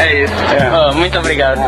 É 0.00 0.24
isso. 0.24 0.34
Oh, 0.72 0.94
muito 0.94 1.18
obrigado. 1.18 1.60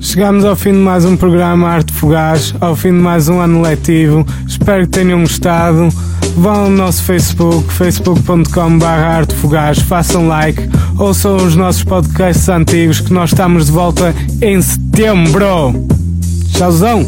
Chegamos 0.00 0.44
ao 0.44 0.56
fim 0.56 0.72
de 0.72 0.78
mais 0.78 1.04
um 1.04 1.16
programa 1.16 1.68
Arte 1.68 1.92
Fugaz, 1.92 2.54
ao 2.60 2.74
fim 2.74 2.88
de 2.88 2.98
mais 2.98 3.28
um 3.28 3.38
ano 3.38 3.62
letivo. 3.62 4.26
Espero 4.46 4.82
que 4.84 4.90
tenham 4.90 5.20
gostado. 5.20 5.88
Vão 6.36 6.64
ao 6.64 6.70
nosso 6.70 7.02
Facebook, 7.04 7.72
facebook.com.br 7.72 8.84
artefugaz, 8.84 9.78
façam 9.80 10.26
like, 10.26 10.68
ouçam 10.98 11.36
os 11.36 11.54
nossos 11.54 11.84
podcasts 11.84 12.48
antigos 12.48 13.00
que 13.00 13.12
nós 13.12 13.30
estamos 13.30 13.66
de 13.66 13.72
volta 13.72 14.14
em 14.40 14.60
setembro. 14.62 15.74
Tchauzão! 16.52 17.04